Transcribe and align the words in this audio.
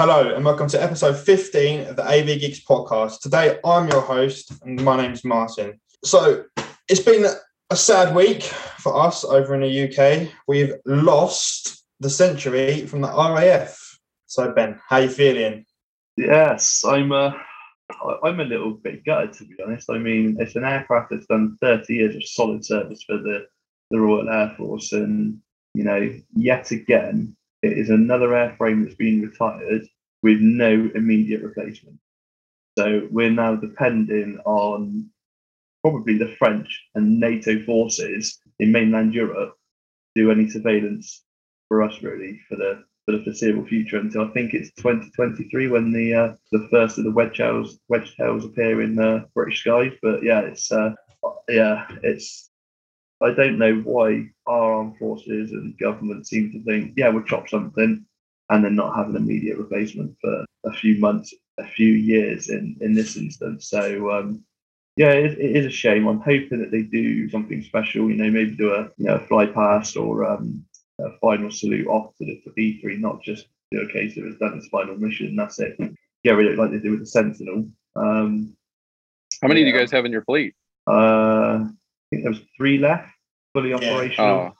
Hello, 0.00 0.32
and 0.32 0.44
welcome 0.44 0.68
to 0.68 0.80
episode 0.80 1.16
15 1.16 1.88
of 1.88 1.96
the 1.96 2.04
AV 2.04 2.26
Geeks 2.38 2.60
podcast. 2.60 3.18
Today, 3.18 3.58
I'm 3.64 3.88
your 3.88 4.00
host, 4.00 4.52
and 4.62 4.80
my 4.84 4.96
name's 4.96 5.24
Martin. 5.24 5.80
So, 6.04 6.44
it's 6.88 7.00
been 7.00 7.26
a 7.70 7.74
sad 7.74 8.14
week 8.14 8.44
for 8.44 8.96
us 8.96 9.24
over 9.24 9.56
in 9.56 9.62
the 9.62 9.88
UK. 9.88 10.32
We've 10.46 10.74
lost 10.86 11.84
the 11.98 12.08
Sentry 12.08 12.86
from 12.86 13.00
the 13.00 13.08
RAF. 13.08 13.98
So, 14.26 14.52
Ben, 14.52 14.78
how 14.88 14.98
you 14.98 15.08
feeling? 15.08 15.66
Yes, 16.16 16.84
I'm. 16.86 17.10
Uh, 17.10 17.32
I'm 18.22 18.38
a 18.38 18.44
little 18.44 18.74
bit 18.74 19.04
gutted 19.04 19.32
to 19.32 19.46
be 19.46 19.56
honest. 19.66 19.90
I 19.90 19.98
mean, 19.98 20.36
it's 20.38 20.54
an 20.54 20.62
aircraft 20.64 21.10
that's 21.10 21.26
done 21.26 21.58
30 21.60 21.92
years 21.92 22.14
of 22.14 22.22
solid 22.24 22.64
service 22.64 23.02
for 23.02 23.18
the 23.18 23.46
the 23.90 23.98
Royal 23.98 24.30
Air 24.30 24.54
Force, 24.56 24.92
and 24.92 25.40
you 25.74 25.82
know, 25.82 26.08
yet 26.36 26.70
again, 26.70 27.36
it 27.62 27.76
is 27.76 27.90
another 27.90 28.28
airframe 28.28 28.84
that's 28.84 28.96
been 28.96 29.22
retired 29.22 29.86
with 30.22 30.40
no 30.40 30.90
immediate 30.94 31.42
replacement. 31.42 31.98
So 32.78 33.08
we're 33.10 33.30
now 33.30 33.56
depending 33.56 34.38
on 34.44 35.10
probably 35.82 36.18
the 36.18 36.34
French 36.38 36.86
and 36.94 37.18
NATO 37.18 37.62
forces 37.64 38.40
in 38.58 38.72
mainland 38.72 39.14
Europe 39.14 39.54
to 40.16 40.22
do 40.22 40.30
any 40.30 40.48
surveillance 40.48 41.24
for 41.68 41.82
us 41.82 42.02
really 42.02 42.40
for 42.48 42.56
the 42.56 42.84
for 43.04 43.16
the 43.16 43.24
foreseeable 43.24 43.64
future 43.64 43.98
until 43.98 44.22
I 44.22 44.28
think 44.28 44.52
it's 44.52 44.70
2023 44.74 45.68
when 45.68 45.92
the 45.92 46.14
uh, 46.14 46.34
the 46.52 46.68
first 46.70 46.98
of 46.98 47.04
the 47.04 47.10
Wedgetails 47.10 47.78
wedge 47.88 48.14
tails 48.16 48.44
appear 48.44 48.82
in 48.82 48.98
uh, 48.98 49.24
British 49.34 49.60
skies. 49.60 49.92
But 50.02 50.22
yeah, 50.22 50.40
it's 50.40 50.70
uh, 50.70 50.94
yeah, 51.48 51.86
it's 52.02 52.47
I 53.20 53.32
don't 53.32 53.58
know 53.58 53.76
why 53.76 54.28
our 54.46 54.74
armed 54.74 54.98
forces 54.98 55.52
and 55.52 55.78
government 55.78 56.26
seem 56.26 56.52
to 56.52 56.62
think 56.62 56.94
yeah 56.96 57.08
we'll 57.08 57.24
chop 57.24 57.48
something 57.48 58.04
and 58.50 58.64
then 58.64 58.74
not 58.74 58.96
have 58.96 59.08
an 59.08 59.16
immediate 59.16 59.58
replacement 59.58 60.16
for 60.20 60.44
a 60.64 60.72
few 60.72 60.98
months, 60.98 61.34
a 61.58 61.66
few 61.66 61.92
years 61.92 62.48
in 62.48 62.76
in 62.80 62.94
this 62.94 63.16
instance. 63.16 63.68
So 63.68 64.10
um, 64.10 64.44
yeah, 64.96 65.10
it, 65.10 65.38
it 65.38 65.56
is 65.56 65.66
a 65.66 65.70
shame. 65.70 66.06
I'm 66.06 66.20
hoping 66.20 66.60
that 66.60 66.70
they 66.70 66.82
do 66.82 67.28
something 67.30 67.62
special. 67.62 68.10
You 68.10 68.16
know, 68.16 68.30
maybe 68.30 68.56
do 68.56 68.74
a 68.74 68.90
you 68.96 69.06
know 69.06 69.16
a 69.16 69.26
fly 69.26 69.46
past 69.46 69.96
or 69.96 70.24
um, 70.24 70.64
a 71.00 71.10
final 71.20 71.50
salute 71.50 71.86
off 71.86 72.16
to 72.16 72.24
the 72.24 72.60
E-3, 72.60 72.98
not 72.98 73.22
just 73.22 73.46
do 73.70 73.80
a 73.80 73.92
case 73.92 74.16
of 74.16 74.24
it's 74.24 74.38
done 74.38 74.56
its 74.56 74.68
final 74.68 74.96
mission. 74.96 75.36
That's 75.36 75.58
it. 75.60 75.76
Get 76.24 76.32
rid 76.32 76.46
of 76.46 76.54
it 76.54 76.58
like 76.58 76.70
they 76.70 76.78
do 76.78 76.90
with 76.92 77.00
the 77.00 77.06
Sentinel. 77.06 77.68
Um, 77.94 78.56
How 79.40 79.48
many 79.48 79.62
do 79.62 79.70
you 79.70 79.76
guys 79.76 79.92
have 79.92 80.04
in 80.04 80.12
your 80.12 80.24
fleet? 80.24 80.54
uh, 80.86 81.66
think 82.10 82.22
there 82.22 82.30
was 82.32 82.40
three 82.56 82.78
left, 82.78 83.08
fully 83.54 83.70
Yeah. 83.70 83.76
operational. 83.76 84.28
Oh, 84.28 84.52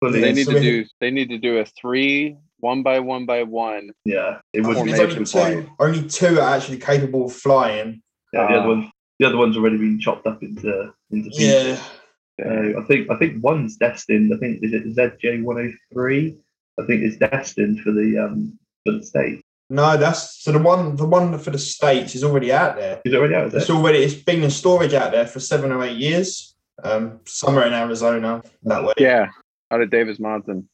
fully, 0.00 0.20
they 0.20 0.32
need 0.32 0.46
so 0.46 0.52
to 0.54 0.60
do. 0.60 0.84
They 1.00 1.10
need 1.10 1.28
to 1.30 1.38
do 1.38 1.58
a 1.58 1.64
three, 1.64 2.36
one 2.58 2.82
by 2.82 3.00
one 3.00 3.26
by 3.26 3.42
one. 3.42 3.90
yeah, 4.04 4.38
it 4.52 4.60
would 4.62 4.76
There's 4.76 4.84
be. 4.84 4.92
Formation 4.92 5.40
only 5.40 5.62
two, 5.62 5.70
only 5.80 6.08
two 6.08 6.40
are 6.40 6.54
actually 6.56 6.78
capable 6.78 7.26
of 7.26 7.32
flying. 7.32 8.02
Yeah, 8.32 8.46
the 8.48 8.54
Ah. 8.54 8.58
other 8.60 8.68
one, 8.68 8.92
the 9.18 9.26
other 9.26 9.36
one's 9.36 9.56
already 9.56 9.78
been 9.78 10.00
chopped 10.00 10.26
up 10.26 10.42
into 10.42 10.92
into 11.10 11.30
pieces. 11.30 11.78
Yeah. 11.78 12.44
Uh, 12.44 12.80
I 12.80 12.84
think 12.86 13.10
I 13.10 13.16
think 13.16 13.42
one's 13.44 13.76
destined. 13.76 14.32
I 14.34 14.38
think 14.38 14.62
is 14.62 14.72
it 14.72 14.84
ZJ 14.96 15.42
one 15.42 15.56
hundred 15.56 15.76
three. 15.92 16.36
I 16.80 16.84
think 16.86 17.02
is 17.02 17.16
destined 17.16 17.80
for 17.80 17.92
the 17.92 18.18
um 18.18 18.58
for 18.84 18.92
the 18.92 19.04
state. 19.04 19.40
No, 19.70 19.96
that's 19.96 20.42
so 20.42 20.50
the 20.52 20.58
one 20.58 20.96
the 20.96 21.04
one 21.06 21.38
for 21.38 21.50
the 21.50 21.58
States 21.58 22.14
is 22.16 22.24
already 22.24 22.52
out 22.52 22.76
there. 22.76 23.00
Is 23.04 23.12
it 23.12 23.16
already 23.16 23.34
out? 23.36 23.46
Is 23.46 23.54
It's 23.54 23.70
already 23.70 23.98
it's 23.98 24.14
been 24.14 24.42
in 24.42 24.50
storage 24.50 24.94
out 24.94 25.12
there 25.12 25.26
for 25.28 25.38
seven 25.38 25.70
or 25.70 25.84
eight 25.84 25.96
years. 25.96 26.53
Um, 26.82 27.20
somewhere 27.26 27.66
in 27.66 27.72
Arizona 27.72 28.42
that 28.64 28.82
way. 28.84 28.94
Yeah, 28.98 29.28
out 29.70 29.80
of 29.80 29.90
Davis-Monthan. 29.90 30.64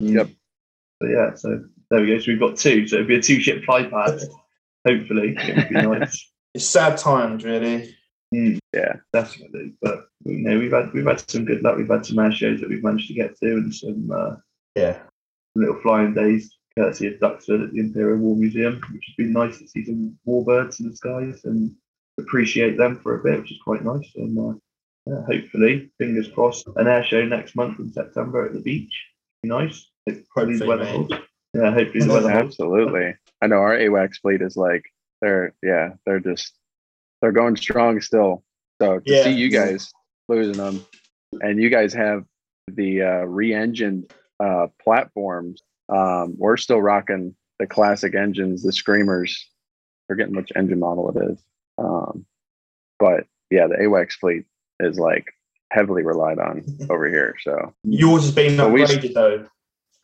Yep. 0.00 0.28
So 1.02 1.08
yeah, 1.08 1.34
so 1.34 1.64
there 1.90 2.00
we 2.00 2.06
go. 2.08 2.18
So 2.20 2.30
we've 2.32 2.40
got 2.40 2.56
two. 2.56 2.86
So 2.86 2.96
it'd 2.96 3.08
be 3.08 3.16
a 3.16 3.22
two 3.22 3.40
ship 3.40 3.64
fly 3.64 3.84
past. 3.84 4.26
Hopefully, 4.86 5.34
it 5.36 5.56
would 5.56 5.68
be 5.68 5.74
nice. 5.98 6.30
It's 6.54 6.66
sad 6.66 6.96
times, 6.98 7.44
really. 7.44 7.94
Mm, 8.34 8.58
Yeah, 8.72 8.94
definitely. 9.12 9.74
But 9.82 10.06
you 10.24 10.38
know, 10.38 10.58
we've 10.58 10.72
had 10.72 10.92
we've 10.92 11.06
had 11.06 11.28
some 11.28 11.44
good 11.44 11.62
luck. 11.62 11.76
We've 11.76 11.88
had 11.88 12.06
some 12.06 12.18
air 12.18 12.32
shows 12.32 12.60
that 12.60 12.68
we've 12.68 12.82
managed 12.84 13.08
to 13.08 13.14
get 13.14 13.36
to, 13.40 13.46
and 13.54 13.74
some 13.74 14.10
uh, 14.14 14.36
Yeah. 14.76 14.98
little 15.54 15.80
flying 15.82 16.14
days 16.14 16.56
courtesy 16.78 17.06
of 17.08 17.20
Duxford 17.20 17.62
at 17.64 17.72
the 17.72 17.80
Imperial 17.80 18.18
War 18.18 18.34
Museum, 18.36 18.80
which 18.92 19.04
has 19.06 19.14
been 19.18 19.32
nice 19.32 19.58
to 19.58 19.68
see 19.68 19.84
some 19.84 20.16
warbirds 20.26 20.80
in 20.80 20.88
the 20.88 20.96
skies 20.96 21.44
and 21.44 21.70
appreciate 22.18 22.78
them 22.78 22.98
for 23.02 23.20
a 23.20 23.22
bit, 23.22 23.40
which 23.40 23.52
is 23.52 23.58
quite 23.62 23.84
nice. 23.84 24.10
And 24.16 24.38
uh, 24.38 24.58
yeah, 25.06 25.22
hopefully, 25.26 25.90
fingers 25.98 26.28
crossed, 26.28 26.66
an 26.76 26.86
air 26.86 27.04
show 27.04 27.24
next 27.24 27.56
month 27.56 27.78
in 27.80 27.92
September 27.92 28.46
at 28.46 28.52
the 28.52 28.60
beach. 28.60 28.92
Be 29.42 29.48
nice. 29.48 29.88
Hopefully, 30.08 30.56
the 30.58 30.66
weather 30.66 30.84
holds. 30.86 31.12
Yeah, 31.54 31.72
hopefully 31.72 32.06
the 32.06 32.12
weather 32.12 32.30
holds. 32.30 32.54
absolutely. 32.54 33.14
I 33.42 33.46
know 33.46 33.56
our 33.56 33.76
AWACS 33.76 34.20
fleet 34.22 34.40
is 34.42 34.56
like 34.56 34.84
they're 35.20 35.54
yeah 35.62 35.90
they're 36.06 36.20
just 36.20 36.54
they're 37.20 37.32
going 37.32 37.56
strong 37.56 38.00
still. 38.00 38.42
So 38.80 39.00
to 39.00 39.02
Yeah. 39.12 39.24
see 39.24 39.32
you 39.32 39.48
guys 39.48 39.92
losing 40.28 40.56
them, 40.56 40.84
and 41.40 41.60
you 41.60 41.68
guys 41.70 41.92
have 41.94 42.24
the 42.68 43.02
uh, 43.02 43.24
re-engined 43.24 44.10
uh, 44.42 44.68
platforms. 44.82 45.62
Um, 45.88 46.34
we're 46.38 46.56
still 46.56 46.80
rocking 46.80 47.34
the 47.58 47.66
classic 47.66 48.14
engines, 48.14 48.62
the 48.62 48.72
Screamers. 48.72 49.48
Forgetting 50.08 50.34
which 50.36 50.50
engine 50.56 50.80
model 50.80 51.10
it 51.16 51.32
is. 51.32 51.42
Um, 51.78 52.26
but 52.98 53.24
yeah, 53.50 53.66
the 53.66 53.76
AWACS 53.76 54.14
fleet 54.14 54.44
is 54.82 54.98
like 54.98 55.26
heavily 55.70 56.02
relied 56.02 56.38
on 56.38 56.60
mm-hmm. 56.60 56.90
over 56.90 57.08
here. 57.08 57.34
So 57.42 57.74
Yours 57.84 58.22
has 58.24 58.34
been 58.34 58.56
So 58.56 58.68
we- 58.70 58.82
upgraded 58.82 59.14
though. 59.14 59.46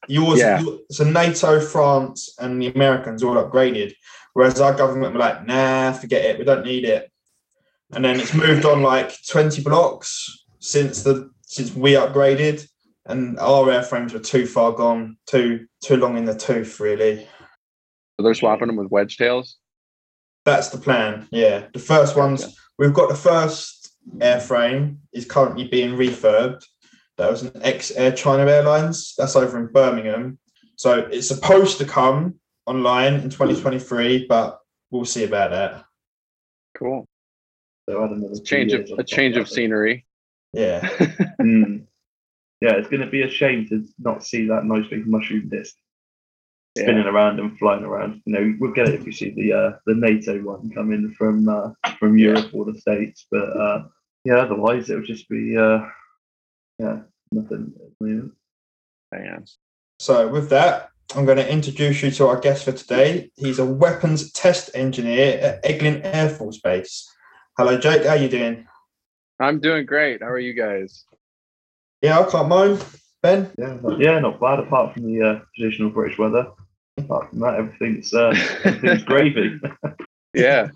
Yours, 0.07 0.39
Yeah. 0.39 0.63
so 0.91 1.05
NATO, 1.05 1.61
France, 1.61 2.33
and 2.39 2.63
the 2.63 2.69
Americans 2.69 3.23
all 3.23 3.35
upgraded, 3.35 3.93
whereas 4.33 4.61
our 4.61 4.73
government 4.73 5.13
were 5.13 5.19
like, 5.19 5.45
"Nah, 5.45 5.93
forget 5.93 6.25
it. 6.25 6.39
We 6.39 6.45
don't 6.45 6.65
need 6.65 6.85
it." 6.85 7.11
And 7.93 8.05
then 8.05 8.21
it's 8.21 8.33
moved 8.33 8.65
on 8.65 8.81
like 8.83 9.13
twenty 9.29 9.61
blocks 9.61 10.45
since 10.61 11.03
the 11.03 11.31
since 11.43 11.75
we 11.75 11.93
upgraded, 11.93 12.67
and 13.07 13.39
our 13.41 13.67
airframes 13.67 14.13
were 14.13 14.21
too 14.21 14.47
far 14.47 14.73
gone, 14.73 15.19
too 15.27 15.67
too 15.83 15.97
long 15.97 16.17
in 16.17 16.25
the 16.25 16.35
tooth, 16.35 16.79
really. 16.81 17.27
so 18.17 18.23
they're 18.23 18.35
swapping 18.35 18.69
them 18.69 18.77
with 18.77 18.91
Wedgetails. 18.91 19.55
That's 20.45 20.69
the 20.69 20.79
plan. 20.79 21.27
Yeah, 21.33 21.67
the 21.75 21.81
first 21.81 22.17
ones 22.17 22.43
Gotcha. 22.43 22.57
we've 22.79 22.95
got 22.95 23.09
the 23.09 23.17
first 23.17 23.78
airframe 24.19 24.97
is 25.13 25.25
currently 25.25 25.69
being 25.69 25.97
refurbed. 25.97 26.65
That 27.17 27.31
was 27.31 27.43
an 27.43 27.53
ex 27.63 27.91
Air 27.93 28.13
China 28.13 28.51
Airlines. 28.51 29.15
That's 29.17 29.37
over 29.37 29.59
in 29.59 29.67
Birmingham. 29.73 30.39
So 30.77 31.09
it's 31.11 31.27
supposed 31.29 31.79
to 31.79 31.85
come 31.85 32.37
online 32.67 33.15
in 33.15 33.31
2023, 33.31 34.27
but 34.29 34.61
we'll 34.91 35.05
see 35.05 35.25
about 35.25 35.51
that. 35.51 35.85
Cool. 36.77 37.05
So 37.89 38.05
add 38.05 38.11
another 38.11 38.35
two 38.37 38.45
Change 38.45 38.73
of 38.73 38.99
a 38.99 39.03
change 39.05 39.37
of 39.37 39.49
that. 39.49 39.55
scenery. 39.55 40.07
Yeah. 40.53 40.81
Mm. 41.41 41.85
Yeah, 42.61 42.73
it's 42.73 42.89
going 42.89 43.03
to 43.03 43.07
be 43.11 43.23
a 43.23 43.31
shame 43.31 43.69
to 43.69 43.87
not 44.01 44.25
see 44.25 44.49
that 44.49 44.65
nice 44.65 44.89
big 44.89 45.07
mushroom 45.07 45.49
disc 45.49 45.77
spinning 46.77 47.07
around 47.07 47.39
and 47.39 47.57
flying 47.59 47.85
around. 47.85 48.21
You 48.25 48.33
know, 48.33 48.55
we'll 48.59 48.73
get 48.73 48.89
it 48.89 48.95
if 48.95 49.05
we 49.05 49.13
see 49.13 49.31
the 49.31 49.53
uh, 49.53 49.79
the 49.87 49.95
NATO 49.95 50.41
one 50.43 50.71
coming 50.71 51.15
from 51.17 51.49
uh, 51.49 51.71
from 51.99 52.19
Europe 52.19 52.51
or 52.53 52.65
the 52.65 52.79
States. 52.79 53.27
But 53.31 53.57
uh, 53.57 53.85
yeah, 54.29 54.41
otherwise 54.41 54.91
it 54.91 54.97
would 54.97 55.07
just 55.07 55.27
be 55.29 55.57
uh, 55.57 55.81
yeah 56.79 57.01
nothing. 57.33 57.73
at 57.77 57.99
the 57.99 58.07
moment. 58.07 59.51
So 60.01 60.29
with 60.29 60.51
that, 60.51 60.91
I'm 61.17 61.25
going 61.25 61.39
to 61.39 61.51
introduce 61.51 62.03
you 62.03 62.11
to 62.11 62.27
our 62.27 62.39
guest 62.39 62.67
for 62.67 62.73
today. 62.73 63.31
He's 63.37 63.59
a 63.59 63.65
weapons 63.65 64.31
test 64.33 64.71
engineer 64.75 65.39
at 65.39 65.65
Eglin 65.65 66.03
Air 66.05 66.29
Force 66.29 66.61
Base. 66.61 67.11
Hello, 67.57 67.79
Jake. 67.79 68.05
How 68.05 68.15
you 68.15 68.29
doing? 68.29 68.67
I'm 69.41 69.61
doing 69.61 69.87
great. 69.87 70.23
How 70.23 70.29
are 70.29 70.39
you 70.39 70.53
guys? 70.53 71.05
Yeah, 72.03 72.21
I 72.21 72.31
can't 72.31 72.49
moan. 72.49 72.79
Ben. 73.23 73.51
Yeah, 73.59 73.79
not, 73.83 73.99
yeah, 73.99 74.19
not 74.19 74.39
bad. 74.41 74.61
Apart 74.61 74.95
from 74.95 75.05
the 75.05 75.23
uh, 75.23 75.41
traditional 75.57 75.89
British 75.89 76.19
weather, 76.19 76.49
apart 76.99 77.31
from 77.31 77.41
that, 77.41 77.55
everything's 77.55 78.13
uh, 78.13 78.35
everything's 78.65 79.05
gravy. 79.05 79.59
yeah. 80.35 80.69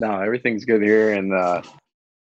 No, 0.00 0.20
everything's 0.20 0.64
good 0.64 0.82
here, 0.82 1.12
and 1.12 1.34
uh, 1.34 1.60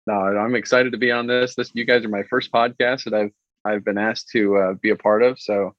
no, 0.06 0.14
I'm 0.14 0.54
excited 0.54 0.92
to 0.92 0.98
be 0.98 1.10
on 1.10 1.26
this. 1.26 1.54
This 1.54 1.70
you 1.74 1.84
guys 1.84 2.04
are 2.04 2.08
my 2.08 2.24
first 2.24 2.52
podcast 2.52 3.04
that 3.04 3.14
I've 3.14 3.32
I've 3.64 3.84
been 3.84 3.98
asked 3.98 4.28
to 4.30 4.56
uh, 4.58 4.74
be 4.74 4.90
a 4.90 4.96
part 4.96 5.22
of. 5.22 5.40
So 5.40 5.74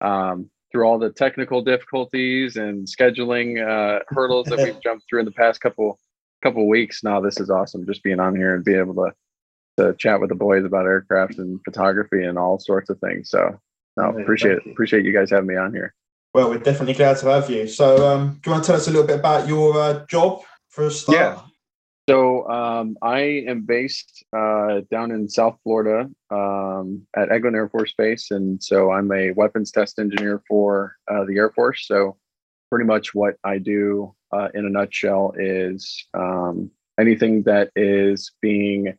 um, 0.00 0.50
through 0.72 0.84
all 0.84 0.98
the 0.98 1.10
technical 1.10 1.62
difficulties 1.62 2.56
and 2.56 2.86
scheduling 2.86 3.60
uh, 3.60 4.00
hurdles 4.08 4.46
that 4.46 4.58
we've 4.58 4.82
jumped 4.82 5.04
through 5.08 5.20
in 5.20 5.24
the 5.24 5.32
past 5.32 5.60
couple 5.60 5.98
couple 6.42 6.68
weeks, 6.68 7.04
now 7.04 7.20
this 7.20 7.38
is 7.38 7.50
awesome. 7.50 7.86
Just 7.86 8.02
being 8.02 8.18
on 8.18 8.34
here 8.34 8.54
and 8.54 8.64
being 8.64 8.78
able 8.78 8.94
to 8.94 9.12
to 9.78 9.94
chat 9.94 10.20
with 10.20 10.30
the 10.30 10.34
boys 10.34 10.64
about 10.64 10.86
aircraft 10.86 11.38
and 11.38 11.60
photography 11.64 12.24
and 12.24 12.38
all 12.38 12.58
sorts 12.58 12.90
of 12.90 12.98
things. 12.98 13.30
So 13.30 13.58
no, 13.96 14.10
appreciate 14.18 14.58
appreciate 14.66 15.04
you 15.04 15.12
guys 15.12 15.30
having 15.30 15.46
me 15.46 15.56
on 15.56 15.72
here. 15.72 15.94
Well, 16.34 16.48
we're 16.48 16.58
definitely 16.58 16.94
glad 16.94 17.16
to 17.18 17.26
have 17.26 17.50
you. 17.50 17.66
So, 17.66 18.08
um, 18.08 18.38
do 18.40 18.50
you 18.50 18.52
want 18.52 18.64
to 18.64 18.68
tell 18.68 18.76
us 18.76 18.86
a 18.86 18.90
little 18.90 19.06
bit 19.06 19.18
about 19.18 19.48
your 19.48 19.76
uh, 19.80 20.06
job 20.06 20.42
for 20.68 20.86
a 20.86 20.90
start? 20.90 21.18
Yeah. 21.18 21.40
So 22.10 22.44
um, 22.48 22.96
I 23.02 23.44
am 23.46 23.60
based 23.60 24.24
uh, 24.36 24.80
down 24.90 25.12
in 25.12 25.28
South 25.28 25.60
Florida 25.62 26.10
um, 26.32 27.06
at 27.14 27.28
Eglin 27.28 27.54
Air 27.54 27.68
Force 27.68 27.94
Base, 27.96 28.32
and 28.32 28.60
so 28.60 28.90
I'm 28.90 29.12
a 29.12 29.30
weapons 29.30 29.70
test 29.70 30.00
engineer 30.00 30.42
for 30.48 30.96
uh, 31.08 31.22
the 31.26 31.36
Air 31.36 31.50
Force. 31.50 31.86
So 31.86 32.16
pretty 32.68 32.84
much 32.84 33.14
what 33.14 33.36
I 33.44 33.58
do 33.58 34.12
uh, 34.32 34.48
in 34.54 34.66
a 34.66 34.70
nutshell 34.70 35.34
is 35.36 36.04
um, 36.12 36.72
anything 36.98 37.44
that 37.44 37.70
is 37.76 38.32
being 38.40 38.92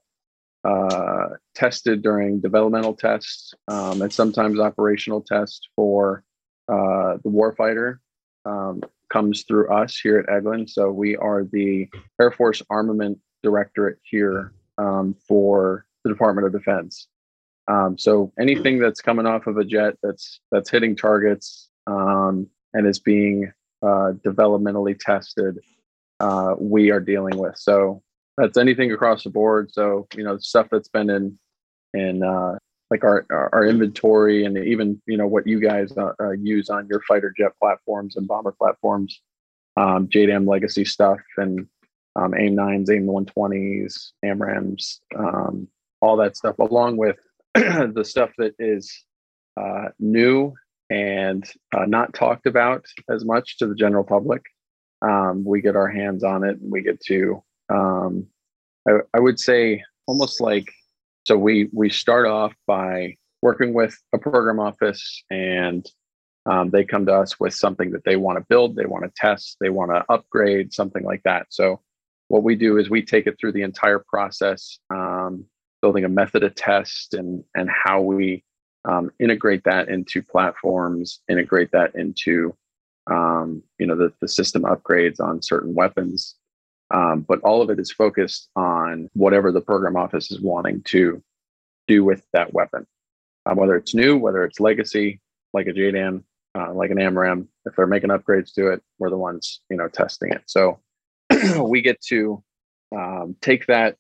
uh, 0.64 1.28
tested 1.54 2.02
during 2.02 2.40
developmental 2.40 2.94
tests 2.94 3.54
um, 3.68 4.02
and 4.02 4.14
sometimes 4.14 4.58
operational 4.58 5.20
tests 5.20 5.68
for 5.76 6.24
uh, 6.70 7.18
the 7.26 7.30
warfighter 7.30 7.98
um, 8.46 8.82
comes 9.12 9.44
through 9.44 9.70
us 9.70 10.00
here 10.00 10.20
at 10.20 10.28
Eglin. 10.28 10.70
So 10.70 10.92
we 10.92 11.16
are 11.18 11.44
the 11.44 11.90
Air 12.20 12.32
Force 12.32 12.62
Armament 12.70 13.20
Directorate 13.44 13.98
here 14.04 14.54
um, 14.78 15.16
for 15.28 15.86
the 16.04 16.10
Department 16.10 16.48
of 16.48 16.54
Defense. 16.54 17.08
Um, 17.68 17.98
so 17.98 18.32
anything 18.40 18.80
that's 18.80 19.02
coming 19.02 19.26
off 19.26 19.48
of 19.48 19.58
a 19.58 19.66
jet 19.66 19.96
that's 20.02 20.40
that's 20.52 20.70
hitting 20.70 20.96
targets 20.96 21.70
um, 21.88 22.48
and 22.74 22.88
is 22.88 23.00
being 23.00 23.52
uh, 23.84 24.14
developmentally 24.26 24.98
tested, 25.00 25.60
uh, 26.20 26.56
we 26.60 26.92
are 26.92 27.00
dealing 27.00 27.38
with. 27.38 27.58
So 27.58 28.02
that's 28.38 28.58
anything 28.58 28.92
across 28.92 29.24
the 29.24 29.30
board. 29.30 29.72
So 29.72 30.08
you 30.16 30.24
know 30.24 30.38
stuff 30.38 30.68
that's 30.72 30.90
been 30.90 31.10
in 31.10 31.40
in 31.94 32.24
uh, 32.24 32.58
like 32.92 33.06
our, 33.06 33.26
our, 33.32 33.66
inventory 33.66 34.44
and 34.44 34.58
even 34.58 35.02
you 35.08 35.16
know 35.16 35.26
what 35.26 35.48
you 35.48 35.62
guys 35.62 35.98
uh, 35.98 36.12
uh, 36.20 36.32
use 36.32 36.70
on 36.70 36.88
your 36.90 37.02
fighter 37.08 37.34
jet 37.36 37.54
platforms 37.58 38.18
and 38.18 38.28
bomber 38.28 38.52
platforms, 38.52 39.22
um, 39.78 40.08
JDAM 40.08 40.46
legacy 40.48 40.84
stuff 40.84 41.20
and 41.38 41.66
um, 42.18 42.36
AIM 42.38 42.54
nines, 42.54 42.92
AIM 42.92 43.06
one 43.06 43.26
twenties, 43.26 44.12
AMRAAMs, 44.24 45.00
um, 45.18 45.70
all 46.02 46.18
that 46.18 46.36
stuff, 46.36 46.60
along 46.60 46.98
with 46.98 47.18
the 47.56 48.04
stuff 48.06 48.32
that 48.38 48.54
is 48.60 49.06
uh, 49.58 49.86
new 49.98 50.54
and 50.90 51.50
uh, 51.74 51.86
not 51.86 52.14
talked 52.14 52.46
about 52.46 52.86
as 53.10 53.24
much 53.24 53.58
to 53.58 53.68
the 53.68 53.76
general 53.76 54.04
public. 54.04 54.42
Um, 55.02 55.46
we 55.46 55.62
get 55.62 55.78
our 55.78 55.88
hands 55.88 56.24
on 56.24 56.44
it 56.44 56.60
and 56.60 56.70
we 56.70 56.82
get 56.82 57.00
to, 57.06 57.42
um, 57.74 58.28
I, 58.88 58.98
I 59.14 59.20
would 59.20 59.40
say, 59.40 59.82
almost 60.06 60.42
like 60.42 60.68
so 61.24 61.38
we 61.38 61.70
we 61.72 61.90
start 61.90 62.28
off 62.28 62.54
by 62.68 63.16
working 63.42 63.74
with 63.74 63.98
a 64.14 64.18
program 64.18 64.60
office 64.60 65.24
and 65.30 65.90
um, 66.46 66.70
they 66.72 66.84
come 66.84 67.06
to 67.06 67.14
us 67.14 67.40
with 67.40 67.54
something 67.54 67.92
that 67.92 68.04
they 68.04 68.16
want 68.16 68.38
to 68.38 68.46
build, 68.50 68.76
they 68.76 68.86
want 68.86 69.04
to 69.04 69.12
test, 69.16 69.58
they 69.62 69.70
want 69.70 69.92
to 69.92 70.04
upgrade, 70.10 70.74
something 70.74 71.04
like 71.04 71.22
that. 71.24 71.48
So 71.50 71.82
what 72.30 72.44
we 72.44 72.56
do 72.56 72.78
is 72.78 72.90
we 72.90 73.04
take 73.04 73.28
it 73.28 73.38
through 73.40 73.52
the 73.52 73.62
entire 73.62 74.00
process, 74.00 74.80
um, 74.90 75.46
building 75.82 76.06
a 76.06 76.10
method 76.10 76.44
of 76.44 76.56
test 76.56 77.14
and 77.14 77.44
and 77.56 77.70
how 77.70 78.02
we 78.02 78.44
um, 78.86 79.12
integrate 79.20 79.64
that 79.66 79.90
into 79.90 80.24
platforms, 80.24 81.20
integrate 81.30 81.72
that 81.72 81.94
into 81.96 82.56
um, 83.08 83.62
you 83.78 83.86
know 83.86 83.96
the, 83.96 84.14
the 84.22 84.28
system 84.28 84.64
upgrades 84.64 85.20
on 85.20 85.42
certain 85.42 85.76
weapons. 85.76 86.36
Um, 86.92 87.22
but 87.28 87.40
all 87.42 87.62
of 87.62 87.70
it 87.70 87.80
is 87.80 87.92
focused 87.92 88.50
on 88.56 89.10
whatever 89.14 89.52
the 89.52 89.62
program 89.62 89.96
office 89.96 90.32
is 90.32 90.42
wanting 90.42 90.84
to 90.88 91.22
do 91.88 92.04
with 92.04 92.26
that 92.34 92.54
weapon, 92.54 92.88
uh, 93.46 93.54
whether 93.56 93.76
it's 93.76 93.96
new, 93.96 94.18
whether 94.18 94.44
it's 94.46 94.60
legacy, 94.60 95.22
like 95.54 95.68
a 95.68 95.72
JDAM, 95.74 96.24
uh, 96.58 96.74
like 96.74 96.92
an 96.92 96.98
AMRAAM. 97.00 97.48
If 97.66 97.76
they're 97.76 97.88
making 97.88 98.10
upgrades 98.12 98.54
to 98.56 98.70
it, 98.70 98.82
we're 99.00 99.10
the 99.10 99.18
ones 99.18 99.62
you 99.70 99.78
know 99.78 99.88
testing 99.88 100.32
it. 100.32 100.44
So 100.48 100.80
we 101.62 101.82
get 101.82 102.02
to 102.10 102.44
um, 102.96 103.36
take 103.42 103.68
that, 103.68 103.98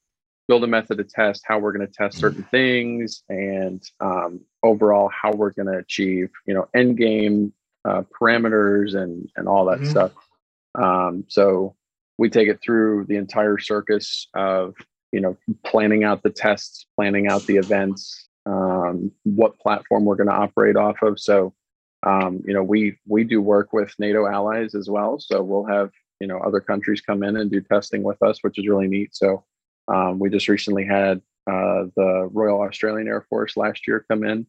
build 0.48 0.64
a 0.64 0.68
method 0.68 0.98
to 1.00 1.04
test 1.04 1.44
how 1.46 1.60
we're 1.60 1.74
going 1.74 1.88
to 1.88 1.94
test 1.94 2.20
certain 2.20 2.44
things, 2.52 3.24
and 3.30 3.84
um, 4.02 4.42
overall 4.64 5.10
how 5.10 5.32
we're 5.32 5.52
going 5.54 5.68
to 5.72 5.80
achieve 5.80 6.30
you 6.48 6.54
know 6.54 6.68
end 6.76 6.98
game 6.98 7.54
uh, 7.86 8.04
parameters 8.20 8.96
and 8.96 9.30
and 9.38 9.48
all 9.48 9.66
that 9.66 9.82
Mhm. 9.82 9.88
stuff. 9.88 10.12
Um, 10.76 11.26
so 11.28 11.76
we 12.22 12.30
take 12.30 12.48
it 12.48 12.62
through 12.62 13.04
the 13.10 13.16
entire 13.16 13.58
circus 13.58 14.28
of 14.36 14.76
you 15.12 15.20
know 15.20 15.36
planning 15.66 16.04
out 16.04 16.22
the 16.22 16.30
tests, 16.30 16.86
planning 16.96 17.28
out 17.28 17.42
the 17.48 17.58
events, 17.58 18.30
um, 18.46 19.12
what 19.24 19.58
platform 19.58 20.06
we're 20.06 20.16
going 20.16 20.30
to 20.30 20.36
operate 20.36 20.76
off 20.76 21.02
of. 21.02 21.20
So 21.20 21.56
um, 22.06 22.44
you 22.46 22.54
know 22.54 22.62
we 22.62 23.00
we 23.08 23.24
do 23.24 23.42
work 23.42 23.74
with 23.74 23.92
NATO 23.98 24.28
allies 24.28 24.76
as 24.76 24.88
well. 24.88 25.18
So 25.20 25.42
we'll 25.42 25.66
have 25.66 25.90
you 26.20 26.28
know 26.28 26.38
other 26.38 26.60
countries 26.60 27.02
come 27.02 27.24
in 27.24 27.38
and 27.38 27.50
do 27.50 27.60
testing 27.60 28.04
with 28.04 28.22
us, 28.22 28.38
which 28.44 28.60
is 28.60 28.68
really 28.68 28.88
neat. 28.88 29.16
So 29.16 29.44
um, 29.88 30.20
we 30.20 30.30
just 30.30 30.48
recently 30.48 30.86
had 30.86 31.24
uh, 31.50 31.90
the 31.96 32.30
Royal 32.32 32.62
Australian 32.62 33.08
Air 33.08 33.26
Force 33.32 33.58
last 33.58 33.88
year 33.88 34.06
come 34.08 34.24
in 34.24 34.46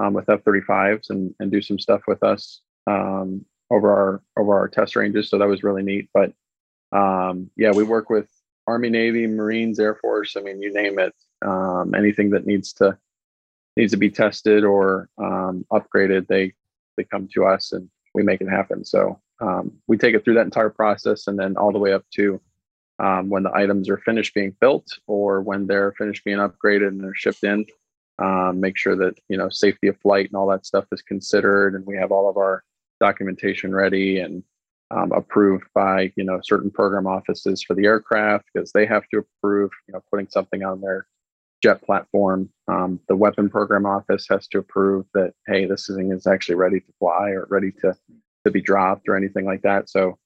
um, 0.00 0.14
with 0.14 0.28
F-35s 0.28 1.10
and, 1.10 1.32
and 1.38 1.52
do 1.52 1.62
some 1.62 1.78
stuff 1.78 2.00
with 2.08 2.24
us 2.24 2.60
um, 2.88 3.46
over 3.70 3.92
our 3.92 4.22
over 4.36 4.58
our 4.58 4.66
test 4.66 4.96
ranges. 4.96 5.30
So 5.30 5.38
that 5.38 5.46
was 5.46 5.62
really 5.62 5.84
neat. 5.84 6.08
But 6.12 6.32
um, 6.94 7.50
yeah, 7.56 7.72
we 7.72 7.82
work 7.82 8.08
with 8.08 8.28
Army, 8.66 8.88
Navy, 8.88 9.26
Marines, 9.26 9.78
Air 9.78 9.96
Force. 9.96 10.36
I 10.36 10.40
mean, 10.40 10.62
you 10.62 10.72
name 10.72 10.98
it. 10.98 11.14
Um, 11.44 11.94
anything 11.94 12.30
that 12.30 12.46
needs 12.46 12.72
to 12.74 12.96
needs 13.76 13.92
to 13.92 13.98
be 13.98 14.10
tested 14.10 14.64
or 14.64 15.10
um, 15.18 15.66
upgraded, 15.72 16.28
they 16.28 16.54
they 16.96 17.04
come 17.04 17.28
to 17.34 17.44
us 17.44 17.72
and 17.72 17.88
we 18.14 18.22
make 18.22 18.40
it 18.40 18.48
happen. 18.48 18.84
So 18.84 19.20
um, 19.40 19.72
we 19.88 19.98
take 19.98 20.14
it 20.14 20.24
through 20.24 20.34
that 20.34 20.44
entire 20.44 20.70
process 20.70 21.26
and 21.26 21.38
then 21.38 21.56
all 21.56 21.72
the 21.72 21.78
way 21.78 21.92
up 21.92 22.04
to 22.14 22.40
um, 23.00 23.28
when 23.28 23.42
the 23.42 23.52
items 23.52 23.88
are 23.88 23.98
finished 23.98 24.32
being 24.32 24.54
built 24.60 24.86
or 25.08 25.42
when 25.42 25.66
they're 25.66 25.92
finished 25.98 26.24
being 26.24 26.38
upgraded 26.38 26.88
and 26.88 27.02
they're 27.02 27.14
shipped 27.14 27.42
in. 27.42 27.66
Um, 28.20 28.60
make 28.60 28.78
sure 28.78 28.94
that 28.94 29.18
you 29.28 29.36
know 29.36 29.48
safety 29.48 29.88
of 29.88 29.98
flight 29.98 30.26
and 30.26 30.36
all 30.36 30.46
that 30.46 30.64
stuff 30.64 30.84
is 30.92 31.02
considered, 31.02 31.74
and 31.74 31.84
we 31.84 31.96
have 31.96 32.12
all 32.12 32.30
of 32.30 32.36
our 32.36 32.62
documentation 33.00 33.74
ready 33.74 34.20
and 34.20 34.44
um, 34.94 35.12
approved 35.12 35.64
by 35.74 36.12
you 36.16 36.24
know 36.24 36.40
certain 36.42 36.70
program 36.70 37.06
offices 37.06 37.62
for 37.62 37.74
the 37.74 37.84
aircraft 37.84 38.44
because 38.52 38.72
they 38.72 38.86
have 38.86 39.06
to 39.08 39.18
approve 39.18 39.70
you 39.88 39.92
know 39.92 40.02
putting 40.10 40.28
something 40.28 40.62
on 40.64 40.80
their 40.80 41.06
jet 41.62 41.82
platform. 41.82 42.48
Um, 42.68 43.00
the 43.08 43.16
weapon 43.16 43.48
program 43.48 43.86
office 43.86 44.26
has 44.30 44.46
to 44.48 44.58
approve 44.58 45.06
that 45.14 45.32
hey 45.46 45.66
this 45.66 45.86
thing 45.86 46.12
is 46.12 46.26
actually 46.26 46.56
ready 46.56 46.80
to 46.80 46.92
fly 46.98 47.30
or 47.30 47.46
ready 47.50 47.72
to 47.80 47.94
to 48.44 48.50
be 48.50 48.60
dropped 48.60 49.08
or 49.08 49.16
anything 49.16 49.46
like 49.46 49.62
that. 49.62 49.88
So 49.88 50.18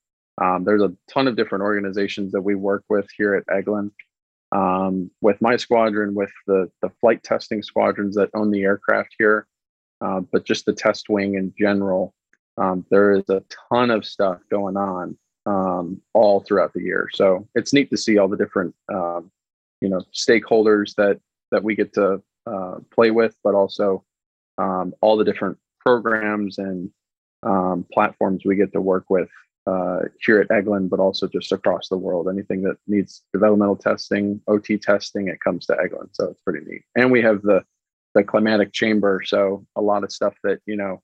um, 0.43 0.65
there's 0.65 0.83
a 0.83 0.93
ton 1.09 1.29
of 1.29 1.37
different 1.37 1.63
organizations 1.63 2.33
that 2.33 2.43
we 2.43 2.55
work 2.55 2.85
with 2.89 3.09
here 3.17 3.35
at 3.35 3.47
Eglin. 3.47 3.91
Um, 4.51 5.11
with 5.21 5.41
my 5.43 5.57
squadron, 5.57 6.15
with 6.15 6.33
the 6.47 6.71
the 6.83 6.91
flight 7.01 7.23
testing 7.23 7.63
squadrons 7.63 8.17
that 8.17 8.31
own 8.35 8.51
the 8.51 8.65
aircraft 8.65 9.15
here, 9.19 9.47
uh, 10.01 10.21
but 10.21 10.45
just 10.45 10.67
the 10.67 10.73
test 10.73 11.09
wing 11.09 11.35
in 11.35 11.53
general, 11.59 12.15
um, 12.61 12.85
there 12.91 13.13
is 13.13 13.29
a 13.29 13.43
ton 13.71 13.91
of 13.91 14.05
stuff 14.05 14.39
going 14.51 14.77
on 14.77 15.17
um, 15.47 16.01
all 16.15 16.41
throughout 16.41 16.73
the 16.75 16.83
year. 16.83 17.09
So 17.13 17.49
it's 17.55 17.73
neat 17.73 17.91
to 17.91 17.97
see 17.97 18.19
all 18.19 18.29
the 18.29 18.37
different 18.37 18.75
um, 18.93 19.31
you 19.81 19.89
know 19.89 20.03
stakeholders 20.13 20.95
that 20.97 21.21
that 21.51 21.63
we 21.63 21.75
get 21.75 21.93
to 21.95 22.23
uh, 22.47 22.77
play 22.93 23.11
with, 23.11 23.35
but 23.43 23.55
also 23.55 24.05
um, 24.59 24.95
all 25.01 25.17
the 25.17 25.25
different 25.25 25.59
programs 25.81 26.59
and 26.59 26.91
um, 27.43 27.87
platforms 27.93 28.45
we 28.45 28.57
get 28.57 28.73
to 28.73 28.81
work 28.81 29.05
with 29.09 29.31
uh, 29.67 30.01
here 30.21 30.41
at 30.41 30.49
Eglin, 30.49 30.89
but 30.89 31.01
also 31.01 31.27
just 31.29 31.53
across 31.53 31.89
the 31.89 31.97
world. 31.97 32.29
Anything 32.29 32.63
that 32.63 32.77
needs 32.87 33.23
developmental 33.33 33.77
testing, 33.77 34.41
OT 34.49 34.79
testing, 34.79 35.29
it 35.29 35.41
comes 35.41 35.67
to 35.67 35.75
Eglin. 35.75 36.09
So 36.13 36.29
it's 36.29 36.41
pretty 36.41 36.65
neat. 36.69 36.83
And 36.97 37.11
we 37.11 37.23
have 37.23 37.43
the 37.43 37.65
the 38.15 38.25
climatic 38.25 38.73
chamber. 38.73 39.23
So 39.25 39.67
a 39.77 39.83
lot 39.83 40.05
of 40.05 40.13
stuff 40.13 40.35
that 40.43 40.61
you 40.67 40.77
know, 40.77 41.03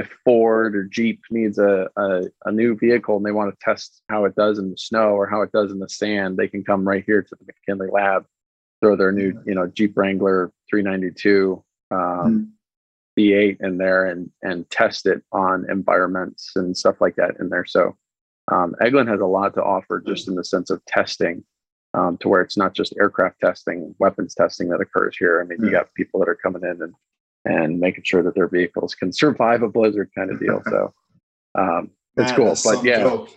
if 0.00 0.10
Ford 0.24 0.74
or 0.74 0.84
Jeep 0.84 1.20
needs 1.30 1.58
a 1.58 1.88
a, 1.96 2.22
a 2.46 2.52
new 2.52 2.76
vehicle 2.76 3.16
and 3.16 3.24
they 3.24 3.32
want 3.32 3.52
to 3.52 3.64
test 3.64 4.02
how 4.08 4.24
it 4.24 4.34
does 4.34 4.58
in 4.58 4.70
the 4.70 4.76
snow 4.76 5.10
or 5.10 5.28
how 5.28 5.42
it 5.42 5.52
does 5.52 5.70
in 5.70 5.78
the 5.78 5.88
sand, 5.88 6.36
they 6.36 6.48
can 6.48 6.64
come 6.64 6.86
right 6.86 7.04
here 7.04 7.22
to 7.22 7.36
the 7.36 7.46
McKinley 7.46 7.88
lab, 7.92 8.26
throw 8.80 8.96
their 8.96 9.12
new 9.12 9.40
you 9.46 9.54
know 9.54 9.66
Jeep 9.66 9.96
Wrangler 9.96 10.52
392. 10.68 11.62
Um, 11.92 12.52
V8 13.18 13.56
in 13.60 13.76
there 13.76 14.06
and 14.06 14.30
and 14.42 14.70
test 14.70 15.04
it 15.04 15.22
on 15.32 15.68
environments 15.68 16.52
and 16.54 16.76
stuff 16.76 17.00
like 17.00 17.16
that 17.16 17.34
in 17.40 17.48
there. 17.48 17.66
So 17.66 17.96
um, 18.50 18.74
Eglin 18.80 19.08
has 19.08 19.20
a 19.20 19.26
lot 19.26 19.54
to 19.54 19.62
offer 19.62 20.00
just 20.00 20.28
in 20.28 20.34
the 20.34 20.44
sense 20.44 20.70
of 20.70 20.84
testing, 20.86 21.44
um, 21.94 22.16
to 22.18 22.28
where 22.28 22.40
it's 22.40 22.56
not 22.56 22.74
just 22.74 22.94
aircraft 22.98 23.40
testing, 23.40 23.94
weapons 23.98 24.34
testing 24.34 24.68
that 24.68 24.80
occurs 24.80 25.16
here. 25.16 25.40
I 25.40 25.44
mean, 25.44 25.62
you 25.62 25.70
got 25.70 25.92
people 25.94 26.20
that 26.20 26.28
are 26.28 26.36
coming 26.36 26.62
in 26.62 26.82
and 26.82 26.94
and 27.44 27.80
making 27.80 28.04
sure 28.04 28.22
that 28.22 28.34
their 28.34 28.48
vehicles 28.48 28.94
can 28.94 29.12
survive 29.12 29.62
a 29.62 29.68
blizzard 29.68 30.10
kind 30.16 30.30
of 30.30 30.40
deal. 30.40 30.62
So 30.68 30.92
um, 31.54 31.90
it's 32.16 32.32
cool. 32.32 32.54
But 32.64 32.84
yeah, 32.84 33.00
job. 33.00 33.28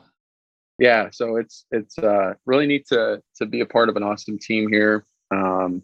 yeah 0.80 1.10
so 1.12 1.36
it's 1.36 1.66
it's 1.72 1.98
uh 2.00 2.34
really 2.46 2.66
neat 2.66 2.88
to 2.88 3.22
to 3.36 3.46
be 3.46 3.62
a 3.62 3.66
part 3.66 3.90
of 3.90 3.96
an 3.96 4.04
awesome 4.04 4.38
team 4.40 4.68
here 4.70 5.06
um 5.32 5.82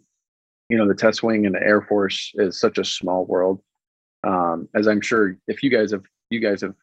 you 0.68 0.76
know 0.76 0.86
the 0.86 0.94
test 0.94 1.22
wing 1.22 1.46
and 1.46 1.54
the 1.54 1.62
air 1.62 1.82
force 1.82 2.32
is 2.34 2.58
such 2.58 2.78
a 2.78 2.84
small 2.84 3.24
world 3.26 3.60
um 4.24 4.68
as 4.74 4.88
i'm 4.88 5.00
sure 5.00 5.36
if 5.48 5.62
you 5.62 5.70
guys 5.70 5.92
have 5.92 6.02
you 6.30 6.40
guys 6.40 6.60
have 6.60 6.74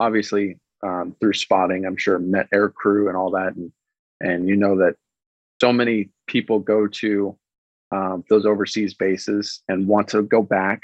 obviously 0.00 0.58
um 0.82 1.14
through 1.20 1.32
spotting 1.32 1.84
i'm 1.84 1.96
sure 1.96 2.18
met 2.18 2.48
air 2.52 2.68
crew 2.68 3.08
and 3.08 3.16
all 3.16 3.30
that 3.30 3.54
and 3.54 3.70
and 4.20 4.48
you 4.48 4.56
know 4.56 4.76
that 4.76 4.94
so 5.60 5.72
many 5.72 6.08
people 6.26 6.58
go 6.58 6.86
to 6.86 7.36
um, 7.92 8.24
those 8.28 8.46
overseas 8.46 8.94
bases 8.94 9.62
and 9.68 9.86
want 9.86 10.08
to 10.08 10.22
go 10.22 10.42
back 10.42 10.82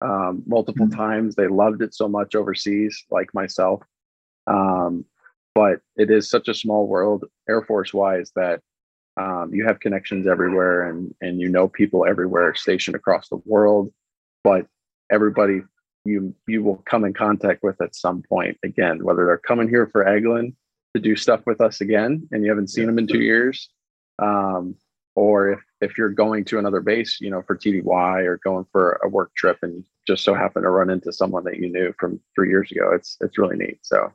um, 0.00 0.42
multiple 0.46 0.88
times. 0.88 1.34
They 1.34 1.48
loved 1.48 1.82
it 1.82 1.94
so 1.94 2.08
much 2.08 2.34
overseas 2.34 3.04
like 3.10 3.32
myself. 3.34 3.82
Um, 4.46 5.04
but 5.54 5.80
it 5.96 6.10
is 6.10 6.28
such 6.28 6.48
a 6.48 6.54
small 6.54 6.86
world, 6.86 7.24
Air 7.48 7.62
Force 7.62 7.94
wise, 7.94 8.32
that 8.34 8.60
um, 9.16 9.50
you 9.52 9.64
have 9.66 9.78
connections 9.80 10.26
everywhere 10.26 10.88
and 10.88 11.14
and 11.20 11.40
you 11.40 11.48
know 11.48 11.68
people 11.68 12.04
everywhere 12.04 12.54
stationed 12.54 12.96
across 12.96 13.28
the 13.28 13.40
world. 13.44 13.92
But 14.42 14.66
everybody 15.10 15.62
you 16.04 16.34
you 16.46 16.62
will 16.62 16.82
come 16.86 17.04
in 17.04 17.14
contact 17.14 17.62
with 17.62 17.80
at 17.80 17.94
some 17.94 18.22
point 18.22 18.58
again, 18.64 19.04
whether 19.04 19.24
they're 19.26 19.38
coming 19.38 19.68
here 19.68 19.86
for 19.86 20.04
Eglin 20.04 20.54
to 20.94 21.00
do 21.00 21.16
stuff 21.16 21.40
with 21.46 21.60
us 21.60 21.80
again 21.80 22.28
and 22.30 22.42
you 22.42 22.50
haven't 22.50 22.70
seen 22.70 22.86
them 22.86 22.98
in 22.98 23.06
two 23.06 23.20
years, 23.20 23.68
um, 24.20 24.76
or 25.16 25.50
if 25.52 25.60
if 25.80 25.98
you're 25.98 26.10
going 26.10 26.44
to 26.46 26.58
another 26.58 26.80
base, 26.80 27.18
you 27.20 27.30
know, 27.30 27.42
for 27.42 27.56
TDY 27.56 28.24
or 28.24 28.40
going 28.42 28.66
for 28.72 29.00
a 29.04 29.08
work 29.08 29.34
trip 29.34 29.58
and 29.62 29.84
just 30.06 30.24
so 30.24 30.34
happen 30.34 30.62
to 30.62 30.70
run 30.70 30.90
into 30.90 31.12
someone 31.12 31.44
that 31.44 31.58
you 31.58 31.70
knew 31.70 31.94
from 31.98 32.20
three 32.34 32.48
years 32.48 32.70
ago, 32.72 32.92
it's 32.92 33.16
it's 33.20 33.38
really 33.38 33.56
neat. 33.56 33.78
So 33.82 34.12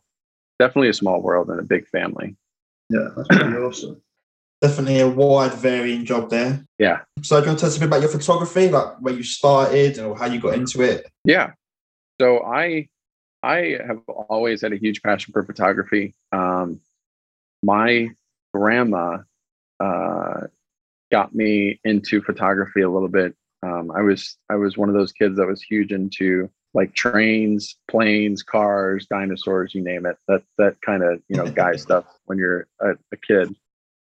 definitely 0.57 0.89
a 0.89 0.93
small 0.93 1.21
world 1.21 1.49
and 1.49 1.59
a 1.59 1.63
big 1.63 1.87
family. 1.87 2.35
Yeah, 2.89 3.09
that's 3.15 3.27
pretty 3.27 3.55
awesome. 3.57 4.01
Definitely 4.61 4.99
a 4.99 5.07
wide 5.07 5.53
varying 5.53 6.03
job 6.03 6.29
there. 6.29 6.65
Yeah. 6.79 7.01
So 7.21 7.39
do 7.39 7.45
you 7.45 7.47
want 7.47 7.59
to 7.59 7.61
tell 7.61 7.69
us 7.69 7.77
a 7.77 7.79
bit 7.79 7.87
about 7.87 8.01
your 8.01 8.09
photography, 8.09 8.67
like 8.67 8.99
where 8.99 9.13
you 9.13 9.23
started 9.23 9.99
or 9.99 10.17
how 10.17 10.25
you 10.25 10.39
got 10.39 10.55
into 10.55 10.81
it? 10.81 11.09
Yeah. 11.23 11.51
So 12.19 12.43
I 12.43 12.89
I 13.41 13.77
have 13.87 13.99
always 14.07 14.61
had 14.61 14.73
a 14.73 14.77
huge 14.77 15.01
passion 15.01 15.31
for 15.31 15.43
photography. 15.43 16.13
Um, 16.33 16.81
my 17.63 18.09
grandma 18.53 19.19
uh, 19.79 20.47
got 21.11 21.33
me 21.33 21.79
into 21.83 22.21
photography 22.21 22.81
a 22.81 22.89
little 22.89 23.07
bit. 23.07 23.35
Um, 23.63 23.91
I 23.91 24.01
was 24.01 24.37
I 24.49 24.55
was 24.55 24.77
one 24.77 24.89
of 24.89 24.95
those 24.95 25.11
kids 25.11 25.37
that 25.37 25.47
was 25.47 25.61
huge 25.61 25.91
into 25.91 26.49
like 26.73 26.93
trains, 26.93 27.75
planes, 27.89 28.43
cars, 28.43 29.07
dinosaurs, 29.07 29.73
you 29.73 29.83
name 29.83 30.05
it. 30.05 30.17
That 30.27 30.43
that 30.57 30.81
kind 30.81 31.03
of 31.03 31.21
you 31.27 31.37
know 31.37 31.47
guy 31.47 31.75
stuff 31.75 32.05
when 32.25 32.37
you're 32.37 32.67
a, 32.79 32.91
a 33.11 33.17
kid. 33.17 33.55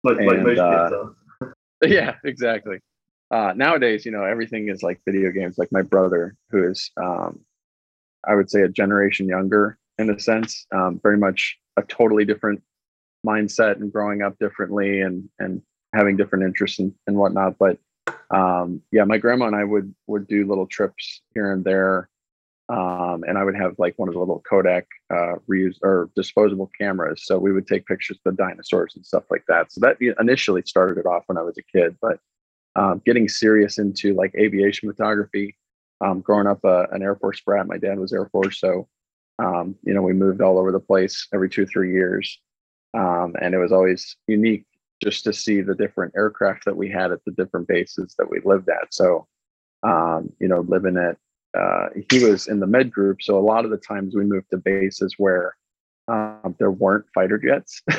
Like, 0.03 0.19
like 0.19 0.39
And, 0.39 0.45
most 0.45 0.59
uh. 0.59 1.07
Yeah, 1.87 2.15
exactly. 2.25 2.79
Uh, 3.31 3.53
nowadays, 3.55 4.07
you 4.07 4.13
know, 4.13 4.25
everything 4.25 4.69
is 4.69 4.83
like 4.83 5.01
video 5.05 5.31
games. 5.31 5.59
Like 5.59 5.71
my 5.73 5.83
brother, 5.83 6.37
who 6.51 6.71
is, 6.71 6.91
um, 6.97 7.41
I 8.27 8.35
would 8.35 8.51
say, 8.51 8.63
a 8.63 8.69
generation 8.69 9.27
younger 9.27 9.79
in 9.99 10.11
a 10.11 10.19
sense, 10.19 10.67
um, 10.73 11.01
very 11.03 11.19
much 11.19 11.59
a 11.77 11.83
totally 11.83 12.25
different 12.25 12.63
mindset 13.27 13.77
and 13.77 13.93
growing 13.93 14.23
up 14.23 14.39
differently 14.39 15.01
and 15.01 15.29
and 15.39 15.61
having 15.95 16.17
different 16.17 16.45
interests 16.45 16.79
and, 16.79 16.93
and 17.07 17.17
whatnot. 17.17 17.57
But 17.59 17.79
um, 18.31 18.83
yeah, 18.93 19.05
my 19.05 19.19
grandma 19.19 19.47
and 19.47 19.57
I 19.57 19.65
would 19.65 19.95
would 20.07 20.27
do 20.27 20.47
little 20.47 20.67
trips 20.67 21.23
here 21.35 21.53
and 21.53 21.65
there, 21.65 22.09
um, 22.69 23.25
and 23.27 23.39
I 23.39 23.45
would 23.45 23.57
have 23.57 23.75
like 23.79 23.95
one 23.97 24.09
of 24.09 24.15
the 24.15 24.21
little 24.21 24.43
Kodak 24.49 24.87
uh, 25.11 25.37
reuse 25.49 25.77
or 25.83 26.11
disposable 26.17 26.71
cameras. 26.79 27.23
So 27.25 27.39
we 27.39 27.53
would 27.53 27.67
take 27.67 27.87
pictures 27.87 28.19
of 28.25 28.37
the 28.37 28.43
dinosaurs 28.43 28.95
and 28.97 29.07
stuff 29.07 29.25
like 29.31 29.45
that. 29.49 29.73
So 29.73 29.81
that 29.81 29.97
initially 30.21 30.63
started 30.67 30.99
it 30.99 31.07
off 31.07 31.25
when 31.27 31.39
I 31.39 31.43
was 31.43 31.57
a 31.59 31.63
kid, 31.63 31.97
but 32.01 32.19
um, 32.75 33.01
getting 33.05 33.29
serious 33.29 33.79
into 33.79 34.15
like 34.15 34.35
aviation 34.37 34.89
photography. 34.91 35.57
Um, 36.03 36.21
growing 36.21 36.47
up 36.47 36.63
uh, 36.63 36.87
an 36.93 37.03
Air 37.03 37.17
Force 37.17 37.41
brat, 37.41 37.67
my 37.67 37.79
dad 37.79 37.99
was 37.99 38.13
Air 38.13 38.29
Force, 38.29 38.61
so 38.61 38.87
um, 39.39 39.75
you 39.83 39.95
know 39.95 40.03
we 40.03 40.13
moved 40.13 40.43
all 40.43 40.59
over 40.59 40.73
the 40.73 40.81
place 40.81 41.27
every 41.33 41.49
two 41.49 41.65
three 41.65 41.93
years, 41.93 42.39
um, 42.93 43.35
and 43.41 43.55
it 43.55 43.59
was 43.59 43.73
always 43.73 44.17
unique 44.27 44.67
just 45.03 45.25
to 45.25 45.33
see 45.33 45.61
the 45.61 45.75
different 45.75 46.15
aircraft 46.17 46.65
that 46.65 46.77
we 46.77 46.91
had 46.91 47.13
at 47.13 47.25
the 47.25 47.33
different 47.33 47.69
bases 47.69 48.15
that 48.19 48.31
we 48.31 48.41
lived 48.45 48.69
at. 48.69 48.93
So 48.93 49.27
um, 49.83 50.33
you 50.41 50.49
know, 50.49 50.61
living 50.61 50.97
at 50.97 51.17
uh, 51.59 51.89
he 52.11 52.25
was 52.25 52.49
in 52.49 52.61
the 52.61 52.67
med 52.67 52.91
group, 52.93 53.23
so 53.23 53.39
a 53.39 53.41
lot 53.41 53.65
of 53.65 53.71
the 53.71 53.77
times 53.79 54.15
we 54.15 54.25
moved 54.25 54.51
to 54.51 54.59
bases 54.59 55.15
where 55.17 55.55
um, 56.09 56.55
there 56.59 56.71
weren't 56.71 57.07
fighter 57.15 57.39
jets. 57.39 57.83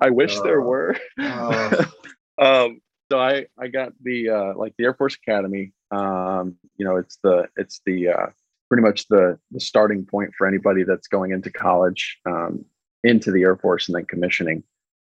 I 0.00 0.10
wish 0.10 0.38
there 0.40 0.60
Oh. 0.62 0.66
were. 0.66 0.96
Oh. 1.18 1.92
um, 2.38 2.80
so 3.10 3.18
I 3.20 3.46
I 3.58 3.68
got 3.68 3.92
the 4.02 4.30
uh, 4.30 4.52
like 4.56 4.74
the 4.78 4.84
Air 4.84 4.94
Force 4.94 5.16
Academy. 5.16 5.72
Um, 5.90 6.56
you 6.76 6.84
know, 6.84 6.96
it's 6.96 7.18
the 7.22 7.48
it's 7.56 7.80
the 7.84 8.08
uh, 8.08 8.26
pretty 8.68 8.82
much 8.82 9.06
the 9.08 9.38
the 9.50 9.60
starting 9.60 10.04
point 10.06 10.32
for 10.36 10.46
anybody 10.46 10.82
that's 10.82 11.08
going 11.08 11.32
into 11.32 11.50
college, 11.50 12.18
um, 12.26 12.64
into 13.04 13.30
the 13.30 13.42
Air 13.42 13.56
Force 13.56 13.88
and 13.88 13.96
then 13.96 14.06
commissioning. 14.06 14.62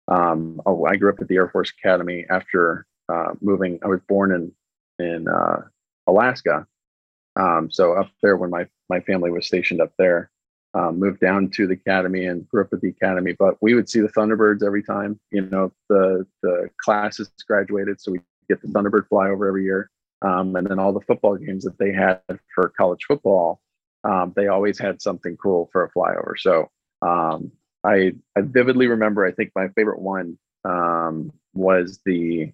Um, 0.08 0.62
oh, 0.66 0.86
I 0.86 0.96
grew 0.96 1.10
up 1.10 1.20
at 1.22 1.28
the 1.28 1.36
Air 1.36 1.50
Force 1.50 1.72
Academy 1.78 2.26
after 2.30 2.86
uh, 3.10 3.34
moving. 3.42 3.80
I 3.84 3.88
was 3.88 4.00
born 4.08 4.32
in 4.32 4.52
in 5.06 5.28
uh, 5.28 5.62
Alaska, 6.08 6.66
um, 7.36 7.70
so 7.72 7.94
up 7.94 8.10
there 8.22 8.38
when 8.38 8.50
my 8.50 8.68
my 8.90 9.00
family 9.02 9.32
was 9.32 9.48
stationed 9.48 9.82
up 9.82 9.92
there. 9.98 10.32
Um, 10.74 11.00
moved 11.00 11.22
down 11.22 11.50
to 11.52 11.66
the 11.66 11.74
academy 11.74 12.26
and 12.26 12.48
grew 12.50 12.62
up 12.62 12.72
at 12.72 12.82
the 12.82 12.90
academy, 12.90 13.34
but 13.34 13.56
we 13.62 13.74
would 13.74 13.90
see 13.90 14.02
the 14.02 14.10
Thunderbirds 14.10 14.64
every 14.64 14.84
time. 14.84 15.20
You 15.32 15.42
know, 15.42 15.72
the 15.90 16.26
the 16.44 16.70
classes 16.84 17.30
graduated, 17.48 18.00
so 18.00 18.12
we 18.12 18.20
get 18.48 18.62
the 18.62 18.68
Thunderbird 18.68 19.08
flyover 19.12 19.48
every 19.48 19.64
year. 19.64 19.90
Um, 20.22 20.56
and 20.56 20.68
then 20.68 20.80
all 20.80 20.94
the 20.94 21.02
football 21.02 21.36
games 21.36 21.64
that 21.64 21.78
they 21.78 21.92
had 21.92 22.22
for 22.54 22.70
college 22.76 23.06
football, 23.08 23.62
um, 24.04 24.34
they 24.36 24.48
always 24.48 24.80
had 24.80 25.02
something 25.02 25.38
cool 25.38 25.70
for 25.72 25.84
a 25.84 25.92
flyover. 25.92 26.34
So 26.38 26.70
um, 27.02 27.52
I 27.88 28.14
I 28.36 28.42
vividly 28.42 28.88
remember. 28.88 29.26
I 29.26 29.32
think 29.32 29.52
my 29.56 29.70
favorite 29.70 30.00
one 30.02 30.38
um, 30.66 31.32
was 31.54 32.00
the 32.06 32.52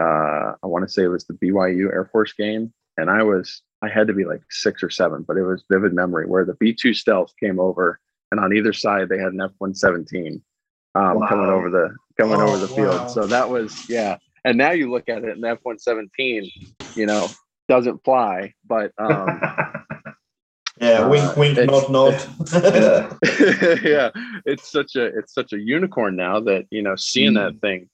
uh, 0.00 0.52
I 0.62 0.66
want 0.66 0.86
to 0.86 0.92
say 0.92 1.04
it 1.04 1.08
was 1.08 1.24
the 1.24 1.34
BYU 1.34 1.92
Air 1.92 2.08
Force 2.12 2.32
game, 2.32 2.72
and 2.96 3.10
I 3.10 3.22
was 3.22 3.62
I 3.82 3.88
had 3.88 4.06
to 4.08 4.14
be 4.14 4.24
like 4.24 4.42
six 4.50 4.82
or 4.82 4.90
seven, 4.90 5.22
but 5.26 5.36
it 5.36 5.42
was 5.42 5.64
vivid 5.70 5.92
memory 5.92 6.26
where 6.26 6.44
the 6.44 6.54
B 6.54 6.72
two 6.74 6.94
stealth 6.94 7.32
came 7.40 7.58
over, 7.60 8.00
and 8.30 8.40
on 8.40 8.54
either 8.56 8.72
side 8.72 9.08
they 9.08 9.18
had 9.18 9.32
an 9.32 9.40
F 9.40 9.52
one 9.58 9.74
seventeen 9.74 10.42
um, 10.94 11.20
coming 11.28 11.48
over 11.50 11.70
the 11.70 11.94
coming 12.18 12.40
over 12.40 12.56
Oh, 12.56 12.58
the 12.58 12.68
field. 12.68 12.96
wow. 13.00 13.06
So 13.06 13.26
that 13.26 13.48
was 13.50 13.88
yeah. 13.88 14.18
And 14.44 14.56
now 14.58 14.70
you 14.70 14.90
look 14.90 15.08
at 15.08 15.24
it, 15.24 15.36
and 15.36 15.44
F 15.44 15.58
one 15.62 15.78
seventeen, 15.78 16.50
you 16.94 17.06
know, 17.06 17.28
doesn't 17.68 18.04
fly, 18.04 18.54
but 18.66 18.92
um, 18.98 19.40
Yeah, 20.80 21.00
Uh, 21.02 21.08
wink, 21.10 21.36
wink, 21.36 21.58
it's- 21.58 21.88
nod, 21.88 21.90
nod. 21.90 22.14
yeah, 23.82 24.10
it's 24.44 24.70
such 24.70 24.94
a 24.96 25.04
it's 25.06 25.32
such 25.32 25.52
a 25.52 25.58
unicorn 25.58 26.16
now 26.16 26.40
that 26.40 26.66
you 26.70 26.82
know 26.82 26.96
seeing 26.96 27.34
that 27.34 27.60
thing 27.60 27.88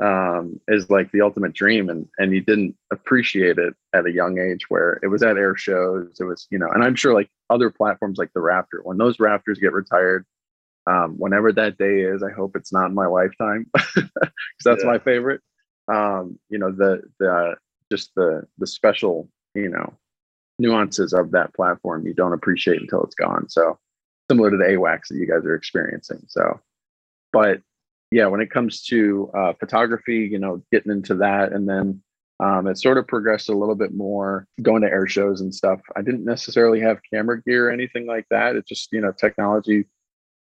um, 0.00 0.60
is 0.68 0.90
like 0.90 1.10
the 1.12 1.22
ultimate 1.22 1.54
dream, 1.54 1.88
and 1.88 2.06
and 2.18 2.34
you 2.34 2.42
didn't 2.42 2.76
appreciate 2.92 3.58
it 3.58 3.74
at 3.94 4.04
a 4.06 4.12
young 4.12 4.38
age 4.38 4.68
where 4.68 4.98
it 5.02 5.06
was 5.08 5.22
at 5.22 5.38
air 5.38 5.56
shows, 5.56 6.18
it 6.20 6.24
was 6.24 6.46
you 6.50 6.58
know, 6.58 6.68
and 6.68 6.84
I'm 6.84 6.94
sure 6.94 7.14
like 7.14 7.30
other 7.48 7.70
platforms 7.70 8.18
like 8.18 8.30
the 8.34 8.40
Raptor, 8.40 8.80
when 8.84 8.98
those 8.98 9.16
Raptors 9.16 9.58
get 9.60 9.72
retired, 9.72 10.26
um, 10.86 11.14
whenever 11.16 11.52
that 11.52 11.78
day 11.78 12.00
is, 12.00 12.22
I 12.22 12.30
hope 12.30 12.54
it's 12.56 12.72
not 12.72 12.86
in 12.86 12.94
my 12.94 13.06
lifetime 13.06 13.70
because 13.94 14.10
that's 14.64 14.84
Yeah. 14.84 14.90
my 14.90 14.98
favorite. 14.98 15.40
Um, 15.88 16.38
you 16.50 16.58
know 16.58 16.70
the 16.72 17.02
the 17.18 17.56
just 17.90 18.10
the 18.14 18.42
the 18.58 18.66
special 18.66 19.30
you 19.54 19.68
know 19.70 19.94
nuances 20.58 21.12
of 21.12 21.30
that 21.32 21.54
platform 21.54 22.06
you 22.06 22.14
don't 22.14 22.32
appreciate 22.32 22.80
until 22.80 23.02
it's 23.02 23.14
gone. 23.14 23.48
So 23.48 23.78
similar 24.30 24.50
to 24.50 24.56
the 24.56 24.64
AWACS 24.64 25.08
that 25.08 25.16
you 25.16 25.26
guys 25.26 25.44
are 25.44 25.54
experiencing. 25.54 26.22
So, 26.28 26.60
but 27.32 27.60
yeah, 28.10 28.26
when 28.26 28.40
it 28.40 28.50
comes 28.50 28.82
to 28.84 29.30
uh, 29.34 29.52
photography, 29.58 30.28
you 30.30 30.38
know, 30.38 30.62
getting 30.72 30.92
into 30.92 31.14
that, 31.16 31.52
and 31.52 31.68
then 31.68 32.02
um, 32.38 32.66
it 32.66 32.78
sort 32.78 32.98
of 32.98 33.06
progressed 33.06 33.48
a 33.48 33.56
little 33.56 33.74
bit 33.74 33.94
more 33.94 34.46
going 34.62 34.82
to 34.82 34.88
air 34.88 35.06
shows 35.06 35.40
and 35.40 35.54
stuff. 35.54 35.80
I 35.96 36.02
didn't 36.02 36.24
necessarily 36.24 36.80
have 36.80 37.00
camera 37.12 37.42
gear 37.42 37.68
or 37.68 37.72
anything 37.72 38.06
like 38.06 38.26
that. 38.30 38.56
It 38.56 38.66
just, 38.66 38.92
you 38.92 39.00
know, 39.00 39.12
technology, 39.12 39.86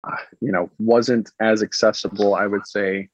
uh, 0.08 0.18
you 0.40 0.52
know, 0.52 0.70
wasn't 0.80 1.32
as 1.42 1.64
accessible, 1.64 2.36
I 2.36 2.48
would 2.48 2.68
say, 2.68 3.10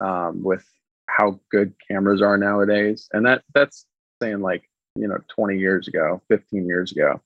um, 0.00 0.42
with 0.42 0.64
how 1.06 1.40
good 1.50 1.72
cameras 1.90 2.20
are 2.22 2.36
nowadays. 2.36 3.08
And 3.12 3.24
that 3.26 3.42
that's 3.54 3.86
saying 4.22 4.40
like, 4.40 4.68
you 5.00 5.08
know, 5.08 5.18
20 5.28 5.58
years 5.58 5.88
ago, 5.88 6.22
15 6.28 6.66
years 6.66 6.92
ago. 6.92 7.20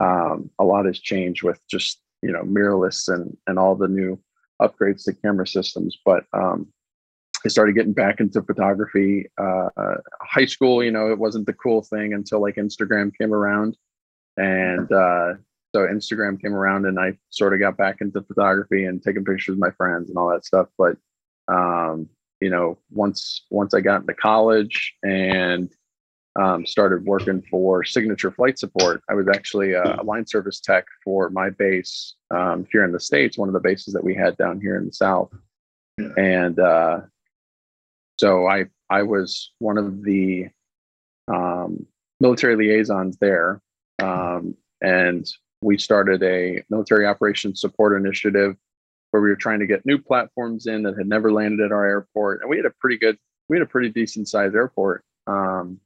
Um, 0.00 0.50
a 0.58 0.64
lot 0.64 0.86
has 0.86 0.98
changed 0.98 1.42
with 1.42 1.60
just, 1.68 2.00
you 2.22 2.32
know, 2.32 2.42
mirrorless 2.42 3.12
and 3.12 3.36
and 3.46 3.58
all 3.58 3.74
the 3.76 3.88
new 3.88 4.18
upgrades 4.60 5.04
to 5.04 5.12
camera 5.12 5.46
systems. 5.46 5.98
But 6.04 6.24
um, 6.32 6.68
I 7.44 7.48
started 7.48 7.74
getting 7.74 7.92
back 7.92 8.20
into 8.20 8.42
photography. 8.42 9.30
Uh, 9.38 9.68
high 10.20 10.46
school, 10.46 10.82
you 10.82 10.90
know, 10.90 11.10
it 11.10 11.18
wasn't 11.18 11.46
the 11.46 11.52
cool 11.52 11.82
thing 11.82 12.14
until 12.14 12.40
like 12.40 12.56
Instagram 12.56 13.12
came 13.16 13.34
around, 13.34 13.76
and 14.36 14.90
uh, 14.92 15.34
so 15.74 15.86
Instagram 15.86 16.40
came 16.40 16.54
around, 16.54 16.86
and 16.86 16.98
I 16.98 17.18
sort 17.30 17.54
of 17.54 17.60
got 17.60 17.76
back 17.76 18.00
into 18.00 18.22
photography 18.22 18.84
and 18.84 19.02
taking 19.02 19.24
pictures 19.24 19.54
of 19.54 19.58
my 19.58 19.70
friends 19.70 20.08
and 20.08 20.18
all 20.18 20.30
that 20.30 20.44
stuff. 20.44 20.68
But 20.78 20.96
um, 21.48 22.08
you 22.40 22.50
know, 22.50 22.78
once 22.90 23.44
once 23.50 23.74
I 23.74 23.80
got 23.80 24.02
into 24.02 24.14
college 24.14 24.94
and 25.02 25.72
um, 26.40 26.64
started 26.64 27.04
working 27.04 27.42
for 27.50 27.84
Signature 27.84 28.30
Flight 28.30 28.58
Support. 28.58 29.02
I 29.08 29.14
was 29.14 29.28
actually 29.28 29.72
a, 29.72 30.00
a 30.00 30.02
line 30.02 30.26
service 30.26 30.60
tech 30.60 30.86
for 31.04 31.28
my 31.30 31.50
base 31.50 32.14
um, 32.30 32.66
here 32.72 32.84
in 32.84 32.92
the 32.92 33.00
States, 33.00 33.36
one 33.36 33.48
of 33.48 33.52
the 33.52 33.60
bases 33.60 33.92
that 33.94 34.04
we 34.04 34.14
had 34.14 34.36
down 34.36 34.60
here 34.60 34.76
in 34.76 34.86
the 34.86 34.92
South. 34.92 35.30
And 36.16 36.58
uh, 36.58 37.00
so 38.18 38.46
I, 38.46 38.66
I 38.88 39.02
was 39.02 39.52
one 39.58 39.76
of 39.76 40.02
the 40.02 40.48
um, 41.28 41.86
military 42.20 42.56
liaisons 42.56 43.18
there. 43.18 43.60
Um, 44.02 44.56
and 44.80 45.26
we 45.60 45.78
started 45.78 46.22
a 46.22 46.62
military 46.70 47.06
operations 47.06 47.60
support 47.60 47.96
initiative 47.96 48.56
where 49.10 49.22
we 49.22 49.28
were 49.28 49.36
trying 49.36 49.60
to 49.60 49.66
get 49.66 49.84
new 49.84 49.98
platforms 49.98 50.66
in 50.66 50.82
that 50.82 50.96
had 50.96 51.06
never 51.06 51.30
landed 51.30 51.66
at 51.66 51.72
our 51.72 51.86
airport. 51.86 52.40
And 52.40 52.48
we 52.48 52.56
had 52.56 52.66
a 52.66 52.72
pretty 52.80 52.96
good, 52.96 53.18
we 53.48 53.58
had 53.58 53.62
a 53.62 53.70
pretty 53.70 53.90
decent 53.90 54.28
sized 54.28 54.54
airport 54.54 55.04
um, 55.26 55.78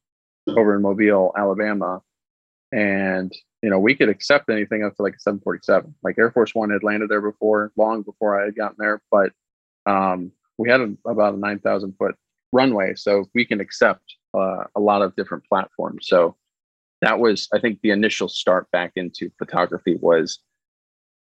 over 0.48 0.76
in 0.76 0.82
Mobile, 0.82 1.32
Alabama. 1.36 2.02
And, 2.72 3.32
you 3.62 3.70
know, 3.70 3.78
we 3.78 3.94
could 3.94 4.08
accept 4.08 4.50
anything 4.50 4.84
up 4.84 4.96
to 4.96 5.02
like 5.02 5.14
a 5.14 5.20
747. 5.20 5.94
Like 6.02 6.18
Air 6.18 6.30
Force 6.30 6.54
One 6.54 6.70
had 6.70 6.82
landed 6.82 7.08
there 7.08 7.20
before, 7.20 7.72
long 7.76 8.02
before 8.02 8.40
I 8.40 8.46
had 8.46 8.56
gotten 8.56 8.76
there. 8.78 9.00
But 9.10 9.32
um, 9.86 10.32
we 10.58 10.68
had 10.68 10.80
a, 10.80 10.96
about 11.06 11.34
a 11.34 11.38
9,000 11.38 11.94
foot 11.98 12.16
runway. 12.52 12.94
So 12.96 13.26
we 13.34 13.44
can 13.44 13.60
accept 13.60 14.02
uh, 14.34 14.64
a 14.74 14.80
lot 14.80 15.02
of 15.02 15.14
different 15.16 15.44
platforms. 15.44 16.06
So 16.08 16.36
that 17.02 17.18
was, 17.18 17.48
I 17.52 17.60
think, 17.60 17.80
the 17.82 17.90
initial 17.90 18.28
start 18.28 18.70
back 18.70 18.92
into 18.96 19.30
photography 19.38 19.96
was 20.00 20.40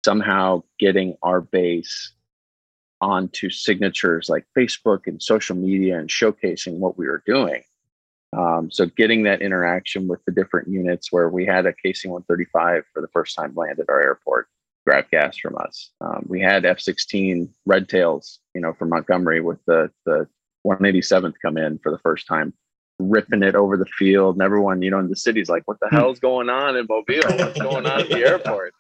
somehow 0.06 0.64
getting 0.80 1.16
our 1.24 1.42
base 1.42 2.14
onto 3.02 3.50
signatures 3.50 4.30
like 4.30 4.46
Facebook 4.58 5.08
and 5.08 5.22
social 5.22 5.56
media 5.56 6.00
and 6.00 6.10
showcasing 6.10 6.78
what 6.78 6.98
we 6.98 7.06
were 7.06 7.24
doing. 7.26 7.64
Um, 8.36 8.72
so 8.72 8.86
getting 8.88 9.24
that 9.24 9.42
interaction 9.42 10.08
with 10.08 10.24
the 10.26 10.32
different 10.32 10.68
units 10.68 11.12
where 11.12 11.30
we 11.30 11.46
had 11.46 11.66
a 11.66 11.74
KC 11.74 12.06
135 12.08 12.84
for 12.94 13.02
the 13.02 13.08
first 13.10 13.36
time 13.36 13.54
land 13.56 13.80
at 13.80 13.90
our 13.90 14.02
airport, 14.02 14.48
grab 14.86 15.06
gas 15.12 15.38
from 15.38 15.56
us. 15.58 15.92
Um, 16.02 16.26
we 16.28 16.42
had 16.42 16.66
F-16 16.66 17.50
Red 17.66 17.88
Tails, 17.90 18.40
you 18.56 18.62
know, 18.62 18.74
from 18.74 18.90
Montgomery 18.90 19.40
with 19.42 19.60
the 19.66 19.92
the 20.06 20.28
187th 20.66 21.34
come 21.42 21.58
in 21.58 21.78
for 21.80 21.92
the 21.92 22.00
first 22.00 22.26
time, 22.26 22.54
ripping 23.00 23.44
it 23.44 23.56
over 23.56 23.76
the 23.78 23.86
field. 23.86 24.36
And 24.36 24.42
everyone, 24.44 24.82
you 24.82 24.90
know, 24.92 25.00
in 25.00 25.10
the 25.10 25.16
city's 25.16 25.50
like, 25.50 25.64
what 25.66 25.80
the 25.82 25.90
Hmm. 25.90 25.96
hell's 25.98 26.20
going 26.20 26.50
on 26.50 26.76
in 26.78 26.86
Mobile? 26.90 27.22
What's 27.38 27.60
going 27.60 27.86
on 27.86 28.02
at 28.02 28.10
the 28.10 28.24
airport? 28.28 28.74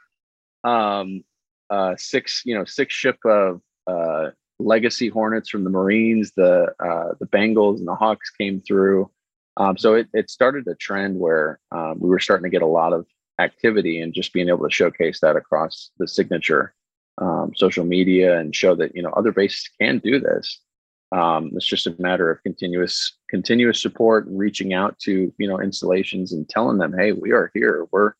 Um, 0.63 1.23
uh, 1.69 1.95
six, 1.97 2.41
you 2.45 2.55
know, 2.57 2.63
six 2.65 2.93
ship 2.93 3.17
of 3.25 3.61
uh, 3.87 4.29
legacy 4.59 5.09
Hornets 5.09 5.49
from 5.49 5.63
the 5.63 5.69
Marines, 5.69 6.31
the 6.35 6.73
uh, 6.79 7.13
the 7.19 7.27
Bengals 7.27 7.79
and 7.79 7.87
the 7.87 7.95
Hawks 7.95 8.29
came 8.29 8.61
through. 8.61 9.09
Um, 9.57 9.77
so 9.77 9.93
it, 9.93 10.07
it 10.13 10.29
started 10.29 10.67
a 10.67 10.75
trend 10.75 11.19
where 11.19 11.59
um, 11.71 11.99
we 11.99 12.09
were 12.09 12.19
starting 12.19 12.43
to 12.43 12.49
get 12.49 12.63
a 12.63 12.67
lot 12.67 12.93
of 12.93 13.05
activity 13.39 13.99
and 13.99 14.13
just 14.13 14.33
being 14.33 14.49
able 14.49 14.67
to 14.67 14.73
showcase 14.73 15.19
that 15.21 15.35
across 15.35 15.91
the 15.97 16.07
signature 16.07 16.73
um, 17.19 17.51
social 17.55 17.85
media 17.85 18.39
and 18.39 18.55
show 18.55 18.75
that 18.75 18.95
you 18.95 19.01
know 19.01 19.11
other 19.11 19.31
bases 19.31 19.69
can 19.79 19.99
do 19.99 20.19
this. 20.19 20.59
Um, 21.11 21.51
it's 21.53 21.65
just 21.65 21.85
a 21.85 21.95
matter 21.99 22.31
of 22.31 22.41
continuous 22.41 23.17
continuous 23.29 23.81
support 23.81 24.25
and 24.25 24.39
reaching 24.39 24.73
out 24.73 24.97
to 24.99 25.31
you 25.37 25.47
know 25.47 25.59
installations 25.59 26.33
and 26.33 26.47
telling 26.49 26.79
them, 26.79 26.93
hey, 26.97 27.11
we 27.11 27.31
are 27.31 27.51
here. 27.53 27.87
We're 27.91 28.13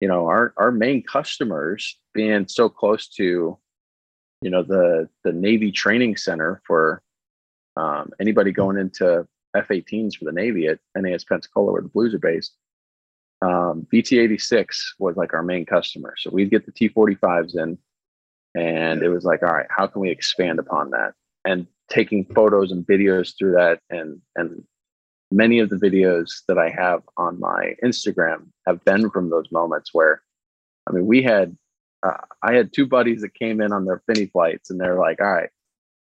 you 0.00 0.08
know 0.08 0.26
our 0.26 0.54
our 0.56 0.70
main 0.70 1.02
customers 1.02 1.98
being 2.14 2.46
so 2.46 2.68
close 2.68 3.08
to 3.16 3.58
you 4.40 4.50
know 4.50 4.62
the 4.62 5.08
the 5.24 5.32
Navy 5.32 5.72
Training 5.72 6.16
Center 6.16 6.62
for 6.66 7.02
um, 7.76 8.10
anybody 8.20 8.52
going 8.52 8.76
into 8.76 9.26
F-18s 9.54 10.16
for 10.16 10.24
the 10.24 10.32
Navy 10.32 10.66
at 10.66 10.78
NAS 10.96 11.24
Pensacola, 11.24 11.72
where 11.72 11.82
the 11.82 11.88
Blues 11.88 12.14
are 12.14 12.18
based. 12.18 12.54
Um, 13.42 13.86
VT-86 13.92 14.66
was 14.98 15.16
like 15.16 15.34
our 15.34 15.42
main 15.42 15.66
customer, 15.66 16.14
so 16.16 16.30
we'd 16.30 16.50
get 16.50 16.64
the 16.64 16.72
T-45s 16.72 17.56
in, 17.56 17.76
and 18.54 19.02
it 19.02 19.08
was 19.08 19.24
like, 19.24 19.42
all 19.42 19.52
right, 19.52 19.66
how 19.68 19.86
can 19.86 20.00
we 20.00 20.10
expand 20.10 20.58
upon 20.58 20.90
that? 20.90 21.14
And 21.44 21.66
taking 21.90 22.24
photos 22.24 22.70
and 22.70 22.86
videos 22.86 23.36
through 23.36 23.52
that, 23.52 23.80
and 23.90 24.20
and 24.36 24.62
many 25.32 25.58
of 25.58 25.70
the 25.70 25.76
videos 25.76 26.42
that 26.46 26.58
I 26.58 26.70
have 26.70 27.02
on 27.16 27.40
my 27.40 27.74
Instagram 27.82 28.46
have 28.66 28.84
been 28.84 29.10
from 29.10 29.30
those 29.30 29.50
moments 29.50 29.90
where, 29.92 30.22
I 30.86 30.92
mean, 30.92 31.06
we 31.06 31.22
had, 31.22 31.56
uh, 32.02 32.18
I 32.42 32.54
had 32.54 32.72
two 32.72 32.86
buddies 32.86 33.22
that 33.22 33.34
came 33.34 33.60
in 33.60 33.72
on 33.72 33.86
their 33.86 34.02
fini 34.06 34.26
flights, 34.26 34.70
and 34.70 34.80
they're 34.80 34.98
like, 34.98 35.20
all 35.20 35.32
right, 35.32 35.50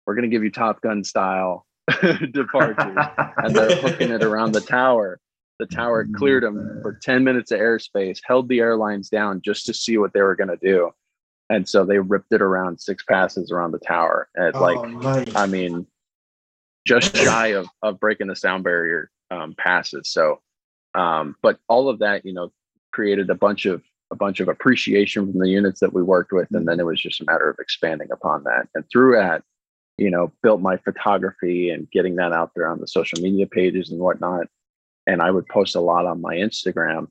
we're 0.05 0.15
gonna 0.15 0.27
give 0.27 0.43
you 0.43 0.49
Top 0.49 0.81
Gun 0.81 1.03
style 1.03 1.66
departures 2.31 2.97
and 3.37 3.55
they're 3.55 3.75
hooking 3.81 4.11
it 4.11 4.23
around 4.23 4.51
the 4.51 4.61
tower. 4.61 5.19
The 5.59 5.65
tower 5.65 6.05
cleared 6.15 6.43
them 6.43 6.79
for 6.83 6.99
10 7.01 7.23
minutes 7.23 7.51
of 7.51 7.59
airspace, 7.59 8.19
held 8.23 8.47
the 8.47 8.59
airlines 8.59 9.09
down 9.09 9.41
just 9.41 9.65
to 9.65 9.73
see 9.73 9.97
what 9.97 10.13
they 10.13 10.21
were 10.21 10.35
going 10.35 10.49
to 10.49 10.57
do. 10.57 10.91
And 11.49 11.67
so 11.67 11.85
they 11.85 11.97
ripped 11.97 12.31
it 12.31 12.41
around 12.41 12.79
six 12.79 13.03
passes 13.03 13.51
around 13.51 13.71
the 13.71 13.79
tower. 13.79 14.29
And 14.35 14.55
Oh, 14.55 14.61
like, 14.61 14.89
mate. 14.91 15.35
I 15.35 15.47
mean, 15.47 15.87
just 16.85 17.15
shy 17.15 17.47
of, 17.47 17.67
of 17.81 17.99
breaking 17.99 18.27
the 18.27 18.35
sound 18.35 18.63
barrier 18.63 19.09
um, 19.31 19.55
passes. 19.57 20.09
So, 20.09 20.41
um, 20.93 21.35
but 21.41 21.59
all 21.67 21.89
of 21.89 21.99
that, 21.99 22.25
you 22.25 22.33
know, 22.33 22.51
created 22.91 23.29
a 23.29 23.35
bunch 23.35 23.65
of 23.65 23.83
a 24.09 24.15
bunch 24.15 24.39
of 24.39 24.47
appreciation 24.47 25.29
from 25.29 25.39
the 25.39 25.49
units 25.49 25.81
that 25.81 25.91
we 25.91 26.01
worked 26.01 26.31
with, 26.31 26.47
and 26.51 26.65
then 26.65 26.79
it 26.79 26.85
was 26.85 27.01
just 27.01 27.19
a 27.19 27.25
matter 27.25 27.49
of 27.49 27.57
expanding 27.59 28.09
upon 28.11 28.43
that. 28.45 28.67
And 28.73 28.85
through 28.89 29.15
that, 29.17 29.43
you 29.97 30.11
know, 30.11 30.31
built 30.43 30.61
my 30.61 30.77
photography 30.77 31.69
and 31.69 31.89
getting 31.91 32.15
that 32.15 32.33
out 32.33 32.51
there 32.55 32.67
on 32.67 32.79
the 32.79 32.87
social 32.87 33.19
media 33.21 33.47
pages 33.47 33.89
and 33.89 33.99
whatnot. 33.99 34.47
And 35.07 35.21
I 35.21 35.31
would 35.31 35.47
post 35.47 35.75
a 35.75 35.79
lot 35.79 36.05
on 36.05 36.21
my 36.21 36.35
Instagram, 36.35 37.07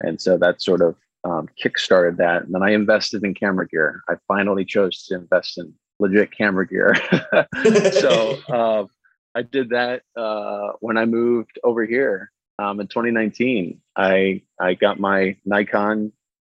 and 0.00 0.20
so 0.20 0.36
that 0.38 0.62
sort 0.62 0.80
of 0.80 0.96
um, 1.24 1.48
kickstarted 1.62 2.16
that. 2.18 2.44
And 2.44 2.54
then 2.54 2.62
I 2.62 2.70
invested 2.70 3.24
in 3.24 3.34
camera 3.34 3.66
gear. 3.66 4.02
I 4.08 4.14
finally 4.28 4.64
chose 4.64 5.04
to 5.04 5.14
invest 5.14 5.58
in 5.58 5.72
legit 5.98 6.36
camera 6.36 6.66
gear. 6.66 6.94
so 7.92 8.38
uh, 8.48 8.84
I 9.34 9.42
did 9.42 9.70
that 9.70 10.02
uh, 10.16 10.72
when 10.80 10.96
I 10.96 11.04
moved 11.06 11.58
over 11.64 11.84
here 11.84 12.30
um, 12.58 12.80
in 12.80 12.86
2019. 12.86 13.80
I 13.96 14.42
I 14.60 14.74
got 14.74 15.00
my 15.00 15.36
Nikon 15.44 16.12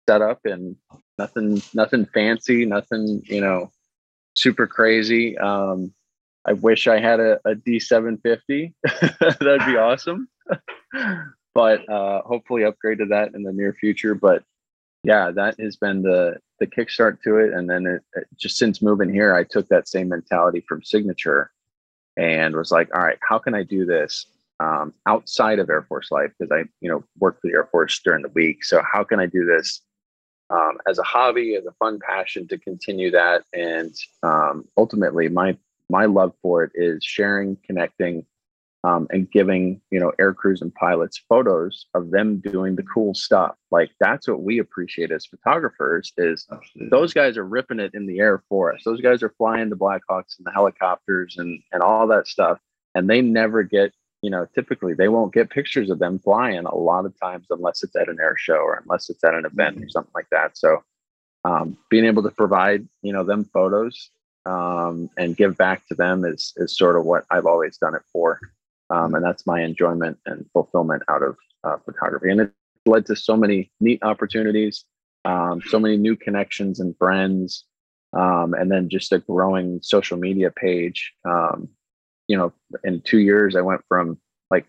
set 0.09 0.23
up 0.23 0.41
and 0.45 0.77
nothing 1.19 1.63
nothing 1.75 2.07
fancy, 2.07 2.65
nothing 2.65 3.23
you 3.27 3.41
know 3.41 3.71
super 4.41 4.67
crazy. 4.67 5.37
Um, 5.39 5.93
I 6.47 6.55
wish 6.55 6.87
I 6.87 6.99
had 7.01 7.21
a, 7.21 7.39
a 7.45 7.55
D750. 7.55 8.73
That'd 9.41 9.67
be 9.67 9.77
awesome. 9.77 10.29
but 11.55 11.89
uh, 11.89 12.23
hopefully 12.23 12.65
upgrade 12.65 12.99
to 12.99 13.07
that 13.07 13.35
in 13.35 13.43
the 13.43 13.53
near 13.53 13.75
future. 13.75 14.15
But 14.15 14.43
yeah, 15.05 15.31
that 15.31 15.59
has 15.61 15.77
been 15.77 16.03
the 16.03 16.37
the 16.59 16.67
kickstart 16.67 17.23
to 17.23 17.37
it. 17.39 17.53
And 17.53 17.69
then 17.69 17.87
it, 17.87 18.03
it- 18.15 18.27
just 18.39 18.57
since 18.57 18.83
moving 18.83 19.13
here, 19.13 19.35
I 19.35 19.45
took 19.45 19.69
that 19.69 19.89
same 19.89 20.09
mentality 20.09 20.65
from 20.69 20.83
Signature 20.83 21.51
and 22.17 22.55
was 22.55 22.71
like, 22.71 22.95
all 22.95 23.03
right, 23.03 23.19
how 23.27 23.39
can 23.39 23.55
I 23.55 23.63
do 23.63 23.85
this 23.87 24.27
um, 24.61 24.93
outside 25.07 25.59
of 25.59 25.71
Air 25.71 25.83
Force 25.83 26.11
life? 26.11 26.33
Because 26.39 26.53
I, 26.53 26.65
you 26.81 26.91
know, 26.91 27.05
work 27.19 27.41
for 27.41 27.49
the 27.49 27.55
Air 27.55 27.69
Force 27.71 28.01
during 28.05 28.23
the 28.23 28.29
week. 28.31 28.65
So 28.65 28.83
how 28.91 29.05
can 29.05 29.21
I 29.21 29.27
do 29.27 29.45
this 29.47 29.81
um, 30.51 30.79
as 30.89 30.99
a 30.99 31.03
hobby, 31.03 31.55
as 31.55 31.65
a 31.67 31.73
fun 31.73 31.99
passion 32.01 32.49
to 32.49 32.59
continue 32.59 33.11
that? 33.13 33.45
And 33.53 33.95
um, 34.23 34.67
ultimately, 34.77 35.29
my 35.29 35.57
my 35.89 36.05
love 36.05 36.33
for 36.43 36.63
it 36.63 36.73
is 36.75 37.05
sharing, 37.05 37.57
connecting, 37.67 38.25
um, 38.85 39.07
and 39.11 39.31
giving 39.31 39.81
you 39.91 40.01
know 40.01 40.13
air 40.19 40.33
crews 40.35 40.63
and 40.63 40.75
pilots 40.75 41.23
photos 41.29 41.87
of 41.95 42.11
them 42.11 42.39
doing 42.39 42.77
the 42.77 42.83
cool 42.83 43.15
stuff. 43.15 43.55
Like 43.71 43.91
that's 44.01 44.29
what 44.29 44.43
we 44.43 44.59
appreciate 44.59 45.11
as 45.11 45.27
photographers 45.27 46.13
is 46.17 46.47
Absolutely. 46.51 46.91
those 46.91 47.13
guys 47.13 47.37
are 47.37 47.47
ripping 47.47 47.81
it 47.81 47.93
in 47.95 48.07
the 48.07 48.21
air 48.21 48.43
for 48.49 48.73
us. 48.73 48.83
Those 48.85 49.01
guys 49.01 49.23
are 49.23 49.35
flying 49.37 49.71
the 49.71 49.77
Blackhawks 49.77 50.39
and 50.39 50.47
the 50.47 50.53
helicopters 50.53 51.37
and 51.39 51.63
and 51.73 51.83
all 51.83 52.07
that 52.09 52.27
stuff, 52.27 52.59
and 52.95 53.09
they 53.09 53.21
never 53.21 53.63
get 53.63 53.93
you 54.23 54.31
know 54.31 54.47
typically 54.55 54.95
they 54.95 55.09
won't 55.09 55.33
get 55.33 55.51
pictures 55.51 55.91
of 55.91 55.99
them 55.99 56.19
flying 56.19 56.67
a 56.67 56.75
lot 56.75 57.07
of 57.07 57.19
times 57.21 57.47
unless 57.51 57.83
it's 57.83 57.97
at 57.97 58.09
an 58.09 58.19
air 58.21 58.37
show 58.37 58.57
or 58.57 58.83
unless 58.83 59.11
it's 59.11 59.25
at 59.25 59.35
an 59.35 59.47
event 59.47 59.83
or 59.83 59.89
something 59.89 60.13
like 60.15 60.29
that. 60.31 60.57
So 60.57 60.83
um, 61.45 61.77
being 61.89 62.05
able 62.05 62.23
to 62.23 62.31
provide 62.31 62.87
you 63.03 63.13
know 63.13 63.25
them 63.25 63.45
photos 63.45 64.11
um, 64.47 65.11
and 65.17 65.37
give 65.37 65.57
back 65.57 65.87
to 65.89 65.95
them 65.95 66.25
is 66.25 66.53
is 66.57 66.77
sort 66.77 66.97
of 66.97 67.05
what 67.05 67.25
I've 67.31 67.47
always 67.47 67.79
done 67.79 67.95
it 67.95 68.03
for, 68.13 68.41
um, 68.91 69.15
and 69.15 69.25
that's 69.25 69.47
my 69.47 69.63
enjoyment 69.63 70.19
and 70.27 70.47
fulfillment 70.53 71.03
out 71.09 71.23
of 71.23 71.37
uh, 71.65 71.77
photography. 71.85 72.31
And 72.31 72.41
it 72.43 72.53
led 72.87 73.07
to 73.07 73.17
so 73.17 73.37
many 73.37 73.71
neat 73.81 74.03
opportunities, 74.03 74.85
um, 75.25 75.63
so 75.69 75.79
many 75.79 75.97
new 75.97 76.17
connections 76.17 76.81
and 76.81 76.97
friends, 76.99 77.65
um, 78.13 78.55
and 78.55 78.71
then 78.71 78.89
just 78.89 79.13
a 79.13 79.19
growing 79.19 79.81
social 79.83 80.19
media 80.19 80.51
page. 80.51 81.13
You 82.31 82.37
know, 82.37 82.53
in 82.85 83.01
two 83.01 83.19
years, 83.19 83.57
I 83.57 83.61
went 83.61 83.83
from 83.89 84.19
like 84.51 84.67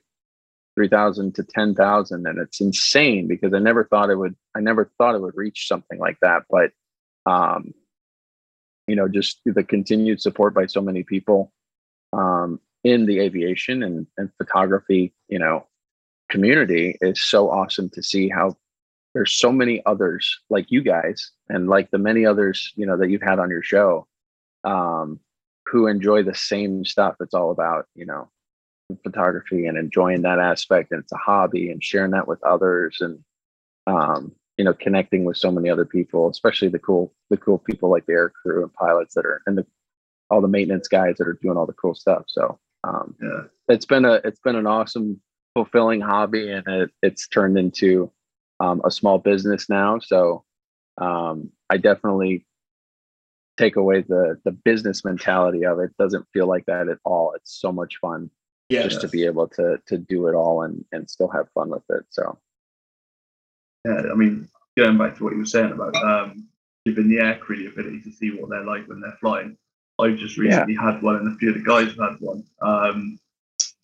3,000 0.76 1.36
to 1.36 1.44
10,000 1.44 2.26
and 2.26 2.40
it's 2.40 2.60
insane 2.60 3.28
because 3.28 3.54
I 3.54 3.60
never 3.60 3.86
thought 3.86 4.10
it 4.10 4.16
would, 4.16 4.36
I 4.56 4.62
never 4.62 4.92
thought 4.98 5.16
it 5.16 5.22
would 5.22 5.38
reach 5.38 5.68
something 5.68 6.00
like 6.00 6.18
that. 6.22 6.44
But, 6.50 6.72
um, 7.26 7.74
you 8.88 8.96
know, 8.96 9.08
just 9.08 9.42
the 9.46 9.64
continued 9.64 10.22
support 10.22 10.54
by 10.54 10.66
so 10.66 10.82
many 10.82 11.04
people, 11.04 11.54
um, 12.14 12.60
in 12.84 13.06
the 13.06 13.20
aviation 13.20 13.84
and, 13.84 14.08
and 14.18 14.32
photography, 14.38 15.14
you 15.28 15.38
know, 15.38 15.68
community 16.30 16.98
is 17.02 17.22
so 17.22 17.52
awesome 17.52 17.90
to 17.92 18.02
see 18.02 18.28
how 18.28 18.58
there's 19.14 19.34
so 19.34 19.52
many 19.52 19.86
others 19.86 20.40
like 20.50 20.72
you 20.72 20.82
guys 20.82 21.32
and 21.50 21.70
like 21.70 21.92
the 21.92 21.98
many 21.98 22.26
others, 22.26 22.72
you 22.76 22.86
know, 22.86 22.98
that 22.98 23.10
you've 23.10 23.22
had 23.22 23.40
on 23.40 23.50
your 23.50 23.62
show, 23.62 24.08
um, 24.64 25.20
who 25.72 25.88
enjoy 25.88 26.24
the 26.24 26.36
same 26.36 26.86
stuff. 26.86 27.16
It's 27.22 27.34
all 27.34 27.52
about, 27.52 27.88
you 27.96 28.06
know, 28.06 28.30
photography 29.04 29.68
and 29.68 29.78
enjoying 29.78 30.22
that 30.24 30.40
aspect 30.40 30.92
and 30.92 31.02
it's 31.02 31.14
a 31.14 31.18
hobby 31.18 31.72
and 31.72 31.84
sharing 31.84 32.12
that 32.12 32.28
with 32.28 32.44
others 32.44 32.98
and 33.02 33.20
um 33.88 34.34
you 34.58 34.66
know 34.66 34.74
connecting 34.74 35.24
with 35.26 35.38
so 35.38 35.52
many 35.52 35.70
other 35.70 35.86
people, 35.86 36.30
especially 36.30 36.68
the 36.70 36.80
cool 36.80 37.14
the 37.30 37.38
cool 37.38 37.58
people 37.60 37.90
like 37.90 38.06
the 38.08 38.14
air 38.14 38.30
crew 38.30 38.64
and 38.64 38.74
pilots 38.74 39.16
that 39.16 39.26
are 39.26 39.42
and 39.48 39.58
the 39.58 39.66
all 40.30 40.42
the 40.42 40.48
maintenance 40.50 40.88
guys 40.90 41.18
that 41.18 41.28
are 41.28 41.40
doing 41.42 41.58
all 41.58 41.66
the 41.66 41.74
cool 41.74 41.96
stuff. 41.96 42.24
So 42.28 42.60
um, 42.86 43.16
Yeah. 43.22 43.44
it's 43.70 43.86
been 43.86 44.06
a 44.06 44.16
it's 44.26 44.40
been 44.42 44.56
an 44.58 44.68
awesome 44.68 45.22
fulfilling 45.56 46.02
hobby 46.02 46.52
and 46.52 46.68
it, 46.68 46.92
it's 47.04 47.28
turned 47.28 47.58
into 47.58 48.12
um, 48.60 48.82
a 48.86 48.92
small 48.92 49.18
business 49.20 49.70
now 49.70 50.00
so 50.00 50.44
um, 51.00 51.52
i 51.70 51.78
definitely 51.78 52.46
take 53.62 53.76
away 53.76 53.98
the 54.02 54.24
the 54.46 54.52
business 54.70 55.04
mentality 55.06 55.64
of 55.72 55.80
it 55.80 55.92
doesn't 55.98 56.26
feel 56.34 56.48
like 56.54 56.66
that 56.66 56.90
at 56.94 56.98
all 57.04 57.34
it's 57.38 57.54
so 57.66 57.72
much 57.72 57.94
fun 58.06 58.22
Yeah. 58.70 58.84
just 58.88 59.02
to 59.02 59.08
be 59.16 59.22
able 59.32 59.48
to 59.58 59.68
to 59.90 59.96
do 60.14 60.20
it 60.30 60.36
all 60.42 60.58
and 60.66 60.76
and 60.94 61.02
still 61.16 61.32
have 61.38 61.48
fun 61.58 61.70
with 61.76 61.88
it 61.98 62.06
so 62.18 62.24
Yeah, 63.86 64.02
I 64.14 64.16
mean, 64.22 64.48
going 64.78 64.98
back 64.98 65.14
to 65.16 65.24
what 65.24 65.34
you 65.34 65.40
were 65.40 65.56
saying 65.56 65.72
about 65.72 65.96
um, 66.12 66.48
giving 66.86 67.08
the 67.10 67.18
aircrew 67.18 67.58
the 67.58 67.68
ability 67.74 68.02
to 68.02 68.12
see 68.12 68.30
what 68.32 68.50
they're 68.50 68.64
like 68.74 68.88
when 68.88 69.02
they're 69.02 69.18
flying. 69.20 69.58
I've 70.00 70.18
just 70.18 70.38
recently 70.38 70.76
had 70.76 71.02
one, 71.02 71.16
and 71.18 71.28
a 71.34 71.38
few 71.38 71.50
of 71.50 71.56
the 71.56 71.64
guys 71.74 71.90
have 71.90 72.04
had 72.10 72.18
one. 72.20 72.44
Um, 72.62 73.20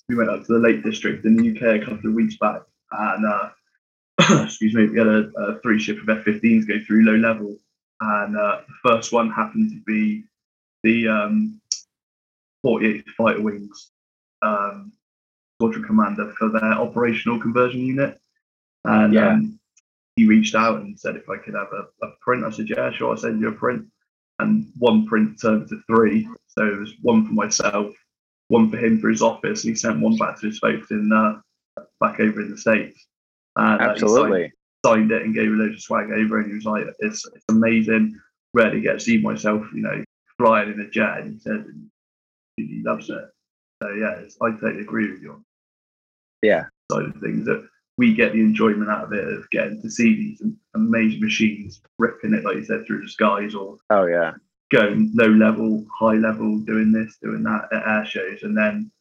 we 0.10 0.16
went 0.16 0.30
up 0.30 0.46
to 0.46 0.54
the 0.54 0.60
Lake 0.68 0.84
District 0.84 1.26
in 1.26 1.36
the 1.36 1.48
UK 1.52 1.62
a 1.82 1.86
couple 1.86 2.10
of 2.10 2.16
weeks 2.16 2.38
back, 2.38 2.62
and 2.92 3.26
uh, 3.26 3.50
excuse 4.46 4.74
me, 4.74 4.88
we 4.88 4.98
had 4.98 5.08
a, 5.08 5.30
a 5.38 5.60
three 5.62 5.80
ship 5.80 5.98
of 6.02 6.10
F-15s 6.10 6.68
go 6.68 6.76
through 6.86 7.06
low 7.06 7.18
level, 7.30 7.58
and 8.01 8.38
uh, 8.38 8.62
the 8.67 8.89
first 8.89 9.12
one 9.12 9.29
happened 9.29 9.71
to 9.71 9.81
be 9.86 10.23
the 10.83 11.07
um, 11.07 11.62
48th 12.65 13.10
Fighter 13.17 13.41
Wings 13.41 13.91
um, 14.41 14.91
squadron 15.57 15.83
commander 15.83 16.33
for 16.38 16.49
their 16.49 16.73
operational 16.73 17.39
conversion 17.39 17.81
unit, 17.81 18.19
and 18.86 19.13
Yeah. 19.13 19.29
um, 19.29 19.60
he 20.15 20.25
reached 20.25 20.55
out 20.55 20.81
and 20.81 20.99
said 20.99 21.15
if 21.15 21.29
I 21.29 21.38
could 21.38 21.53
have 21.53 21.71
a, 21.71 22.05
a 22.05 22.12
print. 22.21 22.43
I 22.43 22.49
said, 22.49 22.69
yeah, 22.69 22.91
sure, 22.91 23.12
I'll 23.12 23.17
send 23.17 23.39
you 23.39 23.49
a 23.49 23.51
print. 23.51 23.86
And 24.39 24.67
one 24.77 25.05
print 25.05 25.39
turned 25.39 25.69
to 25.69 25.81
three. 25.88 26.27
So 26.47 26.65
it 26.65 26.79
was 26.79 26.93
one 27.01 27.25
for 27.27 27.33
myself, 27.33 27.93
one 28.47 28.69
for 28.69 28.77
him 28.77 28.99
for 28.99 29.10
his 29.10 29.21
office, 29.21 29.63
and 29.63 29.71
he 29.71 29.75
sent 29.75 29.99
one 29.99 30.17
back 30.17 30.39
to 30.39 30.47
his 30.47 30.57
folks 30.57 30.89
in 30.89 31.12
uh, 31.13 31.39
back 31.99 32.19
over 32.19 32.41
in 32.41 32.49
the 32.49 32.57
States. 32.57 33.05
And, 33.55 33.79
uh, 33.79 33.83
absolutely 33.83 34.41
signed, 34.41 34.53
signed 34.86 35.12
it 35.12 35.24
and 35.24 35.36
gave 35.36 35.52
a 35.52 35.56
load 35.56 35.74
of 35.74 35.82
swag 35.82 36.12
over, 36.12 36.40
and 36.40 36.48
he 36.48 36.54
was 36.56 36.66
like, 36.66 36.86
it's, 37.00 37.26
it's 37.28 37.46
amazing. 37.50 38.20
Rarely 38.54 38.82
get 38.82 38.94
to 38.94 39.00
see 39.00 39.20
myself, 39.20 39.66
you 39.74 39.82
know, 39.82 40.04
flying 40.38 40.72
in 40.72 40.80
a 40.80 40.90
jet. 40.90 41.20
And 41.20 41.34
he 41.34 41.40
said 41.40 41.66
he 42.58 42.82
loves 42.86 43.10
it. 43.10 43.26
So 43.82 43.90
yeah, 43.92 44.16
it's, 44.20 44.38
I 44.42 44.52
totally 44.52 44.82
agree 44.82 45.12
with 45.12 45.22
you 45.22 45.34
on 45.34 45.44
yeah 46.44 46.66
side 46.92 47.06
of 47.06 47.16
things 47.16 47.46
that 47.46 47.68
we 47.98 48.13
get 48.13 48.32
the 48.32 48.40
enjoyment 48.40 48.90
out 48.90 49.06
of 49.06 49.13
it 49.13 49.28
of 49.28 49.50
getting 49.50 49.82
to 49.82 49.90
see 49.90 50.16
these 50.16 50.42
amazing 50.76 51.20
machines 51.20 51.82
ripping 52.00 52.34
it, 52.34 52.44
like 52.44 52.56
you 52.56 52.63
said, 52.63 52.86
through 52.86 53.02
the 53.02 53.10
skies 53.10 53.56
or 53.56 53.78
oh 53.90 54.06
yeah 54.06 54.34
going 54.72 55.12
low 55.16 55.30
level, 55.30 55.86
high 55.98 56.16
level, 56.16 56.60
doing 56.60 56.92
this, 56.92 57.18
doing 57.22 57.44
that 57.44 57.68
at 57.72 57.88
air 57.88 58.06
shows. 58.06 58.44
And 58.44 58.58
then 58.58 58.92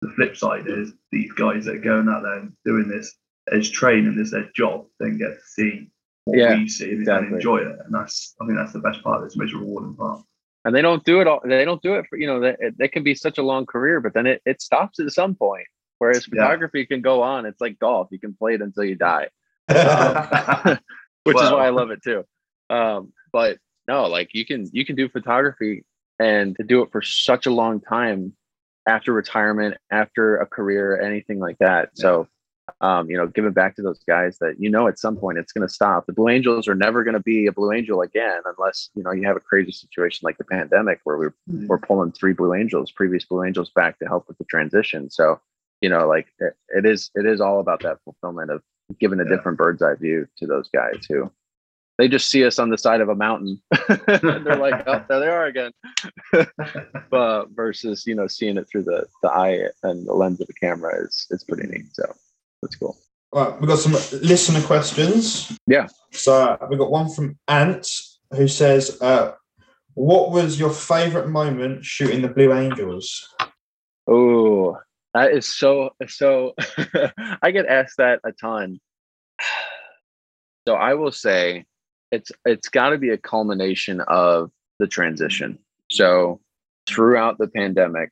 the 0.00 0.10
flip 0.10 0.36
side 0.36 0.64
is 0.66 0.92
these 1.12 1.30
guys 1.32 1.64
that 1.66 1.76
are 1.76 1.80
going 1.80 2.08
out 2.08 2.22
there 2.22 2.38
and 2.38 2.52
doing 2.64 2.88
this 2.88 3.16
as 3.52 3.70
training, 3.70 4.18
as 4.20 4.30
their 4.30 4.50
job, 4.54 4.86
then 4.98 5.18
get 5.18 5.28
to 5.34 5.44
see 5.46 5.90
what 6.24 6.38
Yeah, 6.38 6.56
we 6.58 6.68
see 6.68 6.90
and 6.90 7.00
exactly. 7.00 7.34
enjoy 7.34 7.58
it. 7.58 7.78
And 7.84 7.94
that's, 7.94 8.34
I 8.40 8.46
think 8.46 8.58
that's 8.58 8.72
the 8.72 8.80
best 8.80 9.02
part. 9.02 9.24
It's 9.24 9.34
the 9.34 9.42
most 9.44 9.54
rewarding 9.54 9.96
part. 9.96 10.22
and 10.64 10.74
they 10.74 10.82
don't 10.82 11.04
do 11.04 11.20
it 11.22 11.26
all 11.26 11.40
they 11.44 11.64
don't 11.64 11.80
do 11.82 11.94
it 11.94 12.04
for 12.08 12.18
you 12.18 12.26
know 12.26 12.38
that 12.40 12.58
they 12.76 12.86
can 12.88 13.02
be 13.02 13.14
such 13.14 13.38
a 13.38 13.42
long 13.42 13.64
career 13.64 13.98
but 13.98 14.12
then 14.12 14.26
it, 14.26 14.42
it 14.44 14.60
stops 14.60 15.00
at 15.00 15.10
some 15.10 15.34
point 15.34 15.66
whereas 15.98 16.26
Yeah. 16.26 16.42
photography 16.42 16.84
can 16.84 17.00
go 17.00 17.22
on 17.22 17.46
it's 17.46 17.62
like 17.62 17.78
golf 17.78 18.08
you 18.10 18.18
can 18.20 18.34
play 18.34 18.52
it 18.54 18.60
until 18.60 18.84
you 18.84 18.94
die 18.94 19.28
Um, 19.70 20.78
which 21.24 21.36
is 21.42 21.50
why 21.50 21.66
I 21.66 21.70
love 21.70 21.90
it 21.90 22.02
too. 22.02 22.24
Um, 22.68 23.12
but 23.32 23.58
no, 23.88 24.06
like 24.06 24.34
you 24.34 24.44
can 24.44 24.68
you 24.72 24.84
can 24.84 24.96
do 24.96 25.08
photography 25.08 25.84
and 26.18 26.56
to 26.56 26.62
do 26.64 26.82
it 26.82 26.90
for 26.92 27.00
such 27.02 27.46
a 27.46 27.50
long 27.50 27.80
time 27.80 28.34
after 28.86 29.12
retirement, 29.12 29.76
after 29.90 30.36
a 30.36 30.46
career, 30.46 31.00
anything 31.00 31.38
like 31.38 31.56
that. 31.58 31.90
So 31.94 32.28
um, 32.80 33.10
you 33.10 33.16
know, 33.16 33.26
giving 33.26 33.52
back 33.52 33.76
to 33.76 33.82
those 33.82 34.00
guys 34.06 34.38
that 34.38 34.56
you 34.58 34.70
know 34.70 34.86
at 34.88 34.98
some 34.98 35.16
point 35.16 35.38
it's 35.38 35.52
going 35.52 35.66
to 35.66 35.72
stop. 35.72 36.06
The 36.06 36.12
Blue 36.12 36.28
Angels 36.28 36.68
are 36.68 36.74
never 36.74 37.04
going 37.04 37.14
to 37.14 37.20
be 37.20 37.46
a 37.46 37.52
Blue 37.52 37.72
Angel 37.72 38.00
again 38.02 38.40
unless 38.44 38.90
you 38.94 39.02
know 39.02 39.12
you 39.12 39.26
have 39.26 39.36
a 39.36 39.40
crazy 39.40 39.72
situation 39.72 40.24
like 40.24 40.38
the 40.38 40.44
pandemic 40.44 41.00
where 41.04 41.16
we're 41.18 41.34
we're 41.68 41.78
pulling 41.78 42.12
three 42.12 42.32
Blue 42.32 42.54
Angels, 42.54 42.90
previous 42.92 43.24
Blue 43.24 43.44
Angels, 43.44 43.70
back 43.74 43.98
to 43.98 44.06
help 44.06 44.26
with 44.28 44.38
the 44.38 44.44
transition. 44.44 45.10
So 45.10 45.40
you 45.80 45.88
know, 45.88 46.06
like 46.06 46.26
it, 46.38 46.54
it 46.68 46.84
is 46.86 47.10
it 47.14 47.26
is 47.26 47.40
all 47.40 47.60
about 47.60 47.82
that 47.82 47.98
fulfillment 48.04 48.50
of 48.50 48.62
giving 48.98 49.20
a 49.20 49.24
Yeah. 49.24 49.30
different 49.36 49.56
bird's 49.56 49.82
eye 49.82 49.94
view 49.94 50.26
to 50.38 50.46
those 50.46 50.68
guys 50.68 51.06
who 51.08 51.30
they 51.96 52.08
just 52.08 52.30
see 52.30 52.44
us 52.46 52.58
on 52.58 52.70
the 52.70 52.78
side 52.78 53.00
of 53.02 53.08
a 53.08 53.14
mountain 53.14 53.60
and 53.88 54.44
they're 54.44 54.56
like 54.56 54.82
oh 54.88 55.04
there 55.08 55.20
they 55.20 55.28
are 55.28 55.44
again 55.46 55.70
but 57.10 57.46
versus 57.50 58.04
you 58.06 58.14
know 58.14 58.26
seeing 58.26 58.56
it 58.56 58.66
through 58.68 58.82
the 58.82 59.06
the 59.22 59.30
eye 59.30 59.68
and 59.82 60.06
the 60.06 60.12
lens 60.12 60.40
of 60.40 60.46
the 60.46 60.52
camera 60.54 61.04
is 61.04 61.26
it's 61.30 61.44
pretty 61.44 61.68
neat 61.68 61.86
so 61.92 62.04
that's 62.62 62.76
cool 62.76 62.96
Right, 63.32 63.60
we've 63.60 63.68
got 63.68 63.78
some 63.78 63.92
listener 64.22 64.60
questions. 64.60 65.56
Yeah. 65.68 65.86
So 66.10 66.58
we've 66.68 66.80
got 66.80 66.90
one 66.90 67.08
from 67.08 67.38
Ant 67.46 67.88
who 68.32 68.48
says, 68.48 69.00
uh, 69.00 69.34
What 69.94 70.32
was 70.32 70.58
your 70.58 70.70
favourite 70.70 71.28
moment 71.28 71.84
shooting 71.84 72.22
the 72.22 72.28
Blue 72.28 72.52
Angels? 72.52 73.24
oh 74.10 74.76
that 75.14 75.30
is 75.30 75.46
so 75.46 75.90
so 76.06 76.54
i 77.42 77.50
get 77.50 77.66
asked 77.66 77.96
that 77.96 78.20
a 78.24 78.32
ton 78.32 78.78
so 80.68 80.74
i 80.74 80.92
will 80.94 81.12
say 81.12 81.64
it's 82.10 82.32
it's 82.44 82.68
got 82.68 82.90
to 82.90 82.98
be 82.98 83.10
a 83.10 83.18
culmination 83.18 84.00
of 84.08 84.50
the 84.78 84.86
transition 84.86 85.58
so 85.90 86.40
throughout 86.86 87.38
the 87.38 87.48
pandemic 87.48 88.10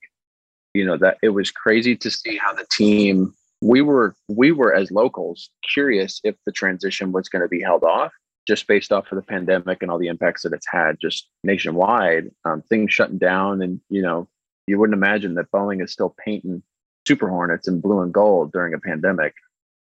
you 0.74 0.84
know 0.84 0.96
that 0.96 1.18
it 1.22 1.30
was 1.30 1.50
crazy 1.50 1.96
to 1.96 2.10
see 2.10 2.36
how 2.36 2.52
the 2.52 2.66
team 2.70 3.34
we 3.60 3.80
were 3.80 4.14
we 4.28 4.52
were 4.52 4.74
as 4.74 4.90
locals 4.90 5.50
curious 5.72 6.20
if 6.24 6.36
the 6.46 6.52
transition 6.52 7.12
was 7.12 7.28
going 7.28 7.42
to 7.42 7.48
be 7.48 7.60
held 7.60 7.84
off 7.84 8.12
just 8.46 8.66
based 8.66 8.92
off 8.92 9.10
of 9.12 9.16
the 9.16 9.22
pandemic 9.22 9.82
and 9.82 9.90
all 9.90 9.98
the 9.98 10.06
impacts 10.06 10.42
that 10.42 10.54
it's 10.54 10.66
had 10.70 10.96
just 11.00 11.28
nationwide. 11.44 12.30
Um, 12.46 12.62
things 12.62 12.92
shutting 12.92 13.18
down 13.18 13.60
and 13.62 13.80
you 13.88 14.02
know 14.02 14.28
you 14.66 14.78
wouldn't 14.78 14.96
imagine 14.96 15.34
that 15.34 15.50
boeing 15.50 15.82
is 15.82 15.92
still 15.92 16.14
painting 16.24 16.62
super 17.06 17.28
hornets 17.28 17.68
in 17.68 17.80
blue 17.80 18.00
and 18.00 18.12
gold 18.12 18.52
during 18.52 18.74
a 18.74 18.78
pandemic. 18.78 19.34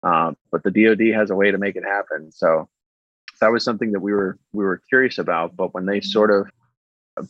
Um, 0.01 0.35
but 0.51 0.63
the 0.63 0.71
dod 0.71 0.99
has 1.15 1.29
a 1.29 1.35
way 1.35 1.51
to 1.51 1.57
make 1.57 1.75
it 1.75 1.85
happen. 1.85 2.31
So 2.31 2.67
that 3.39 3.51
was 3.51 3.63
something 3.63 3.91
that 3.91 4.01
we 4.01 4.13
were 4.13 4.37
we 4.51 4.63
were 4.63 4.81
curious 4.89 5.17
about 5.17 5.55
but 5.55 5.73
when 5.73 5.85
they 5.85 6.01
sort 6.01 6.31
of 6.31 6.49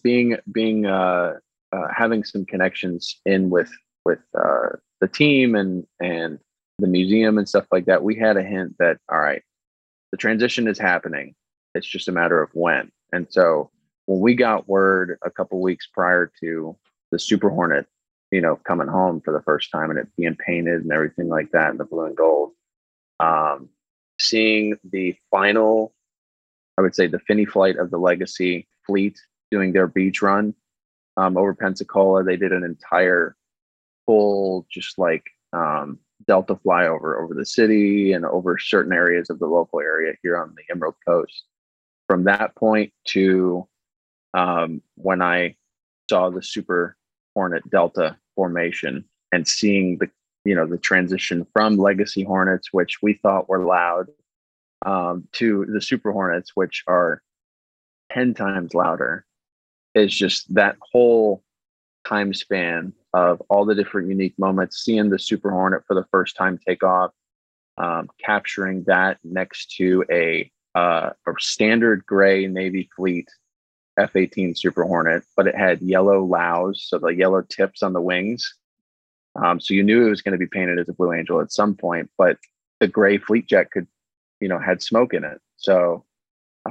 being 0.01 0.37
being 0.51 0.85
uh, 0.85 1.33
uh, 1.71 1.87
having 1.95 2.23
some 2.23 2.45
connections 2.45 3.19
in 3.25 3.49
with 3.49 3.71
with 4.05 4.19
uh, 4.37 4.69
the 5.03 5.07
team 5.09 5.53
and 5.53 5.85
and 5.99 6.39
the 6.79 6.87
museum 6.87 7.37
and 7.37 7.47
stuff 7.47 7.65
like 7.73 7.85
that, 7.85 8.03
we 8.03 8.15
had 8.15 8.37
a 8.37 8.41
hint 8.41 8.73
that 8.79 8.99
all 9.11 9.19
right, 9.19 9.43
the 10.11 10.17
transition 10.17 10.65
is 10.65 10.79
happening. 10.79 11.35
It's 11.75 11.85
just 11.85 12.07
a 12.07 12.13
matter 12.13 12.41
of 12.41 12.49
when. 12.53 12.89
And 13.11 13.27
so 13.29 13.69
when 14.05 14.21
we 14.21 14.33
got 14.33 14.69
word 14.69 15.17
a 15.21 15.29
couple 15.29 15.61
weeks 15.61 15.87
prior 15.93 16.31
to 16.39 16.77
the 17.11 17.19
Super 17.19 17.49
Hornet, 17.49 17.85
you 18.31 18.39
know, 18.39 18.55
coming 18.55 18.87
home 18.87 19.19
for 19.19 19.33
the 19.33 19.41
first 19.41 19.71
time 19.71 19.89
and 19.89 19.99
it 19.99 20.07
being 20.15 20.37
painted 20.37 20.83
and 20.83 20.91
everything 20.93 21.27
like 21.27 21.51
that 21.51 21.71
in 21.71 21.77
the 21.77 21.83
blue 21.83 22.05
and 22.05 22.15
gold, 22.15 22.51
um, 23.19 23.67
seeing 24.21 24.77
the 24.89 25.17
final, 25.29 25.93
I 26.77 26.81
would 26.81 26.95
say 26.95 27.07
the 27.07 27.19
fini 27.19 27.43
flight 27.43 27.75
of 27.75 27.91
the 27.91 27.97
Legacy 27.97 28.69
fleet 28.87 29.19
doing 29.51 29.73
their 29.73 29.87
beach 29.87 30.21
run 30.21 30.55
um, 31.17 31.35
over 31.35 31.53
Pensacola. 31.53 32.23
They 32.23 32.37
did 32.37 32.53
an 32.53 32.63
entire 32.63 33.35
full, 34.05 34.65
just 34.71 34.97
like 34.97 35.23
um, 35.53 35.99
Delta 36.27 36.55
flyover 36.55 37.21
over 37.21 37.33
the 37.33 37.45
city 37.45 38.13
and 38.13 38.25
over 38.25 38.57
certain 38.57 38.93
areas 38.93 39.29
of 39.29 39.39
the 39.39 39.47
local 39.47 39.79
area 39.79 40.13
here 40.21 40.37
on 40.37 40.55
the 40.55 40.63
Emerald 40.73 40.95
Coast. 41.05 41.43
From 42.07 42.23
that 42.25 42.55
point 42.55 42.91
to 43.09 43.67
um, 44.33 44.81
when 44.95 45.21
I 45.21 45.55
saw 46.09 46.29
the 46.29 46.43
Super 46.43 46.97
Hornet 47.35 47.69
Delta 47.69 48.17
formation 48.35 49.05
and 49.31 49.47
seeing 49.47 49.97
the 49.97 50.09
you 50.45 50.55
know 50.55 50.67
the 50.67 50.77
transition 50.77 51.47
from 51.53 51.77
Legacy 51.77 52.23
Hornets, 52.23 52.69
which 52.71 53.01
we 53.01 53.13
thought 53.13 53.47
were 53.47 53.65
loud, 53.65 54.07
um, 54.85 55.27
to 55.33 55.65
the 55.69 55.81
Super 55.81 56.11
Hornets, 56.11 56.51
which 56.55 56.83
are 56.87 57.21
ten 58.11 58.33
times 58.33 58.73
louder, 58.73 59.25
is 59.95 60.15
just 60.15 60.53
that 60.53 60.75
whole 60.91 61.43
time 62.05 62.33
span 62.33 62.93
of 63.13 63.41
all 63.49 63.65
the 63.65 63.75
different 63.75 64.09
unique 64.09 64.37
moments, 64.37 64.83
seeing 64.83 65.09
the 65.09 65.19
Super 65.19 65.51
Hornet 65.51 65.83
for 65.87 65.93
the 65.93 66.05
first 66.11 66.35
time 66.35 66.59
take 66.65 66.83
off, 66.83 67.11
um, 67.77 68.09
capturing 68.23 68.83
that 68.85 69.19
next 69.23 69.75
to 69.77 70.03
a, 70.11 70.51
uh, 70.75 71.11
a 71.27 71.31
standard 71.39 72.05
gray 72.05 72.47
Navy 72.47 72.89
fleet 72.95 73.29
F 73.97 74.15
18 74.15 74.55
Super 74.55 74.83
Hornet, 74.83 75.23
but 75.35 75.47
it 75.47 75.55
had 75.55 75.81
yellow 75.81 76.23
lows, 76.23 76.85
so 76.87 76.97
the 76.97 77.07
yellow 77.07 77.41
tips 77.41 77.83
on 77.83 77.93
the 77.93 78.01
wings. 78.01 78.55
Um, 79.35 79.59
so 79.59 79.73
you 79.73 79.83
knew 79.83 80.05
it 80.05 80.09
was 80.09 80.21
going 80.21 80.33
to 80.33 80.37
be 80.37 80.47
painted 80.47 80.79
as 80.79 80.89
a 80.89 80.93
Blue 80.93 81.13
Angel 81.13 81.41
at 81.41 81.51
some 81.51 81.75
point, 81.75 82.09
but 82.17 82.37
the 82.79 82.87
gray 82.87 83.17
fleet 83.17 83.47
jet 83.47 83.71
could, 83.71 83.87
you 84.39 84.47
know, 84.47 84.59
had 84.59 84.81
smoke 84.81 85.13
in 85.13 85.23
it. 85.23 85.39
So 85.57 86.05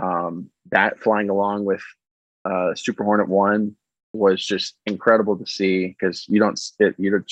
um, 0.01 0.51
that 0.71 0.99
flying 1.01 1.31
along 1.31 1.64
with 1.64 1.83
uh, 2.45 2.75
Super 2.75 3.05
Hornet 3.05 3.29
One 3.29 3.77
was 4.12 4.44
just 4.44 4.75
incredible 4.87 5.37
to 5.37 5.46
see 5.46 5.88
because 5.88 6.27
you 6.29 6.38
don't 6.38 6.61
it, 6.79 6.94
you 6.98 7.11
don't 7.11 7.31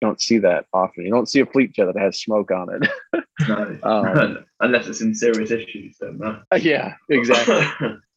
don't 0.00 0.20
see 0.20 0.38
that 0.38 0.66
often. 0.72 1.04
You 1.04 1.10
don't 1.10 1.28
see 1.28 1.40
a 1.40 1.46
fleet 1.46 1.72
jet 1.72 1.86
that 1.86 1.98
has 1.98 2.20
smoke 2.20 2.50
on 2.50 2.68
it. 2.74 2.90
No. 3.48 3.78
Um, 3.84 4.44
Unless 4.60 4.88
it's 4.88 5.00
in 5.00 5.14
serious 5.14 5.50
issues, 5.50 5.96
then. 6.00 6.20
Uh, 6.22 6.56
yeah, 6.56 6.94
exactly. 7.08 7.64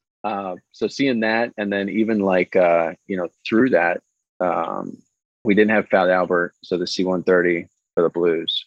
uh, 0.23 0.55
so 0.71 0.87
seeing 0.87 1.19
that, 1.19 1.53
and 1.57 1.71
then 1.71 1.89
even 1.89 2.19
like 2.19 2.55
uh, 2.55 2.93
you 3.07 3.17
know 3.17 3.27
through 3.47 3.69
that, 3.71 4.01
um, 4.39 4.97
we 5.43 5.53
didn't 5.53 5.71
have 5.71 5.87
Fat 5.89 6.09
Albert, 6.09 6.53
so 6.63 6.77
the 6.77 6.87
C-130 6.87 7.67
for 7.93 8.03
the 8.03 8.09
Blues 8.09 8.65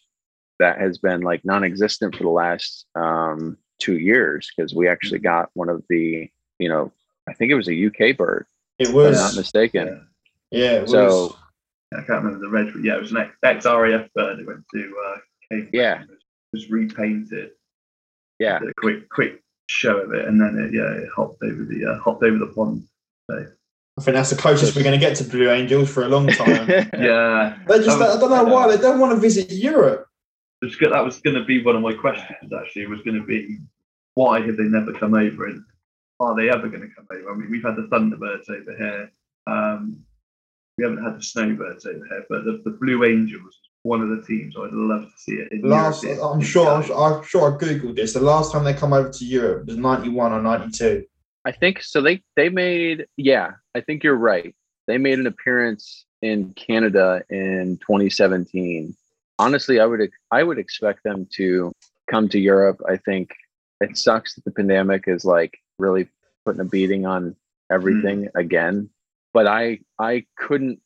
that 0.59 0.79
has 0.79 0.97
been 0.97 1.21
like 1.21 1.43
non-existent 1.43 2.15
for 2.15 2.23
the 2.23 2.29
last 2.29 2.85
um, 2.95 3.57
two 3.79 3.97
years 3.97 4.49
because 4.55 4.73
we 4.73 4.87
actually 4.87 5.19
got 5.19 5.49
one 5.53 5.69
of 5.69 5.83
the 5.89 6.29
you 6.59 6.69
know 6.69 6.91
I 7.27 7.33
think 7.33 7.51
it 7.51 7.55
was 7.55 7.69
a 7.69 7.85
UK 7.87 8.15
bird, 8.15 8.45
It 8.79 8.83
if 8.83 8.89
I'm 8.89 8.95
was. 8.95 9.17
not 9.19 9.35
mistaken. 9.35 10.05
yeah. 10.51 10.59
Yeah. 10.59 10.71
It 10.77 10.81
was. 10.83 10.91
So- 10.91 11.35
I 11.93 11.97
can't 12.01 12.23
remember 12.23 12.39
the 12.39 12.49
red. 12.49 12.73
but 12.73 12.83
yeah, 12.83 12.95
it 12.95 13.01
was 13.01 13.11
an 13.11 13.17
ex, 13.17 13.35
ex 13.43 13.65
RAF 13.65 14.09
bird. 14.15 14.39
It 14.39 14.47
went 14.47 14.65
to 14.73 14.95
uh, 15.07 15.17
Cape 15.49 15.69
Yeah. 15.71 15.97
Breton, 15.99 16.17
was, 16.51 16.63
was 16.63 16.69
repainted. 16.71 17.51
Yeah, 18.39 18.59
Did 18.59 18.69
a 18.69 18.73
quick 18.77 19.07
quick 19.09 19.41
show 19.69 19.97
of 19.97 20.11
it, 20.13 20.25
and 20.27 20.41
then 20.41 20.57
it, 20.59 20.73
yeah, 20.73 20.91
it 20.91 21.07
hopped 21.15 21.41
over 21.41 21.63
the 21.63 21.85
uh, 21.85 21.99
hopped 21.99 22.21
over 22.23 22.37
the 22.37 22.47
pond. 22.47 22.83
So, 23.29 23.45
I 23.97 24.01
think 24.01 24.15
that's 24.15 24.29
the 24.31 24.35
closest 24.35 24.75
we're 24.75 24.83
going 24.83 24.99
to 24.99 25.05
get 25.05 25.15
to 25.17 25.23
Blue 25.23 25.49
Angels 25.49 25.89
for 25.89 26.03
a 26.03 26.09
long 26.09 26.27
time. 26.27 26.67
yeah, 26.97 27.57
they 27.65 27.77
just—I 27.77 28.19
don't 28.19 28.29
know 28.29 28.43
why, 28.43 28.67
they 28.75 28.81
don't 28.81 28.99
want 28.99 29.13
to 29.13 29.19
visit 29.21 29.51
Europe. 29.53 30.05
it 30.61 30.65
was 30.65 30.75
good. 30.75 30.91
That 30.91 31.05
was 31.05 31.19
going 31.21 31.35
to 31.37 31.45
be 31.45 31.63
one 31.63 31.77
of 31.77 31.81
my 31.81 31.93
questions. 31.93 32.51
Actually, 32.51 32.87
was 32.87 33.01
going 33.03 33.17
to 33.21 33.25
be 33.25 33.57
why 34.15 34.41
have 34.45 34.57
they 34.57 34.63
never 34.63 34.91
come 34.91 35.13
over, 35.13 35.45
and 35.45 35.63
are 36.19 36.35
they 36.35 36.49
ever 36.49 36.67
going 36.67 36.81
to 36.81 36.95
come 36.95 37.07
over? 37.11 37.31
I 37.31 37.35
mean, 37.35 37.51
we've 37.51 37.63
had 37.63 37.75
the 37.75 37.83
Thunderbirds 37.83 38.49
over 38.49 38.75
here. 38.77 39.11
Um, 39.47 40.03
we 40.77 40.83
haven't 40.83 41.03
had 41.03 41.17
the 41.17 41.23
Snowbirds 41.23 41.85
over 41.85 42.05
here, 42.05 42.25
but 42.29 42.43
the, 42.43 42.61
the 42.65 42.77
Blue 42.81 43.05
Angels, 43.05 43.59
one 43.83 44.01
of 44.01 44.09
the 44.09 44.21
teams 44.25 44.55
I'd 44.57 44.73
love 44.73 45.03
to 45.03 45.17
see 45.17 45.35
it 45.35 45.51
in. 45.51 45.61
Last, 45.61 46.03
European 46.03 46.27
I'm 46.27 46.41
sure, 46.41 46.67
I'm, 46.67 46.83
sure- 46.83 46.97
I'm 46.97 47.23
sure 47.23 47.53
I 47.53 47.57
googled 47.57 47.95
this. 47.95 48.13
The 48.13 48.19
last 48.19 48.51
time 48.51 48.63
they 48.63 48.73
come 48.73 48.93
over 48.93 49.09
to 49.09 49.25
Europe 49.25 49.67
was 49.67 49.77
91 49.77 50.33
or 50.33 50.41
92. 50.41 51.05
I 51.45 51.51
think 51.51 51.83
so. 51.83 52.01
They 52.01 52.23
they 52.35 52.49
made 52.49 53.05
yeah. 53.17 53.51
I 53.75 53.81
think 53.81 54.03
you're 54.03 54.15
right. 54.15 54.55
They 54.87 54.97
made 54.97 55.19
an 55.19 55.27
appearance 55.27 56.05
in 56.23 56.53
Canada 56.53 57.21
in 57.29 57.77
2017. 57.81 58.95
Honestly, 59.37 59.79
I 59.79 59.85
would 59.85 60.09
I 60.31 60.41
would 60.41 60.57
expect 60.57 61.03
them 61.03 61.27
to 61.35 61.71
come 62.09 62.27
to 62.29 62.39
Europe. 62.39 62.81
I 62.89 62.97
think 62.97 63.29
it 63.79 63.95
sucks 63.95 64.33
that 64.33 64.45
the 64.45 64.51
pandemic 64.51 65.03
is 65.05 65.23
like 65.23 65.59
really 65.79 66.07
putting 66.45 66.61
a 66.61 66.65
beating 66.65 67.05
on 67.05 67.35
everything 67.71 68.29
again. 68.35 68.89
But 69.33 69.47
I 69.47 69.79
I 69.99 70.25
couldn't 70.37 70.79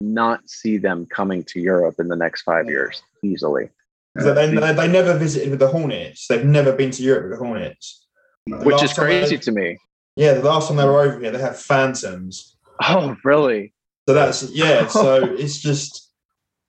not 0.00 0.48
see 0.48 0.78
them 0.78 1.06
coming 1.06 1.42
to 1.44 1.60
Europe 1.60 1.96
in 1.98 2.08
the 2.08 2.16
next 2.16 2.42
five 2.42 2.68
years 2.68 3.02
easily. 3.24 3.70
So 4.20 4.32
they, 4.34 4.52
they, 4.54 4.72
they 4.72 4.88
never 4.88 5.16
visited 5.16 5.50
with 5.50 5.58
the 5.60 5.68
Hornets. 5.68 6.26
They've 6.28 6.44
never 6.44 6.72
been 6.72 6.90
to 6.92 7.02
Europe 7.02 7.24
with 7.30 7.38
the 7.38 7.44
Hornets. 7.44 8.06
The 8.46 8.56
Which 8.58 8.82
is 8.82 8.92
time 8.92 9.06
they- 9.08 9.18
crazy 9.20 9.38
to 9.38 9.52
me. 9.52 9.76
Yeah, 10.16 10.34
the 10.34 10.42
last 10.42 10.66
time 10.68 10.76
they 10.78 10.84
were 10.84 11.00
over 11.02 11.20
here, 11.20 11.30
they 11.30 11.38
had 11.40 11.54
Phantoms. 11.54 12.56
Oh, 12.82 13.16
really? 13.22 13.72
So 14.08 14.14
that's, 14.14 14.50
yeah, 14.50 14.88
so 14.88 15.22
it's 15.38 15.58
just, 15.60 16.10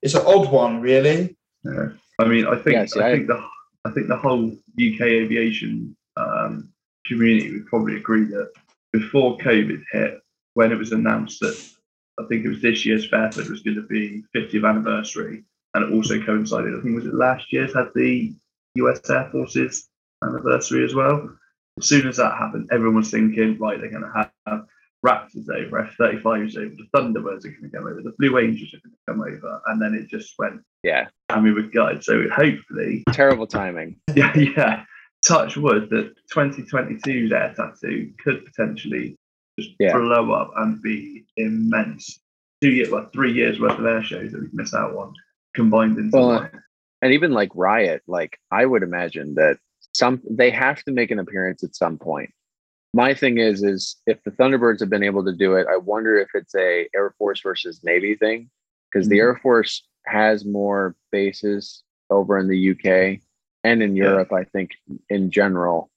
it's 0.03 0.13
an 0.13 0.21
odd 0.27 0.51
one, 0.51 0.82
really. 0.82 1.36
Yeah. 1.63 1.88
I 2.19 2.25
mean, 2.25 2.45
I 2.45 2.55
think 2.58 2.73
Yeah, 2.75 2.86
see, 2.86 2.99
I 2.99 3.08
I- 3.10 3.12
think 3.15 3.27
the 3.27 3.43
I 3.86 3.91
think 3.91 4.08
the 4.08 4.17
whole 4.17 4.51
UK 4.77 5.01
aviation 5.01 5.95
um, 6.17 6.69
community 7.05 7.51
would 7.53 7.67
probably 7.67 7.95
agree 7.95 8.25
that 8.25 8.51
before 8.91 9.38
COVID 9.38 9.83
hit, 9.91 10.19
when 10.55 10.71
it 10.71 10.77
was 10.77 10.91
announced 10.91 11.39
that 11.41 11.57
I 12.19 12.25
think 12.27 12.43
it 12.43 12.49
was 12.49 12.62
this 12.62 12.85
year's 12.85 13.07
Fairford 13.09 13.49
was 13.49 13.62
going 13.62 13.75
to 13.75 13.83
be 13.88 14.23
50th 14.35 14.67
anniversary, 14.67 15.43
and 15.73 15.83
it 15.85 15.95
also 15.95 16.21
coincided. 16.23 16.77
I 16.77 16.81
think 16.81 16.95
was 16.95 17.05
it 17.05 17.13
last 17.13 17.51
year's 17.53 17.73
had 17.73 17.89
the 17.95 18.33
US 18.75 19.09
Air 19.09 19.29
Force's 19.31 19.88
anniversary 20.23 20.83
as 20.83 20.93
well. 20.95 21.29
As 21.77 21.88
soon 21.88 22.07
as 22.07 22.17
that 22.17 22.38
happened, 22.38 22.67
everyone 22.71 22.97
was 22.97 23.12
thinking, 23.12 23.57
right, 23.57 23.79
they're 23.79 23.89
going 23.89 24.03
to 24.03 24.29
have 24.47 24.65
Raptors 25.05 25.49
over, 25.49 25.79
F-35s 25.79 26.57
over, 26.57 26.75
the 26.75 26.88
Thunderbirds 26.93 27.45
are 27.45 27.51
going 27.51 27.69
to 27.71 27.77
come 27.77 27.88
over, 27.88 28.01
the 28.01 28.13
Blue 28.19 28.38
Angels 28.38 28.73
are 28.73 28.81
going 28.83 28.91
to 28.93 28.99
come 29.07 29.21
over, 29.21 29.62
and 29.67 29.81
then 29.81 29.93
it 29.93 30.09
just 30.09 30.33
went 30.38 30.62
Yeah. 30.83 31.07
and 31.29 31.41
we 31.43 31.53
were 31.53 31.62
gutted. 31.62 32.03
So 32.03 32.27
hopefully, 32.29 33.03
Terrible 33.13 33.47
timing. 33.47 33.95
yeah, 34.15 34.35
yeah. 34.38 34.83
Touch 35.27 35.58
wood 35.58 35.89
that 35.89 36.13
2022's 36.34 37.32
air 37.32 37.53
tattoo 37.55 38.12
could 38.23 38.45
potentially 38.45 39.15
just 39.60 39.71
Yeah. 39.79 39.97
blow 39.97 40.32
up 40.32 40.51
and 40.55 40.82
be 40.82 41.25
immense. 41.38 42.19
Two 42.62 42.71
years, 42.71 42.89
well, 42.89 43.10
three 43.13 43.32
years 43.34 43.60
worth 43.60 43.77
of 43.79 43.86
air 43.86 44.01
shows 44.03 44.32
that 44.32 44.41
we've 44.41 44.53
missed 44.53 44.73
out 44.73 44.95
on 44.95 45.13
combined 45.55 45.97
into 45.97 46.15
Well, 46.15 46.27
one. 46.27 46.63
and 47.01 47.13
even 47.13 47.32
like 47.32 47.49
RIAT 47.55 48.01
like 48.08 48.38
i 48.51 48.65
would 48.65 48.84
imagine 48.84 49.34
that 49.36 49.58
some 49.93 50.21
they 50.29 50.51
have 50.51 50.84
to 50.84 50.91
make 50.91 51.10
an 51.12 51.17
appearance 51.19 51.63
at 51.63 51.75
some 51.75 51.97
point 51.97 52.29
my 52.93 53.13
thing 53.13 53.39
is 53.39 53.63
is 53.63 53.95
if 54.05 54.21
the 54.23 54.32
thunderbirds 54.32 54.79
have 54.79 54.89
been 54.91 55.01
able 55.03 55.25
to 55.25 55.34
do 55.34 55.55
it 55.55 55.65
i 55.67 55.75
wonder 55.77 56.17
if 56.19 56.29
it's 56.36 56.53
a 56.55 56.88
air 56.95 57.13
force 57.17 57.41
versus 57.41 57.84
navy 57.84 58.15
thing 58.15 58.49
because 58.91 59.08
the 59.10 59.15
Mhm. 59.17 59.21
air 59.21 59.36
force 59.41 59.88
has 60.05 60.45
more 60.45 60.95
bases 61.12 61.84
over 62.12 62.38
in 62.38 62.47
the 62.47 62.69
uk 62.71 63.19
and 63.63 63.81
in 63.83 63.95
Yeah. 63.95 64.05
europe 64.05 64.31
i 64.33 64.43
think 64.43 64.71
in 65.09 65.31
general 65.31 65.89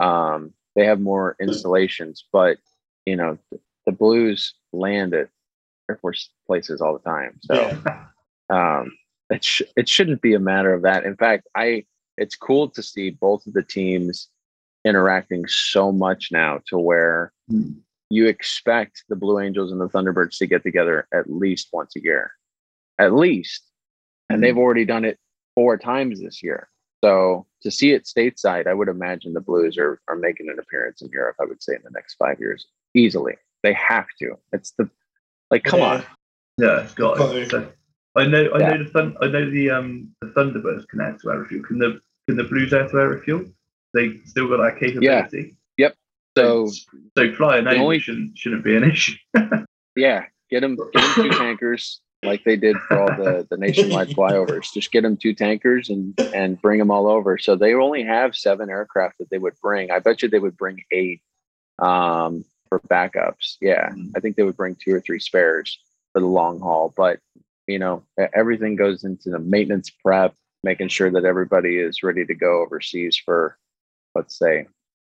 um, 0.00 0.52
they 0.76 0.84
have 0.86 1.00
more 1.00 1.36
installations 1.40 2.24
but 2.32 2.58
you 3.06 3.16
know 3.16 3.38
the 3.86 3.92
blues 3.92 4.54
land 4.72 5.14
at 5.14 5.28
air 5.90 5.96
force 6.00 6.30
places 6.46 6.80
all 6.80 6.92
the 6.92 7.04
time 7.10 7.38
so 7.42 7.54
Yeah. 7.86 8.04
um, 8.80 8.92
it 9.30 9.44
sh- 9.44 9.62
it 9.76 9.88
shouldn't 9.88 10.22
be 10.22 10.32
a 10.34 10.38
matter 10.38 10.72
of 10.72 10.82
that. 10.82 11.04
In 11.04 11.14
fact, 11.16 11.46
I 11.54 11.84
it's 12.16 12.34
cool 12.34 12.70
to 12.70 12.82
see 12.82 13.10
both 13.10 13.46
of 13.46 13.52
the 13.52 13.62
teams 13.62 14.28
interacting 14.86 15.46
so 15.46 15.92
much 15.92 16.30
now 16.32 16.60
to 16.68 16.78
where 16.78 17.32
Hmm. 17.50 17.72
you 18.08 18.26
expect 18.26 19.04
the 19.10 19.16
Blue 19.16 19.38
Angels 19.38 19.70
and 19.70 19.78
the 19.80 19.88
Thunderbirds 19.88 20.38
to 20.38 20.46
get 20.46 20.62
together 20.62 21.06
at 21.12 21.28
least 21.30 21.68
once 21.74 21.94
a 21.96 22.00
year, 22.02 22.30
at 22.98 23.12
least, 23.12 23.62
and 24.30 24.42
they've 24.42 24.56
already 24.56 24.86
done 24.86 25.04
it 25.04 25.18
four 25.54 25.76
times 25.76 26.20
this 26.22 26.42
year. 26.42 26.68
So 27.04 27.46
to 27.62 27.70
see 27.70 27.92
it 27.92 28.04
stateside, 28.04 28.66
I 28.66 28.74
would 28.74 28.88
imagine 28.88 29.32
the 29.32 29.40
Blues 29.40 29.78
are 29.78 30.00
are 30.08 30.16
making 30.16 30.48
an 30.48 30.58
appearance 30.58 31.02
in 31.02 31.08
Europe. 31.10 31.36
I 31.40 31.44
would 31.44 31.62
say 31.62 31.74
in 31.74 31.82
the 31.84 31.90
next 31.90 32.14
five 32.14 32.40
years, 32.40 32.66
easily. 32.94 33.34
They 33.62 33.72
have 33.74 34.06
to. 34.20 34.36
It's 34.52 34.72
the 34.72 34.88
like, 35.50 35.64
come 35.64 35.80
Yeah. 35.80 35.86
on. 35.94 36.04
Yeah, 36.58 36.82
it's 36.82 36.94
got 36.94 37.16
Got 37.18 37.36
it. 37.36 37.50
So, 37.50 37.70
I 38.16 38.26
know, 38.26 38.48
I 38.54 38.58
Yeah. 38.60 38.68
know 38.74 38.84
the 38.84 38.90
thun- 38.90 39.16
I 39.20 39.26
know 39.28 39.50
the 39.50 39.70
um 39.70 40.14
the 40.20 40.28
Thunderbirds 40.28 40.88
can 40.88 41.00
air 41.00 41.16
to 41.22 41.30
air 41.30 41.38
refuel. 41.40 41.62
Can 41.64 41.78
the 41.78 42.00
can 42.26 42.36
the 42.36 42.44
Blues 42.44 42.72
air 42.72 42.88
to 42.88 42.96
air 42.96 43.08
refuel? 43.10 43.44
They 43.94 44.18
still 44.24 44.48
got 44.48 44.58
that 44.58 44.78
capability. 44.80 45.56
Yep. 45.76 45.94
So 46.36 46.66
so 46.68 47.34
flying 47.34 47.64
the 47.64 47.70
over 47.70 47.80
only- 47.80 47.98
shouldn't 48.00 48.36
shouldn't 48.36 48.64
be 48.64 48.76
an 48.76 48.84
issue. 48.84 49.16
Yeah, 49.96 50.26
get 50.48 50.60
them, 50.60 50.76
get 50.76 50.92
them 50.92 51.14
two 51.16 51.30
tankers 51.30 52.00
like 52.24 52.44
they 52.44 52.56
did 52.56 52.76
for 52.88 53.00
all 53.00 53.16
the, 53.16 53.46
the 53.50 53.56
nationwide 53.56 54.08
flyovers. 54.16 54.72
Just 54.72 54.90
get 54.90 55.02
them 55.02 55.16
two 55.16 55.34
tankers 55.34 55.88
and 55.88 56.18
and 56.34 56.60
bring 56.60 56.78
them 56.78 56.90
all 56.90 57.08
over. 57.08 57.38
So 57.38 57.56
they 57.56 57.74
only 57.74 58.04
have 58.04 58.34
seven 58.36 58.70
aircraft 58.70 59.18
that 59.18 59.30
they 59.30 59.38
would 59.38 59.54
bring. 59.62 59.90
I 59.90 59.98
bet 60.00 60.22
you 60.22 60.28
they 60.28 60.38
would 60.38 60.56
bring 60.56 60.82
eight 60.90 61.22
um, 61.78 62.44
for 62.68 62.80
backups. 62.80 63.56
Yeah, 63.60 63.90
Mm. 63.90 64.12
I 64.16 64.20
think 64.20 64.36
they 64.36 64.42
would 64.42 64.56
bring 64.56 64.76
two 64.76 64.94
or 64.94 65.00
three 65.00 65.20
spares 65.20 65.78
for 66.12 66.20
the 66.20 66.26
long 66.26 66.60
haul. 66.60 66.92
But 66.96 67.20
you 67.66 67.78
know, 67.78 68.02
everything 68.34 68.76
goes 68.76 69.04
into 69.04 69.30
the 69.30 69.38
maintenance 69.38 69.90
prep, 69.90 70.34
making 70.62 70.88
sure 70.88 71.10
that 71.10 71.24
everybody 71.24 71.78
is 71.78 72.02
ready 72.02 72.24
to 72.24 72.34
go 72.34 72.62
overseas 72.62 73.20
for, 73.22 73.58
let's 74.14 74.38
say, 74.38 74.66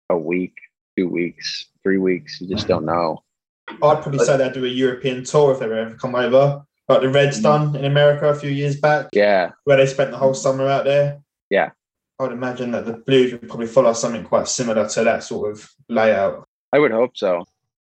a 0.09 0.17
week, 0.17 0.53
two 0.97 1.07
weeks, 1.07 1.69
three 1.81 1.97
weeks. 1.97 2.41
You 2.41 2.53
just 2.53 2.67
don't 2.67 2.85
know. 2.85 3.23
I'd 3.69 4.01
probably 4.01 4.19
say 4.19 4.35
they'd 4.37 4.51
do 4.51 4.65
a 4.65 4.67
European 4.67 5.23
tour 5.23 5.53
if 5.53 5.59
they 5.59 5.65
ever 5.65 5.95
come 5.95 6.13
over, 6.15 6.63
like 6.91 7.01
the 7.01 7.09
Reds 7.09 7.39
done 7.41 7.75
in 7.75 7.85
America 7.85 8.27
a 8.29 8.35
few 8.35 8.49
years 8.51 8.79
back, 8.79 9.07
Yeah, 9.13 9.51
where 9.63 9.77
they 9.77 9.85
spent 9.85 10.11
the 10.11 10.17
whole 10.17 10.33
summer 10.33 10.67
out 10.67 10.85
there. 10.85 11.21
Yeah. 11.49 11.71
I'd 12.19 12.31
imagine 12.31 12.71
that 12.71 12.85
the 12.85 12.93
Blues 12.93 13.31
would 13.31 13.47
probably 13.47 13.67
follow 13.67 13.93
something 13.93 14.23
quite 14.23 14.47
similar 14.47 14.87
to 14.87 15.03
that 15.03 15.23
sort 15.23 15.51
of 15.51 15.71
layout. 15.89 16.47
I 16.71 16.79
would 16.79 16.91
hope 16.91 17.17
so. 17.17 17.45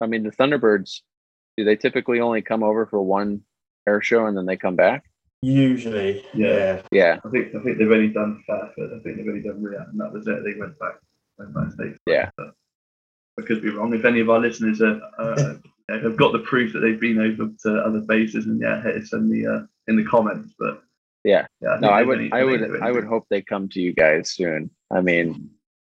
I 0.00 0.07
mean, 0.07 0.22
the 0.22 0.30
Thunderbirds, 0.30 1.00
do 1.57 1.64
they 1.64 1.76
typically 1.76 2.20
only 2.20 2.40
come 2.42 2.62
over 2.62 2.87
for 2.87 3.02
one 3.02 3.42
air 3.87 4.00
show 4.00 4.26
and 4.26 4.37
then 4.37 4.46
they 4.46 4.57
come 4.57 4.76
back? 4.76 5.04
Usually, 5.42 6.24
Yeah. 6.35 6.48
yeah. 6.57 6.83
Yeah, 6.90 7.18
I 7.24 7.28
think 7.28 7.54
I 7.54 7.62
think 7.62 7.76
they've 7.78 7.90
only 7.90 8.09
done 8.09 8.42
Fairford. 8.46 8.92
I 8.98 9.02
think 9.02 9.18
they've 9.18 9.28
only 9.28 9.42
done 9.42 9.62
RIAT, 9.62 9.88
and 9.92 10.00
that 10.00 10.11
was 10.12 10.26
it. 10.26 10.42
They 10.42 10.59
went 10.59 10.78
back, 10.78 10.94
went 11.38 11.54
back 11.54 11.70
states. 11.72 11.98
Yeah. 12.07 12.30
But 12.38 12.54
I 13.38 13.42
could 13.42 13.61
be 13.62 13.68
wrong. 13.70 13.92
If 13.94 14.07
any 14.07 14.20
of 14.20 14.30
our 14.30 14.40
listeners 14.40 14.80
are, 14.80 15.00
uh, 15.18 15.54
you 15.88 15.97
know, 15.97 16.03
have 16.03 16.16
got 16.16 16.33
the 16.33 16.40
proof 16.40 16.73
that 16.73 16.81
they've 16.81 17.01
been 17.01 17.18
over 17.18 17.51
to 17.62 17.81
other 17.81 18.01
bases, 18.01 18.47
and 18.47 18.61
yeah, 18.61 18.83
hit 18.83 18.97
us 18.97 19.12
in 19.12 19.31
the 19.31 19.47
uh, 19.47 19.66
in 19.88 19.97
the 19.97 20.05
comments. 20.05 20.55
But 20.59 20.83
Yeah. 21.25 21.47
yeah. 21.61 21.73
think 21.73 21.83
no, 21.83 21.88
I 21.88 22.03
would, 22.03 22.33
I 22.33 22.44
would, 22.44 22.83
I 22.83 22.90
would 22.90 23.05
hope 23.05 23.27
they 23.29 23.42
come 23.42 23.68
to 23.70 23.81
you 23.81 23.92
guys 23.92 24.31
soon. 24.31 24.70
I 24.90 25.01
mean, 25.01 25.51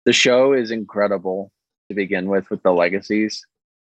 the 0.05 0.13
show 0.13 0.53
is 0.53 0.71
incredible 0.71 1.51
to 1.89 1.95
begin 1.95 2.27
with 2.27 2.49
with 2.49 2.61
the 2.63 2.71
legacies 2.71 3.45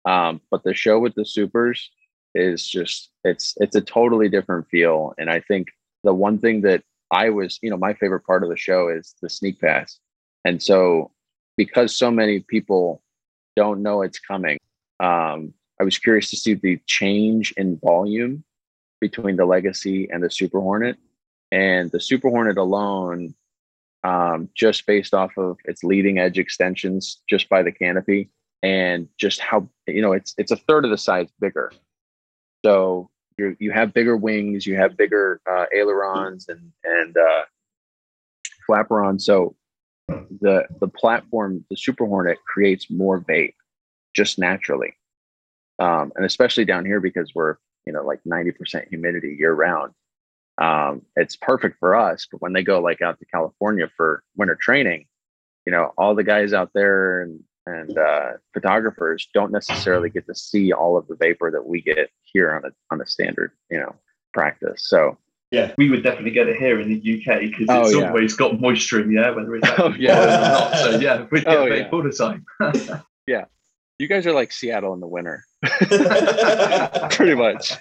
um, 0.04 0.40
but 0.50 0.62
the 0.64 0.74
show 0.74 0.98
with 0.98 1.14
the 1.14 1.24
supers 1.24 1.90
is 2.34 2.66
just 2.66 3.10
it's 3.22 3.54
it's 3.58 3.76
a 3.76 3.80
totally 3.80 4.28
different 4.28 4.66
feel 4.68 5.14
and 5.18 5.30
i 5.30 5.38
think 5.40 5.68
the 6.02 6.12
one 6.12 6.38
thing 6.38 6.60
that 6.62 6.82
i 7.12 7.30
was 7.30 7.58
you 7.62 7.70
know 7.70 7.76
my 7.76 7.94
favorite 7.94 8.24
part 8.26 8.42
of 8.42 8.48
the 8.48 8.56
show 8.56 8.88
is 8.88 9.14
the 9.22 9.30
sneak 9.30 9.60
pass 9.60 10.00
and 10.44 10.60
so 10.60 11.12
because 11.56 11.94
so 11.94 12.10
many 12.10 12.40
people 12.40 13.02
don't 13.54 13.82
know 13.82 14.02
it's 14.02 14.18
coming 14.18 14.58
um, 15.00 15.54
i 15.80 15.84
was 15.84 15.98
curious 15.98 16.30
to 16.30 16.36
see 16.36 16.54
the 16.54 16.78
change 16.86 17.52
in 17.56 17.78
volume 17.78 18.44
between 19.04 19.36
the 19.36 19.44
legacy 19.44 20.08
and 20.10 20.22
the 20.22 20.30
super 20.30 20.60
hornet. 20.60 20.96
And 21.52 21.90
the 21.90 22.00
super 22.00 22.30
hornet 22.30 22.56
alone 22.56 23.34
um, 24.02 24.48
just 24.54 24.86
based 24.86 25.12
off 25.12 25.32
of 25.36 25.58
its 25.66 25.84
leading 25.84 26.18
edge 26.18 26.38
extensions 26.38 27.20
just 27.28 27.50
by 27.50 27.62
the 27.62 27.70
canopy 27.70 28.30
and 28.62 29.08
just 29.18 29.40
how 29.40 29.68
you 29.86 30.00
know 30.00 30.12
it's 30.12 30.34
it's 30.38 30.52
a 30.52 30.56
third 30.56 30.84
of 30.86 30.90
the 30.90 30.98
size 30.98 31.28
bigger. 31.38 31.70
So 32.64 33.10
you 33.36 33.56
you 33.60 33.70
have 33.72 33.92
bigger 33.92 34.16
wings 34.16 34.66
you 34.66 34.76
have 34.76 34.96
bigger 34.96 35.40
uh, 35.50 35.66
ailerons 35.74 36.48
and 36.48 36.72
and 36.82 37.16
uh, 37.16 37.44
flaperons. 38.66 39.22
So 39.22 39.54
the 40.08 40.66
the 40.80 40.88
platform 40.88 41.64
the 41.70 41.76
super 41.76 42.06
hornet 42.06 42.38
creates 42.46 42.90
more 42.90 43.20
vape 43.20 43.54
just 44.14 44.38
naturally 44.38 44.94
um, 45.78 46.12
and 46.16 46.24
especially 46.24 46.64
down 46.64 46.84
here 46.84 47.00
because 47.00 47.32
we're 47.34 47.56
you 47.86 47.92
know 47.92 48.02
like 48.04 48.20
90% 48.26 48.88
humidity 48.88 49.36
year 49.38 49.52
round 49.52 49.92
um, 50.58 51.02
it's 51.16 51.34
perfect 51.34 51.78
for 51.80 51.96
us. 51.96 52.28
But 52.30 52.40
when 52.40 52.52
they 52.52 52.62
go 52.62 52.80
like 52.80 53.02
out 53.02 53.18
to 53.18 53.24
California 53.26 53.90
for 53.96 54.22
winter 54.36 54.54
training, 54.54 55.06
you 55.66 55.72
know, 55.72 55.92
all 55.98 56.14
the 56.14 56.22
guys 56.22 56.52
out 56.52 56.70
there 56.74 57.22
and 57.22 57.40
and 57.66 57.98
uh, 57.98 58.32
photographers 58.52 59.26
don't 59.34 59.50
necessarily 59.50 60.10
get 60.10 60.26
to 60.26 60.34
see 60.34 60.72
all 60.72 60.96
of 60.96 61.08
the 61.08 61.16
vapor 61.16 61.50
that 61.50 61.66
we 61.66 61.80
get 61.80 62.08
here 62.22 62.52
on 62.54 62.64
a 62.64 62.72
on 62.92 63.00
a 63.00 63.06
standard, 63.06 63.50
you 63.70 63.80
know, 63.80 63.96
practice. 64.32 64.84
So 64.88 65.18
yeah, 65.50 65.72
we 65.76 65.90
would 65.90 66.04
definitely 66.04 66.30
get 66.30 66.46
it 66.48 66.56
here 66.56 66.78
in 66.80 66.88
the 66.88 66.98
UK 66.98 67.40
because 67.40 67.66
Oh, 67.68 67.82
it's 67.86 67.96
yeah. 67.96 68.08
always 68.08 68.34
got 68.34 68.60
moisture 68.60 69.00
in 69.00 69.12
the 69.12 69.20
air, 69.24 69.34
whether 69.34 69.56
it's 69.56 69.68
Oh, 69.78 69.92
yeah. 69.98 70.22
or 70.22 70.26
not. 70.26 70.76
So 70.76 70.98
yeah, 71.00 71.26
we'd 71.32 71.44
get 71.44 71.56
Oh, 71.56 71.64
yeah. 71.66 71.88
all 71.90 72.02
the 72.02 72.12
time. 72.12 72.44
you 73.98 74.08
guys 74.08 74.26
are 74.26 74.32
like 74.32 74.52
Seattle 74.52 74.94
in 74.94 75.00
the 75.00 75.06
winter, 75.06 75.44
pretty 77.10 77.34
much. 77.34 77.74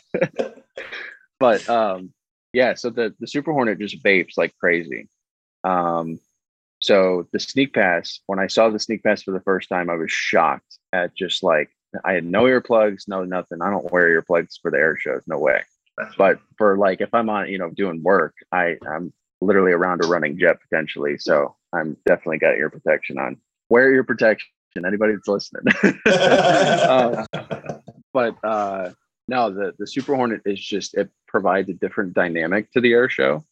but 1.39 1.67
um, 1.69 2.13
yeah, 2.53 2.75
so 2.75 2.89
the 2.89 3.13
the 3.19 3.27
Super 3.27 3.51
Hornet 3.51 3.79
just 3.79 4.03
vapes 4.03 4.37
like 4.37 4.55
crazy. 4.59 5.09
Um, 5.63 6.19
so 6.79 7.27
the 7.31 7.39
sneak 7.39 7.73
pass, 7.73 8.19
when 8.27 8.39
I 8.39 8.47
saw 8.47 8.69
the 8.69 8.79
sneak 8.79 9.03
pass 9.03 9.23
for 9.23 9.31
the 9.31 9.39
first 9.41 9.69
time, 9.69 9.89
I 9.89 9.95
was 9.95 10.11
shocked 10.11 10.77
at 10.91 11.15
just 11.15 11.41
like 11.41 11.69
I 12.03 12.13
had 12.13 12.25
no 12.25 12.43
earplugs, 12.43 13.07
no 13.07 13.23
nothing. 13.23 13.61
I 13.61 13.69
don't 13.69 13.91
wear 13.91 14.21
earplugs 14.21 14.59
for 14.61 14.71
the 14.71 14.77
air 14.77 14.97
shows, 14.97 15.21
no 15.27 15.37
way. 15.37 15.63
But 16.17 16.39
for 16.57 16.77
like 16.77 17.01
if 17.01 17.13
I'm 17.13 17.29
on, 17.29 17.49
you 17.49 17.57
know, 17.57 17.69
doing 17.69 18.03
work, 18.03 18.35
I 18.51 18.77
I'm 18.87 19.13
literally 19.41 19.71
around 19.71 20.03
a 20.03 20.07
running 20.07 20.37
jet 20.37 20.57
potentially, 20.61 21.17
so 21.17 21.55
I'm 21.73 21.97
definitely 22.05 22.39
got 22.39 22.55
ear 22.55 22.69
protection 22.69 23.17
on. 23.17 23.37
Wear 23.69 23.93
ear 23.93 24.03
protection. 24.03 24.47
Anybody 24.77 25.13
that's 25.13 25.27
listening. 25.27 25.63
Um, 26.89 27.25
but 28.13 28.35
uh 28.43 28.91
no 29.27 29.49
the 29.49 29.73
the 29.79 29.87
super 29.87 30.15
hornet 30.15 30.41
is 30.45 30.59
just 30.59 30.93
it 30.95 31.09
provides 31.27 31.69
a 31.69 31.73
different 31.73 32.13
dynamic 32.13 32.71
to 32.71 32.81
the 32.81 32.91
air 32.93 33.09
show 33.09 33.43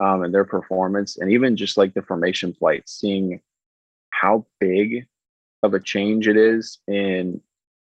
um 0.00 0.22
and 0.22 0.34
their 0.34 0.44
performance 0.44 1.18
and 1.18 1.30
even 1.30 1.56
just 1.56 1.76
like 1.76 1.94
the 1.94 2.02
formation 2.02 2.52
flight 2.54 2.88
seeing 2.88 3.40
how 4.10 4.44
big 4.58 5.06
of 5.62 5.74
a 5.74 5.80
change 5.80 6.26
it 6.26 6.36
is 6.36 6.78
in 6.88 7.40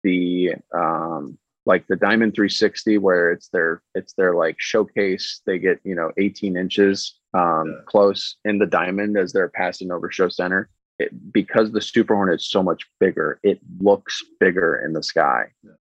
the 0.04 0.54
um 0.74 1.38
like 1.66 1.86
the 1.88 1.96
diamond 1.96 2.34
360 2.36 2.98
where 3.00 3.32
it's 3.32 3.50
their 3.50 3.82
it's 3.96 4.14
their 4.14 4.36
like 4.36 4.56
showcase 4.60 5.42
they 5.46 5.58
get 5.58 5.80
you 5.84 5.96
know 5.96 6.12
18 6.18 6.56
inches 6.56 7.16
um 7.34 7.68
Yeah. 7.68 7.82
close 7.88 8.38
in 8.46 8.60
the 8.60 8.68
diamond 8.68 9.18
as 9.18 9.34
they're 9.34 9.50
passing 9.50 9.92
over 9.92 10.10
show 10.12 10.30
center 10.30 10.70
it, 11.00 11.34
because 11.34 11.72
the 11.72 11.82
super 11.82 12.16
hornet 12.16 12.40
is 12.40 12.50
so 12.50 12.64
much 12.64 12.86
bigger 13.00 13.40
it 13.44 13.60
looks 13.80 14.24
bigger 14.40 14.82
in 14.86 14.94
the 14.94 15.04
sky. 15.04 15.46
Yeah. 15.64 15.72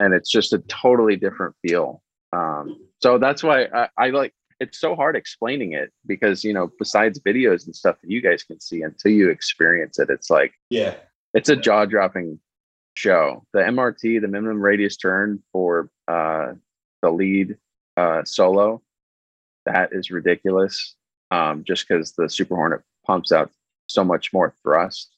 and 0.00 0.14
it's 0.14 0.30
just 0.30 0.52
a 0.52 0.58
totally 0.68 1.16
different 1.16 1.54
feel. 1.66 2.02
Um 2.32 2.78
so 3.02 3.18
that's 3.18 3.42
why 3.42 3.64
I, 3.74 3.88
I 3.98 4.10
like 4.10 4.32
it's 4.60 4.78
so 4.78 4.94
hard 4.94 5.16
explaining 5.16 5.72
it 5.72 5.90
because 6.06 6.44
you 6.44 6.52
know 6.52 6.70
besides 6.78 7.18
videos 7.20 7.66
and 7.66 7.74
stuff 7.74 7.96
that 8.00 8.10
you 8.10 8.22
guys 8.22 8.44
can 8.44 8.60
see 8.60 8.82
until 8.82 9.10
you 9.10 9.28
experience 9.28 9.98
it 9.98 10.08
it's 10.08 10.30
like 10.30 10.52
yeah, 10.70 10.94
it's 11.34 11.48
a 11.48 11.56
jaw-dropping 11.56 12.38
show. 12.94 13.44
The 13.52 13.60
mrt 13.60 14.20
the 14.20 14.28
minimum 14.28 14.62
radius 14.62 14.96
turn 14.96 15.42
for 15.52 15.90
uh 16.06 16.52
the 17.02 17.10
lead 17.10 17.56
uh 17.96 18.22
solo 18.24 18.80
that 19.66 19.92
is 19.92 20.10
ridiculous 20.10 20.94
um 21.32 21.64
just 21.66 21.88
because 21.88 22.12
the 22.12 22.28
super 22.28 22.54
hornet 22.54 22.82
pumps 23.06 23.32
out 23.32 23.50
so 23.92 24.04
much 24.04 24.32
more 24.32 24.54
thrust 24.62 25.10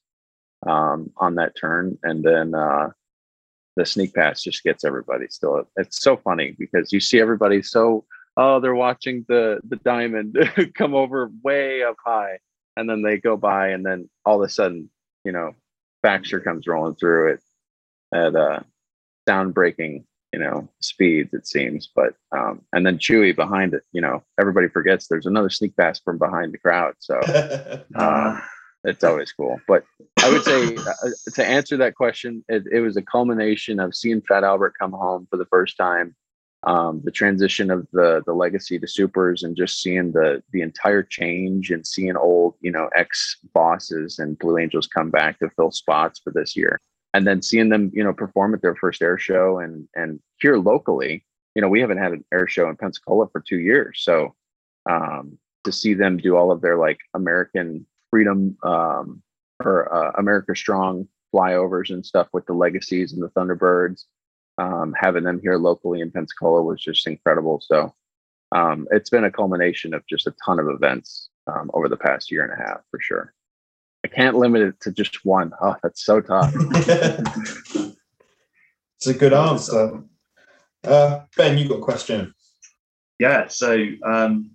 um 0.66 1.10
on 1.18 1.34
that 1.36 1.54
turn. 1.58 1.98
And 2.02 2.22
then 2.22 2.54
uh 2.54 2.90
the 3.76 3.84
sneak 3.84 4.14
pass 4.14 4.42
just 4.42 4.62
gets 4.62 4.84
everybody 4.84 5.26
still. 5.28 5.68
It's 5.76 6.02
so 6.02 6.16
funny 6.16 6.54
because 6.58 6.92
you 6.92 7.00
see 7.00 7.20
everybody 7.20 7.62
so 7.62 8.04
oh 8.36 8.60
they're 8.60 8.74
watching 8.74 9.24
the 9.28 9.60
the 9.68 9.76
diamond 9.76 10.36
come 10.74 10.94
over 10.94 11.30
way 11.42 11.82
up 11.82 11.96
high. 12.04 12.38
And 12.76 12.88
then 12.88 13.02
they 13.02 13.18
go 13.18 13.36
by 13.36 13.68
and 13.68 13.84
then 13.84 14.08
all 14.24 14.42
of 14.42 14.48
a 14.48 14.52
sudden 14.52 14.90
you 15.24 15.32
know 15.32 15.52
Baxter 16.02 16.40
comes 16.40 16.66
rolling 16.66 16.96
through 16.96 17.34
it 17.34 17.40
at 18.14 18.36
uh 18.36 18.60
sound 19.28 19.54
breaking 19.54 20.04
you 20.32 20.38
know 20.38 20.68
speeds 20.80 21.34
it 21.34 21.46
seems. 21.46 21.88
But 21.94 22.14
um 22.32 22.62
and 22.72 22.86
then 22.86 22.98
chewy 22.98 23.34
behind 23.36 23.74
it 23.74 23.82
you 23.92 24.00
know 24.00 24.22
everybody 24.40 24.68
forgets 24.68 25.08
there's 25.08 25.26
another 25.26 25.50
sneak 25.50 25.76
pass 25.76 26.00
from 26.00 26.18
behind 26.18 26.54
the 26.54 26.58
crowd. 26.58 26.94
So 27.00 27.18
uh, 27.94 28.40
it's 28.84 29.04
always 29.04 29.32
cool. 29.32 29.60
But 29.66 29.84
i 30.22 30.30
would 30.30 30.44
say 30.44 30.76
uh, 30.76 31.10
to 31.34 31.44
answer 31.44 31.76
that 31.76 31.94
question 31.94 32.44
it, 32.48 32.64
it 32.70 32.80
was 32.80 32.96
a 32.96 33.02
culmination 33.02 33.80
of 33.80 33.94
seeing 33.94 34.22
fat 34.22 34.44
albert 34.44 34.74
come 34.78 34.92
home 34.92 35.26
for 35.30 35.36
the 35.36 35.44
first 35.46 35.76
time 35.76 36.14
um, 36.64 37.02
the 37.04 37.10
transition 37.10 37.70
of 37.70 37.86
the 37.92 38.22
the 38.24 38.32
legacy 38.32 38.78
to 38.78 38.88
supers 38.88 39.42
and 39.42 39.56
just 39.56 39.80
seeing 39.80 40.12
the 40.12 40.42
the 40.52 40.62
entire 40.62 41.02
change 41.02 41.70
and 41.70 41.86
seeing 41.86 42.16
old 42.16 42.54
you 42.60 42.70
know 42.70 42.88
ex 42.96 43.36
bosses 43.52 44.18
and 44.18 44.38
blue 44.38 44.58
angels 44.58 44.86
come 44.86 45.10
back 45.10 45.38
to 45.38 45.50
fill 45.50 45.70
spots 45.70 46.20
for 46.22 46.32
this 46.32 46.56
year. 46.56 46.80
And 47.12 47.26
then 47.26 47.42
seeing 47.42 47.68
them 47.68 47.90
you 47.92 48.02
know 48.02 48.14
perform 48.14 48.54
at 48.54 48.62
their 48.62 48.74
first 48.74 49.02
air 49.02 49.18
show 49.18 49.58
and 49.58 49.86
and 49.94 50.20
here 50.40 50.56
locally 50.56 51.24
you 51.54 51.60
know 51.60 51.68
we 51.68 51.80
haven't 51.80 51.98
had 51.98 52.12
an 52.12 52.24
air 52.32 52.48
show 52.48 52.68
in 52.68 52.76
pensacola 52.76 53.28
for 53.28 53.42
two 53.46 53.58
years. 53.58 54.00
So 54.02 54.34
um 54.88 55.38
to 55.64 55.72
see 55.72 55.94
them 55.94 56.16
do 56.16 56.36
all 56.36 56.50
of 56.50 56.60
their 56.60 56.76
like 56.76 56.98
american 57.14 57.86
freedom 58.14 58.56
um 58.62 59.20
or 59.64 59.92
uh, 59.92 60.12
america 60.18 60.54
strong 60.54 61.08
flyovers 61.34 61.90
and 61.90 62.06
stuff 62.06 62.28
with 62.32 62.46
the 62.46 62.52
legacies 62.52 63.12
and 63.12 63.20
the 63.20 63.30
thunderbirds 63.30 64.04
um 64.58 64.94
having 64.96 65.24
them 65.24 65.40
here 65.42 65.56
locally 65.56 66.00
in 66.00 66.12
pensacola 66.12 66.62
was 66.62 66.80
just 66.80 67.08
incredible 67.08 67.60
so 67.60 67.92
um 68.54 68.86
it's 68.92 69.10
been 69.10 69.24
a 69.24 69.32
culmination 69.32 69.92
of 69.94 70.06
just 70.06 70.28
a 70.28 70.34
ton 70.46 70.60
of 70.60 70.68
events 70.68 71.28
um, 71.48 71.72
over 71.74 71.88
the 71.88 71.96
past 71.96 72.30
year 72.30 72.44
and 72.44 72.52
a 72.52 72.56
half 72.64 72.82
for 72.88 73.00
sure 73.00 73.34
i 74.04 74.08
can't 74.08 74.36
limit 74.36 74.62
it 74.62 74.80
to 74.80 74.92
just 74.92 75.24
one. 75.24 75.50
Oh, 75.60 75.74
that's 75.82 76.04
so 76.04 76.20
tough 76.20 76.54
it's 78.94 79.08
a 79.08 79.14
good 79.14 79.32
answer. 79.32 80.04
Uh, 80.84 81.20
ben, 81.36 81.58
you 81.58 81.68
got 81.68 81.78
a 81.78 81.82
question? 81.82 82.32
Yeah. 83.18 83.48
So, 83.48 83.84
um, 84.04 84.52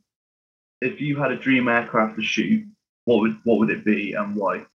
if 0.81 1.01
you 1.01 1.17
had 1.17 1.31
a 1.31 1.37
dream 1.37 1.67
aircraft 1.67 2.15
to 2.15 2.23
shoot, 2.23 2.65
what 3.09 3.21
would 3.21 3.37
what 3.43 3.57
would 3.59 3.71
it 3.71 3.83
be 3.83 4.13
and 4.13 4.35
why? 4.35 4.65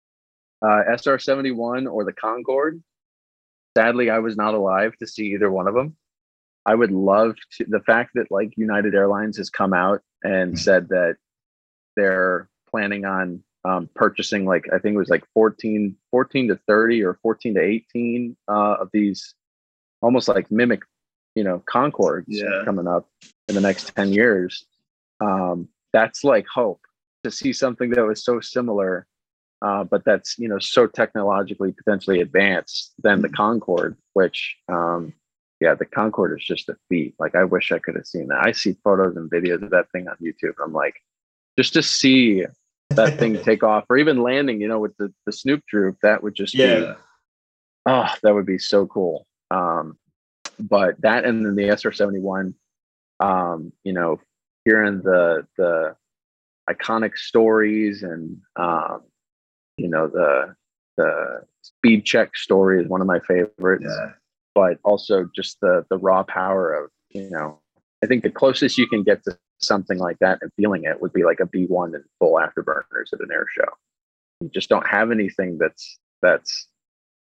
uh, 0.63 0.83
SR71 0.91 1.93
or 1.93 2.05
the 2.05 2.13
Concorde. 2.13 2.83
Sadly, 3.77 4.09
I 4.11 4.19
was 4.19 4.35
not 4.37 4.55
alive 4.55 4.97
to 4.99 5.07
see 5.07 5.27
either 5.35 5.51
one 5.51 5.69
of 5.69 5.75
them. 5.75 5.97
I 6.67 6.75
would 6.75 6.91
love 6.91 7.37
to. 7.59 7.65
The 7.69 7.81
fact 7.81 8.13
that 8.15 8.31
like 8.31 8.55
United 8.57 8.95
Airlines 8.95 9.37
has 9.37 9.51
come 9.51 9.73
out 9.75 10.01
and 10.23 10.59
said 10.59 10.89
that 10.89 11.17
they're 11.97 12.49
planning 12.71 13.05
on 13.05 13.43
um, 13.65 13.89
purchasing 13.95 14.47
like 14.47 14.65
I 14.73 14.79
think 14.79 14.95
it 14.95 14.99
was 14.99 15.11
like 15.11 15.25
14, 15.35 15.95
14 16.11 16.49
to 16.49 16.59
30 16.67 17.03
or 17.05 17.19
14 17.23 17.55
to 17.55 17.61
18 17.61 18.37
uh, 18.49 18.53
of 18.53 18.89
these 18.93 19.35
almost 20.03 20.27
like 20.29 20.51
mimic, 20.51 20.81
you 21.35 21.45
know, 21.45 21.63
Concordes 21.73 22.25
Yeah. 22.29 22.63
coming 22.65 22.89
up 22.89 23.07
in 23.49 23.55
the 23.55 23.61
next 23.61 23.95
10 23.95 24.13
years. 24.13 24.65
Um, 25.21 25.69
that's 25.93 26.25
like 26.25 26.47
hope 26.53 26.81
to 27.25 27.31
see 27.31 27.53
something 27.53 27.91
that 27.91 28.05
was 28.07 28.25
so 28.25 28.41
similar 28.41 29.07
uh, 29.65 29.83
but 29.83 30.05
that's 30.05 30.39
you 30.39 30.47
know 30.47 30.59
so 30.59 30.87
technologically 30.87 31.73
potentially 31.73 32.21
advanced 32.21 32.93
than 33.03 33.23
the 33.23 33.31
Concorde, 33.31 33.97
which 34.13 34.57
um, 34.69 35.15
yeah, 35.61 35.75
the 35.75 35.87
Concorde 35.87 36.39
is 36.39 36.45
just 36.45 36.69
a 36.69 36.77
feat. 36.89 37.15
Like 37.19 37.35
I 37.35 37.45
wish 37.45 37.73
I 37.73 37.79
could 37.79 37.97
have 37.97 38.07
seen 38.07 38.29
that. 38.29 38.47
I 38.47 38.53
see 38.53 38.77
photos 38.85 39.17
and 39.17 39.31
videos 39.31 39.63
of 39.63 39.71
that 39.71 39.91
thing 39.91 40.07
on 40.07 40.17
YouTube. 40.23 40.55
I'm 40.63 40.75
like, 40.75 40.97
just 41.59 41.73
to 41.75 41.83
see 41.83 42.45
that 42.91 43.19
thing 43.19 43.39
take 43.43 43.63
off 43.63 43.85
or 43.89 43.97
even 43.97 44.23
landing, 44.23 44.61
you 44.61 44.69
know, 44.69 44.81
with 44.81 44.95
the, 44.99 45.11
the 45.25 45.33
Snoop 45.33 45.63
Troop, 45.67 45.97
that 46.03 46.23
would 46.23 46.35
just 46.35 46.53
be, 46.53 46.59
Yeah. 46.59 46.97
oh, 47.87 48.13
that 48.23 48.35
would 48.35 48.47
be 48.47 48.59
so 48.59 48.87
cool. 48.87 49.27
Um, 49.51 49.97
but 50.59 51.01
that 51.01 51.25
and 51.25 51.47
then 51.47 51.57
the 51.57 51.71
SR 51.75 51.93
71, 51.93 52.55
um, 53.21 53.73
you 53.83 53.95
know, 53.95 54.21
hearing 54.67 55.01
the, 55.01 55.47
the 55.57 55.97
iconic 56.69 57.17
stories 57.17 58.03
and, 58.03 58.39
um, 58.57 59.03
you 59.77 59.89
know, 59.89 60.07
the, 60.09 60.55
the 60.97 61.43
speed 61.63 62.05
check 62.05 62.37
story 62.37 62.81
is 62.83 62.89
one 62.89 63.01
of 63.01 63.07
my 63.07 63.19
favorites. 63.21 63.87
Yeah. 63.87 64.13
but 64.55 64.79
also 64.85 65.29
just 65.35 65.59
the 65.61 65.85
the 65.91 65.99
raw 65.99 66.23
power 66.23 66.73
of 66.73 66.91
you 67.11 67.29
know 67.31 67.59
i 68.03 68.07
think 68.07 68.23
the 68.23 68.31
closest 68.31 68.79
you 68.79 68.87
can 68.87 69.03
get 69.03 69.25
to 69.25 69.37
something 69.61 69.99
like 69.99 70.19
that 70.21 70.39
and 70.43 70.53
feeling 70.57 70.85
it 70.85 71.01
would 71.01 71.13
be 71.13 71.25
like 71.25 71.41
a 71.41 71.47
b1 71.47 71.95
and 71.95 72.05
full 72.21 72.35
afterburners 72.35 73.13
at 73.13 73.21
an 73.21 73.29
air 73.33 73.47
show. 73.57 73.69
You 74.41 74.51
just 74.51 74.69
don't 74.69 74.87
have 74.87 75.11
anything 75.11 75.59
that's 75.59 75.99
that's 76.23 76.69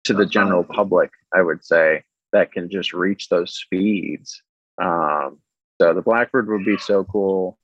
to 0.05 0.12
the 0.12 0.27
general 0.27 0.64
public 0.64 1.11
i 1.35 1.41
would 1.41 1.64
say 1.64 2.03
that 2.33 2.53
can 2.53 2.68
just 2.68 2.93
reach 2.93 3.29
those 3.29 3.55
speeds. 3.55 4.43
Um 4.83 5.39
so 5.81 5.95
the 5.95 6.03
blackbird 6.03 6.49
would 6.49 6.64
be 6.64 6.77
so 6.79 7.05
cool 7.05 7.59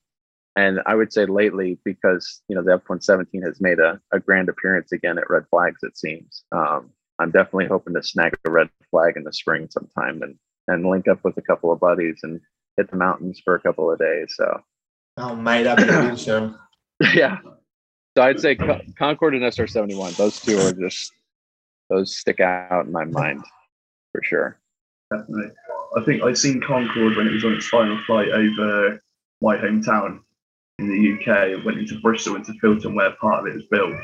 and 0.56 0.80
i 0.86 0.94
would 0.94 1.12
say 1.12 1.26
lately 1.26 1.78
because 1.84 2.42
you 2.48 2.54
know 2.56 2.62
the 2.62 2.72
f-117 2.72 3.42
has 3.44 3.60
made 3.60 3.78
a, 3.78 4.00
a 4.12 4.20
grand 4.20 4.48
appearance 4.48 4.92
again 4.92 5.18
at 5.18 5.30
red 5.30 5.44
flags 5.50 5.80
it 5.82 5.96
seems 5.96 6.44
um 6.52 6.90
I'm 7.18 7.30
definitely 7.30 7.66
hoping 7.66 7.94
to 7.94 8.02
snag 8.02 8.34
a 8.44 8.50
red 8.50 8.68
flag 8.90 9.16
in 9.16 9.24
the 9.24 9.32
spring 9.32 9.68
sometime 9.70 10.22
and 10.22 10.36
and 10.68 10.84
link 10.86 11.08
up 11.08 11.22
with 11.24 11.36
a 11.38 11.42
couple 11.42 11.72
of 11.72 11.80
buddies 11.80 12.20
and 12.22 12.40
hit 12.76 12.90
the 12.90 12.96
mountains 12.96 13.40
for 13.44 13.54
a 13.54 13.60
couple 13.60 13.90
of 13.90 13.98
days. 13.98 14.34
So 14.36 14.60
Oh, 15.18 15.36
mate, 15.36 15.64
that'd 15.64 15.86
be 15.86 15.92
awesome. 15.92 16.58
yeah, 17.14 17.38
so 18.16 18.22
I'd 18.22 18.40
say 18.40 18.54
Co- 18.54 18.80
Concorde 18.98 19.34
and 19.34 19.44
SR 19.52 19.66
seventy 19.66 19.94
one. 19.94 20.12
Those 20.14 20.40
two 20.40 20.58
are 20.58 20.72
just 20.72 21.12
those 21.90 22.16
stick 22.16 22.40
out 22.40 22.86
in 22.86 22.92
my 22.92 23.04
mind 23.04 23.44
for 24.12 24.22
sure. 24.22 24.58
Definitely. 25.10 25.52
I 25.96 26.00
think 26.04 26.22
I'd 26.22 26.38
seen 26.38 26.60
Concorde 26.60 27.16
when 27.16 27.26
it 27.26 27.32
was 27.34 27.44
on 27.44 27.54
its 27.54 27.68
final 27.68 27.98
flight 28.04 28.30
over 28.30 29.00
my 29.42 29.56
hometown 29.56 30.20
in 30.82 30.88
the 30.90 31.12
UK. 31.32 31.48
It 31.50 31.64
went 31.64 31.78
into 31.78 32.00
Bristol, 32.00 32.36
into 32.36 32.52
Filton, 32.54 32.94
where 32.94 33.12
part 33.12 33.40
of 33.40 33.46
it 33.46 33.54
was 33.54 33.64
built 33.66 33.94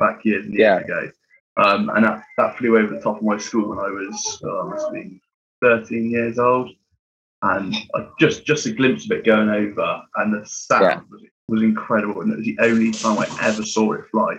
back 0.00 0.24
years 0.24 0.44
and 0.46 0.54
years 0.54 0.60
Yeah. 0.60 0.78
ago. 0.84 1.10
Um, 1.56 1.90
and 1.94 2.04
that, 2.04 2.22
that 2.36 2.56
flew 2.56 2.78
over 2.78 2.94
the 2.94 3.00
top 3.00 3.16
of 3.16 3.22
my 3.22 3.36
school 3.36 3.70
when 3.70 3.78
I 3.80 3.90
was, 3.90 4.40
uh, 4.44 4.60
I 4.60 4.68
must 4.70 4.84
have 4.86 4.94
been 4.94 5.20
13 5.60 6.10
years 6.10 6.38
old. 6.38 6.70
And 7.42 7.74
I 7.94 8.08
just 8.18 8.44
just 8.44 8.66
a 8.66 8.72
glimpse 8.72 9.04
of 9.04 9.12
it 9.16 9.24
going 9.24 9.48
over, 9.48 10.02
and 10.16 10.34
the 10.34 10.44
sound 10.44 10.82
Yeah. 10.82 11.00
was, 11.08 11.22
was 11.46 11.62
incredible. 11.62 12.20
And 12.22 12.32
it 12.32 12.36
was 12.38 12.46
the 12.46 12.58
only 12.60 12.90
time 12.92 13.16
I 13.18 13.26
ever 13.48 13.62
saw 13.62 13.92
it 13.92 14.06
fly. 14.10 14.38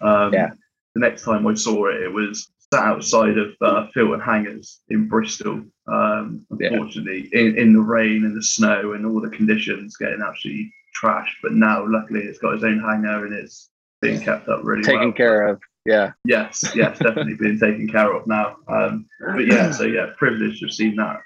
Um, 0.00 0.32
Yeah. 0.32 0.50
The 0.94 1.00
next 1.00 1.22
time 1.24 1.46
I 1.46 1.54
saw 1.54 1.86
it, 1.86 2.02
it 2.02 2.12
was 2.12 2.50
sat 2.72 2.82
outside 2.84 3.36
of 3.38 3.54
uh, 3.60 3.86
Filton 3.94 4.20
Hangars 4.24 4.80
in 4.88 5.06
Bristol. 5.08 5.64
Um, 5.86 6.44
Yeah. 6.58 6.70
unfortunately, 6.72 7.28
in, 7.32 7.56
in 7.56 7.72
the 7.72 7.80
rain 7.80 8.24
and 8.24 8.36
the 8.36 8.42
snow 8.42 8.94
and 8.94 9.06
all 9.06 9.20
the 9.20 9.30
conditions, 9.30 9.96
getting 9.96 10.20
absolutely 10.22 10.72
trashed. 11.00 11.34
But 11.42 11.52
now, 11.52 11.84
luckily, 11.86 12.20
it's 12.20 12.38
got 12.38 12.54
its 12.54 12.64
own 12.64 12.80
hangar 12.80 13.26
and 13.26 13.34
it's 13.34 13.70
being 14.00 14.20
kept 14.20 14.48
up 14.48 14.60
really 14.64 14.82
Taken 14.82 15.00
well. 15.00 15.12
care 15.12 15.46
of. 15.48 15.60
Yeah, 15.86 16.12
Yes, 16.24 16.64
yes, 16.74 16.98
definitely 16.98 17.34
being 17.34 17.58
taken 17.58 17.86
care 17.88 18.10
of 18.14 18.26
now. 18.26 18.56
Um, 18.68 19.06
but 19.20 19.46
yeah, 19.46 19.70
so 19.70 19.84
yeah, 19.84 20.06
privileged 20.16 20.60
to 20.60 20.66
have 20.66 20.72
seen 20.74 20.96
that 20.96 21.20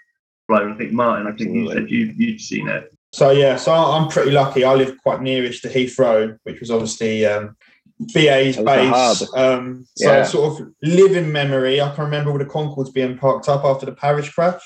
fly. 0.49 0.69
I 0.69 0.75
think 0.75 0.93
Martin, 0.93 1.29
I 1.29 1.31
think 1.31 1.55
you 1.55 1.71
Absolutely. 1.71 1.75
said 1.75 1.91
you 1.91 2.15
you'd 2.17 2.41
seen 2.41 2.69
it. 2.69 2.93
So 3.13 3.31
yeah, 3.31 3.55
so 3.55 3.73
I'm 3.73 4.09
pretty 4.09 4.33
lucky. 4.33 4.65
I 4.65 4.75
live 4.75 4.99
quite 5.03 5.21
nearish 5.21 5.63
to 5.63 5.69
Heathrow, 5.69 6.37
which 6.43 6.59
was 6.59 6.73
obviously 6.73 7.25
um, 7.25 7.57
BA's 8.13 8.57
That 8.57 8.65
was 8.65 9.21
the 9.21 9.27
base. 9.27 9.35
Um, 9.37 9.87
so 9.97 10.13
Yeah. 10.13 10.23
sort 10.25 10.61
of 10.61 10.69
living 10.83 11.31
memory. 11.31 11.81
I 11.81 11.95
can 11.95 12.05
remember 12.05 12.33
all 12.33 12.39
the 12.39 12.45
Concordes 12.45 12.93
being 12.93 13.17
parked 13.17 13.49
up 13.49 13.65
after 13.65 13.87
the 13.87 13.93
Paris 13.93 14.29
crash 14.29 14.61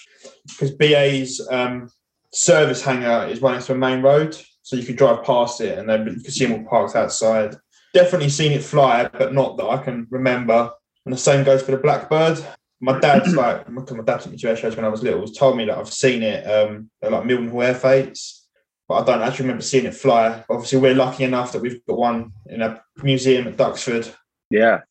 because 0.49 0.71
BA's 0.71 1.47
um, 1.51 1.91
service 2.33 2.83
hangar 2.83 3.29
is 3.29 3.43
running 3.43 3.61
to 3.61 3.73
a 3.73 3.77
main 3.77 4.01
road, 4.01 4.37
so 4.63 4.77
you 4.77 4.85
can 4.85 4.97
drive 4.97 5.25
past 5.25 5.61
it 5.61 5.79
and 5.79 5.89
then 5.89 6.07
you 6.07 6.13
can 6.21 6.31
see 6.31 6.47
them 6.47 6.65
all 6.65 6.71
parked 6.71 6.97
outside. 6.97 7.57
Definitely 7.95 8.31
seen 8.31 8.53
it 8.53 8.63
fly, 8.63 9.09
but 9.13 9.35
not 9.35 9.57
that 9.59 9.67
I 9.67 9.79
can 9.83 10.07
remember. 10.11 10.71
And 11.05 11.13
the 11.13 11.19
same 11.19 11.45
goes 11.45 11.63
for 11.63 11.73
the 11.73 11.79
Blackbird. 11.79 12.39
My 12.81 12.99
dad's 12.99 13.35
like, 13.35 13.69
my 13.69 13.83
my 13.83 14.03
dad 14.05 14.21
took 14.21 14.33
me 14.33 14.39
to 14.39 14.49
air 14.51 14.57
shows 14.57 14.77
when 14.77 14.85
I 14.85 14.89
was 14.89 15.03
little. 15.03 15.27
Told 15.27 15.57
me 15.57 15.65
that 15.67 15.77
I've 15.77 15.93
seen 15.93 16.23
it. 16.23 16.45
Um, 16.45 16.91
they're 17.01 17.11
like 17.11 17.25
Mildenhall 17.25 17.65
Air 17.65 17.75
Fetes, 17.75 18.47
but 18.89 18.95
I 19.03 19.05
don't 19.05 19.23
actually 19.23 19.45
remember 19.45 19.63
seeing 19.63 19.85
it 19.87 19.95
fly. 19.95 20.45
Obviously, 20.49 20.79
we're 20.79 20.95
lucky 20.95 21.25
enough 21.25 21.53
that 21.53 21.61
we've 21.63 21.85
got 21.87 21.99
one 21.99 22.33
in 22.47 22.63
a 22.63 22.83
museum 23.03 23.47
at 23.49 23.57
Duxford. 23.57 24.13
Yeah, 24.51 24.77
A 24.77 24.83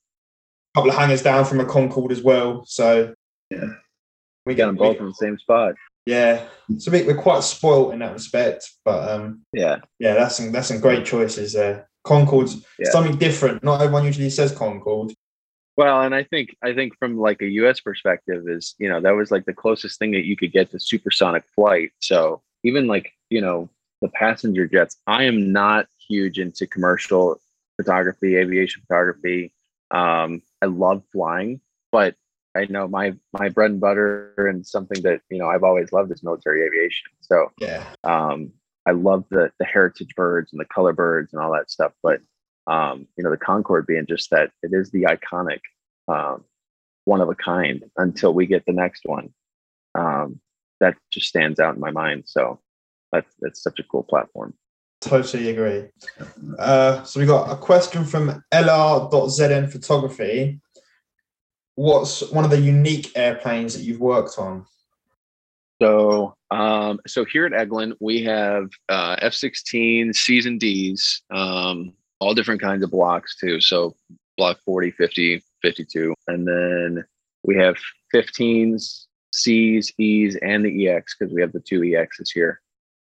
couple 0.76 0.90
of 0.92 0.98
hangers 0.98 1.22
down 1.22 1.46
from 1.46 1.60
a 1.60 1.66
Concorde 1.66 2.12
as 2.12 2.22
well. 2.22 2.64
So 2.66 3.14
Yeah. 3.50 3.66
we 4.46 4.54
We 4.54 4.56
got 4.56 4.68
them 4.68 4.76
both 4.76 4.98
in 4.98 5.06
the 5.08 5.14
same 5.14 5.38
spot. 5.38 5.76
Yeah, 6.06 6.48
so 6.78 6.92
we, 6.92 7.04
we're 7.04 7.16
quite 7.22 7.44
spoilt 7.44 7.94
in 7.94 8.00
that 8.00 8.14
respect. 8.14 8.70
But 8.84 9.10
um, 9.10 9.42
Yeah, 9.54 9.80
yeah, 10.00 10.14
that's 10.16 10.38
some 10.38 10.52
that's 10.52 10.68
some 10.68 10.80
great 10.80 11.06
choices 11.06 11.54
there. 11.54 11.90
Concorde's 12.04 12.66
Yeah. 12.80 12.90
something 12.90 13.18
different. 13.18 13.64
Not 13.64 13.82
everyone 13.82 14.06
usually 14.06 14.30
says 14.30 14.52
Concorde. 14.52 15.14
Well, 15.78 16.02
and 16.02 16.14
I 16.14 16.24
think 16.24 16.56
I 16.64 16.74
think 16.74 16.98
from 16.98 17.18
like 17.18 17.42
a 17.42 17.48
U.S. 17.62 17.80
perspective 17.80 18.48
is 18.48 18.76
you 18.80 18.90
know 18.90 19.00
that 19.02 19.12
was 19.12 19.32
like 19.32 19.46
the 19.46 19.54
closest 19.54 20.00
thing 20.00 20.12
that 20.12 20.26
you 20.26 20.36
could 20.36 20.52
get 20.52 20.72
to 20.72 20.80
supersonic 20.80 21.44
flight. 21.56 21.92
So 22.00 22.42
even 22.64 22.88
like 22.88 23.14
you 23.30 23.42
know 23.42 23.70
the 24.02 24.10
passenger 24.10 24.68
jets, 24.68 24.98
I 25.08 25.24
am 25.24 25.52
not 25.52 25.88
huge 26.10 26.40
into 26.40 26.66
commercial 26.68 27.40
photography, 27.78 28.36
aviation 28.36 28.82
photography. 28.88 29.54
Um, 29.92 30.42
I 30.62 30.66
love 30.66 31.04
flying, 31.12 31.62
but 31.92 32.16
I 32.56 32.66
know 32.66 32.88
my 32.88 33.14
my 33.34 33.50
bread 33.50 33.72
and 33.72 33.80
butter 33.80 34.34
and 34.38 34.66
something 34.66 35.02
that 35.04 35.22
you 35.30 35.38
know 35.38 35.48
I've 35.48 35.64
always 35.64 35.92
loved 35.92 36.12
is 36.12 36.24
military 36.24 36.66
aviation. 36.66 37.12
So 37.22 37.52
Yeah, 37.60 37.86
um, 38.04 38.52
I 38.86 38.92
love 38.92 39.26
the 39.30 39.52
the 39.60 39.66
heritage 39.66 40.16
birds 40.16 40.52
and 40.52 40.60
the 40.60 40.66
color 40.66 40.94
birds 40.94 41.34
and 41.34 41.42
all 41.42 41.52
that 41.54 41.72
stuff. 41.72 41.94
But 42.04 42.20
um, 42.68 43.08
you 43.18 43.24
know, 43.24 43.32
the 43.32 43.38
Concorde 43.38 43.88
being 43.88 44.06
just 44.08 44.30
that 44.32 44.52
it 44.64 44.72
is 44.74 44.92
the 44.92 45.04
iconic, 45.04 45.60
um, 46.08 46.44
one 47.06 47.22
of 47.22 47.30
a 47.30 47.36
kind 47.36 47.84
until 47.98 48.34
we 48.34 48.46
get 48.46 48.66
the 48.66 48.74
next 48.74 49.02
one. 49.06 49.34
Um, 49.96 50.40
that 50.80 50.96
just 51.12 51.28
stands 51.28 51.60
out 51.60 51.76
in 51.76 51.80
my 51.80 51.92
mind. 51.92 52.24
So 52.26 52.60
that's 53.12 53.34
that's 53.40 53.62
such 53.62 53.80
a 53.80 53.84
cool 53.84 54.04
platform. 54.04 54.54
totally 55.00 55.50
agree. 55.50 55.86
Uh, 56.60 57.04
so 57.04 57.20
we 57.20 57.26
got 57.26 57.52
a 57.52 57.56
question 57.56 58.04
from 58.06 58.44
LR.ZN 58.52 59.72
Photography. 59.72 60.60
What's 61.76 62.30
one 62.32 62.44
of 62.44 62.52
the 62.52 62.60
unique 62.60 63.12
airplanes 63.16 63.74
that 63.76 63.84
you've 63.84 64.00
worked 64.00 64.38
on? 64.38 64.66
So, 65.82 66.36
um, 66.52 67.00
so 67.08 67.26
here 67.26 67.46
at 67.46 67.54
Eglin, 67.54 67.94
we 68.00 68.24
have 68.24 68.70
uh, 68.90 69.16
F-16 69.20 70.14
Cs 70.14 70.46
and 70.46 70.60
Ds, 70.60 71.24
um, 71.32 71.94
all 72.20 72.36
different 72.36 72.62
kinds 72.62 72.84
of 72.84 72.92
blocks 72.92 73.36
too. 73.36 73.60
So 73.60 73.96
block 74.38 74.60
40, 74.64 74.92
50, 74.92 75.44
52. 75.64 76.14
And 76.28 76.48
then 76.48 77.04
we 77.44 77.56
have 77.56 77.78
15s, 78.14 79.08
Cs, 79.34 79.92
Es, 80.00 80.36
and 80.44 80.64
the 80.64 80.88
EX 80.88 81.16
because 81.18 81.34
we 81.34 81.42
have 81.42 81.52
the 81.52 81.60
two 81.60 81.80
EXs 81.80 82.30
here, 82.32 82.62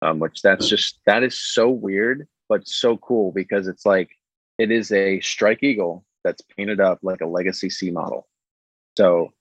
um, 0.01 0.17
which 0.17 0.41
that's 0.41 0.67
just, 0.67 0.99
that 1.05 1.21
is 1.21 1.37
so 1.37 1.69
weird, 1.69 2.27
but 2.49 2.67
so 2.67 2.97
cool 2.97 3.31
because 3.31 3.67
it's 3.67 3.85
like, 3.85 4.09
it 4.57 4.71
is 4.71 4.91
a 4.91 5.19
Strike 5.19 5.61
Eagle 5.61 6.03
that's 6.23 6.41
painted 6.57 6.79
up 6.79 6.97
like 7.03 7.21
a 7.21 7.27
Legacy 7.27 7.69
C 7.69 7.91
model. 7.91 8.27
So 8.97 9.33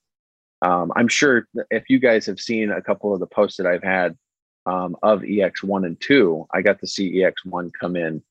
um, 0.62 0.92
I'm 0.96 1.08
sure 1.08 1.46
if 1.70 1.88
you 1.88 1.98
guys 1.98 2.26
have 2.26 2.40
seen 2.40 2.70
a 2.70 2.82
couple 2.82 3.12
of 3.12 3.20
the 3.20 3.26
posts 3.26 3.58
that 3.58 3.66
I've 3.66 3.82
had 3.82 4.16
um, 4.66 4.96
of 5.02 5.20
EX1 5.20 5.84
and 5.84 6.00
2, 6.00 6.46
I 6.52 6.62
got 6.62 6.80
to 6.80 6.86
see 6.86 7.16
EX1 7.16 7.72
come 7.78 7.96
in 7.96 8.22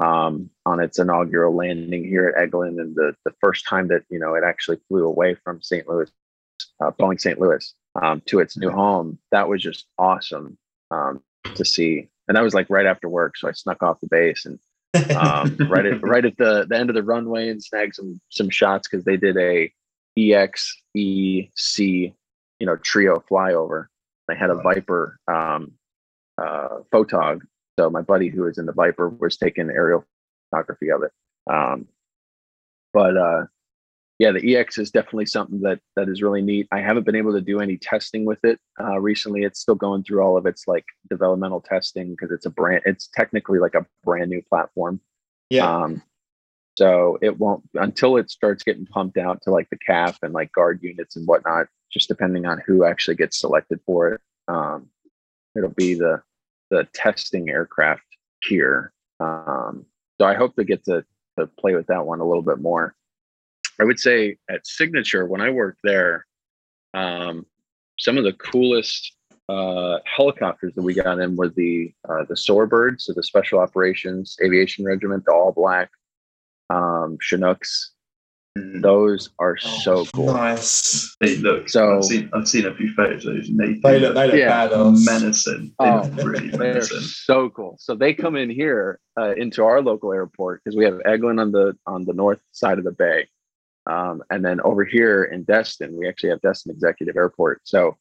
um, 0.00 0.50
on 0.64 0.80
its 0.80 0.98
inaugural 0.98 1.54
landing 1.54 2.04
here 2.04 2.28
at 2.28 2.50
Eglin, 2.50 2.80
and 2.80 2.94
the 2.94 3.14
the 3.24 3.34
first 3.40 3.66
time 3.66 3.88
that 3.88 4.02
you 4.08 4.18
know 4.18 4.34
it 4.34 4.44
actually 4.44 4.78
flew 4.88 5.04
away 5.04 5.34
from 5.34 5.60
St. 5.60 5.86
Louis, 5.88 6.10
uh, 6.82 6.90
Boeing 6.92 7.20
St. 7.20 7.38
Louis, 7.38 7.74
um, 8.00 8.22
to 8.26 8.38
its 8.40 8.56
new 8.56 8.70
home. 8.70 9.18
That 9.30 9.48
was 9.48 9.62
just 9.62 9.86
awesome 9.98 10.56
um, 10.90 11.22
to 11.54 11.64
see, 11.64 12.08
and 12.28 12.36
that 12.36 12.42
was 12.42 12.54
like 12.54 12.70
right 12.70 12.86
after 12.86 13.08
work, 13.08 13.36
so 13.36 13.48
I 13.48 13.52
snuck 13.52 13.82
off 13.82 14.00
the 14.00 14.06
base 14.06 14.46
and 14.46 14.58
um, 15.16 15.56
right 15.68 15.86
at 15.86 16.02
right 16.02 16.24
at 16.24 16.36
the 16.38 16.66
the 16.68 16.78
end 16.78 16.88
of 16.88 16.94
the 16.94 17.02
runway 17.02 17.48
and 17.48 17.62
snagged 17.62 17.96
some 17.96 18.20
some 18.30 18.48
shots 18.48 18.88
because 18.88 19.04
they 19.04 19.16
did 19.16 19.36
a 19.36 19.72
EX 20.20 20.76
EC 20.94 22.14
you 22.60 22.66
know 22.66 22.76
trio 22.76 23.22
flyover. 23.30 23.86
I 24.30 24.34
had 24.34 24.50
a 24.50 24.54
Viper 24.54 25.18
um, 25.26 25.72
uh, 26.40 26.80
photog. 26.92 27.40
So 27.78 27.90
my 27.90 28.02
buddy 28.02 28.28
who 28.28 28.42
was 28.42 28.58
in 28.58 28.66
the 28.66 28.72
Viper 28.72 29.08
was 29.08 29.36
taking 29.36 29.70
aerial 29.70 30.04
photography 30.50 30.90
of 30.90 31.02
it. 31.02 31.10
Um, 31.50 31.88
but 32.92 33.16
uh, 33.16 33.46
yeah, 34.20 34.32
the 34.32 34.56
EX 34.56 34.78
is 34.78 34.90
definitely 34.90 35.26
something 35.26 35.60
that 35.62 35.80
that 35.96 36.08
is 36.08 36.22
really 36.22 36.42
neat. 36.42 36.68
I 36.70 36.80
haven't 36.80 37.06
been 37.06 37.16
able 37.16 37.32
to 37.32 37.40
do 37.40 37.60
any 37.60 37.78
testing 37.78 38.24
with 38.24 38.38
it 38.44 38.60
uh, 38.80 39.00
recently. 39.00 39.42
It's 39.42 39.60
still 39.60 39.74
going 39.74 40.04
through 40.04 40.20
all 40.22 40.36
of 40.36 40.46
its 40.46 40.68
like 40.68 40.84
developmental 41.08 41.62
testing 41.62 42.10
because 42.10 42.30
it's 42.30 42.46
a 42.46 42.50
brand. 42.50 42.82
It's 42.84 43.08
technically 43.14 43.58
like 43.58 43.74
a 43.74 43.86
brand 44.04 44.30
new 44.30 44.42
platform. 44.48 45.00
Yeah, 45.48 45.66
Um, 45.66 46.02
So 46.76 47.18
it 47.20 47.38
won't 47.38 47.62
until 47.74 48.16
it 48.16 48.30
starts 48.30 48.62
getting 48.62 48.86
pumped 48.86 49.18
out 49.18 49.42
to 49.42 49.50
like 49.50 49.68
the 49.70 49.78
CAF 49.78 50.16
and 50.22 50.32
like 50.32 50.52
guard 50.52 50.80
units 50.82 51.16
and 51.16 51.26
whatnot, 51.26 51.66
just 51.92 52.08
depending 52.08 52.46
on 52.46 52.62
who 52.66 52.84
actually 52.84 53.16
gets 53.16 53.38
selected 53.38 53.80
for 53.84 54.14
it. 54.14 54.20
Um, 54.48 54.88
it'll 55.56 55.70
be 55.70 55.94
the 55.94 56.22
the 56.70 56.86
testing 56.94 57.50
aircraft 57.50 58.04
here. 58.42 58.92
Um, 59.18 59.84
so 60.20 60.26
I 60.26 60.34
hope 60.34 60.54
to 60.56 60.64
get 60.64 60.84
to 60.84 61.04
to 61.38 61.46
play 61.46 61.74
with 61.74 61.86
that 61.88 62.06
one 62.06 62.20
a 62.20 62.26
little 62.26 62.42
bit 62.42 62.60
more. 62.60 62.94
I 63.80 63.84
would 63.84 63.98
say 63.98 64.36
at 64.48 64.66
Signature 64.66 65.26
when 65.26 65.40
I 65.40 65.50
worked 65.50 65.80
there, 65.82 66.26
um, 66.94 67.46
some 67.98 68.18
of 68.18 68.24
the 68.24 68.32
coolest 68.34 69.16
uh, 69.48 69.98
helicopters 70.04 70.74
that 70.74 70.82
we 70.82 70.94
got 70.94 71.18
in 71.18 71.36
were 71.36 71.48
the 71.48 71.92
uh, 72.08 72.24
the 72.28 72.34
Soarbirds, 72.34 73.02
so 73.02 73.12
the 73.12 73.22
Special 73.22 73.58
Operations 73.58 74.36
Aviation 74.42 74.84
Regiment, 74.84 75.24
the 75.24 75.32
all 75.32 75.52
black 75.52 75.90
um, 76.70 77.18
Chinooks. 77.20 77.92
Mm. 78.58 78.82
Those 78.82 79.30
are 79.38 79.56
Oh, 79.64 79.78
so 79.84 80.04
cool. 80.06 80.32
Nice. 80.34 81.14
They 81.20 81.36
look. 81.36 81.68
So- 81.68 81.98
I've 81.98 82.04
seen, 82.04 82.28
I've 82.34 82.48
seen 82.48 82.66
a 82.66 82.74
few 82.74 82.92
photos 82.94 83.24
of 83.24 83.34
those. 83.36 83.48
And 83.48 83.58
they, 83.58 83.74
They 83.74 84.00
look, 84.00 84.14
they 84.14 84.26
look 84.26 84.34
Yeah. 84.34 84.68
badass. 84.68 85.06
menacing. 85.06 85.66
They 85.78 85.86
Oh, 85.86 86.10
look 86.16 86.26
really 86.26 86.48
They're 86.48 86.58
menacing. 86.58 87.00
so 87.00 87.48
cool. 87.50 87.76
So 87.78 87.94
they 87.94 88.12
come 88.12 88.34
in 88.36 88.50
here 88.50 88.98
uh, 89.18 89.34
into 89.36 89.62
our 89.64 89.80
local 89.80 90.12
airport 90.12 90.62
because 90.64 90.76
we 90.76 90.84
have 90.84 90.94
Eglin 91.06 91.40
on 91.40 91.52
the 91.52 91.76
on 91.86 92.04
the 92.06 92.12
north 92.12 92.40
side 92.52 92.78
of 92.78 92.84
the 92.84 92.90
bay, 92.92 93.28
um, 93.86 94.22
and 94.30 94.44
then 94.44 94.60
over 94.62 94.84
here 94.84 95.24
in 95.24 95.44
Destin, 95.44 95.96
we 95.96 96.08
actually 96.08 96.30
have 96.30 96.40
Destin 96.40 96.72
Executive 96.72 97.16
Airport. 97.16 97.60
So 97.64 97.98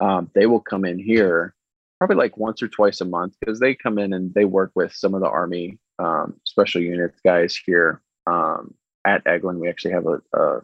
um, 0.00 0.30
they 0.34 0.46
will 0.46 0.60
come 0.60 0.84
in 0.86 0.98
here 0.98 1.54
probably 1.98 2.16
like 2.16 2.38
once 2.38 2.62
or 2.62 2.68
twice 2.68 3.02
a 3.02 3.04
month 3.04 3.34
because 3.40 3.60
they 3.60 3.74
come 3.74 3.98
in 3.98 4.14
and 4.14 4.32
they 4.32 4.46
work 4.46 4.70
with 4.74 4.94
some 4.94 5.12
of 5.14 5.20
the 5.20 5.28
Army 5.28 5.78
um, 5.98 6.34
special 6.46 6.80
units 6.80 7.20
guys 7.22 7.54
here 7.54 8.00
um, 8.26 8.74
at 9.06 9.24
Eglin. 9.24 9.58
We 9.58 9.68
actually 9.68 9.92
have 9.92 10.06
a, 10.06 10.20
a 10.38 10.62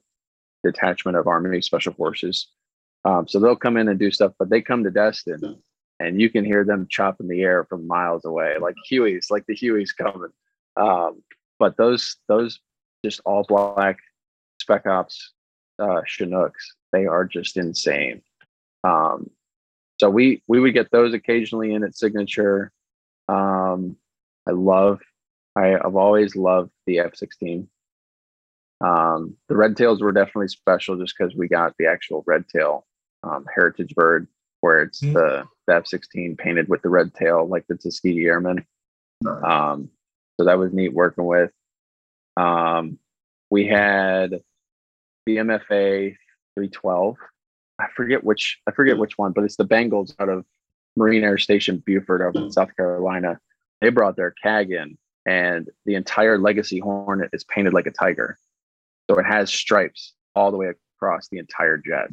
detachment 0.64 1.16
of 1.16 1.26
Army 1.26 1.60
Special 1.62 1.92
Forces. 1.94 2.48
Um, 3.04 3.28
so 3.28 3.38
they'll 3.38 3.56
come 3.56 3.76
in 3.76 3.88
and 3.88 3.98
do 3.98 4.10
stuff, 4.10 4.32
but 4.38 4.50
they 4.50 4.60
come 4.60 4.82
to 4.84 4.90
Destin 4.90 5.62
and 6.00 6.20
you 6.20 6.28
can 6.28 6.44
hear 6.44 6.64
them 6.64 6.86
chopping 6.90 7.28
the 7.28 7.42
air 7.42 7.64
from 7.64 7.86
miles 7.86 8.24
away, 8.24 8.56
like 8.60 8.74
Hueys, 8.90 9.30
like 9.30 9.46
the 9.46 9.56
Hueys 9.56 9.90
coming. 9.96 10.30
Um, 10.76 11.22
but 11.58 11.76
those 11.76 12.16
those 12.28 12.60
just 13.04 13.20
all 13.24 13.44
black 13.44 13.98
spec 14.60 14.86
ops 14.86 15.32
uh, 15.78 16.02
Chinooks, 16.06 16.74
they 16.92 17.06
are 17.06 17.24
just 17.24 17.56
insane. 17.56 18.22
Um, 18.84 19.30
so 19.98 20.10
we 20.10 20.42
we 20.46 20.60
would 20.60 20.74
get 20.74 20.90
those 20.90 21.14
occasionally 21.14 21.72
in 21.72 21.84
at 21.84 21.96
signature. 21.96 22.72
Um, 23.28 23.96
I 24.46 24.52
love, 24.52 25.00
I, 25.56 25.74
I've 25.74 25.96
always 25.96 26.36
loved 26.36 26.70
the 26.86 26.98
F 27.00 27.16
sixteen. 27.16 27.68
Um, 28.82 29.36
the 29.48 29.56
red 29.56 29.76
tails 29.76 30.02
were 30.02 30.12
definitely 30.12 30.48
special 30.48 30.98
just 30.98 31.14
because 31.16 31.34
we 31.34 31.48
got 31.48 31.72
the 31.78 31.86
actual 31.86 32.22
red 32.26 32.44
tail 32.48 32.84
um, 33.22 33.46
heritage 33.54 33.94
bird 33.94 34.28
where 34.60 34.82
it's 34.82 35.00
Mm. 35.00 35.14
the, 35.14 35.44
the 35.66 35.74
F-16 35.76 36.36
painted 36.38 36.68
with 36.68 36.82
the 36.82 36.88
red 36.88 37.14
tail, 37.14 37.46
like 37.46 37.66
the 37.68 37.76
Tuskegee 37.76 38.26
Airmen. 38.26 38.64
Nice. 39.22 39.42
Um, 39.44 39.90
so 40.38 40.44
that 40.46 40.58
was 40.58 40.72
neat 40.72 40.92
working 40.92 41.24
with. 41.24 41.50
Um, 42.36 42.98
we 43.50 43.66
had 43.66 44.40
the 45.24 45.36
MFA 45.36 46.16
312. 46.54 47.16
I 47.78 47.86
forget 47.96 48.24
which 48.24 48.58
I 48.66 48.72
forget 48.72 48.98
which 48.98 49.16
one, 49.18 49.32
but 49.32 49.44
it's 49.44 49.56
the 49.56 49.64
Bengals 49.66 50.14
out 50.18 50.28
of 50.28 50.44
Marine 50.96 51.24
Air 51.24 51.38
Station 51.38 51.82
Beaufort 51.86 52.20
over 52.22 52.44
in 52.46 52.52
South 52.52 52.74
Carolina. 52.76 53.38
They 53.80 53.90
brought 53.90 54.16
their 54.16 54.32
CAG 54.42 54.70
in, 54.70 54.96
and 55.26 55.68
the 55.84 55.94
entire 55.94 56.38
Legacy 56.38 56.78
Hornet 56.78 57.30
is 57.32 57.44
painted 57.44 57.74
like 57.74 57.86
a 57.86 57.90
tiger. 57.90 58.38
So 59.10 59.18
it 59.18 59.24
has 59.24 59.52
stripes 59.52 60.14
all 60.34 60.50
the 60.50 60.56
way 60.56 60.72
across 60.98 61.28
the 61.28 61.38
entire 61.38 61.78
jet. 61.78 62.08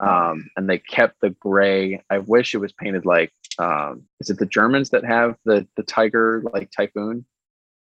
Um, 0.00 0.50
and 0.56 0.68
they 0.68 0.78
kept 0.78 1.20
the 1.20 1.30
gray. 1.30 2.02
I 2.10 2.18
wish 2.18 2.54
it 2.54 2.58
was 2.58 2.72
painted 2.72 3.06
like 3.06 3.32
um, 3.58 4.02
is 4.20 4.30
it 4.30 4.38
the 4.38 4.46
Germans 4.46 4.90
that 4.90 5.04
have 5.04 5.36
the 5.44 5.66
the 5.76 5.84
tiger 5.84 6.42
like 6.52 6.70
typhoon? 6.70 7.24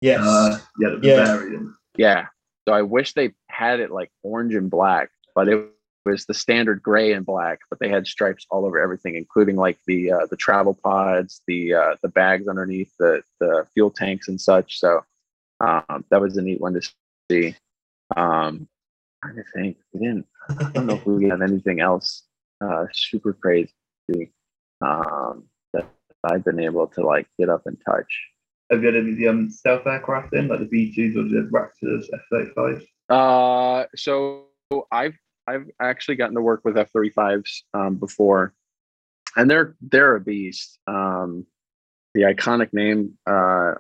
Yes. 0.02 0.22
Uh, 0.22 0.60
yeah, 0.80 0.90
the 0.90 1.08
Yeah. 1.08 1.60
Yeah. 1.98 2.26
So 2.68 2.74
I 2.74 2.84
wish 2.84 3.14
they 3.14 3.34
had 3.50 3.80
it 3.80 3.92
like 3.92 4.12
orange 4.24 4.54
and 4.54 4.70
black, 4.70 5.10
but 5.34 5.48
it 5.48 5.70
was 6.06 6.26
the 6.26 6.34
standard 6.34 6.84
gray 6.84 7.14
and 7.14 7.26
black, 7.26 7.60
but 7.70 7.80
they 7.80 7.90
had 7.90 8.06
stripes 8.08 8.46
all 8.50 8.66
over 8.66 8.80
everything, 8.80 9.16
including 9.16 9.56
like 9.56 9.80
the 9.88 10.12
uh, 10.12 10.26
the 10.30 10.38
travel 10.38 10.78
pods, 10.84 11.42
the 11.48 11.74
uh, 11.74 11.96
the 12.02 12.10
bags 12.10 12.48
underneath 12.48 12.92
the 13.00 13.24
the 13.40 13.66
fuel 13.74 13.90
tanks 13.90 14.28
and 14.28 14.40
such. 14.40 14.80
So 14.80 15.04
um, 15.60 16.06
that 16.10 16.22
was 16.22 16.38
a 16.38 16.42
neat 16.42 16.62
one 16.62 16.74
to 16.74 16.82
see. 17.30 17.56
Um, 18.16 18.68
trying 19.24 19.36
to 19.38 19.44
think, 19.54 19.78
we 19.94 20.02
didn't. 20.02 20.28
I 20.50 20.72
don't 20.74 20.86
know 20.86 20.96
if 20.96 21.06
we 21.06 21.28
have 21.30 21.42
anything 21.42 21.80
else 21.80 22.24
uh, 22.62 22.86
super 22.94 23.34
crazy 23.34 23.72
um, 24.82 25.44
that 25.74 25.90
I've 26.24 26.44
been 26.44 26.60
able 26.60 26.88
to 26.88 27.02
like 27.02 27.28
get 27.40 27.50
up 27.50 27.64
and 27.66 27.78
touch. 27.86 28.08
Have 28.72 28.82
you 28.82 28.88
had 28.88 28.96
any 28.96 29.12
of 29.12 29.18
the 29.18 29.28
um, 29.28 29.50
stealth 29.50 29.86
aircraft 29.86 30.34
in, 30.34 30.48
like 30.48 30.60
the 30.60 30.66
B2s 30.66 31.16
or 31.16 31.24
the 31.24 31.48
Raptors, 31.52 32.06
F-35s? 32.14 32.86
Uh, 33.10 33.86
so 33.96 34.46
I've 34.92 35.14
I've 35.48 35.70
actually 35.80 36.16
gotten 36.16 36.36
to 36.36 36.42
work 36.42 36.62
with 36.64 36.78
F 36.78 36.90
thirty 36.92 37.10
fives 37.10 37.64
um, 37.74 37.96
before, 37.96 38.54
and 39.36 39.50
they're 39.50 39.76
they're 39.82 40.16
a 40.16 40.20
beast. 40.20 40.80
Um, 40.88 41.46
the 42.14 42.22
iconic 42.22 42.74
name, 42.74 43.18
uh, 43.28 43.74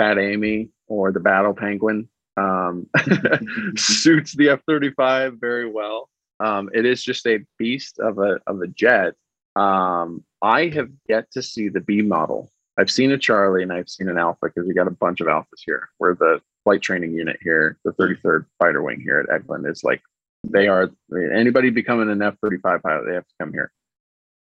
Amy 0.00 0.70
or 0.88 1.12
the 1.12 1.20
Battle 1.20 1.54
Penguin, 1.54 2.08
um, 2.36 2.88
suits 3.76 4.34
the 4.34 4.50
F 4.50 4.60
thirty 4.66 4.90
five 4.90 5.34
very 5.40 5.70
well. 5.70 6.08
Um, 6.38 6.68
it 6.74 6.84
is 6.84 7.02
just 7.02 7.26
a 7.26 7.38
beast 7.58 7.98
of 7.98 8.18
a 8.18 8.40
of 8.46 8.60
a 8.60 8.66
jet. 8.66 9.14
Um, 9.54 10.22
I 10.42 10.68
have 10.68 10.90
yet 11.08 11.30
to 11.32 11.42
see 11.42 11.68
the 11.68 11.80
B 11.80 12.02
model. 12.02 12.50
I've 12.78 12.90
seen 12.90 13.10
a 13.10 13.18
Charlie 13.18 13.62
and 13.62 13.72
I've 13.72 13.88
seen 13.88 14.08
an 14.08 14.18
Alpha 14.18 14.46
because 14.54 14.68
we 14.68 14.74
got 14.74 14.86
a 14.86 14.90
bunch 14.90 15.22
of 15.22 15.28
Alphas 15.28 15.62
here. 15.64 15.88
We're 15.98 16.14
the 16.14 16.42
flight 16.66 16.82
training 16.82 17.14
unit 17.14 17.38
here, 17.42 17.78
the 17.84 17.92
33rd 17.92 18.44
Fighter 18.58 18.82
Wing 18.82 19.00
here 19.00 19.20
at 19.20 19.28
Eglin 19.28 19.70
is 19.70 19.84
like 19.84 20.02
they 20.44 20.68
are 20.68 20.90
anybody 21.32 21.70
becoming 21.70 22.10
an 22.10 22.22
F-35 22.22 22.82
pilot, 22.82 23.04
they 23.06 23.14
have 23.14 23.26
to 23.26 23.34
come 23.40 23.52
here. 23.52 23.70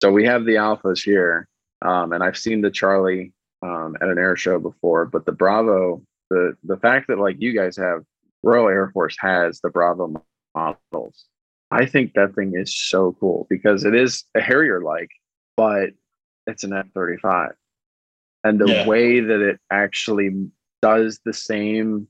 So 0.02 0.12
we 0.12 0.26
have 0.26 0.46
the 0.46 0.56
Alphas 0.56 1.04
here, 1.04 1.48
um, 1.82 2.14
and 2.14 2.24
I've 2.24 2.38
seen 2.38 2.62
the 2.62 2.72
Charlie 2.72 3.34
um, 3.62 3.96
at 4.02 4.08
an 4.10 4.18
air 4.18 4.36
show 4.36 4.60
before, 4.60 5.06
but 5.06 5.26
the 5.26 5.32
Bravo, 5.32 6.02
the 6.30 6.56
the 6.64 6.78
fact 6.78 7.08
that 7.08 7.20
like 7.20 7.38
you 7.40 7.54
guys 7.56 7.78
have 7.78 8.04
Royal 8.44 8.68
Air 8.70 8.90
Force 8.94 9.16
has 9.20 9.60
the 9.62 9.70
Bravo 9.70 10.24
models, 10.56 11.26
I 11.70 11.86
think 11.86 12.14
that 12.14 12.36
thing 12.36 12.54
is 12.56 12.76
so 12.76 13.16
cool 13.20 13.46
because 13.50 13.86
it 13.86 13.94
is 13.94 14.24
a 14.36 14.42
Harrier 14.42 14.82
like, 14.82 15.10
but 15.56 15.92
it's 16.48 16.64
an 16.64 16.74
F-35 16.74 17.52
and 18.44 18.60
the 18.60 18.68
Yeah. 18.70 18.88
way 18.88 19.20
that 19.20 19.42
it 19.42 19.60
actually 19.70 20.50
does 20.82 21.20
the 21.24 21.34
same 21.34 22.08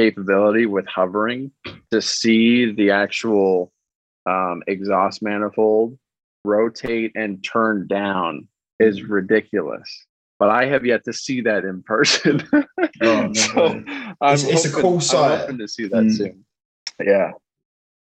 capability 0.00 0.64
with 0.66 0.86
hovering 0.86 1.50
to 1.90 2.00
see 2.00 2.72
the 2.72 2.90
actual 2.90 3.70
um, 4.26 4.62
exhaust 4.66 5.22
manifold 5.22 5.98
rotate 6.44 7.12
and 7.14 7.44
turn 7.44 7.86
down 7.86 8.48
is 8.78 9.02
ridiculous. 9.02 10.06
But 10.38 10.48
i 10.48 10.64
have 10.64 10.86
yet 10.86 11.04
to 11.04 11.12
see 11.12 11.42
that 11.42 11.64
in 11.64 11.82
person. 11.82 12.34
Oh, 13.02 13.26
no 13.26 13.32
so 13.32 13.66
way. 13.72 13.84
I'm 14.22 14.34
It's- 14.34 14.44
it's 14.44 14.64
a 14.64 14.68
hoping- 14.70 14.82
cool 14.82 15.18
I'm 15.18 15.38
hoping 15.40 15.58
to 15.58 15.68
see 15.68 15.86
that 15.88 16.04
Mm. 16.04 16.16
soon. 16.16 16.44
Yeah. 17.12 17.32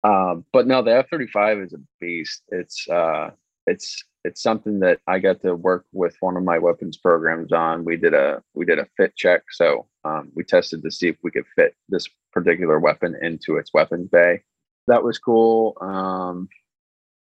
Um, 0.04 0.46
but 0.54 0.66
no 0.68 0.82
the 0.82 0.96
f-35 0.96 1.66
is 1.66 1.74
a 1.74 1.82
beast. 2.00 2.42
It's 2.50 2.88
uh 2.90 3.32
it's 3.68 3.90
it's 4.24 4.42
something 4.42 4.80
that 4.80 5.00
I 5.08 5.20
got 5.20 5.42
to 5.42 5.56
work 5.56 5.86
with 5.94 6.16
one 6.22 6.36
of 6.38 6.44
my 6.44 6.58
weapons 6.58 6.98
programs 6.98 7.52
on. 7.52 7.84
We 7.86 7.96
did 7.98 8.14
a 8.14 8.42
we 8.54 8.64
did 8.66 8.80
a 8.80 8.88
fit 8.98 9.14
check, 9.16 9.42
so 9.52 9.88
um, 10.04 10.32
we 10.36 10.44
tested 10.44 10.84
to 10.84 10.92
see 10.92 11.10
if 11.10 11.18
we 11.24 11.32
could 11.32 11.46
fit 11.56 11.76
this 11.90 12.08
particular 12.34 12.80
weapon 12.80 13.16
into 13.22 13.58
its 13.58 13.74
weapons 13.74 14.10
bay. 14.10 14.42
That 14.88 15.04
was 15.04 15.20
cool. 15.20 15.78
Um, 15.82 16.50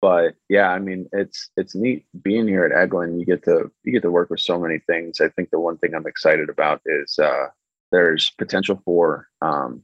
but 0.02 0.36
yeah, 0.48 0.70
I 0.70 0.80
mean, 0.80 1.10
it's 1.12 1.50
it's 1.58 1.76
neat 1.76 2.06
being 2.24 2.48
here 2.48 2.64
at 2.64 2.72
Eglin. 2.72 3.20
You 3.20 3.26
get 3.26 3.44
to 3.44 3.70
you 3.84 3.92
get 3.92 4.02
to 4.04 4.12
work 4.12 4.30
with 4.30 4.40
so 4.40 4.58
many 4.58 4.80
things. 4.80 5.20
I 5.20 5.28
think 5.30 5.50
the 5.50 5.60
one 5.60 5.78
thing 5.78 5.94
I'm 5.94 6.08
excited 6.08 6.50
about 6.50 6.82
is 6.86 7.20
uh, 7.20 7.48
there's 7.92 8.30
potential 8.32 8.82
for 8.86 9.28
um, 9.42 9.84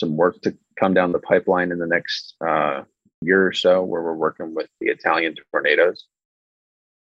some 0.00 0.16
work 0.16 0.40
to 0.42 0.56
come 0.78 0.94
down 0.94 1.10
the 1.10 1.18
pipeline 1.18 1.72
in 1.72 1.78
the 1.78 1.86
next 1.86 2.34
uh, 2.46 2.82
year 3.20 3.44
or 3.46 3.52
so, 3.52 3.82
where 3.82 4.02
we're 4.02 4.14
working 4.14 4.54
with 4.54 4.68
the 4.80 4.88
Italian 4.88 5.34
tornadoes. 5.50 6.06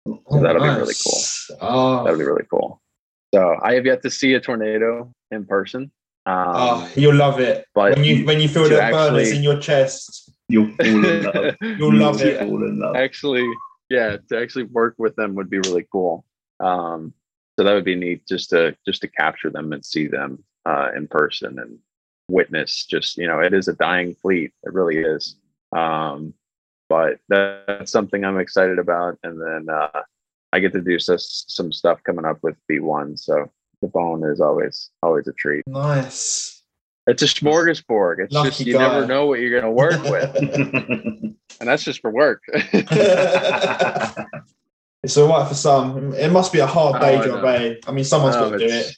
Oh, 0.05 0.41
that'll 0.41 0.61
be 0.61 0.67
really 0.67 0.93
cool. 1.03 1.57
Oh, 1.61 2.03
That'll 2.03 2.19
be 2.19 2.25
really 2.25 2.45
cool. 2.51 2.81
So 3.33 3.57
I 3.63 3.73
have 3.73 3.85
yet 3.85 4.03
to 4.03 4.09
see 4.11 4.33
a 4.35 4.39
tornado 4.39 5.11
in 5.31 5.45
person. 5.45 5.91
Um, 6.25 6.45
oh, 6.55 6.91
you'll 6.95 7.15
love 7.15 7.39
it. 7.39 7.65
but 7.73 7.95
When 7.95 8.03
you 8.05 8.25
when 8.25 8.39
you 8.39 8.47
feel 8.47 8.63
the 8.63 8.75
burners 8.77 9.27
actually- 9.27 9.37
in 9.37 9.43
your 9.43 9.59
chest, 9.59 10.29
You'll 10.49 10.67
fall 10.75 11.05
in 11.05 11.23
love. 11.23 11.55
you'll 11.61 11.93
You'll 11.95 12.21
it. 12.21 12.39
Fall 12.39 12.63
in 12.63 12.79
love. 12.79 12.95
actually, 12.95 13.47
yeah, 13.89 14.17
to 14.29 14.37
actually 14.37 14.65
work 14.65 14.95
with 14.97 15.15
them 15.15 15.35
would 15.35 15.49
be 15.49 15.57
really 15.59 15.85
cool. 15.91 16.25
Um, 16.59 17.13
so 17.57 17.63
that 17.63 17.73
would 17.73 17.85
be 17.85 17.95
neat 17.95 18.27
just 18.27 18.49
to 18.51 18.75
just 18.85 19.01
to 19.01 19.07
capture 19.07 19.49
them 19.49 19.73
and 19.73 19.83
see 19.83 20.07
them 20.07 20.43
uh, 20.65 20.89
in 20.95 21.07
person 21.07 21.59
and 21.59 21.79
witness 22.29 22.85
just 22.85 23.17
you 23.17 23.27
know 23.27 23.39
it 23.39 23.53
is 23.53 23.67
a 23.67 23.73
dying 23.73 24.15
fleet 24.15 24.53
it 24.63 24.73
really 24.73 24.97
is 24.97 25.35
um 25.75 26.33
but 26.87 27.19
that's 27.27 27.91
something 27.91 28.23
i'm 28.23 28.39
excited 28.39 28.79
about 28.79 29.19
and 29.23 29.41
then 29.41 29.67
uh 29.69 30.01
i 30.53 30.59
get 30.59 30.71
to 30.71 30.81
do 30.81 30.97
some, 30.99 31.17
some 31.19 31.71
stuff 31.73 31.99
coming 32.03 32.25
up 32.25 32.37
with 32.43 32.55
b1 32.71 33.17
so 33.19 33.49
the 33.81 33.87
bone 33.87 34.23
is 34.31 34.39
always 34.39 34.89
always 35.01 35.27
a 35.27 35.33
treat 35.33 35.63
Nice. 35.67 36.63
it's 37.07 37.21
a 37.21 37.25
smorgasbord 37.25 38.19
it's 38.23 38.33
Lucky 38.33 38.49
just 38.49 38.59
you 38.67 38.73
guy. 38.73 38.79
never 38.87 39.05
know 39.05 39.25
what 39.25 39.39
you're 39.39 39.51
going 39.59 39.63
to 39.63 39.71
work 39.71 40.01
with 40.03 40.35
and 41.59 41.69
that's 41.69 41.83
just 41.83 41.99
for 42.01 42.11
work 42.11 42.41
it's 45.03 45.17
all 45.17 45.27
right 45.27 45.47
for 45.47 45.53
some. 45.53 46.13
It 46.13 46.31
must 46.31 46.53
be 46.53 46.59
a 46.59 46.65
hard 46.67 47.01
day 47.01 47.17
Oh, 47.17 47.25
job, 47.25 47.43
know. 47.43 47.49
eh? 47.49 47.75
I 47.87 47.91
mean, 47.91 48.05
someone's 48.05 48.35
No, 48.35 48.49
got 48.49 48.57
to 48.59 48.67
do 48.67 48.73
it. 48.73 48.95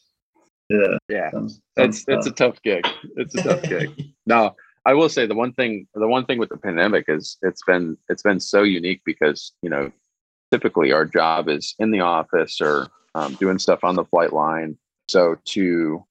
yeah, 0.69 0.97
yeah 1.09 1.31
sounds, 1.31 1.61
it's 1.77 2.03
sounds 2.05 2.05
it's 2.07 2.27
a 2.27 2.31
tough. 2.31 2.53
tough 2.53 2.61
gig 2.63 2.87
it's 3.17 3.35
a 3.35 3.43
tough 3.43 3.63
gig 3.63 3.89
No, 4.25 4.55
I 4.85 4.93
will 4.93 5.09
say 5.09 5.25
the 5.25 5.33
one 5.35 5.53
thing 5.53 5.87
the 5.95 6.07
one 6.07 6.25
thing 6.25 6.37
with 6.37 6.49
the 6.49 6.57
pandemic 6.57 7.05
is 7.07 7.37
it's 7.41 7.63
been 7.65 7.97
it's 8.09 8.21
been 8.23 8.39
so 8.39 8.61
unique 8.63 9.01
because 9.05 9.53
you 9.63 9.69
know 9.69 9.91
typically 10.55 10.93
our 10.93 11.03
job 11.03 11.49
is 11.49 11.75
in 11.79 11.91
the 11.91 11.99
office 11.99 12.61
or 12.61 12.87
um, 13.13 13.33
doing 13.35 13.59
stuff 13.59 13.83
on 13.83 13.95
the 13.95 14.05
flight 14.05 14.31
line. 14.31 14.77
So 15.09 15.35
to 15.45 16.05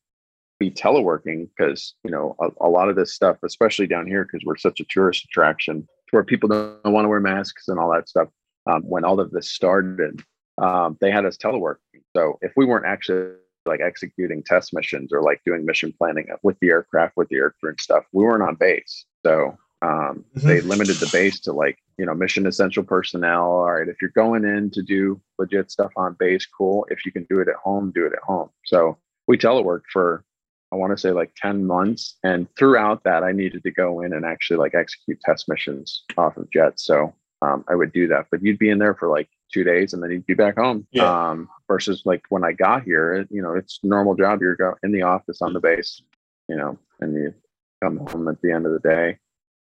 be 0.60 0.70
teleworking 0.70 1.48
because 1.48 1.94
you 2.04 2.10
know 2.10 2.36
a, 2.40 2.48
a 2.66 2.68
lot 2.68 2.90
of 2.90 2.96
this 2.96 3.14
stuff, 3.14 3.38
especially 3.42 3.86
down 3.86 4.06
here, 4.06 4.24
because 4.24 4.44
we're 4.44 4.56
such 4.56 4.80
a 4.80 4.84
tourist 4.84 5.24
attraction, 5.24 5.88
where 6.10 6.24
people 6.24 6.48
don't, 6.50 6.92
want 6.92 7.06
to 7.06 7.08
wear 7.08 7.20
masks 7.20 7.68
and 7.68 7.78
all 7.78 7.90
that 7.92 8.08
stuff. 8.08 8.28
Um, 8.66 8.82
when 8.82 9.04
all 9.04 9.18
of 9.18 9.30
this 9.30 9.50
started, 9.50 10.22
um, 10.58 10.98
they 11.00 11.10
had 11.10 11.24
us 11.24 11.38
teleworking. 11.38 12.02
So 12.14 12.38
if 12.42 12.52
we 12.56 12.66
weren't 12.66 12.86
actually 12.86 13.32
like 13.66 13.80
executing 13.80 14.42
test 14.42 14.74
missions 14.74 15.10
or 15.10 15.22
like 15.22 15.40
doing 15.46 15.64
mission 15.64 15.92
planning 15.96 16.28
with 16.42 16.58
the 16.60 16.68
aircraft 16.68 17.14
with 17.16 17.28
the 17.30 17.36
aircrew 17.36 17.70
and 17.70 17.80
stuff 17.80 18.04
we 18.12 18.22
weren't 18.22 18.42
on 18.42 18.54
base 18.56 19.06
so 19.24 19.56
um, 19.84 20.24
they 20.34 20.60
limited 20.62 20.96
the 20.96 21.10
base 21.12 21.40
to 21.40 21.52
like 21.52 21.78
you 21.98 22.06
know 22.06 22.14
mission 22.14 22.46
essential 22.46 22.82
personnel. 22.82 23.44
All 23.44 23.72
right 23.72 23.88
if 23.88 23.96
you're 24.00 24.10
going 24.10 24.44
in 24.44 24.70
to 24.70 24.82
do 24.82 25.20
legit 25.38 25.70
stuff 25.70 25.92
on 25.96 26.16
base 26.18 26.46
cool. 26.46 26.86
If 26.90 27.04
you 27.04 27.12
can 27.12 27.24
do 27.24 27.40
it 27.40 27.48
at 27.48 27.56
home 27.56 27.92
do 27.94 28.06
it 28.06 28.12
at 28.12 28.22
home. 28.22 28.50
So 28.64 28.96
we 29.26 29.36
teleworked 29.38 29.88
for 29.92 30.24
i 30.72 30.76
want 30.76 30.92
to 30.92 30.98
say 30.98 31.10
like 31.10 31.32
10 31.36 31.66
months. 31.66 32.16
And 32.22 32.48
throughout 32.56 33.04
that 33.04 33.22
i 33.22 33.32
needed 33.32 33.62
to 33.64 33.70
go 33.70 34.00
in 34.00 34.12
and 34.12 34.24
actually 34.24 34.56
like 34.56 34.74
execute 34.74 35.20
test 35.20 35.48
missions 35.48 36.04
off 36.16 36.36
of 36.36 36.50
jets. 36.50 36.84
So 36.84 37.14
um, 37.42 37.64
i 37.68 37.74
would 37.74 37.92
do 37.92 38.08
that. 38.08 38.26
But 38.30 38.42
you'd 38.42 38.58
be 38.58 38.70
in 38.70 38.78
there 38.78 38.94
for 38.94 39.08
like 39.08 39.28
two 39.52 39.64
days 39.64 39.92
and 39.92 40.02
then 40.02 40.10
you'd 40.10 40.26
be 40.26 40.34
back 40.34 40.56
home. 40.56 40.86
Yeah. 40.92 41.30
um, 41.30 41.48
versus 41.68 42.02
like 42.06 42.22
when 42.30 42.44
i 42.44 42.52
got 42.52 42.84
here 42.84 43.12
it, 43.14 43.28
you 43.30 43.42
know 43.42 43.54
it's 43.54 43.80
normal 43.82 44.14
job. 44.14 44.40
You're 44.40 44.56
go 44.56 44.76
in 44.82 44.92
the 44.92 45.02
office 45.02 45.42
on 45.42 45.52
the 45.52 45.60
base 45.60 46.00
you 46.48 46.56
know 46.56 46.78
and 47.00 47.14
you 47.14 47.34
come 47.82 47.98
home 47.98 48.28
at 48.28 48.40
the 48.40 48.52
end 48.52 48.66
of 48.66 48.72
the 48.72 48.78
day 48.78 49.18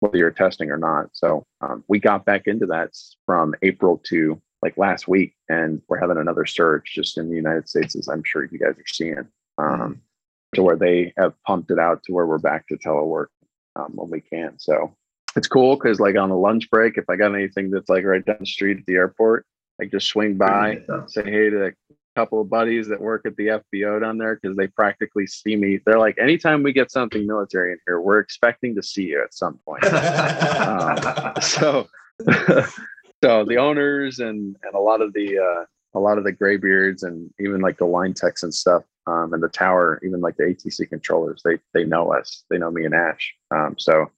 whether 0.01 0.17
you're 0.17 0.31
testing 0.31 0.71
or 0.71 0.77
not. 0.77 1.09
So 1.13 1.45
um, 1.61 1.85
we 1.89 1.99
got 1.99 2.25
back 2.25 2.43
into 2.47 2.67
that 2.67 2.91
from 3.27 3.55
april 3.63 4.01
to 4.09 4.41
like 4.63 4.77
last 4.77 5.07
week 5.07 5.35
and 5.49 5.81
we're 5.89 6.01
having 6.01 6.19
another 6.19 6.45
surge 6.45 6.91
just 6.93 7.17
in 7.17 7.29
the 7.29 7.37
united 7.37 7.69
states 7.69 7.95
as 7.95 8.09
i'm 8.09 8.25
sure 8.25 8.49
you 8.51 8.59
guys 8.59 8.77
are 8.77 8.93
seeing 8.93 9.29
um, 9.59 10.01
to 10.55 10.63
where 10.63 10.77
they 10.77 11.13
have 11.19 11.35
pumped 11.47 11.71
it 11.71 11.79
out 11.79 12.03
to 12.05 12.13
where 12.13 12.27
we're 12.27 12.39
back 12.39 12.67
to 12.69 12.77
telework 12.77 13.27
um, 13.77 13.93
when 13.95 14.11
we 14.11 14.21
can. 14.21 14.59
So 14.59 14.95
it's 15.37 15.49
cool 15.49 15.77
because 15.77 16.01
like 16.01 16.17
on 16.17 16.31
a 16.31 16.39
lunch 16.39 16.71
break 16.71 16.97
if 16.97 17.05
i 17.11 17.15
got 17.15 17.35
anything 17.35 17.71
that's 17.71 17.91
like 17.91 18.05
right 18.05 18.25
down 18.25 18.39
the 18.41 18.47
street 18.47 18.79
at 18.79 18.87
the 18.87 18.95
airport 18.95 19.45
I 19.81 19.85
just 19.85 20.09
swing 20.09 20.37
by 20.37 20.81
say 21.07 21.23
hey 21.23 21.51
to 21.51 21.73
couple 22.19 22.41
of 22.41 22.51
buddies 22.51 22.89
that 22.89 23.01
work 23.01 23.25
at 23.27 23.37
the 23.37 23.47
FBO 23.47 24.01
down 24.01 24.19
there 24.19 24.35
because 24.35 24.57
they 24.57 24.67
practically 24.67 25.25
see 25.25 25.55
me. 25.55 25.79
They're 25.87 26.01
like, 26.01 26.19
anytime 26.19 26.65
we 26.65 26.73
get 26.73 26.91
something 26.91 27.25
military 27.25 27.71
in 27.71 27.79
here, 27.87 28.01
we're 28.01 28.19
expecting 28.19 28.75
to 28.75 28.83
see 28.83 29.05
you 29.05 29.23
at 29.23 29.33
some 29.33 29.61
point. 29.65 29.85
Um, 29.85 31.33
so, 31.41 31.87
so 33.23 33.45
the 33.45 33.57
owners 33.57 34.19
and 34.19 34.57
and 34.65 34.75
a 34.75 34.81
lot 34.81 35.01
of 35.01 35.13
the 35.13 35.39
uh, 35.39 35.65
a 35.97 36.01
lot 36.01 36.19
of 36.19 36.25
the 36.25 36.33
graybeards 36.33 37.05
and 37.05 37.31
even 37.39 37.61
like 37.61 37.79
the 37.79 37.85
line 37.85 38.15
techs 38.15 38.43
and 38.43 38.53
stuff 38.53 38.83
um, 39.07 39.33
and 39.33 39.41
the 39.41 39.49
tower, 39.49 40.01
even 40.05 40.21
like 40.21 40.37
the 40.37 40.43
ATC 40.43 40.89
controllers, 40.89 41.41
they 41.45 41.59
they 41.73 41.85
know 41.85 42.13
us. 42.13 42.43
They 42.51 42.59
know 42.59 42.73
me 42.73 42.85
and 42.85 42.95
Ash. 42.95 43.33
Um, 43.53 43.77
so 43.79 44.11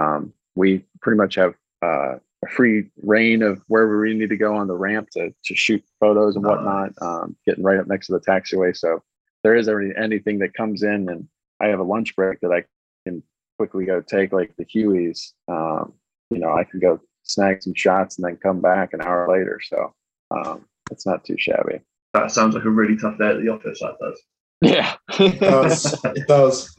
um, 0.00 0.32
we 0.56 0.84
pretty 1.00 1.18
much 1.18 1.36
have 1.36 1.54
uh, 1.82 2.16
free 2.46 2.90
rein 3.02 3.42
of 3.42 3.62
wherever 3.68 4.00
we 4.00 4.14
need 4.14 4.30
to 4.30 4.36
go 4.36 4.56
on 4.56 4.66
the 4.66 4.76
ramp 4.76 5.08
to, 5.12 5.32
to 5.44 5.54
shoot 5.54 5.84
photos 6.00 6.36
and 6.36 6.44
whatnot, 6.44 6.90
um, 7.00 7.36
getting 7.46 7.64
right 7.64 7.78
up 7.78 7.86
next 7.86 8.06
to 8.06 8.12
the 8.12 8.20
taxiway. 8.20 8.76
So 8.76 9.02
there 9.42 9.54
is 9.54 9.68
any, 9.68 9.90
anything 9.96 10.38
that 10.40 10.54
comes 10.54 10.82
in 10.82 11.08
and 11.08 11.28
I 11.60 11.68
have 11.68 11.80
a 11.80 11.84
lunch 11.84 12.16
break 12.16 12.40
that 12.40 12.52
I 12.52 12.64
can 13.06 13.22
quickly 13.58 13.84
go 13.84 14.00
take 14.00 14.32
like 14.32 14.54
the 14.56 14.64
Hueys. 14.64 15.32
Um, 15.48 15.92
you 16.30 16.38
know, 16.38 16.52
I 16.52 16.64
can 16.64 16.80
go 16.80 17.00
snag 17.22 17.62
some 17.62 17.74
shots 17.74 18.16
and 18.16 18.26
then 18.26 18.36
come 18.36 18.60
back 18.60 18.92
an 18.92 19.00
hour 19.00 19.28
later. 19.30 19.60
So 19.62 19.94
um, 20.30 20.64
it's 20.90 21.06
not 21.06 21.24
too 21.24 21.36
shabby. 21.38 21.80
That 22.12 22.30
sounds 22.30 22.54
like 22.54 22.64
a 22.64 22.70
really 22.70 22.96
tough 22.96 23.18
day 23.18 23.28
at 23.28 23.40
the 23.40 23.48
office. 23.48 23.80
That 23.80 23.98
does. 24.00 24.22
Yeah. 24.60 24.94
It 25.20 25.40
does. 25.40 26.04
It 26.04 26.26
does. 26.26 26.76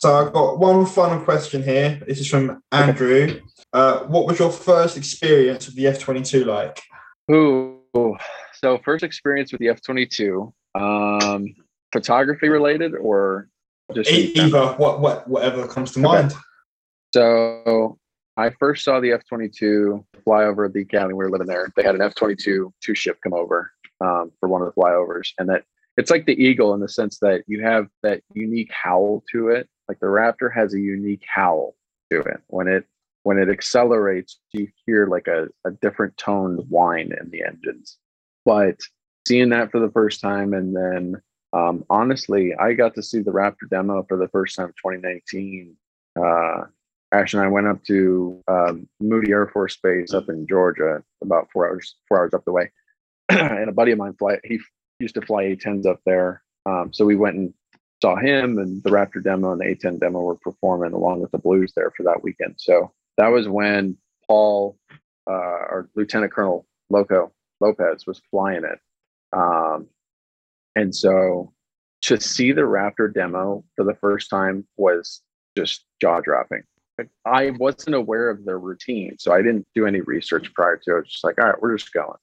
So 0.00 0.14
I've 0.14 0.32
got 0.32 0.58
one 0.58 0.86
final 0.86 1.20
question 1.20 1.62
here. 1.62 2.00
This 2.08 2.20
is 2.20 2.26
from 2.26 2.62
Andrew. 2.72 3.38
Uh, 3.74 3.98
what 4.04 4.26
was 4.26 4.38
your 4.38 4.50
first 4.50 4.96
experience 4.96 5.66
with 5.66 5.76
the 5.76 5.88
F 5.88 5.98
twenty 5.98 6.22
two 6.22 6.46
like? 6.46 6.80
Ooh. 7.30 8.16
So 8.54 8.78
first 8.82 9.04
experience 9.04 9.52
with 9.52 9.60
the 9.60 9.68
F 9.68 9.82
twenty 9.82 10.06
two, 10.06 10.54
um, 10.74 11.54
photography 11.92 12.48
related 12.48 12.94
or 12.94 13.48
just 13.94 14.10
either 14.10 14.68
what 14.78 15.00
what 15.00 15.28
whatever 15.28 15.68
comes 15.68 15.92
to 15.92 15.98
mind. 15.98 16.32
So 17.12 17.98
I 18.38 18.50
first 18.58 18.84
saw 18.84 19.00
the 19.00 19.12
F 19.12 19.20
twenty 19.28 19.50
two 19.50 20.06
fly 20.24 20.44
over 20.44 20.66
the 20.70 20.80
academy. 20.80 21.12
We 21.12 21.24
were 21.24 21.30
living 21.30 21.46
there. 21.46 21.70
They 21.76 21.82
had 21.82 21.94
an 21.94 22.00
F 22.00 22.14
twenty 22.14 22.36
two 22.36 22.72
two 22.82 22.94
ship 22.94 23.18
come 23.22 23.34
over 23.34 23.70
um, 24.00 24.32
for 24.40 24.48
one 24.48 24.62
of 24.62 24.72
the 24.74 24.80
flyovers, 24.80 25.32
and 25.38 25.46
that 25.50 25.64
it's 25.98 26.10
like 26.10 26.24
the 26.24 26.42
eagle 26.42 26.72
in 26.72 26.80
the 26.80 26.88
sense 26.88 27.18
that 27.18 27.42
you 27.46 27.62
have 27.62 27.88
that 28.02 28.22
unique 28.32 28.72
howl 28.72 29.22
to 29.32 29.48
it. 29.48 29.68
Like 29.90 29.98
the 29.98 30.06
Raptor 30.06 30.54
has 30.54 30.72
a 30.72 30.78
unique 30.78 31.24
howl 31.26 31.74
to 32.12 32.20
it. 32.20 32.40
When 32.46 32.68
it 32.68 32.86
when 33.24 33.38
it 33.38 33.48
accelerates, 33.48 34.38
you 34.52 34.68
hear 34.86 35.08
like 35.08 35.26
a, 35.26 35.48
a 35.66 35.72
different 35.82 36.16
toned 36.16 36.60
whine 36.68 37.12
in 37.20 37.28
the 37.30 37.42
engines. 37.42 37.96
But 38.44 38.78
seeing 39.26 39.48
that 39.48 39.72
for 39.72 39.80
the 39.80 39.90
first 39.90 40.20
time, 40.20 40.54
and 40.54 40.76
then 40.76 41.20
um, 41.52 41.84
honestly, 41.90 42.54
I 42.54 42.72
got 42.74 42.94
to 42.94 43.02
see 43.02 43.18
the 43.18 43.32
Raptor 43.32 43.68
demo 43.68 44.04
for 44.08 44.16
the 44.16 44.28
first 44.28 44.54
time 44.54 44.66
in 44.66 44.92
2019. 44.94 45.76
Uh, 46.16 46.66
Ash 47.10 47.34
and 47.34 47.42
I 47.42 47.48
went 47.48 47.66
up 47.66 47.82
to 47.86 48.40
um, 48.46 48.88
Moody 49.00 49.32
Air 49.32 49.48
Force 49.48 49.76
Base 49.76 50.14
up 50.14 50.28
in 50.28 50.46
Georgia, 50.46 51.02
about 51.20 51.48
four 51.52 51.68
hours 51.68 51.96
four 52.06 52.20
hours 52.20 52.32
up 52.32 52.44
the 52.44 52.52
way. 52.52 52.70
and 53.28 53.68
a 53.68 53.72
buddy 53.72 53.90
of 53.90 53.98
mine 53.98 54.14
fly 54.20 54.38
he 54.44 54.60
used 55.00 55.16
to 55.16 55.20
fly 55.20 55.46
A10s 55.46 55.84
up 55.84 55.98
there. 56.06 56.44
Um, 56.64 56.92
so 56.92 57.04
we 57.04 57.16
went 57.16 57.34
and 57.34 57.54
saw 58.02 58.16
him 58.16 58.58
and 58.58 58.82
the 58.82 58.90
Raptor 58.90 59.22
demo 59.22 59.52
and 59.52 59.60
the 59.60 59.66
A10 59.66 60.00
demo 60.00 60.20
were 60.20 60.36
performing 60.36 60.92
along 60.92 61.20
with 61.20 61.30
the 61.30 61.38
Blues 61.38 61.72
there 61.74 61.92
for 61.96 62.02
that 62.04 62.22
weekend. 62.22 62.54
So 62.58 62.92
that 63.18 63.28
was 63.28 63.48
when 63.48 63.96
Paul 64.26 64.78
uh, 65.28 65.32
or 65.32 65.90
Lieutenant 65.94 66.32
Colonel 66.32 66.66
Loco 66.88 67.32
Lopez 67.60 68.06
was 68.06 68.20
flying 68.30 68.64
it. 68.64 68.78
Um, 69.32 69.86
and 70.74 70.94
so 70.94 71.52
to 72.02 72.20
see 72.20 72.52
the 72.52 72.62
Raptor 72.62 73.12
demo 73.12 73.64
for 73.76 73.84
the 73.84 73.94
first 73.94 74.30
time 74.30 74.66
was 74.76 75.20
just 75.56 75.84
jaw 76.00 76.20
dropping. 76.20 76.62
I 77.24 77.50
wasn't 77.50 77.96
aware 77.96 78.28
of 78.28 78.44
their 78.44 78.58
routine, 78.58 79.16
so 79.18 79.32
I 79.32 79.38
didn't 79.42 79.66
do 79.74 79.86
any 79.86 80.00
research 80.02 80.52
prior 80.54 80.76
to 80.84 80.96
it. 80.96 81.00
It's 81.00 81.12
just 81.12 81.24
like, 81.24 81.40
all 81.40 81.46
right, 81.46 81.60
we're 81.60 81.76
just 81.76 81.92
going. 81.92 82.18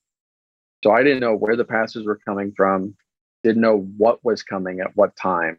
So 0.84 0.91
I 0.91 1.01
didn't 1.01 1.21
know 1.21 1.36
where 1.36 1.55
the 1.55 1.65
passes 1.65 2.05
were 2.05 2.19
coming 2.28 2.53
from, 2.55 2.95
didn't 3.43 3.61
know 3.61 3.89
what 3.97 4.23
was 4.23 4.43
coming 4.43 4.80
at 4.80 4.95
what 4.95 5.15
time. 5.15 5.57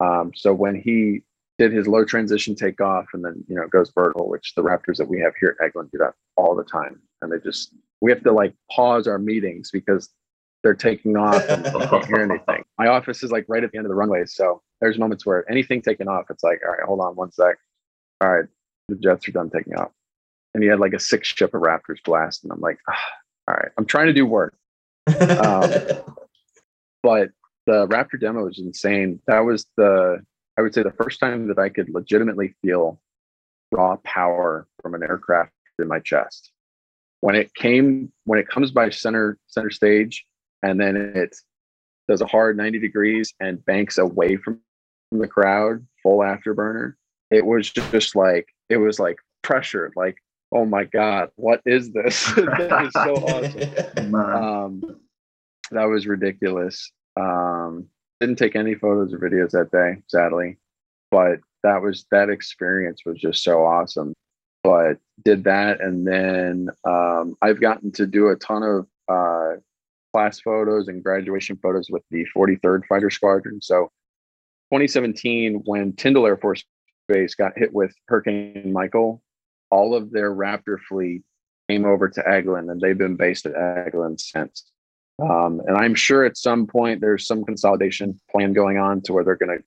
Um, 0.00 0.32
so 0.34 0.52
when 0.54 0.74
he 0.74 1.22
did 1.58 1.72
his 1.72 1.86
low 1.86 2.04
transition 2.04 2.54
takeoff 2.54 3.06
and 3.12 3.24
then 3.24 3.44
you 3.46 3.54
know 3.54 3.66
goes 3.68 3.92
vertical, 3.94 4.28
which 4.28 4.54
the 4.54 4.62
Raptors 4.62 4.96
that 4.96 5.08
we 5.08 5.20
have 5.20 5.34
here 5.38 5.56
at 5.60 5.72
Eglin 5.72 5.90
do 5.90 5.98
that 5.98 6.14
all 6.36 6.54
the 6.56 6.64
time, 6.64 7.00
and 7.22 7.30
they 7.30 7.38
just 7.38 7.74
we 8.00 8.10
have 8.10 8.22
to 8.24 8.32
like 8.32 8.54
pause 8.70 9.06
our 9.06 9.18
meetings 9.18 9.70
because 9.70 10.08
they're 10.62 10.74
taking 10.74 11.16
off 11.16 11.42
and 11.48 11.66
I 11.66 11.86
can't 11.86 12.06
hear 12.06 12.22
anything. 12.22 12.64
My 12.78 12.88
office 12.88 13.22
is 13.22 13.30
like 13.30 13.44
right 13.48 13.62
at 13.62 13.72
the 13.72 13.78
end 13.78 13.86
of 13.86 13.90
the 13.90 13.94
runway, 13.94 14.24
so 14.26 14.62
there's 14.80 14.98
moments 14.98 15.26
where 15.26 15.50
anything 15.50 15.82
taking 15.82 16.08
off, 16.08 16.26
it's 16.30 16.42
like, 16.42 16.60
all 16.64 16.72
right, 16.72 16.82
hold 16.84 17.00
on 17.00 17.14
one 17.14 17.30
sec. 17.30 17.56
All 18.22 18.32
right, 18.34 18.46
the 18.88 18.96
jets 18.96 19.28
are 19.28 19.32
done 19.32 19.50
taking 19.50 19.74
off, 19.74 19.90
and 20.54 20.62
he 20.62 20.68
had 20.68 20.80
like 20.80 20.94
a 20.94 20.98
six 20.98 21.28
ship 21.28 21.54
of 21.54 21.60
Raptors 21.60 22.02
blast, 22.04 22.42
and 22.42 22.52
I'm 22.52 22.60
like, 22.60 22.78
ah, 22.88 23.04
all 23.48 23.54
right, 23.54 23.70
I'm 23.76 23.86
trying 23.86 24.06
to 24.06 24.12
do 24.14 24.24
work, 24.24 24.54
Um, 25.20 25.70
but 27.02 27.30
the 27.66 27.86
Raptor 27.88 28.20
demo 28.20 28.44
was 28.44 28.58
insane. 28.58 29.20
That 29.26 29.40
was 29.40 29.66
the 29.76 30.24
I 30.58 30.62
would 30.62 30.74
say 30.74 30.82
the 30.82 30.92
first 30.92 31.20
time 31.20 31.48
that 31.48 31.58
I 31.58 31.68
could 31.68 31.88
legitimately 31.88 32.54
feel 32.62 33.00
raw 33.72 33.96
power 34.04 34.66
from 34.82 34.94
an 34.94 35.02
aircraft 35.02 35.52
in 35.78 35.88
my 35.88 36.00
chest. 36.00 36.50
When 37.20 37.34
it 37.34 37.54
came, 37.54 38.12
when 38.24 38.38
it 38.38 38.48
comes 38.48 38.70
by 38.70 38.90
center 38.90 39.38
center 39.46 39.70
stage, 39.70 40.26
and 40.62 40.80
then 40.80 40.96
it 40.96 41.36
does 42.08 42.20
a 42.20 42.26
hard 42.26 42.56
90 42.56 42.78
degrees 42.78 43.32
and 43.40 43.64
banks 43.64 43.98
away 43.98 44.36
from 44.36 44.60
the 45.12 45.28
crowd 45.28 45.86
full 46.02 46.18
afterburner, 46.18 46.94
it 47.30 47.44
was 47.44 47.70
just 47.70 48.16
like 48.16 48.48
it 48.68 48.78
was 48.78 48.98
like 48.98 49.18
pressure. 49.42 49.92
Like, 49.96 50.18
oh 50.52 50.64
my 50.64 50.84
god, 50.84 51.30
what 51.36 51.60
is 51.64 51.92
this? 51.92 52.26
that 52.34 52.70
was 52.82 52.92
so 52.92 53.14
awesome. 53.96 54.14
Um, 54.14 55.00
that 55.70 55.84
was 55.84 56.06
ridiculous. 56.06 56.90
Um, 57.16 57.86
didn't 58.20 58.36
take 58.36 58.56
any 58.56 58.74
photos 58.74 59.12
or 59.12 59.18
videos 59.18 59.50
that 59.50 59.70
day, 59.70 60.02
sadly, 60.08 60.58
but 61.10 61.40
that 61.62 61.82
was 61.82 62.06
that 62.10 62.28
experience 62.30 63.02
was 63.04 63.18
just 63.18 63.42
so 63.42 63.64
awesome. 63.64 64.14
But 64.62 64.98
did 65.24 65.44
that, 65.44 65.80
and 65.80 66.06
then 66.06 66.68
um, 66.84 67.36
I've 67.40 67.60
gotten 67.60 67.92
to 67.92 68.06
do 68.06 68.28
a 68.28 68.36
ton 68.36 68.62
of 68.62 68.86
uh, 69.08 69.56
class 70.12 70.40
photos 70.40 70.88
and 70.88 71.02
graduation 71.02 71.58
photos 71.62 71.88
with 71.90 72.02
the 72.10 72.26
43rd 72.36 72.86
Fighter 72.86 73.10
Squadron. 73.10 73.60
So 73.62 73.84
2017, 74.72 75.62
when 75.64 75.94
Tyndall 75.94 76.26
Air 76.26 76.36
Force 76.36 76.64
Base 77.08 77.34
got 77.34 77.52
hit 77.56 77.72
with 77.72 77.94
Hurricane 78.06 78.72
Michael, 78.72 79.22
all 79.70 79.94
of 79.94 80.10
their 80.10 80.34
Raptor 80.34 80.78
fleet 80.88 81.22
came 81.68 81.84
over 81.84 82.08
to 82.08 82.20
Eglin, 82.22 82.70
and 82.70 82.80
they've 82.80 82.98
been 82.98 83.16
based 83.16 83.46
at 83.46 83.54
Eglin 83.54 84.20
since. 84.20 84.70
Um, 85.20 85.60
and 85.66 85.76
I'm 85.76 85.94
sure 85.94 86.24
at 86.24 86.36
some 86.36 86.66
point 86.66 87.00
there's 87.00 87.26
some 87.26 87.44
consolidation 87.44 88.20
plan 88.30 88.52
going 88.52 88.78
on 88.78 89.00
to 89.02 89.12
where 89.12 89.24
they're 89.24 89.36
going 89.36 89.58
to 89.58 89.64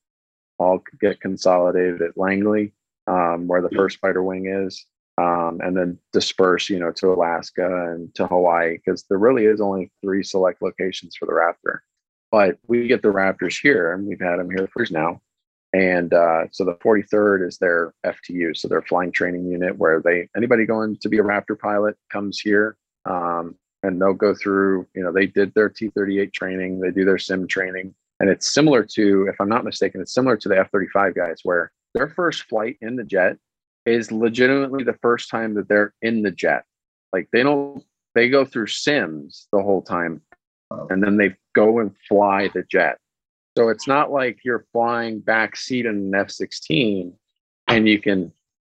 all 0.57 0.81
get 0.99 1.19
consolidated 1.21 2.01
at 2.01 2.17
Langley, 2.17 2.73
um, 3.07 3.47
where 3.47 3.61
the 3.61 3.69
first 3.75 3.99
fighter 3.99 4.23
wing 4.23 4.47
is, 4.47 4.85
um, 5.17 5.59
and 5.63 5.75
then 5.75 5.97
disperse, 6.11 6.69
you 6.69 6.79
know, 6.79 6.91
to 6.91 7.13
Alaska 7.13 7.91
and 7.91 8.13
to 8.15 8.27
Hawaii, 8.27 8.77
because 8.77 9.03
there 9.09 9.17
really 9.17 9.45
is 9.45 9.61
only 9.61 9.91
three 10.01 10.23
select 10.23 10.61
locations 10.61 11.15
for 11.15 11.25
the 11.25 11.33
Raptor. 11.33 11.79
But 12.31 12.57
we 12.67 12.87
get 12.87 13.01
the 13.01 13.09
Raptors 13.13 13.59
here, 13.61 13.93
and 13.93 14.07
we've 14.07 14.19
had 14.19 14.39
them 14.39 14.49
here 14.49 14.67
for 14.73 14.81
years 14.81 14.91
now. 14.91 15.21
And 15.73 16.13
uh, 16.13 16.45
so 16.51 16.65
the 16.65 16.75
43rd 16.75 17.47
is 17.47 17.57
their 17.57 17.93
FTU, 18.05 18.55
so 18.55 18.67
their 18.67 18.83
flying 18.83 19.11
training 19.11 19.47
unit, 19.47 19.77
where 19.77 20.01
they 20.01 20.29
anybody 20.35 20.65
going 20.65 20.97
to 20.97 21.09
be 21.09 21.17
a 21.17 21.23
Raptor 21.23 21.57
pilot 21.57 21.95
comes 22.11 22.39
here, 22.39 22.77
um, 23.05 23.55
and 23.83 24.01
they'll 24.01 24.13
go 24.13 24.33
through. 24.33 24.87
You 24.95 25.03
know, 25.03 25.11
they 25.11 25.27
did 25.27 25.53
their 25.53 25.69
T38 25.69 26.33
training, 26.33 26.79
they 26.79 26.91
do 26.91 27.05
their 27.05 27.17
sim 27.19 27.47
training, 27.47 27.93
and 28.19 28.29
it's 28.29 28.53
similar 28.53 28.83
to, 28.95 29.27
if 29.27 29.35
I'm 29.39 29.49
not 29.49 29.65
mistaken, 29.65 30.01
it's 30.01 30.13
similar 30.13 30.37
to 30.37 30.49
the 30.49 30.57
F-35 30.57 31.15
guys, 31.15 31.39
where 31.43 31.71
their 31.93 32.09
first 32.09 32.43
flight 32.43 32.77
in 32.81 32.95
the 32.95 33.03
jet 33.03 33.37
is 33.85 34.11
legitimately 34.11 34.83
the 34.83 34.97
first 35.01 35.29
time 35.29 35.53
that 35.55 35.67
they're 35.67 35.93
in 36.01 36.21
the 36.21 36.31
jet. 36.31 36.63
Like 37.11 37.27
they 37.31 37.43
don't, 37.43 37.83
they 38.15 38.29
go 38.29 38.45
through 38.45 38.67
sims 38.67 39.47
the 39.51 39.61
whole 39.61 39.81
time, 39.81 40.21
and 40.89 41.03
then 41.03 41.17
they 41.17 41.35
go 41.53 41.79
and 41.79 41.91
fly 42.07 42.49
the 42.53 42.63
jet. 42.63 42.97
So 43.57 43.69
it's 43.69 43.87
not 43.87 44.11
like 44.11 44.39
you're 44.43 44.65
flying 44.71 45.19
back 45.19 45.55
seat 45.55 45.85
in 45.85 45.95
an 45.95 46.15
F-16 46.15 47.13
and 47.67 47.87
you 47.87 47.99
can 47.99 48.31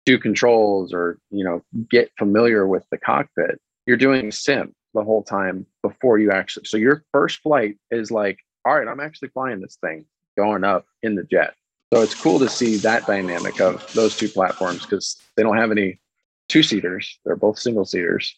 do 0.05 0.18
controls 0.18 0.92
or 0.92 1.18
you 1.30 1.44
know 1.44 1.62
get 1.90 2.11
familiar 2.18 2.66
with 2.66 2.84
the 2.90 2.98
cockpit. 2.98 3.61
You're 3.86 3.96
doing 3.96 4.32
sim 4.32 4.74
the 4.95 5.05
whole 5.05 5.22
time 5.22 5.66
before 5.82 6.18
you 6.18 6.30
actually. 6.30 6.64
So 6.66 6.76
your 6.76 7.05
first 7.12 7.40
flight 7.40 7.76
is 7.90 8.11
like, 8.11 8.38
all 8.64 8.76
right, 8.76 8.88
I'm 8.88 9.01
actually 9.01 9.28
flying 9.28 9.61
this 9.61 9.76
thing 9.76 10.07
going 10.36 10.64
up 10.64 10.86
in 11.03 11.14
the 11.14 11.24
jet. 11.24 11.55
So 11.92 12.01
it's 12.01 12.14
cool 12.14 12.38
to 12.38 12.49
see 12.49 12.76
that 12.78 13.07
dynamic 13.07 13.61
of 13.61 13.92
those 13.95 14.16
two 14.16 14.28
platforms 14.28 14.82
because 14.82 15.16
they 15.36 15.42
don't 15.42 15.57
have 15.57 15.70
any 15.70 16.01
two 16.49 16.62
seaters. 16.62 17.18
They're 17.24 17.36
both 17.36 17.59
single 17.59 17.84
seaters. 17.84 18.34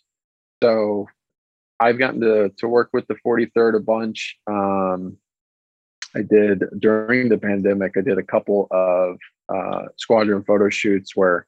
So 0.63 1.07
I've 1.81 1.99
gotten 1.99 2.21
to 2.21 2.51
to 2.59 2.69
work 2.69 2.91
with 2.93 3.07
the 3.07 3.17
43rd 3.27 3.77
a 3.77 3.81
bunch. 3.81 4.37
Um, 4.47 5.17
I 6.15 6.23
did 6.23 6.65
during 6.79 7.29
the 7.29 7.39
pandemic. 7.39 7.97
I 7.97 8.01
did 8.01 8.19
a 8.19 8.23
couple 8.23 8.69
of 8.71 9.19
uh, 9.49 9.89
squadron 9.97 10.45
photo 10.45 10.71
shoots 10.71 11.15
where 11.15 11.47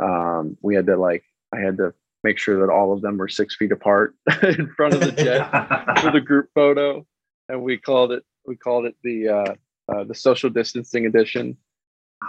um, 0.00 0.56
we 0.60 0.74
had 0.74 0.86
to 0.86 0.96
like 0.96 1.24
I 1.54 1.60
had 1.60 1.76
to 1.78 1.94
make 2.24 2.38
sure 2.38 2.60
that 2.60 2.72
all 2.72 2.92
of 2.92 3.02
them 3.02 3.18
were 3.18 3.28
six 3.28 3.56
feet 3.56 3.72
apart 3.72 4.14
in 4.42 4.68
front 4.76 4.94
of 4.94 5.00
the 5.00 5.12
jet 5.12 5.50
for 6.00 6.10
the 6.10 6.20
group 6.20 6.48
photo, 6.54 7.06
and 7.48 7.62
we 7.62 7.78
called 7.78 8.12
it 8.12 8.24
we 8.46 8.56
called 8.56 8.86
it 8.86 8.96
the 9.02 9.28
uh, 9.28 9.54
uh, 9.92 10.04
the 10.04 10.14
social 10.14 10.50
distancing 10.50 11.06
edition. 11.06 11.56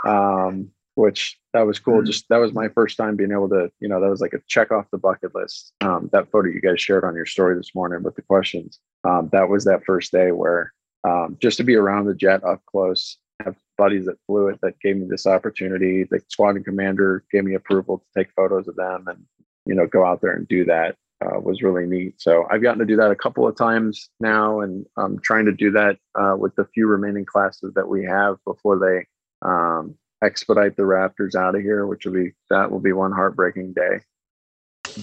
Um, 0.06 0.72
which 1.00 1.40
that 1.54 1.66
was 1.66 1.80
cool. 1.80 2.02
Mm. 2.02 2.06
Just 2.06 2.28
that 2.30 2.38
was 2.38 2.52
my 2.52 2.68
first 2.68 2.98
time 2.98 3.16
being 3.16 3.32
able 3.32 3.48
to, 3.50 3.72
you 3.80 3.88
know, 3.88 4.02
that 4.02 4.10
was 4.10 4.20
like 4.20 4.34
a 4.34 4.42
check 4.48 4.70
off 4.70 4.92
the 4.92 4.98
bucket 4.98 5.34
list. 5.34 5.72
Um, 5.80 6.10
that 6.12 6.30
photo 6.30 6.50
you 6.50 6.60
guys 6.60 6.82
shared 6.82 7.06
on 7.06 7.16
your 7.16 7.26
story 7.26 7.56
this 7.56 7.74
morning 7.74 8.04
with 8.04 8.16
the 8.16 8.22
questions. 8.22 8.80
Um, 9.06 9.30
that 9.32 9.48
was 9.48 9.64
that 9.64 9.86
first 9.86 10.12
day 10.12 10.32
where 10.32 10.74
um, 11.08 11.38
just 11.42 11.58
to 11.58 11.64
be 11.64 11.76
around 11.76 12.06
the 12.06 12.14
jet 12.14 12.44
up 12.44 12.62
close, 12.66 13.18
have 13.44 13.56
buddies 13.78 14.06
that 14.06 14.18
flew 14.28 14.50
it 14.50 14.60
that 14.62 14.80
gave 14.82 14.98
me 14.98 15.08
this 15.10 15.26
opportunity. 15.26 16.04
The 16.04 16.22
squadron 16.28 16.66
commander 16.66 17.24
gave 17.32 17.46
me 17.46 17.54
approval 17.54 18.00
to 18.00 18.06
take 18.20 18.34
photos 18.34 18.68
of 18.68 18.76
them 18.76 19.06
and, 19.08 19.24
you 19.70 19.76
know, 19.76 19.86
go 19.86 20.04
out 20.04 20.20
there 20.22 20.34
and 20.34 20.48
do 20.48 20.66
that. 20.66 20.96
Uh, 21.22 21.38
was 21.38 21.62
really 21.62 21.86
neat. 21.86 22.14
So 22.18 22.48
I've 22.50 22.64
gotten 22.64 22.80
to 22.80 22.86
do 22.86 22.96
that 22.96 23.12
a 23.12 23.16
couple 23.16 23.46
of 23.46 23.58
times 23.58 24.10
now, 24.22 24.62
and 24.62 24.86
I'm 24.98 25.20
trying 25.20 25.46
to 25.46 25.52
do 25.52 25.70
that 25.72 25.98
uh, 26.16 26.36
with 26.38 26.56
the 26.56 26.64
few 26.74 26.88
remaining 26.88 27.26
classes 27.26 27.74
that 27.76 27.90
we 27.90 28.06
have 28.06 28.38
before 28.46 28.80
they 28.80 29.06
um, 29.48 29.96
expedite 30.24 30.78
the 30.78 30.84
Raptors 30.84 31.36
out 31.36 31.56
of 31.56 31.62
here, 31.62 31.86
which 31.88 32.06
will 32.06 32.14
be 32.14 32.32
that 32.50 32.72
will 32.72 32.80
be 32.80 32.94
one 32.94 33.12
heartbreaking 33.12 33.74
day. 33.74 34.00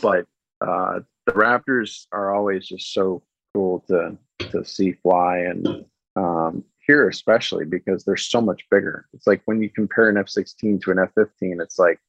But 0.01 0.25
uh, 0.67 1.01
the 1.27 1.33
Raptors 1.33 2.07
are 2.13 2.35
always 2.35 2.67
just 2.67 2.95
so 2.95 3.23
cool 3.55 3.85
to 3.89 4.17
to 4.51 4.65
see 4.65 4.93
fly 4.93 5.41
and 5.41 5.85
um, 6.17 6.65
here 6.87 7.11
especially 7.11 7.67
because 7.67 8.05
they're 8.05 8.17
so 8.17 8.41
much 8.41 8.65
bigger. 8.71 9.07
It's 9.13 9.27
like 9.27 9.43
when 9.45 9.61
you 9.61 9.69
compare 9.69 10.09
an 10.09 10.17
F-16 10.17 10.81
to 10.83 10.93
an 10.93 10.99
F-15, 10.99 11.61
it's 11.61 11.79
like, 11.79 12.01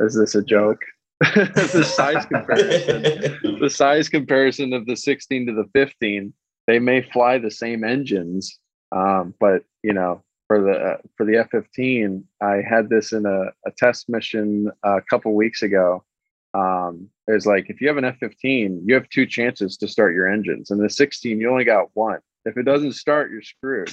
is 0.00 0.14
this 0.14 0.34
a 0.34 0.42
joke? 0.42 0.82
the 1.20 1.84
size 1.84 2.24
comparison, 2.26 3.58
the 3.60 3.70
size 3.70 4.08
comparison 4.08 4.72
of 4.72 4.86
the 4.86 4.96
16 4.96 5.46
to 5.46 5.52
the 5.52 5.68
15, 5.72 6.32
they 6.66 6.78
may 6.78 7.02
fly 7.02 7.38
the 7.38 7.50
same 7.50 7.84
engines, 7.84 8.58
um, 8.92 9.34
but 9.38 9.62
you 9.82 9.92
know 9.92 10.22
for 10.46 10.60
the 10.60 10.72
uh, 10.72 10.96
for 11.16 11.24
the 11.24 11.36
F-15, 11.36 12.22
I 12.40 12.62
had 12.68 12.88
this 12.88 13.12
in 13.12 13.26
a, 13.26 13.46
a 13.66 13.70
test 13.76 14.08
mission 14.08 14.70
a 14.82 15.00
couple 15.08 15.34
weeks 15.34 15.62
ago. 15.62 16.04
Um, 16.52 17.08
it 17.26 17.32
was 17.32 17.46
like 17.46 17.70
if 17.70 17.80
you 17.80 17.88
have 17.88 17.96
an 17.96 18.04
F-15, 18.04 18.82
you 18.84 18.94
have 18.94 19.08
two 19.08 19.26
chances 19.26 19.76
to 19.78 19.88
start 19.88 20.14
your 20.14 20.28
engines, 20.28 20.70
and 20.70 20.82
the 20.82 20.90
16, 20.90 21.40
you 21.40 21.50
only 21.50 21.64
got 21.64 21.88
one. 21.94 22.20
If 22.44 22.56
it 22.56 22.64
doesn't 22.64 22.92
start, 22.92 23.30
you're 23.30 23.42
screwed. 23.42 23.90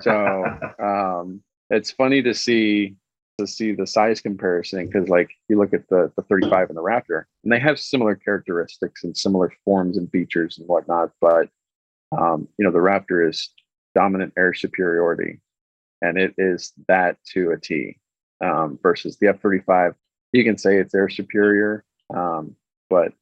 So 0.00 0.44
um, 0.82 1.40
it's 1.70 1.90
funny 1.90 2.22
to 2.22 2.34
see 2.34 2.96
to 3.38 3.46
see 3.46 3.72
the 3.72 3.86
size 3.86 4.20
comparison 4.20 4.86
because 4.86 5.08
like 5.08 5.30
you 5.48 5.58
look 5.58 5.74
at 5.74 5.88
the 5.88 6.10
the 6.16 6.22
35 6.22 6.68
and 6.68 6.76
the 6.76 6.82
Raptor, 6.82 7.24
and 7.44 7.52
they 7.52 7.58
have 7.58 7.78
similar 7.78 8.14
characteristics 8.14 9.04
and 9.04 9.16
similar 9.16 9.52
forms 9.64 9.98
and 9.98 10.10
features 10.10 10.58
and 10.58 10.66
whatnot, 10.68 11.10
but 11.20 11.48
um, 12.16 12.48
you 12.58 12.64
know 12.64 12.72
the 12.72 12.78
Raptor 12.78 13.28
is 13.28 13.50
dominant 13.94 14.32
air 14.36 14.54
superiority 14.54 15.40
and 16.02 16.18
it 16.18 16.34
is 16.38 16.72
that 16.88 17.16
to 17.32 17.50
a 17.52 17.58
T. 17.58 17.98
Um, 18.42 18.78
versus 18.82 19.16
the 19.16 19.28
F 19.28 19.40
thirty 19.40 19.60
five, 19.60 19.94
you 20.32 20.44
can 20.44 20.58
say 20.58 20.76
it's 20.76 20.94
air 20.94 21.08
superior, 21.08 21.84
um, 22.14 22.54
but 22.90 23.14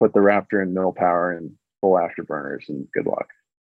put 0.00 0.12
the 0.12 0.20
Raptor 0.20 0.62
in 0.62 0.72
middle 0.72 0.92
power 0.92 1.32
and 1.32 1.50
full 1.80 1.94
afterburners, 1.94 2.68
and 2.68 2.86
good 2.92 3.06
luck. 3.06 3.26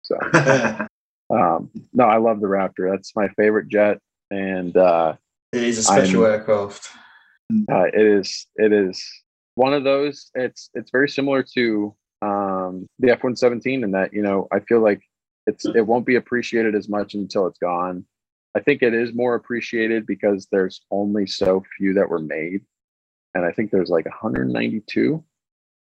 So 0.02 0.16
um, 1.30 1.70
no, 1.92 2.04
I 2.04 2.16
love 2.16 2.40
the 2.40 2.48
Raptor. 2.48 2.90
That's 2.90 3.14
my 3.14 3.28
favorite 3.28 3.68
jet, 3.68 4.00
and 4.32 4.76
uh, 4.76 5.14
it 5.54 5.62
is 5.62 5.78
a 5.78 5.82
special 5.82 6.24
I'm- 6.24 6.32
aircraft. 6.34 6.88
uh, 7.70 7.84
it 7.92 8.06
is 8.06 8.46
it 8.56 8.72
is 8.72 9.04
one 9.54 9.72
of 9.74 9.84
those. 9.84 10.30
It's 10.34 10.70
it's 10.74 10.90
very 10.90 11.08
similar 11.08 11.44
to 11.54 11.94
um, 12.22 12.86
the 12.98 13.10
F 13.10 13.22
one 13.22 13.36
seventeen 13.36 13.84
in 13.84 13.92
that 13.92 14.12
you 14.12 14.22
know 14.22 14.48
I 14.52 14.60
feel 14.60 14.80
like 14.80 15.02
it's 15.46 15.64
it 15.66 15.86
won't 15.86 16.06
be 16.06 16.16
appreciated 16.16 16.74
as 16.74 16.88
much 16.88 17.14
until 17.14 17.46
it's 17.46 17.58
gone. 17.58 18.04
I 18.56 18.60
think 18.60 18.82
it 18.82 18.94
is 18.94 19.14
more 19.14 19.34
appreciated 19.34 20.06
because 20.06 20.46
there's 20.50 20.80
only 20.90 21.26
so 21.26 21.62
few 21.76 21.94
that 21.94 22.08
were 22.08 22.20
made, 22.20 22.62
and 23.34 23.44
I 23.44 23.52
think 23.52 23.70
there's 23.70 23.90
like 23.90 24.06
192, 24.06 25.12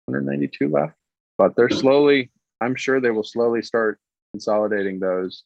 192 0.06 0.68
left. 0.68 0.94
But 1.38 1.54
they're 1.56 1.70
slowly. 1.70 2.30
I'm 2.60 2.74
sure 2.74 3.00
they 3.00 3.10
will 3.10 3.22
slowly 3.24 3.62
start 3.62 3.98
consolidating 4.32 4.98
those. 4.98 5.44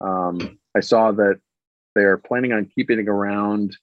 Um, 0.00 0.58
I 0.76 0.80
saw 0.80 1.12
that 1.12 1.40
they're 1.98 2.16
planning 2.16 2.52
on 2.52 2.70
keeping 2.72 3.00
it 3.00 3.08
around 3.08 3.76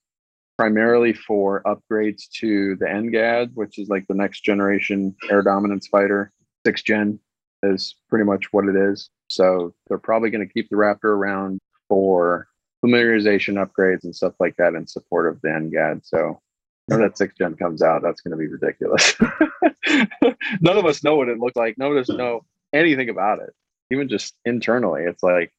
primarily 0.58 1.12
for 1.12 1.62
upgrades 1.64 2.30
to 2.40 2.78
the 2.78 2.86
NGAD, 2.86 3.52
which 3.56 3.78
is 3.78 3.90
like 3.90 4.08
the 4.08 4.14
next 4.14 4.46
generation 4.46 5.14
air 5.30 5.42
dominance 5.42 5.88
fighter. 5.88 6.32
Six 6.66 6.82
gen 6.82 7.20
is 7.62 7.96
pretty 8.10 8.24
much 8.24 8.54
what 8.54 8.70
it 8.70 8.76
is. 8.78 9.10
So 9.28 9.74
they're 9.88 9.98
probably 9.98 10.30
going 10.30 10.48
to 10.48 10.54
keep 10.54 10.70
the 10.70 10.78
Raptor 10.78 11.06
around 11.06 11.60
for 11.90 12.48
familiarization 12.84 13.56
upgrades 13.62 14.06
and 14.06 14.16
stuff 14.16 14.34
like 14.40 14.56
that 14.58 14.76
in 14.76 14.88
support 14.88 15.28
of 15.28 15.42
the 15.42 15.50
NGAD. 15.50 16.06
So 16.06 16.40
when 16.86 17.02
that 17.02 17.18
six 17.18 17.36
gen 17.36 17.56
comes 17.56 17.82
out, 17.82 18.02
that's 18.02 18.22
going 18.22 18.32
to 18.32 18.38
be 18.38 18.48
ridiculous. 18.48 19.14
None 20.62 20.78
of 20.78 20.86
us 20.86 21.04
know 21.04 21.18
what 21.18 21.28
it 21.28 21.40
looks 21.40 21.58
like. 21.58 21.78
None 21.78 21.92
of 21.92 21.98
us 21.98 22.08
know 22.08 22.46
anything 22.72 23.10
about 23.10 23.40
it. 23.40 23.54
Even 23.92 24.08
just 24.08 24.36
internally, 24.46 25.04
it's 25.04 25.22
like 25.22 25.52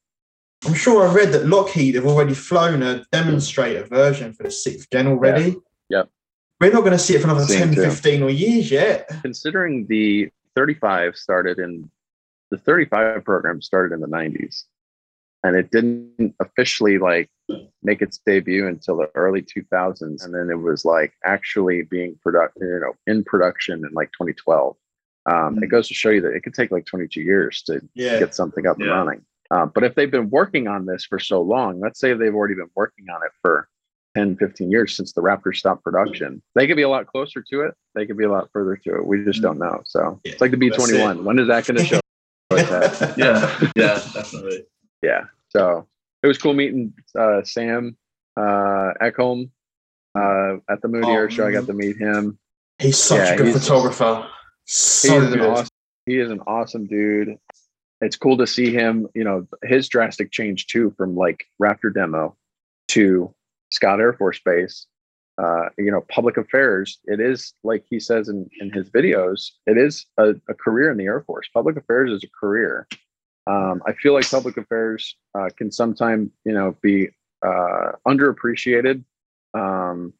I'm 0.65 0.73
sure 0.73 1.07
I 1.07 1.13
read 1.13 1.31
that 1.33 1.45
Lockheed 1.45 1.95
have 1.95 2.05
already 2.05 2.33
flown 2.33 2.81
a 2.81 3.05
demonstrator 3.11 3.85
version 3.85 4.33
for 4.33 4.43
the 4.43 4.51
sixth 4.51 4.89
gen 4.91 5.07
already. 5.07 5.55
Yep. 5.89 6.09
We're 6.59 6.71
not 6.71 6.81
going 6.81 6.93
to 6.93 6.99
see 6.99 7.15
it 7.15 7.21
for 7.21 7.27
another 7.27 7.45
Same 7.45 7.73
10, 7.73 7.75
too. 7.75 7.81
15 7.83 8.23
or 8.23 8.29
years 8.31 8.71
yet. 8.71 9.07
Considering 9.21 9.85
the 9.87 10.29
35 10.55 11.15
started 11.15 11.59
in 11.59 11.89
the 12.49 12.57
35 12.57 13.23
program 13.23 13.61
started 13.61 13.93
in 13.93 14.01
the 14.01 14.07
90s, 14.07 14.63
and 15.43 15.55
it 15.55 15.69
didn't 15.69 16.33
officially 16.39 16.97
like 16.97 17.29
make 17.83 18.01
its 18.01 18.19
debut 18.25 18.67
until 18.67 18.97
the 18.97 19.09
early 19.13 19.41
2000s, 19.43 20.25
and 20.25 20.33
then 20.33 20.49
it 20.49 20.59
was 20.59 20.83
like 20.83 21.13
actually 21.23 21.83
being 21.83 22.17
product, 22.23 22.57
you 22.59 22.79
know, 22.81 22.93
in 23.05 23.23
production 23.23 23.85
in 23.85 23.93
like 23.93 24.09
2012. 24.13 24.75
Um, 25.29 25.61
it 25.61 25.67
goes 25.67 25.87
to 25.89 25.93
show 25.93 26.09
you 26.09 26.21
that 26.21 26.33
it 26.33 26.41
could 26.41 26.53
take 26.53 26.71
like 26.71 26.85
22 26.85 27.21
years 27.21 27.61
to 27.63 27.81
Yeah. 27.93 28.17
get 28.17 28.33
something 28.33 28.65
up 28.65 28.79
and 28.79 28.89
running. 28.89 29.21
Uh, 29.51 29.65
but 29.65 29.83
if 29.83 29.95
they've 29.95 30.11
been 30.11 30.29
working 30.29 30.67
on 30.67 30.85
this 30.85 31.05
for 31.05 31.19
so 31.19 31.41
long, 31.41 31.79
let's 31.79 31.99
say 31.99 32.13
they've 32.13 32.33
already 32.35 32.55
been 32.55 32.69
working 32.75 33.05
on 33.09 33.21
it 33.23 33.31
for 33.41 33.67
10, 34.15 34.35
15 34.37 34.69
years 34.71 34.95
since 34.95 35.13
the 35.13 35.21
Raptor 35.21 35.55
stopped 35.55 35.83
production, 35.83 36.41
they 36.55 36.67
could 36.67 36.75
be 36.75 36.81
a 36.83 36.89
lot 36.89 37.07
closer 37.07 37.43
to 37.51 37.61
it. 37.61 37.73
They 37.95 38.05
could 38.05 38.17
be 38.17 38.23
a 38.25 38.31
lot 38.31 38.49
further 38.51 38.75
to 38.75 38.95
it. 38.95 39.05
We 39.05 39.23
just 39.23 39.41
don't 39.41 39.59
know. 39.59 39.81
So 39.85 40.19
it's 40.23 40.41
like 40.41 40.51
the 40.51 40.57
Mm. 40.57 40.71
B21. 40.73 41.23
When 41.23 41.39
is 41.39 41.47
that 41.47 41.65
going 41.65 41.77
to 41.77 41.85
show? 41.85 41.99
Yeah, 43.17 43.59
yeah, 43.75 44.01
definitely. 44.13 44.65
yeah. 45.03 45.25
So 45.49 45.85
it 46.23 46.27
was 46.27 46.37
cool 46.37 46.53
meeting 46.53 46.93
uh, 47.17 47.43
Sam 47.43 47.97
uh, 48.37 48.93
Eckholm 49.01 49.49
uh, 50.17 50.55
at 50.69 50.81
the 50.81 50.87
Moody 50.87 51.07
Oh, 51.07 51.13
Air 51.13 51.29
Show. 51.29 51.45
I 51.47 51.51
got 51.51 51.67
to 51.67 51.73
meet 51.73 51.97
him. 51.97 52.37
He's 52.79 52.97
such 52.97 53.19
Yeah, 53.19 53.33
a 53.33 53.37
good 53.37 53.47
he's- 53.47 53.59
photographer. 53.67 54.27
He 54.65 54.71
So 54.71 55.21
is 55.21 55.33
an 55.33 55.39
good. 55.39 55.49
awesome. 55.49 55.67
He 56.05 56.17
is 56.19 56.31
an 56.31 56.39
awesome 56.47 56.87
dude. 56.87 57.37
It's 58.01 58.15
cool 58.15 58.37
to 58.37 58.47
see 58.47 58.71
him. 58.71 59.07
You 59.15 59.23
know 59.23 59.47
his 59.63 59.87
drastic 59.87 60.31
change 60.31 60.67
too, 60.67 60.93
from 60.97 61.15
like 61.15 61.45
Raptor 61.61 61.93
demo 61.93 62.35
to 62.89 63.33
Scott 63.69 63.99
Air 63.99 64.13
Force 64.13 64.39
Base. 64.43 64.85
Uh, 65.39 65.69
you 65.77 65.91
know, 65.91 66.03
public 66.09 66.35
affairs. 66.37 66.99
It 67.05 67.19
is 67.19 67.53
like 67.63 67.85
he 67.89 67.99
says 67.99 68.27
in 68.27 68.49
in 68.59 68.71
his 68.71 68.89
videos. 68.89 69.51
It 69.67 69.77
is 69.77 70.05
a, 70.17 70.29
a 70.49 70.53
career 70.53 70.91
in 70.91 70.97
the 70.97 71.05
Air 71.05 71.21
Force. 71.21 71.47
Public 71.53 71.77
affairs 71.77 72.11
is 72.11 72.23
a 72.23 72.39
career. 72.39 72.87
Um, 73.47 73.81
I 73.85 73.93
feel 73.93 74.13
like 74.13 74.29
public 74.29 74.57
affairs 74.57 75.15
uh, 75.33 75.49
can 75.57 75.71
sometimes, 75.71 76.29
you 76.43 76.53
know, 76.53 76.75
be 76.81 77.09
uh, 77.45 77.93
underappreciated, 78.05 79.03
um, 79.53 80.13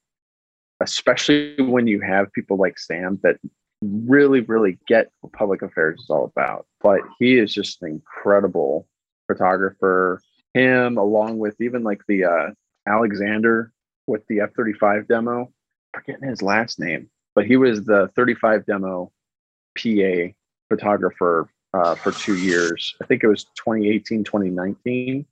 especially 0.82 1.62
when 1.62 1.88
you 1.88 2.00
have 2.00 2.32
people 2.32 2.58
like 2.58 2.80
Sam 2.80 3.20
that 3.24 3.38
really, 3.82 4.42
really 4.42 4.80
get 4.88 5.12
what 5.22 5.34
public 5.34 5.62
affairs 5.62 6.00
is 6.00 6.10
all 6.10 6.26
about. 6.26 6.66
But 6.82 7.02
he 7.20 7.38
is 7.38 7.54
just 7.54 7.82
an 7.82 7.90
incredible 7.90 8.88
photographer. 9.28 10.22
Him, 10.54 10.98
along 10.98 11.38
with 11.38 11.60
even 11.62 11.84
like 11.84 12.02
the 12.08 12.26
uh, 12.26 12.52
Alexander 12.88 13.72
with 14.08 14.26
the 14.28 14.40
F 14.42 14.54
35 14.56 15.08
demo, 15.08 15.52
forgetting 15.94 16.28
his 16.30 16.42
last 16.42 16.80
name, 16.80 17.10
but 17.36 17.46
he 17.46 17.58
was 17.58 17.84
the 17.84 18.10
35 18.16 18.66
demo 18.66 19.12
PA 19.78 20.34
photographer 20.70 21.50
uh, 21.74 21.96
for 21.96 22.12
two 22.12 22.38
years. 22.38 22.96
I 23.02 23.06
think 23.06 23.24
it 23.24 23.28
was 23.28 23.44
2018, 23.56 24.24
2019. 24.24 25.26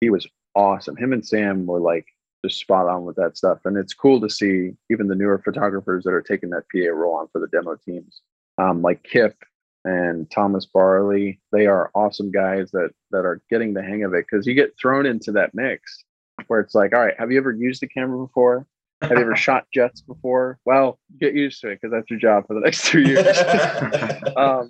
He 0.00 0.10
was 0.10 0.26
awesome. 0.54 0.96
Him 0.96 1.12
and 1.12 1.26
Sam 1.26 1.66
were 1.66 1.80
like 1.80 2.06
just 2.44 2.60
spot 2.60 2.88
on 2.88 3.04
with 3.04 3.16
that 3.16 3.36
stuff. 3.36 3.58
And 3.64 3.76
it's 3.76 3.94
cool 3.94 4.20
to 4.20 4.30
see 4.30 4.72
even 4.90 5.08
the 5.08 5.14
newer 5.14 5.38
photographers 5.38 6.04
that 6.04 6.12
are 6.12 6.22
taking 6.22 6.50
that 6.50 6.64
PA 6.72 6.90
role 6.90 7.16
on 7.16 7.28
for 7.32 7.40
the 7.40 7.48
demo 7.48 7.76
teams, 7.76 8.20
um, 8.58 8.82
like 8.82 9.02
Kip 9.02 9.36
and 9.84 10.30
Thomas 10.30 10.66
Barley. 10.66 11.40
They 11.52 11.66
are 11.66 11.90
awesome 11.94 12.30
guys 12.30 12.70
that 12.72 12.90
that 13.10 13.24
are 13.24 13.40
getting 13.50 13.74
the 13.74 13.82
hang 13.82 14.04
of 14.04 14.14
it 14.14 14.26
because 14.30 14.46
you 14.46 14.54
get 14.54 14.76
thrown 14.80 15.06
into 15.06 15.32
that 15.32 15.54
mix 15.54 16.04
where 16.46 16.60
it's 16.60 16.74
like, 16.74 16.94
all 16.94 17.00
right, 17.00 17.18
have 17.18 17.32
you 17.32 17.38
ever 17.38 17.52
used 17.52 17.82
a 17.82 17.88
camera 17.88 18.24
before? 18.24 18.66
Have 19.02 19.12
you 19.12 19.18
ever 19.18 19.36
shot 19.36 19.66
jets 19.72 20.00
before? 20.00 20.58
Well, 20.64 20.98
get 21.18 21.34
used 21.34 21.60
to 21.62 21.70
it 21.70 21.80
because 21.80 21.92
that's 21.92 22.10
your 22.10 22.18
job 22.18 22.46
for 22.46 22.54
the 22.54 22.60
next 22.60 22.84
two 22.86 23.00
years. 23.00 23.26
um, 24.36 24.68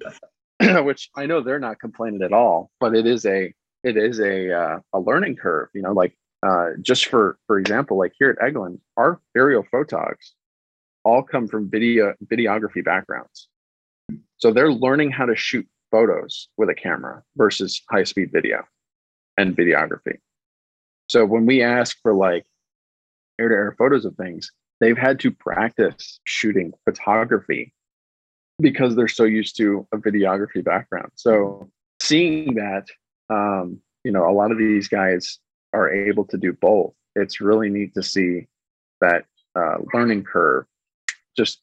which 0.84 1.10
I 1.14 1.26
know 1.26 1.40
they're 1.40 1.58
not 1.58 1.78
complaining 1.78 2.22
at 2.22 2.32
all, 2.32 2.70
but 2.80 2.94
it 2.94 3.06
is 3.06 3.26
a 3.26 3.52
it 3.84 3.96
is 3.96 4.20
a 4.20 4.52
uh, 4.52 4.78
a 4.92 5.00
learning 5.00 5.36
curve. 5.36 5.68
You 5.74 5.82
know, 5.82 5.92
like 5.92 6.16
uh, 6.46 6.70
just 6.80 7.06
for 7.06 7.38
for 7.46 7.58
example, 7.58 7.98
like 7.98 8.12
here 8.18 8.30
at 8.30 8.38
Eglin, 8.38 8.78
our 8.96 9.20
aerial 9.36 9.64
photogs 9.72 10.32
all 11.04 11.22
come 11.22 11.48
from 11.48 11.70
video 11.70 12.14
videography 12.26 12.84
backgrounds, 12.84 13.48
so 14.36 14.52
they're 14.52 14.72
learning 14.72 15.10
how 15.10 15.26
to 15.26 15.36
shoot 15.36 15.66
photos 15.90 16.48
with 16.56 16.68
a 16.68 16.74
camera 16.74 17.22
versus 17.36 17.82
high 17.90 18.04
speed 18.04 18.30
video 18.32 18.62
and 19.36 19.56
videography. 19.56 20.18
So 21.08 21.24
when 21.24 21.46
we 21.46 21.62
ask 21.62 21.96
for 22.02 22.14
like 22.14 22.44
air 23.40 23.48
to 23.48 23.54
air 23.54 23.74
photos 23.78 24.04
of 24.04 24.14
things, 24.16 24.50
they've 24.80 24.98
had 24.98 25.18
to 25.20 25.30
practice 25.30 26.20
shooting 26.24 26.72
photography 26.84 27.72
because 28.60 28.94
they're 28.94 29.08
so 29.08 29.24
used 29.24 29.56
to 29.56 29.86
a 29.92 29.96
videography 29.96 30.62
background. 30.62 31.10
So 31.14 31.70
seeing 32.00 32.54
that, 32.54 32.86
um, 33.30 33.80
you 34.04 34.12
know, 34.12 34.28
a 34.28 34.32
lot 34.32 34.50
of 34.50 34.58
these 34.58 34.88
guys 34.88 35.38
are 35.72 35.90
able 35.90 36.24
to 36.26 36.36
do 36.36 36.52
both. 36.52 36.94
It's 37.14 37.40
really 37.40 37.68
neat 37.68 37.94
to 37.94 38.02
see 38.02 38.46
that 39.00 39.24
uh, 39.54 39.76
learning 39.92 40.24
curve 40.24 40.66
just 41.36 41.60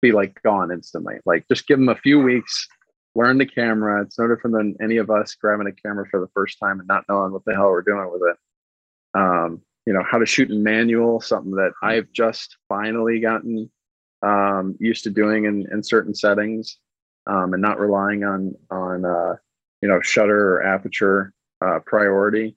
be 0.00 0.12
like 0.12 0.40
gone 0.42 0.70
instantly. 0.70 1.16
Like 1.24 1.46
just 1.48 1.66
give 1.66 1.78
them 1.78 1.88
a 1.88 1.96
few 1.96 2.20
weeks, 2.20 2.68
learn 3.14 3.38
the 3.38 3.46
camera. 3.46 4.02
It's 4.02 4.18
no 4.18 4.28
different 4.28 4.56
than 4.56 4.76
any 4.80 4.98
of 4.98 5.10
us 5.10 5.34
grabbing 5.34 5.66
a 5.66 5.72
camera 5.72 6.06
for 6.10 6.20
the 6.20 6.30
first 6.34 6.58
time 6.58 6.78
and 6.78 6.88
not 6.88 7.04
knowing 7.08 7.32
what 7.32 7.44
the 7.44 7.54
hell 7.54 7.70
we're 7.70 7.82
doing 7.82 8.10
with 8.12 8.22
it. 8.22 8.36
Um, 9.18 9.62
you 9.86 9.92
know, 9.92 10.02
how 10.02 10.18
to 10.18 10.26
shoot 10.26 10.50
in 10.50 10.62
manual, 10.62 11.20
something 11.20 11.52
that 11.52 11.72
I've 11.82 12.10
just 12.12 12.56
finally 12.68 13.20
gotten 13.20 13.70
um, 14.22 14.76
used 14.80 15.04
to 15.04 15.10
doing 15.10 15.44
in, 15.44 15.66
in 15.70 15.82
certain 15.82 16.14
settings 16.14 16.78
um, 17.26 17.52
and 17.52 17.62
not 17.62 17.78
relying 17.78 18.24
on 18.24 18.54
on 18.70 19.04
uh, 19.04 19.36
you 19.82 19.88
know 19.88 20.00
shutter 20.00 20.54
or 20.54 20.62
aperture 20.62 21.32
uh, 21.64 21.78
priority. 21.86 22.56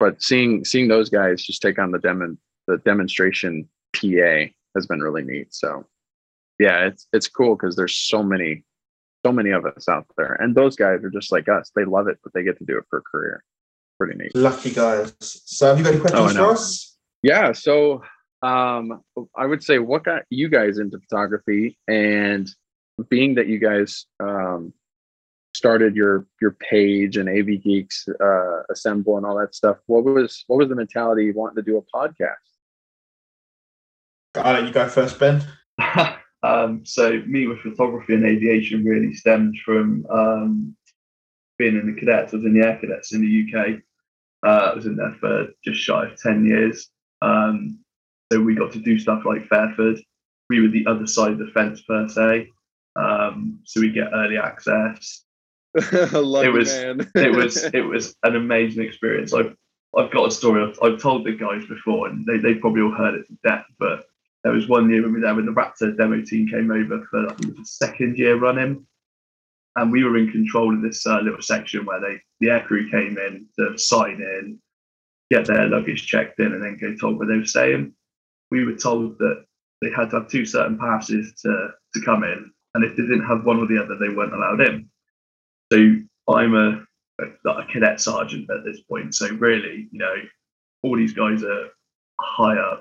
But 0.00 0.22
seeing 0.22 0.64
seeing 0.64 0.88
those 0.88 1.10
guys 1.10 1.44
just 1.44 1.62
take 1.62 1.78
on 1.78 1.92
the 1.92 1.98
demo 1.98 2.36
the 2.66 2.78
demonstration 2.78 3.68
PA 3.94 4.50
has 4.74 4.86
been 4.88 5.00
really 5.00 5.22
neat. 5.22 5.54
So 5.54 5.86
yeah, 6.58 6.86
it's 6.86 7.06
it's 7.12 7.28
cool 7.28 7.54
because 7.54 7.76
there's 7.76 7.96
so 7.96 8.22
many 8.22 8.64
so 9.24 9.32
many 9.32 9.50
of 9.50 9.66
us 9.66 9.88
out 9.88 10.06
there, 10.16 10.32
and 10.40 10.54
those 10.54 10.76
guys 10.76 11.04
are 11.04 11.10
just 11.10 11.30
like 11.30 11.48
us. 11.48 11.70
They 11.76 11.84
love 11.84 12.08
it, 12.08 12.18
but 12.24 12.32
they 12.32 12.42
get 12.42 12.58
to 12.58 12.64
do 12.64 12.78
it 12.78 12.84
for 12.88 12.98
a 12.98 13.02
career. 13.02 13.44
Pretty 13.98 14.16
neat. 14.16 14.34
Lucky 14.34 14.70
guys. 14.70 15.14
So 15.20 15.68
have 15.68 15.78
you 15.78 15.84
got 15.84 15.92
any 15.92 16.00
questions 16.00 16.34
know. 16.34 16.46
for 16.46 16.52
us? 16.52 16.96
Yeah. 17.22 17.52
So 17.52 18.02
um, 18.42 19.02
I 19.36 19.44
would 19.44 19.62
say 19.62 19.78
what 19.78 20.04
got 20.04 20.22
you 20.30 20.48
guys 20.48 20.78
into 20.78 20.98
photography 20.98 21.78
and 21.86 22.48
being 23.10 23.34
that 23.34 23.46
you 23.46 23.58
guys 23.58 24.06
um, 24.20 24.72
started 25.60 25.94
your 25.94 26.26
your 26.40 26.52
page 26.52 27.18
and 27.18 27.28
AV 27.28 27.62
Geeks 27.62 28.08
uh, 28.08 28.62
assemble 28.70 29.18
and 29.18 29.26
all 29.26 29.38
that 29.38 29.54
stuff, 29.54 29.76
what 29.86 30.04
was 30.04 30.42
what 30.46 30.58
was 30.58 30.68
the 30.70 30.74
mentality 30.74 31.30
wanting 31.32 31.56
to 31.56 31.70
do 31.70 31.76
a 31.76 31.96
podcast? 31.96 32.48
I'll 34.34 34.54
let 34.54 34.64
you 34.64 34.72
go 34.72 34.88
first, 34.88 35.18
Ben. 35.18 35.44
um, 36.42 36.80
so 36.86 37.22
me 37.26 37.46
with 37.46 37.60
photography 37.60 38.14
and 38.14 38.24
aviation 38.24 38.84
really 38.84 39.12
stemmed 39.12 39.56
from 39.62 40.06
um, 40.10 40.76
being 41.58 41.76
in 41.76 41.94
the 41.94 42.00
cadets. 42.00 42.32
I 42.32 42.36
was 42.38 42.46
in 42.46 42.54
the 42.54 42.66
air 42.66 42.78
cadets 42.80 43.12
in 43.12 43.20
the 43.20 43.44
UK. 43.44 43.80
Uh, 44.46 44.70
I 44.70 44.74
was 44.74 44.86
in 44.86 44.96
there 44.96 45.14
for 45.20 45.48
just 45.62 45.78
shy 45.78 46.06
of 46.06 46.18
ten 46.18 46.46
years. 46.46 46.88
Um, 47.20 47.78
so 48.32 48.40
we 48.40 48.54
got 48.54 48.72
to 48.72 48.78
do 48.78 48.98
stuff 48.98 49.24
like 49.26 49.46
Fairford. 49.48 50.00
We 50.48 50.62
were 50.62 50.68
the 50.68 50.86
other 50.86 51.06
side 51.06 51.32
of 51.32 51.38
the 51.38 51.50
fence 51.52 51.82
per 51.82 52.08
se. 52.08 52.48
Um, 52.96 53.60
so 53.64 53.82
we 53.82 53.90
get 53.90 54.08
early 54.14 54.38
access. 54.38 55.24
It 56.46 56.52
was- 56.52 56.72
man. 56.74 57.10
It 57.14 57.34
was 57.34 57.64
it 57.74 57.82
was 57.86 58.16
an 58.22 58.36
amazing 58.36 58.84
experience. 58.84 59.32
I've 59.32 59.54
I've 59.96 60.10
got 60.12 60.28
a 60.28 60.30
story. 60.30 60.62
I've, 60.62 60.78
I've 60.82 61.00
told 61.00 61.24
the 61.24 61.32
guys 61.32 61.64
before, 61.66 62.08
and 62.08 62.24
they 62.26 62.38
they 62.38 62.54
probably 62.54 62.82
all 62.82 62.92
heard 62.94 63.14
it 63.14 63.26
to 63.28 63.38
death. 63.44 63.66
But 63.78 64.04
there 64.44 64.52
was 64.52 64.68
one 64.68 64.88
year 64.90 65.02
when 65.02 65.12
we 65.12 65.20
were 65.20 65.26
there 65.26 65.34
when 65.34 65.46
the 65.46 65.52
Raptor 65.52 65.96
demo 65.96 66.22
team 66.22 66.48
came 66.48 66.70
over 66.70 67.06
for 67.10 67.26
I 67.26 67.34
think 67.34 67.42
it 67.52 67.58
was 67.58 67.68
the 67.80 67.86
second 67.86 68.18
year 68.18 68.36
running, 68.36 68.86
and 69.76 69.92
we 69.92 70.04
were 70.04 70.16
in 70.16 70.30
control 70.30 70.74
of 70.74 70.82
this 70.82 71.06
uh, 71.06 71.20
little 71.20 71.42
section 71.42 71.84
where 71.84 72.00
they 72.00 72.20
the 72.40 72.48
aircrew 72.48 72.90
came 72.90 73.18
in 73.18 73.46
to 73.58 73.76
sign 73.78 74.20
in, 74.20 74.58
get 75.30 75.46
their 75.46 75.66
luggage 75.66 76.06
checked 76.06 76.40
in, 76.40 76.52
and 76.52 76.62
then 76.62 76.78
go 76.80 76.94
told 76.96 77.18
where 77.18 77.28
they 77.28 77.36
were 77.38 77.44
staying. 77.44 77.92
We 78.50 78.64
were 78.64 78.76
told 78.76 79.18
that 79.18 79.44
they 79.82 79.90
had 79.90 80.10
to 80.10 80.20
have 80.20 80.28
two 80.28 80.44
certain 80.44 80.78
passes 80.78 81.32
to 81.42 81.70
to 81.94 82.04
come 82.04 82.24
in, 82.24 82.50
and 82.74 82.84
if 82.84 82.96
they 82.96 83.02
didn't 83.02 83.26
have 83.26 83.44
one 83.44 83.58
or 83.58 83.66
the 83.66 83.82
other, 83.82 83.96
they 83.96 84.14
weren't 84.14 84.34
allowed 84.34 84.60
in. 84.60 84.89
So 85.72 85.96
I'm 86.28 86.54
a 86.54 86.84
a, 87.20 87.50
a 87.50 87.66
cadet 87.66 88.00
sergeant 88.00 88.50
at 88.50 88.64
this 88.64 88.80
point. 88.82 89.14
So 89.14 89.28
really, 89.28 89.88
you 89.90 89.98
know, 89.98 90.14
all 90.82 90.96
these 90.96 91.12
guys 91.12 91.42
are 91.42 91.68
higher 92.20 92.78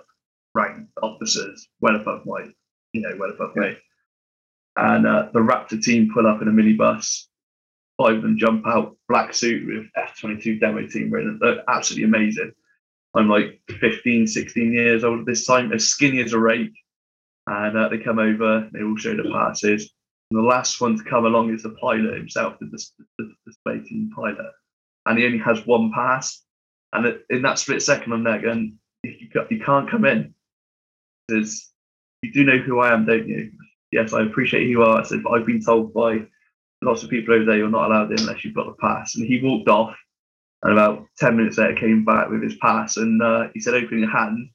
ranked 0.53 0.91
officers, 1.01 1.67
well 1.81 1.95
above 1.95 2.25
my, 2.25 2.47
you 2.93 3.01
know, 3.01 3.15
well 3.19 3.31
above 3.31 3.55
me. 3.55 3.75
And 4.75 5.05
uh, 5.05 5.29
the 5.33 5.39
Raptor 5.39 5.81
team 5.81 6.11
pull 6.13 6.27
up 6.27 6.41
in 6.41 6.47
a 6.47 6.51
minibus. 6.51 7.25
five 7.97 8.15
of 8.15 8.21
them 8.21 8.37
jump 8.37 8.65
out, 8.65 8.95
black 9.07 9.33
suit 9.33 9.67
with 9.67 9.87
F-22 9.95 10.59
demo 10.59 10.85
team 10.87 11.11
written. 11.11 11.37
They're 11.41 11.63
absolutely 11.69 12.05
amazing. 12.05 12.53
I'm 13.15 13.27
like 13.27 13.59
15, 13.79 14.27
16 14.27 14.71
years 14.71 15.03
old 15.03 15.21
at 15.21 15.25
this 15.25 15.45
time, 15.45 15.73
as 15.73 15.87
skinny 15.87 16.21
as 16.21 16.33
a 16.33 16.39
rake. 16.39 16.73
And 17.47 17.77
uh, 17.77 17.89
they 17.89 17.97
come 17.97 18.19
over, 18.19 18.69
they 18.71 18.83
all 18.83 18.95
show 18.95 19.15
the 19.15 19.29
passes. 19.31 19.91
And 20.31 20.39
the 20.39 20.47
last 20.47 20.79
one 20.79 20.97
to 20.97 21.03
come 21.03 21.25
along 21.25 21.53
is 21.53 21.63
the 21.63 21.69
pilot 21.71 22.15
himself, 22.15 22.57
the, 22.59 22.67
the, 23.17 23.33
the 23.45 23.53
space 23.53 23.91
pilot. 24.15 24.37
And 25.05 25.17
he 25.17 25.25
only 25.25 25.39
has 25.39 25.65
one 25.65 25.91
pass. 25.93 26.43
And 26.93 27.19
in 27.29 27.41
that 27.41 27.59
split 27.59 27.81
second, 27.81 28.13
I'm 28.13 28.23
there 28.23 28.41
going, 28.41 28.77
you, 29.03 29.15
you 29.49 29.59
can't 29.59 29.89
come 29.89 30.05
in. 30.05 30.33
Because 31.27 31.71
you 32.21 32.31
do 32.31 32.43
know 32.43 32.57
who 32.57 32.79
I 32.79 32.93
am, 32.93 33.05
don't 33.05 33.27
you? 33.27 33.51
Yes, 33.91 34.13
I 34.13 34.23
appreciate 34.23 34.63
who 34.63 34.69
you 34.69 34.83
are. 34.83 34.99
I 34.99 35.03
said, 35.03 35.23
but 35.23 35.31
I've 35.31 35.45
been 35.45 35.63
told 35.63 35.93
by 35.93 36.19
lots 36.81 37.03
of 37.03 37.09
people 37.09 37.33
over 37.33 37.45
there 37.45 37.57
you're 37.57 37.69
not 37.69 37.89
allowed 37.89 38.11
in 38.11 38.19
unless 38.19 38.43
you've 38.43 38.55
got 38.55 38.67
the 38.67 38.73
pass. 38.79 39.15
And 39.15 39.25
he 39.25 39.41
walked 39.41 39.69
off. 39.69 39.95
And 40.61 40.73
about 40.73 41.05
10 41.17 41.37
minutes 41.37 41.57
later, 41.57 41.75
came 41.75 42.03
back 42.03 42.29
with 42.29 42.43
his 42.43 42.55
pass 42.55 42.97
and 42.97 43.21
uh, 43.21 43.47
he 43.53 43.61
said, 43.61 43.75
Open 43.75 43.99
your 43.99 44.11
hand. 44.11 44.49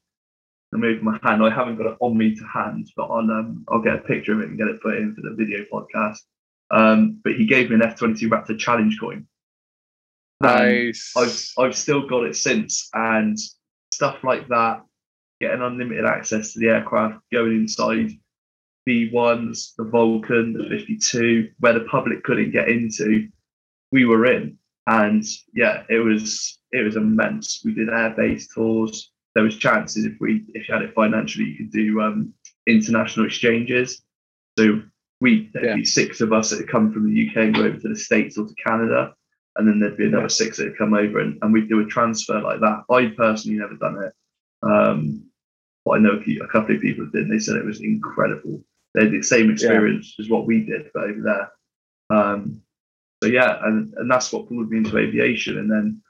I 0.75 0.77
moved 0.77 1.03
my 1.03 1.17
hand. 1.23 1.43
I 1.43 1.49
haven't 1.49 1.77
got 1.77 1.87
it 1.87 1.97
on 2.01 2.17
me 2.17 2.35
to 2.35 2.43
hand, 2.43 2.91
but 2.97 3.09
on, 3.09 3.31
um, 3.31 3.65
I'll 3.69 3.81
get 3.81 3.95
a 3.95 3.99
picture 3.99 4.33
of 4.33 4.41
it 4.41 4.49
and 4.49 4.57
get 4.57 4.67
it 4.67 4.81
put 4.81 4.97
in 4.97 5.15
for 5.15 5.21
the 5.21 5.35
video 5.35 5.65
podcast. 5.71 6.17
Um, 6.71 7.21
but 7.23 7.33
he 7.33 7.45
gave 7.45 7.69
me 7.69 7.75
an 7.75 7.81
F22 7.81 8.29
Raptor 8.29 8.59
challenge 8.59 8.99
coin. 8.99 9.25
Nice. 10.41 11.13
I've, 11.15 11.63
I've 11.63 11.77
still 11.77 12.07
got 12.07 12.25
it 12.25 12.35
since. 12.35 12.89
And 12.93 13.37
stuff 13.91 14.17
like 14.23 14.49
that, 14.49 14.83
getting 15.39 15.61
unlimited 15.61 16.05
access 16.05 16.53
to 16.53 16.59
the 16.59 16.67
aircraft, 16.67 17.19
going 17.31 17.53
inside 17.53 18.11
B1s, 18.87 19.75
the 19.77 19.85
Vulcan, 19.85 20.53
the 20.53 20.67
52, 20.69 21.51
where 21.59 21.73
the 21.73 21.85
public 21.85 22.23
couldn't 22.23 22.51
get 22.51 22.67
into, 22.67 23.29
we 23.91 24.05
were 24.05 24.25
in 24.25 24.57
and 24.87 25.23
yeah, 25.53 25.83
it 25.89 25.99
was 25.99 26.59
it 26.71 26.83
was 26.83 26.95
immense. 26.95 27.61
We 27.63 27.73
did 27.73 27.89
air 27.89 28.13
base 28.15 28.47
tours. 28.53 29.11
There 29.35 29.43
was 29.43 29.57
chances 29.57 30.05
if 30.05 30.13
we 30.19 30.45
if 30.53 30.67
you 30.67 30.73
had 30.73 30.83
it 30.83 30.93
financially, 30.93 31.45
you 31.45 31.57
could 31.57 31.71
do 31.71 32.01
um, 32.01 32.33
international 32.65 33.25
exchanges. 33.25 34.01
So 34.57 34.81
we 35.21 35.49
there'd 35.53 35.67
yeah. 35.67 35.75
be 35.75 35.85
six 35.85 36.21
of 36.21 36.33
us 36.33 36.49
that 36.49 36.59
had 36.59 36.69
come 36.69 36.91
from 36.91 37.13
the 37.13 37.29
UK 37.29 37.37
and 37.37 37.55
go 37.55 37.63
over 37.63 37.77
to 37.77 37.89
the 37.89 37.95
States 37.95 38.37
or 38.37 38.47
to 38.47 38.55
Canada, 38.55 39.13
and 39.57 39.67
then 39.67 39.79
there'd 39.79 39.97
be 39.97 40.05
another 40.05 40.29
six 40.29 40.57
that 40.57 40.67
had 40.67 40.77
come 40.77 40.93
over 40.93 41.19
and, 41.19 41.37
and 41.41 41.53
we'd 41.53 41.69
do 41.69 41.81
a 41.81 41.85
transfer 41.85 42.39
like 42.41 42.59
that. 42.61 42.83
I 42.89 43.07
personally 43.17 43.57
never 43.57 43.75
done 43.75 44.03
it. 44.03 44.13
Um, 44.63 45.25
but 45.85 45.91
I 45.91 45.99
know 45.99 46.11
a, 46.11 46.21
few, 46.21 46.41
a 46.41 46.47
couple 46.47 46.75
of 46.75 46.81
people 46.81 47.05
did. 47.05 47.23
And 47.23 47.31
they 47.31 47.39
said 47.39 47.55
it 47.55 47.65
was 47.65 47.81
incredible. 47.81 48.61
They 48.93 49.03
had 49.03 49.11
the 49.11 49.21
same 49.21 49.51
experience 49.51 50.15
yeah. 50.17 50.25
as 50.25 50.29
what 50.29 50.45
we 50.45 50.65
did, 50.65 50.89
but 50.93 51.03
over 51.03 51.21
there. 51.21 52.17
Um, 52.17 52.61
so 53.23 53.29
yeah, 53.29 53.59
and, 53.63 53.93
and 53.95 54.09
that's 54.09 54.33
what 54.33 54.47
pulled 54.49 54.69
me 54.69 54.79
into 54.79 54.97
aviation. 54.97 55.57
And 55.57 55.69
then 55.69 56.01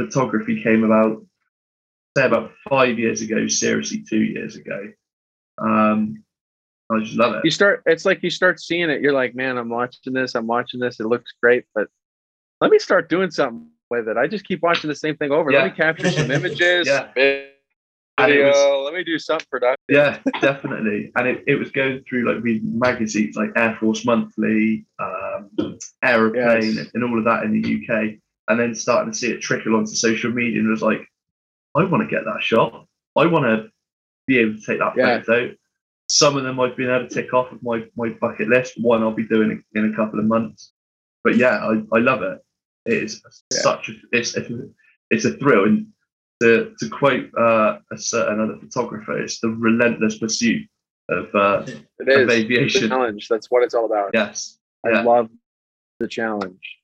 photography 0.00 0.62
came 0.62 0.84
about, 0.84 1.24
say 2.16 2.26
about 2.26 2.52
five 2.68 2.98
years 2.98 3.22
ago, 3.22 3.46
seriously 3.48 4.04
two 4.08 4.22
years 4.22 4.56
ago. 4.56 4.92
Um, 5.58 6.22
I 6.90 7.00
just 7.00 7.16
love 7.16 7.36
it. 7.36 7.40
You 7.44 7.50
start, 7.50 7.82
it's 7.86 8.04
like 8.04 8.22
you 8.22 8.30
start 8.30 8.60
seeing 8.60 8.90
it. 8.90 9.00
You're 9.00 9.12
like, 9.12 9.34
man, 9.34 9.56
I'm 9.56 9.68
watching 9.68 10.12
this, 10.12 10.34
I'm 10.34 10.46
watching 10.46 10.80
this. 10.80 11.00
It 11.00 11.06
looks 11.06 11.32
great, 11.42 11.64
but 11.74 11.88
let 12.60 12.70
me 12.70 12.78
start 12.78 13.08
doing 13.08 13.30
something 13.30 13.68
with 13.90 14.08
it. 14.08 14.16
I 14.16 14.26
just 14.26 14.44
keep 14.44 14.62
watching 14.62 14.88
the 14.88 14.96
same 14.96 15.16
thing 15.16 15.32
over. 15.32 15.50
Yeah. 15.50 15.62
Let 15.62 15.72
me 15.72 15.76
capture 15.76 16.10
some 16.10 16.30
images, 16.30 16.86
yeah 16.86 17.08
video. 18.18 18.48
Was, 18.48 18.84
let 18.84 18.94
me 18.94 19.04
do 19.04 19.18
something 19.18 19.46
productive. 19.50 19.84
Yeah, 19.88 20.18
definitely. 20.40 21.12
And 21.16 21.28
it, 21.28 21.44
it 21.46 21.54
was 21.56 21.70
going 21.70 22.02
through 22.08 22.32
like 22.32 22.42
reading 22.42 22.78
magazines 22.78 23.36
like 23.36 23.50
Air 23.56 23.76
Force 23.80 24.04
Monthly, 24.04 24.86
um, 24.98 25.78
Aeroplane, 26.02 26.74
yes. 26.74 26.86
and 26.94 27.04
all 27.04 27.18
of 27.18 27.24
that 27.24 27.44
in 27.44 27.60
the 27.60 27.60
UK. 27.60 28.14
And 28.48 28.58
then 28.58 28.74
starting 28.74 29.12
to 29.12 29.18
see 29.18 29.30
it 29.30 29.40
trickle 29.40 29.76
onto 29.76 29.94
social 29.94 30.30
media 30.30 30.60
and 30.60 30.68
was 30.68 30.82
like, 30.82 31.06
I 31.74 31.84
want 31.84 32.08
to 32.08 32.14
get 32.14 32.24
that 32.24 32.42
shot. 32.42 32.86
I 33.16 33.26
want 33.26 33.44
to 33.44 33.70
be 34.26 34.38
able 34.38 34.54
to 34.54 34.60
take 34.60 34.78
that 34.78 34.94
yeah. 34.96 35.20
photo. 35.22 35.54
Some 36.08 36.36
of 36.36 36.44
them 36.44 36.60
I've 36.60 36.76
been 36.76 36.90
able 36.90 37.08
to 37.08 37.14
tick 37.14 37.32
off 37.32 37.52
of 37.52 37.62
my, 37.62 37.84
my 37.96 38.10
bucket 38.20 38.48
list. 38.48 38.74
One 38.76 39.02
I'll 39.02 39.12
be 39.12 39.26
doing 39.26 39.62
in 39.74 39.92
a 39.92 39.96
couple 39.96 40.18
of 40.18 40.26
months. 40.26 40.72
But 41.24 41.36
yeah, 41.36 41.58
I, 41.58 41.82
I 41.96 42.00
love 42.00 42.22
it. 42.22 42.38
It 42.84 43.02
is 43.04 43.22
yeah. 43.52 43.60
such 43.60 43.88
a 43.88 43.92
it's, 44.12 44.36
it's, 44.36 44.50
it's 45.10 45.24
a 45.24 45.36
thrill. 45.38 45.64
And 45.64 45.86
to, 46.42 46.74
to 46.78 46.88
quote 46.88 47.30
uh, 47.38 47.78
a 47.90 47.98
certain 47.98 48.40
other 48.40 48.58
photographer, 48.58 49.18
it's 49.18 49.40
the 49.40 49.48
relentless 49.48 50.18
pursuit 50.18 50.68
of, 51.08 51.34
uh, 51.34 51.64
it 52.00 52.08
is. 52.08 52.22
of 52.22 52.30
aviation. 52.30 52.88
challenge. 52.88 53.28
That's 53.28 53.50
what 53.50 53.62
it's 53.62 53.74
all 53.74 53.86
about. 53.86 54.10
Yes. 54.12 54.58
I 54.84 54.90
yeah. 54.90 55.02
love 55.02 55.30
the 56.00 56.08
challenge. 56.08 56.78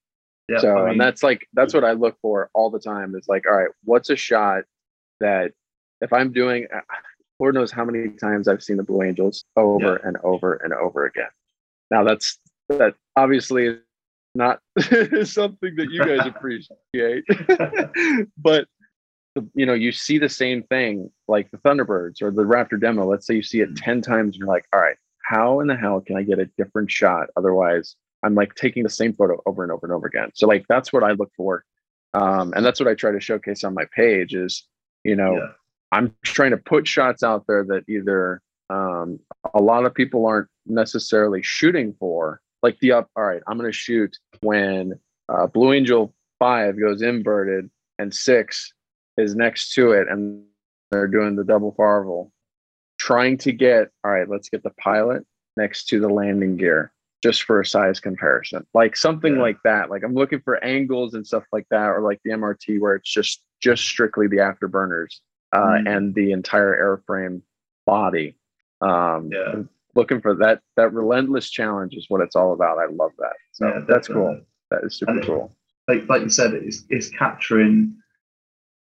Yeah, 0.49 0.61
so, 0.61 0.79
I 0.79 0.81
mean, 0.81 0.93
and 0.93 1.01
that's 1.01 1.23
like, 1.23 1.47
that's 1.53 1.75
what 1.75 1.85
I 1.85 1.93
look 1.93 2.17
for 2.23 2.49
all 2.55 2.71
the 2.71 2.79
time. 2.79 3.15
Is 3.15 3.29
like, 3.29 3.45
all 3.47 3.55
right, 3.55 3.69
what's 3.85 4.09
a 4.09 4.17
shot 4.17 4.63
that 5.21 5.53
if 6.01 6.13
I'm 6.13 6.33
doing, 6.33 6.67
uh, 6.75 6.81
Lord 7.39 7.55
knows 7.55 7.71
how 7.71 7.85
many 7.85 8.09
times 8.11 8.49
I've 8.49 8.63
seen 8.63 8.77
the 8.77 8.83
Blue 8.83 9.03
Angels 9.03 9.45
over 9.57 10.01
yeah. 10.01 10.09
and 10.09 10.17
over 10.25 10.55
and 10.55 10.73
over 10.73 11.07
again. 11.07 11.29
Now 11.91 12.05
that's 12.05 12.39
that 12.69 12.95
obviously 13.17 13.67
is 13.67 13.79
not 14.35 14.61
something 15.25 15.75
that 15.77 15.89
you 15.91 16.05
guys 16.05 16.27
appreciate, 16.37 17.25
but 18.37 18.67
you 19.55 19.67
know 19.67 19.75
you 19.75 19.93
see 19.93 20.19
the 20.19 20.29
same 20.29 20.63
thing 20.65 21.11
like 21.29 21.51
the 21.51 21.59
thunderbirds 21.59 22.23
or 22.23 22.31
the 22.31 22.43
raptor 22.43 22.81
demo. 22.81 23.09
Let's 23.09 23.27
say 23.27 23.35
you 23.35 23.43
see 23.43 23.61
it 23.61 23.77
10 23.77 24.03
times 24.03 24.35
and 24.35 24.35
you're 24.37 24.49
like 24.49 24.67
all 24.73 24.81
right 24.81 24.97
how 25.25 25.61
in 25.61 25.67
the 25.67 25.77
hell 25.77 26.01
can 26.01 26.17
i 26.17 26.23
get 26.23 26.39
a 26.39 26.47
different 26.57 26.91
shot? 26.91 27.29
Otherwise 27.37 27.97
i'm 28.25 28.35
like 28.35 28.55
taking 28.55 28.83
the 28.83 28.91
same 28.91 29.13
photo 29.13 29.41
over 29.47 29.63
and 29.63 29.71
over 29.71 29.87
and 29.87 29.93
over 29.93 30.07
again. 30.07 30.31
So 30.35 30.47
like 30.49 30.67
that's 30.69 30.93
what 30.93 31.05
i 31.05 31.13
look 31.13 31.31
for 31.37 31.65
um, 32.15 32.53
and 32.57 32.65
that's 32.65 32.81
what 32.81 32.89
i 32.89 32.95
try 32.95 33.13
to 33.13 33.21
showcase 33.21 33.63
on 33.63 33.75
my 33.75 33.85
page 33.95 34.35
is 34.35 34.67
you 35.05 35.17
know 35.17 35.35
yeah. 35.37 35.49
i'm 35.93 36.15
trying 36.25 36.51
to 36.51 36.57
put 36.57 36.87
shots 36.87 37.23
out 37.23 37.45
there 37.47 37.65
that 37.65 37.85
either 37.89 38.41
um, 38.71 39.19
a 39.55 39.63
lot 39.63 39.87
of 39.87 39.95
people 39.95 40.27
aren't 40.27 40.49
necessarily 40.67 41.43
shooting 41.43 41.95
for 41.99 42.41
like 42.63 42.79
the 42.81 42.93
up 42.93 43.09
all 43.17 43.25
right 43.25 43.43
i'm 43.47 43.59
going 43.59 43.71
to 43.71 43.77
shoot 43.77 44.17
when 44.41 44.99
uh, 45.29 45.47
blue 45.47 45.73
angel 45.73 46.15
5 46.39 46.79
goes 46.79 47.03
inverted 47.03 47.71
and 47.99 48.15
6 48.15 48.73
is 49.17 49.35
next 49.35 49.73
to 49.75 49.93
it 49.93 50.09
and 50.09 50.45
they're 50.91 51.09
doing 51.09 51.37
the 51.37 51.45
double 51.45 51.73
farvel, 51.73 52.31
trying 52.99 53.39
to 53.39 53.53
get, 53.53 53.91
all 54.05 54.11
right, 54.11 54.29
let's 54.29 54.49
get 54.49 54.63
the 54.63 54.71
pilot 54.71 55.25
next 55.57 55.87
to 55.89 56.01
the 56.01 56.09
landing 56.09 56.57
gear 56.57 56.93
just 57.23 57.43
for 57.43 57.61
a 57.61 57.67
size 57.67 58.01
comparison. 58.01 58.67
Like 58.75 58.97
something 58.97 59.37
yeah. 59.37 59.43
like 59.43 59.59
that. 59.65 59.91
Like 59.91 60.03
I'm 60.05 60.15
looking 60.15 60.41
for 60.41 60.63
angles 60.65 61.15
and 61.15 61.27
stuff 61.27 61.45
like 61.53 61.67
that, 61.71 61.89
or 61.89 62.01
like 62.01 62.21
the 62.25 62.31
MRT 62.31 62.81
where 62.81 62.95
it's 62.95 63.13
just 63.13 63.43
just 63.61 63.83
strictly 63.83 64.27
the 64.27 64.37
afterburners 64.37 65.17
uh, 65.53 65.59
mm. 65.59 65.89
and 65.89 66.15
the 66.15 66.33
entire 66.33 67.03
airframe 67.09 67.43
body. 67.87 68.37
Um, 68.81 69.31
yeah. 69.33 69.63
looking 69.97 70.21
for 70.21 70.37
that 70.37 70.61
that 70.77 70.93
relentless 70.93 71.51
challenge 71.51 71.95
is 71.95 72.07
what 72.09 72.21
it's 72.21 72.37
all 72.37 72.53
about. 72.53 72.79
I 72.79 72.87
love 72.87 73.13
that. 73.19 73.35
So 73.53 73.67
yeah, 73.67 73.81
that's 73.89 74.09
cool. 74.09 74.41
That 74.71 74.85
is 74.85 74.97
super 74.97 75.21
cool. 75.21 75.57
Like 75.89 76.09
like 76.09 76.23
you 76.23 76.31
said, 76.31 76.55
it's 76.55 76.85
it's 76.91 77.09
capturing 77.09 77.97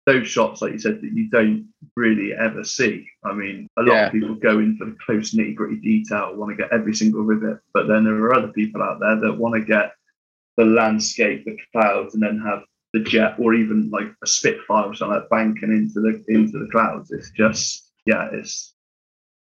those 0.05 0.27
shots, 0.27 0.61
like 0.61 0.73
you 0.73 0.79
said, 0.79 1.01
that 1.01 1.11
you 1.13 1.29
don't 1.29 1.67
really 1.95 2.33
ever 2.33 2.63
see. 2.63 3.07
I 3.23 3.33
mean, 3.33 3.67
a 3.77 3.83
lot 3.83 3.93
yeah. 3.93 4.05
of 4.07 4.11
people 4.11 4.35
go 4.35 4.59
in 4.59 4.77
for 4.77 4.85
the 4.85 4.97
close 5.05 5.33
nitty 5.33 5.55
gritty 5.55 5.77
detail, 5.77 6.35
want 6.35 6.51
to 6.51 6.61
get 6.61 6.73
every 6.73 6.95
single 6.95 7.21
rivet, 7.21 7.59
but 7.73 7.87
then 7.87 8.05
there 8.05 8.15
are 8.15 8.35
other 8.35 8.47
people 8.49 8.81
out 8.81 8.99
there 8.99 9.19
that 9.19 9.37
want 9.37 9.55
to 9.55 9.61
get 9.61 9.93
the 10.57 10.65
landscape, 10.65 11.45
the 11.45 11.57
clouds, 11.71 12.15
and 12.15 12.23
then 12.23 12.39
have 12.39 12.63
the 12.93 13.01
jet 13.01 13.35
or 13.39 13.53
even 13.53 13.89
like 13.91 14.07
a 14.23 14.27
Spitfire 14.27 14.85
or 14.85 14.95
something 14.95 15.19
like 15.19 15.29
banking 15.29 15.71
into 15.71 15.99
the 15.99 16.23
into 16.27 16.57
the 16.57 16.69
clouds. 16.71 17.11
It's 17.11 17.31
just 17.31 17.91
yeah, 18.05 18.29
it's 18.31 18.73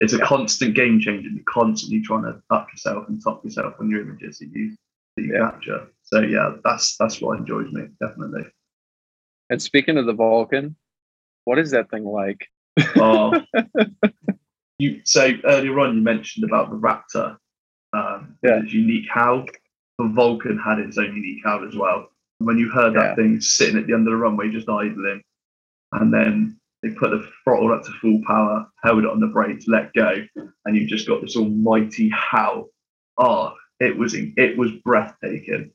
it's 0.00 0.12
a 0.12 0.18
constant 0.20 0.74
game 0.74 1.00
changer. 1.00 1.28
You're 1.28 1.44
constantly 1.48 2.02
trying 2.02 2.24
to 2.24 2.40
up 2.50 2.68
yourself 2.72 3.08
and 3.08 3.22
top 3.22 3.44
yourself 3.44 3.74
on 3.80 3.90
your 3.90 4.02
images 4.02 4.38
that 4.38 4.48
you 4.52 4.76
that 5.16 5.22
you 5.22 5.34
yeah. 5.34 5.50
capture. 5.50 5.88
So 6.04 6.20
yeah, 6.20 6.52
that's 6.64 6.96
that's 6.96 7.20
what 7.20 7.38
enjoys 7.38 7.70
me 7.72 7.88
definitely. 8.00 8.44
And 9.50 9.62
speaking 9.62 9.96
of 9.96 10.06
the 10.06 10.12
Vulcan, 10.12 10.76
what 11.44 11.58
is 11.58 11.70
that 11.70 11.90
thing 11.90 12.04
like? 12.04 12.48
Oh, 12.96 13.40
you 14.78 15.00
so 15.04 15.30
earlier 15.44 15.78
on 15.80 15.96
you 15.96 16.02
mentioned 16.02 16.44
about 16.44 16.70
the 16.70 16.76
Raptor, 16.76 17.36
um, 17.92 18.36
yeah. 18.42 18.62
its 18.62 18.72
unique 18.72 19.08
howl. 19.10 19.46
The 19.98 20.08
Vulcan 20.08 20.58
had 20.58 20.78
its 20.78 20.98
own 20.98 21.14
unique 21.16 21.42
howl 21.44 21.66
as 21.66 21.74
well. 21.74 22.08
When 22.38 22.58
you 22.58 22.70
heard 22.70 22.94
that 22.94 23.10
yeah. 23.10 23.14
thing 23.14 23.40
sitting 23.40 23.78
at 23.78 23.86
the 23.86 23.94
end 23.94 24.06
of 24.06 24.12
the 24.12 24.16
runway 24.16 24.50
just 24.50 24.68
idling, 24.68 25.22
and 25.92 26.12
then 26.12 26.58
they 26.82 26.90
put 26.90 27.10
the 27.10 27.26
throttle 27.42 27.72
up 27.72 27.84
to 27.84 27.92
full 27.92 28.20
power, 28.26 28.66
held 28.82 29.04
it 29.04 29.10
on 29.10 29.20
the 29.20 29.26
brakes, 29.26 29.66
let 29.66 29.92
go, 29.94 30.14
and 30.64 30.76
you 30.76 30.86
just 30.86 31.08
got 31.08 31.22
this 31.22 31.36
almighty 31.36 32.10
howl. 32.10 32.68
Oh, 33.18 33.54
it 33.80 33.96
was 33.96 34.14
it 34.14 34.58
was 34.58 34.70
breathtaking. 34.84 35.72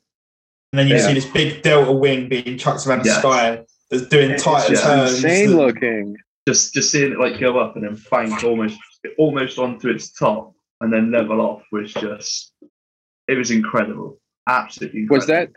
And 0.74 0.80
then 0.80 0.88
you 0.88 0.95
yeah. 0.95 1.07
see 1.07 1.14
this 1.14 1.26
big 1.26 1.64
delta 1.64 1.91
wing 1.91 2.30
being 2.30 2.57
chucked 2.57 2.88
around 2.88 3.03
the 3.03 3.09
sky 3.09 3.66
that's 3.89 4.07
doing 4.07 4.38
tighter 4.38 4.74
yeah, 4.74 4.82
turns. 4.82 5.16
Insane 5.16 5.57
looking. 5.57 6.16
Just 6.47 6.74
just 6.74 6.91
seeing 6.91 7.12
it 7.12 7.20
like 7.20 7.39
go 7.39 7.59
up 7.59 7.76
and 7.76 7.84
then 7.84 8.01
bank 8.09 8.43
almost 8.43 8.80
almost 9.18 9.57
onto 9.59 9.89
its 9.89 10.12
top 10.12 10.53
and 10.80 10.91
then 10.91 11.12
level 11.12 11.41
off 11.41 11.64
was 11.72 11.93
just 11.93 12.53
it 13.28 13.38
was 13.38 13.51
incredible. 13.51 14.20
Absolutely 14.47 15.01
incredible. 15.01 15.18
Was 15.18 15.28
that 15.28 15.49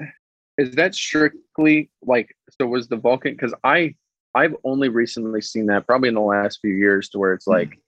is 0.58 0.74
that 0.76 0.94
strictly 0.94 1.90
like 2.02 2.36
so 2.60 2.66
was 2.66 2.88
the 2.88 2.96
vulcan 2.96 3.32
because 3.32 3.54
i 3.64 3.94
i've 4.34 4.54
only 4.64 4.88
recently 4.88 5.40
seen 5.40 5.66
that 5.66 5.86
probably 5.86 6.08
in 6.08 6.14
the 6.14 6.20
last 6.20 6.60
few 6.60 6.74
years 6.74 7.08
to 7.08 7.18
where 7.18 7.32
it's 7.32 7.46
hmm. 7.46 7.52
like 7.52 7.78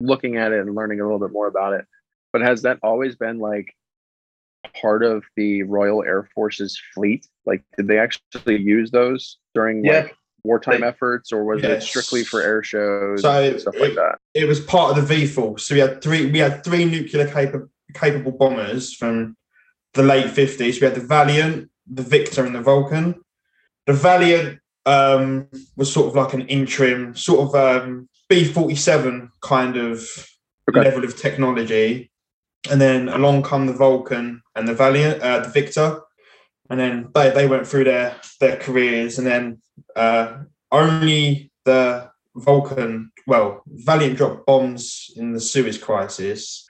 looking 0.00 0.36
at 0.36 0.52
it 0.52 0.60
and 0.60 0.74
learning 0.74 1.00
a 1.00 1.04
little 1.04 1.18
bit 1.18 1.32
more 1.32 1.46
about 1.46 1.72
it. 1.72 1.86
But 2.32 2.42
has 2.42 2.62
that 2.62 2.78
always 2.82 3.16
been 3.16 3.38
like 3.38 3.74
part 4.80 5.04
of 5.04 5.24
the 5.36 5.62
royal 5.62 6.02
air 6.02 6.28
force's 6.34 6.80
fleet? 6.94 7.26
Like 7.46 7.62
did 7.76 7.88
they 7.88 7.98
actually 7.98 8.60
use 8.60 8.90
those 8.90 9.38
during 9.54 9.84
Yeah, 9.84 10.02
like 10.02 10.16
wartime 10.42 10.80
they- 10.80 10.86
efforts 10.86 11.32
or 11.32 11.44
was 11.44 11.62
it 11.62 11.82
strictly 11.82 12.24
for 12.24 12.42
air 12.42 12.62
shows 12.62 13.22
So 13.22 13.58
stuff 13.58 13.78
like 13.78 13.90
it- 13.90 13.96
that? 13.96 14.18
it 14.34 14.46
was 14.46 14.60
part 14.60 14.90
of 14.90 14.96
the 14.96 15.14
V 15.14 15.26
force. 15.26 15.66
So 15.66 15.74
we 15.74 15.80
had 15.80 16.02
three 16.02 16.30
we 16.30 16.38
had 16.38 16.64
three 16.64 16.84
nuclear 16.84 17.28
capable 17.28 17.68
capable 17.94 18.32
bombers 18.32 18.94
from 18.94 19.36
the 19.92 20.02
late 20.02 20.30
fifties. 20.30 20.80
We 20.80 20.86
had 20.86 20.96
the 20.96 21.00
Valiant, 21.00 21.70
the 21.86 22.02
Victor, 22.02 22.44
and 22.44 22.54
the 22.54 22.62
Vulcan. 22.62 23.22
The 23.86 23.92
Valiant 23.92 24.58
um, 24.86 25.48
was 25.76 25.92
sort 25.92 26.08
of 26.08 26.14
like 26.14 26.32
an 26.34 26.46
interim, 26.48 27.14
sort 27.14 27.48
of 27.48 27.54
um, 27.54 28.08
B 28.28 28.44
forty 28.44 28.74
seven 28.76 29.30
kind 29.42 29.76
of 29.76 30.06
Okay. 30.66 30.80
level 30.80 31.04
of 31.04 31.14
technology, 31.14 32.10
and 32.70 32.80
then 32.80 33.10
along 33.10 33.42
come 33.42 33.66
the 33.66 33.74
Vulcan 33.74 34.40
and 34.56 34.66
the 34.66 34.72
Valiant, 34.72 35.20
uh, 35.20 35.40
the 35.40 35.50
Victor, 35.50 36.00
and 36.70 36.80
then 36.80 37.10
they 37.14 37.28
they 37.30 37.46
went 37.46 37.66
through 37.66 37.84
their 37.84 38.16
their 38.40 38.56
careers, 38.56 39.18
and 39.18 39.26
then 39.26 39.60
uh, 39.94 40.38
only 40.72 41.50
the 41.66 42.10
Vulcan, 42.34 43.12
well, 43.26 43.62
Valiant 43.66 44.16
dropped 44.16 44.46
bombs 44.46 45.10
in 45.16 45.32
the 45.32 45.40
Suez 45.40 45.76
Crisis, 45.76 46.66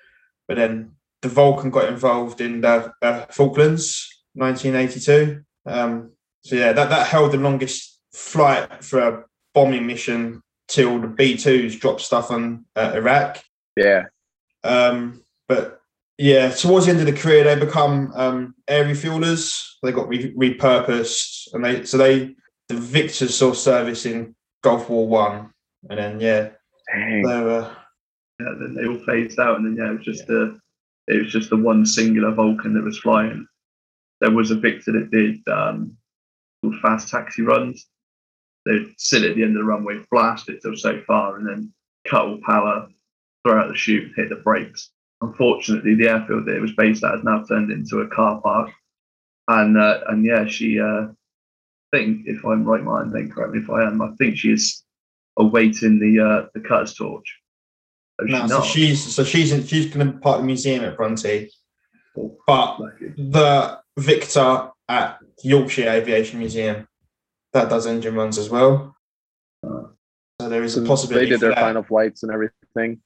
but 0.49 0.57
then 0.57 0.91
the 1.23 1.29
Vulcan 1.29 1.71
got 1.71 1.89
involved 1.89 2.41
in 2.41 2.61
the 2.61 2.93
uh, 3.01 3.27
Falklands, 3.31 4.09
1982. 4.35 5.43
Um, 5.67 6.13
so 6.43 6.57
yeah, 6.57 6.73
that, 6.73 6.91
that 6.91 7.07
held 7.07 7.33
the 7.33 7.39
longest 7.39 8.01
flight 8.13 8.85
for 8.85 9.01
a 9.01 9.25
bombing 9.55 9.87
mission 9.87 10.43
till 10.69 11.01
the 11.01 11.09
B2s 11.09 11.79
dropped 11.81 12.01
stuff 12.01 12.31
on 12.31 12.65
uh, 12.77 12.93
Iraq. 12.95 13.43
yeah 13.77 14.05
Um, 14.63 15.23
but 15.49 15.81
yeah, 16.17 16.51
towards 16.51 16.87
the 16.87 16.93
end 16.93 17.01
of 17.01 17.07
the 17.07 17.21
career, 17.21 17.45
they 17.45 17.59
become 17.59 18.13
um, 18.15 18.55
air 18.69 18.85
refuelers. 18.85 19.63
They 19.83 19.93
got 19.93 20.09
re- 20.09 20.33
repurposed, 20.35 21.53
and 21.53 21.65
they 21.65 21.85
so 21.85 21.99
they 21.99 22.37
the 22.69 22.77
Victors 22.77 23.37
saw 23.37 23.53
service 23.53 24.07
in 24.07 24.35
Gulf 24.63 24.89
War 24.89 25.09
One, 25.09 25.51
and 25.91 25.99
then 25.99 26.21
yeah, 26.21 26.51
Dang. 26.93 27.23
they 27.23 27.41
were 27.41 27.77
yeah, 28.41 28.55
then 28.61 28.75
they 28.75 28.87
all 28.87 29.05
phased 29.05 29.41
out, 29.41 29.59
and 29.59 29.67
then 29.67 29.77
yeah, 29.77 29.91
it 29.91 29.97
was 29.97 30.05
just 30.05 30.27
the 30.29 30.59
it 31.09 31.23
was 31.23 31.33
just 31.33 31.51
the 31.51 31.57
one 31.57 31.85
singular 31.85 32.31
Vulcan 32.31 32.75
that 32.75 32.85
was 32.85 32.99
flying. 32.99 33.47
There 34.21 34.31
was 34.31 34.51
a 34.51 34.57
Victor 34.57 34.93
that 34.93 35.11
did 35.11 35.37
um, 35.49 35.97
fast 36.83 37.09
taxi 37.09 37.43
runs. 37.43 37.87
They'd 38.67 38.95
sit 38.97 39.25
at 39.25 39.37
the 39.37 39.43
end 39.43 39.57
of 39.57 39.63
the 39.63 39.65
runway, 39.65 40.01
blast 40.11 40.49
it 40.49 40.63
till 40.63 40.77
so 40.77 41.03
far, 41.07 41.37
and 41.37 41.47
then 41.47 41.73
cut 42.07 42.23
all 42.23 42.39
power, 42.45 42.89
throw 43.45 43.61
out 43.61 43.69
the 43.69 43.77
chute, 43.77 44.13
hit 44.17 44.31
the 44.31 44.37
brakes. 44.37 44.91
Unfortunately, 45.21 45.95
the 45.95 46.09
airfield 46.09 46.47
that 46.47 46.57
it 46.57 46.61
was 46.61 46.73
based 46.73 47.05
at 47.05 47.13
has 47.13 47.25
now 47.25 47.45
turned 47.45 47.71
into 47.71 48.01
a 48.01 48.09
car 48.09 48.41
park. 48.41 48.71
And 49.49 49.77
uh, 49.77 50.01
and 50.09 50.25
yeah, 50.25 50.47
she 50.47 50.81
uh, 50.81 51.09
I 51.09 51.97
think 51.97 52.27
if 52.27 52.45
I'm 52.45 52.65
right 52.65 52.83
mind, 52.83 53.13
then 53.13 53.31
correct 53.31 53.53
me 53.53 53.61
if 53.61 53.71
I 53.71 53.85
am. 53.85 54.01
I 54.01 54.11
think 54.19 54.39
she 54.39 54.53
is 54.53 54.83
awaiting 55.37 55.99
the 55.99 56.25
uh, 56.25 56.49
the 56.55 56.61
cutter's 56.67 56.95
torch. 56.95 57.39
Oh, 58.21 58.25
no, 58.25 58.47
she's 58.47 58.49
so 58.49 58.63
she's 58.63 59.15
so 59.15 59.25
she's 59.25 59.53
in, 59.53 59.67
she's 59.67 59.87
going 59.93 60.07
to 60.07 60.13
be 60.13 60.19
part 60.21 60.37
of 60.37 60.43
the 60.43 60.47
museum 60.47 60.85
at 60.85 60.97
Bronte, 60.97 61.51
but 62.47 62.79
the 63.17 63.81
Victor 63.99 64.71
at 64.89 65.19
Yorkshire 65.43 65.89
Aviation 65.89 66.39
Museum 66.39 66.87
that 67.53 67.69
does 67.69 67.87
engine 67.87 68.15
runs 68.15 68.39
as 68.39 68.51
well. 68.51 68.97
So 69.65 70.49
there 70.49 70.65
is 70.65 70.77
a 70.77 70.83
possibility. 70.83 71.27
they 71.27 71.31
did 71.31 71.41
for 71.41 71.47
their 71.47 71.55
that. 71.55 71.61
final 71.61 71.83
flights 71.83 72.23
and 72.23 72.33
everything 72.33 73.01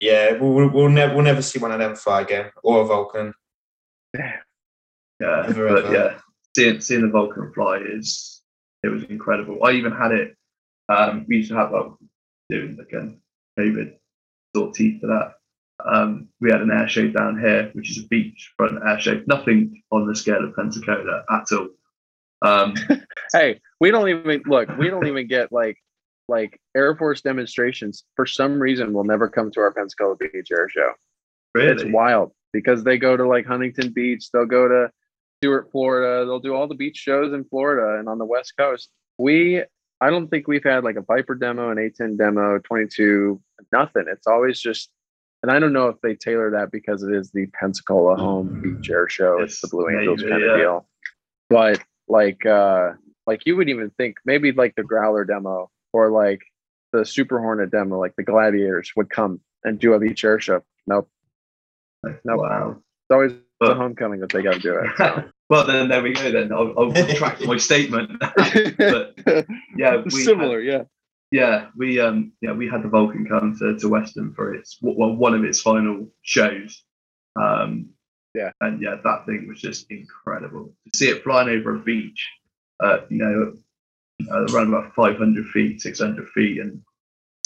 Yeah, 0.00 0.32
we'll, 0.32 0.52
we'll, 0.52 0.68
we'll 0.70 0.88
never 0.88 1.14
we'll 1.14 1.24
never 1.24 1.42
see 1.42 1.58
one 1.58 1.72
of 1.72 1.78
them 1.78 1.94
fly 1.94 2.22
again 2.22 2.50
or 2.62 2.80
a 2.80 2.84
Vulcan. 2.86 3.34
Yeah, 4.14 5.44
Ever, 5.46 5.68
but 5.68 5.92
yeah, 5.92 6.18
seeing 6.56 6.80
seeing 6.80 7.02
the 7.02 7.08
Vulcan 7.08 7.52
fly 7.52 7.78
is 7.84 8.42
it 8.82 8.88
was 8.88 9.04
incredible. 9.04 9.62
I 9.62 9.72
even 9.72 9.92
had 9.92 10.12
it. 10.12 10.36
Um, 10.88 11.26
we 11.28 11.36
used 11.36 11.50
to 11.50 11.56
have 11.56 11.70
like 11.70 11.92
doing 12.48 12.78
again 12.80 13.20
COVID 13.58 13.94
sort 14.56 14.70
of 14.70 14.74
teeth 14.74 15.02
for 15.02 15.08
that. 15.08 15.34
Um, 15.86 16.28
we 16.40 16.50
had 16.50 16.60
an 16.60 16.70
air 16.70 16.88
show 16.88 17.08
down 17.08 17.38
here, 17.38 17.70
which 17.74 17.90
is 17.90 18.04
a 18.04 18.08
beachfront 18.08 18.86
air 18.88 19.00
show. 19.00 19.22
Nothing 19.26 19.82
on 19.90 20.06
the 20.06 20.14
scale 20.14 20.44
of 20.44 20.54
Pensacola 20.56 21.24
at 21.30 21.52
all. 21.52 21.68
Um, 22.42 22.74
hey 23.32 23.60
we 23.80 23.90
don't 23.90 24.08
even 24.08 24.42
look 24.46 24.68
we 24.78 24.88
don't 24.88 25.06
even 25.06 25.26
get 25.26 25.52
like 25.52 25.76
like 26.28 26.60
air 26.76 26.94
force 26.96 27.20
demonstrations 27.20 28.04
for 28.16 28.24
some 28.24 28.60
reason 28.60 28.92
will 28.92 29.04
never 29.04 29.28
come 29.28 29.50
to 29.50 29.60
our 29.60 29.72
pensacola 29.72 30.16
beach 30.16 30.48
air 30.52 30.68
show 30.68 30.92
it's 31.54 31.84
wild 31.86 32.32
because 32.52 32.84
they 32.84 32.96
go 32.96 33.16
to 33.16 33.26
like 33.26 33.46
huntington 33.46 33.90
beach 33.92 34.30
they'll 34.32 34.46
go 34.46 34.68
to 34.68 34.90
Stuart 35.38 35.70
florida 35.72 36.24
they'll 36.24 36.38
do 36.38 36.54
all 36.54 36.68
the 36.68 36.74
beach 36.74 36.96
shows 36.96 37.32
in 37.32 37.44
florida 37.44 37.98
and 37.98 38.08
on 38.08 38.18
the 38.18 38.24
west 38.24 38.54
coast 38.56 38.90
we 39.18 39.62
i 40.00 40.08
don't 40.08 40.28
think 40.28 40.46
we've 40.46 40.64
had 40.64 40.84
like 40.84 40.96
a 40.96 41.02
viper 41.02 41.34
demo 41.34 41.70
an 41.70 41.78
a10 41.78 42.16
demo 42.16 42.58
22 42.58 43.40
nothing 43.72 44.04
it's 44.06 44.26
always 44.26 44.60
just 44.60 44.90
and 45.42 45.50
i 45.50 45.58
don't 45.58 45.72
know 45.72 45.88
if 45.88 46.00
they 46.02 46.14
tailor 46.14 46.50
that 46.50 46.70
because 46.70 47.02
it 47.02 47.12
is 47.14 47.30
the 47.30 47.46
pensacola 47.58 48.16
home 48.16 48.60
beach 48.60 48.90
air 48.90 49.08
show 49.08 49.40
it's 49.40 49.60
the 49.60 49.68
blue 49.68 49.88
angels 49.88 50.22
kind 50.22 50.42
yeah. 50.42 50.52
of 50.52 50.58
deal 50.58 50.86
but 51.48 51.80
like 52.08 52.44
uh 52.46 52.90
like 53.26 53.42
you 53.46 53.56
would 53.56 53.68
even 53.68 53.90
think 53.90 54.16
maybe 54.24 54.52
like 54.52 54.74
the 54.76 54.82
growler 54.82 55.24
demo 55.24 55.70
or 55.92 56.10
like 56.10 56.40
the 56.92 57.04
super 57.04 57.40
hornet 57.40 57.70
demo 57.70 57.98
like 57.98 58.14
the 58.16 58.22
gladiators 58.22 58.92
would 58.96 59.10
come 59.10 59.40
and 59.64 59.78
do 59.78 59.92
a 59.94 59.98
beach 59.98 60.24
air 60.24 60.40
show 60.40 60.62
nope 60.86 61.08
nope. 62.04 62.40
wow. 62.40 62.70
it's 62.70 63.10
always 63.10 63.32
the 63.32 63.66
But- 63.66 63.76
homecoming 63.76 64.20
that 64.20 64.30
they 64.30 64.42
got 64.42 64.54
to 64.54 64.60
do 64.60 64.78
it 64.78 64.90
so. 64.96 65.24
well, 65.50 65.66
then 65.66 65.88
there 65.88 66.02
we 66.02 66.14
go. 66.14 66.30
Then 66.30 66.50
I'll, 66.50 66.72
I'll 66.78 66.90
retract 66.90 67.44
my 67.44 67.58
statement. 67.58 68.18
but 68.18 69.18
yeah, 69.76 69.96
we 69.96 70.02
had- 70.04 70.12
similar 70.12 70.60
yeah 70.60 70.84
Yeah, 71.30 71.68
we 71.76 72.00
um 72.00 72.32
yeah 72.40 72.52
we 72.52 72.68
had 72.68 72.82
the 72.82 72.88
Vulcan 72.88 73.26
come 73.26 73.56
to, 73.58 73.78
to 73.78 73.88
Weston 73.88 74.34
for 74.34 74.54
its 74.54 74.78
well 74.82 75.14
one 75.14 75.34
of 75.34 75.44
its 75.44 75.60
final 75.60 76.08
shows. 76.22 76.82
Um, 77.40 77.90
Yeah. 78.34 78.50
and 78.60 78.82
yeah, 78.82 78.96
that 79.04 79.26
thing 79.26 79.46
was 79.48 79.60
just 79.60 79.90
incredible 79.90 80.74
to 80.92 80.96
see 80.96 81.08
it 81.08 81.22
flying 81.22 81.48
over 81.48 81.76
a 81.76 81.78
beach. 81.78 82.28
Uh, 82.80 83.00
you 83.10 83.18
know, 83.18 83.54
uh, 84.32 84.46
around 84.46 84.68
about 84.68 84.94
500 84.94 85.46
feet, 85.48 85.80
600 85.80 86.28
feet, 86.30 86.60
and 86.60 86.80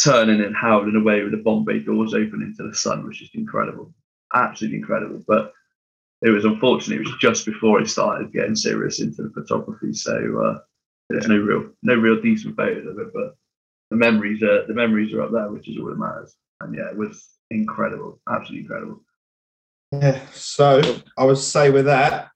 turning 0.03 0.41
and 0.41 0.55
howling 0.57 0.97
away 0.97 1.23
with 1.23 1.33
the 1.33 1.39
bomb 1.39 1.65
bay 1.65 1.81
doors 1.81 2.15
open 2.15 2.43
into 2.43 2.69
the 2.69 2.75
sun 2.75 3.07
was 3.07 3.19
just 3.19 3.35
incredible, 3.35 3.93
absolutely 4.35 4.79
incredible. 4.79 5.23
But 5.27 5.53
it 6.23 6.31
was 6.31 6.45
unfortunate; 6.45 7.01
it 7.01 7.07
was 7.07 7.17
just 7.21 7.45
before 7.47 7.81
I 7.81 7.85
started 7.85 8.33
getting 8.33 8.57
serious 8.57 9.01
into 9.01 9.23
the 9.23 9.31
photography, 9.31 9.93
so 9.93 10.15
uh, 10.43 10.59
there's 11.11 11.29
no 11.29 11.37
real 11.39 11.71
no 11.83 11.95
real 11.97 12.21
decent 12.21 12.57
photos 12.57 12.87
of 12.87 12.99
it, 12.99 13.13
but 13.13 13.37
the 13.95 13.99
memories 13.99 14.43
are 14.43 14.67
the 14.67 14.75
memories 14.75 15.13
are 15.15 15.23
up 15.23 15.31
there, 15.31 15.51
which 15.51 15.69
is 15.69 15.79
all 15.79 15.87
that 15.87 15.99
matters. 15.99 16.35
And 16.61 16.75
yeah, 16.75 16.91
it 16.91 16.97
was 16.97 17.29
incredible, 17.51 18.21
absolutely 18.29 18.63
incredible. 18.63 19.03
Yeah. 19.93 20.21
So 20.33 20.99
I 21.17 21.25
would 21.25 21.39
say 21.39 21.71
with 21.71 21.85
that, 21.85 22.31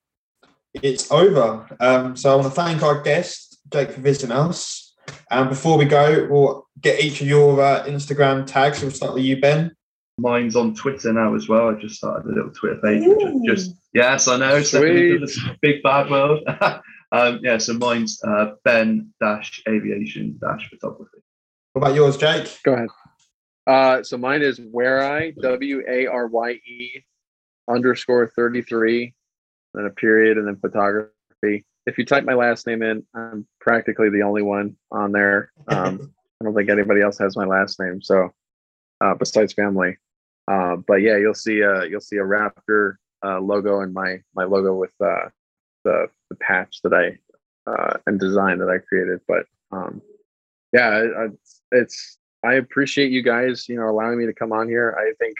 it's 0.74 1.10
over. 1.10 1.66
Um, 1.80 2.16
so 2.16 2.32
I 2.32 2.36
want 2.36 2.46
to 2.46 2.54
thank 2.54 2.82
our 2.82 3.02
guest 3.02 3.58
Jake 3.72 3.90
for 3.90 4.00
visiting 4.00 4.30
us. 4.30 4.94
And 5.30 5.48
before 5.48 5.78
we 5.78 5.86
go, 5.86 6.28
we'll 6.30 6.68
get 6.80 7.00
each 7.00 7.20
of 7.20 7.26
your 7.26 7.60
uh, 7.60 7.84
Instagram 7.86 8.46
tags. 8.46 8.80
We'll 8.80 8.92
start 8.92 9.14
with 9.14 9.24
you, 9.24 9.40
Ben. 9.40 9.74
Mine's 10.18 10.54
on 10.54 10.74
Twitter 10.74 11.12
now 11.12 11.34
as 11.34 11.48
well. 11.48 11.70
I 11.70 11.80
just 11.80 11.96
started 11.96 12.26
a 12.26 12.34
little 12.34 12.52
Twitter 12.52 12.80
page, 12.82 13.02
which 13.04 13.24
is 13.24 13.40
just 13.46 13.76
yes, 13.94 14.28
I 14.28 14.36
know, 14.36 14.62
stepping 14.62 14.96
into 14.96 15.18
this 15.20 15.40
big 15.62 15.82
bad 15.82 16.10
world. 16.10 16.46
um, 17.12 17.40
yeah, 17.42 17.58
so 17.58 17.72
mine's 17.74 18.20
uh, 18.22 18.52
Ben 18.64 19.12
dash 19.20 19.62
aviation 19.68 20.38
dash 20.40 20.68
photography. 20.68 21.18
What 21.78 21.90
about 21.90 21.94
yours, 21.96 22.16
Jake? 22.16 22.58
go 22.64 22.72
ahead. 22.72 22.88
Uh 23.64 24.02
so 24.02 24.18
mine 24.18 24.42
is 24.42 24.60
where 24.72 25.00
i 25.00 25.30
w 25.30 25.84
a 25.88 26.08
r 26.08 26.26
y 26.26 26.58
e 26.66 27.04
underscore 27.70 28.26
33 28.34 29.14
then 29.74 29.84
a 29.86 29.90
period 29.90 30.38
and 30.38 30.48
then 30.48 30.56
photography. 30.56 31.64
If 31.86 31.96
you 31.96 32.04
type 32.04 32.24
my 32.24 32.34
last 32.34 32.66
name 32.66 32.82
in 32.82 33.06
i'm 33.14 33.46
practically 33.60 34.10
the 34.10 34.22
only 34.22 34.42
one 34.42 34.74
on 34.90 35.12
there. 35.12 35.52
Um 35.68 36.12
i 36.40 36.44
don't 36.44 36.56
think 36.56 36.68
anybody 36.68 37.00
else 37.00 37.16
has 37.18 37.36
my 37.36 37.44
last 37.44 37.78
name 37.78 38.02
so 38.02 38.34
uh 39.00 39.14
besides 39.14 39.52
family. 39.52 39.98
Uh 40.50 40.74
but 40.84 40.96
yeah 40.96 41.16
you'll 41.16 41.32
see 41.46 41.62
uh 41.62 41.82
you'll 41.82 42.00
see 42.00 42.16
a 42.16 42.24
raptor 42.24 42.96
uh 43.24 43.38
logo 43.38 43.82
and 43.82 43.94
my 43.94 44.20
my 44.34 44.42
logo 44.42 44.74
with 44.74 44.94
uh 45.00 45.28
the 45.84 46.08
the 46.28 46.36
patch 46.40 46.80
that 46.82 46.92
i 46.92 47.16
uh 47.70 47.98
and 48.08 48.18
design 48.18 48.58
that 48.58 48.68
i 48.68 48.78
created 48.78 49.20
but 49.28 49.46
um 49.70 50.02
yeah 50.72 51.26
it's 51.72 52.18
i 52.44 52.54
appreciate 52.54 53.10
you 53.10 53.22
guys 53.22 53.68
you 53.68 53.76
know 53.76 53.88
allowing 53.88 54.18
me 54.18 54.26
to 54.26 54.34
come 54.34 54.52
on 54.52 54.68
here 54.68 54.96
i 54.98 55.12
think 55.18 55.34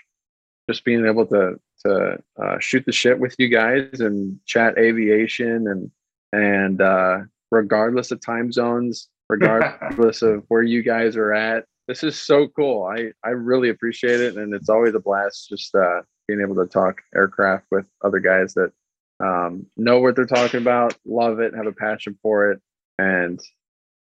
just 0.69 0.85
being 0.85 1.07
able 1.07 1.27
to 1.27 1.59
to 1.85 2.19
uh, 2.43 2.59
shoot 2.59 2.85
the 2.85 2.93
shit 2.93 3.19
with 3.19 3.35
you 3.39 3.49
guys 3.49 4.01
and 4.01 4.39
chat 4.47 4.77
aviation 4.79 5.69
and 5.69 5.91
and 6.33 6.81
uh, 6.81 7.21
regardless 7.51 8.11
of 8.11 8.21
time 8.21 8.53
zones, 8.53 9.09
regardless 9.29 10.23
of 10.23 10.45
where 10.49 10.63
you 10.63 10.83
guys 10.83 11.17
are 11.17 11.33
at. 11.33 11.65
This 11.87 12.03
is 12.03 12.19
so 12.19 12.49
cool. 12.49 12.85
I 12.85 13.13
I 13.25 13.31
really 13.31 13.71
appreciate 13.71 14.21
it, 14.21 14.37
and 14.37 14.55
it's 14.55 14.69
always 14.69 14.95
a 14.95 15.01
blast 15.01 15.49
just 15.49 15.75
uh, 15.75 16.03
being 16.27 16.41
able 16.41 16.57
to 16.57 16.67
talk 16.67 17.01
aircraft 17.15 17.67
with 17.71 17.87
other 18.05 18.21
guys 18.21 18.55
that 18.55 18.73
um, 19.21 19.67
know 19.77 20.01
what 20.01 20.15
they're 20.15 20.27
talking 20.27 20.61
about, 20.61 20.95
love 21.07 21.41
it, 21.41 21.55
have 21.55 21.67
a 21.67 21.73
passion 21.73 22.19
for 22.23 22.51
it, 22.51 22.61
and 22.99 23.41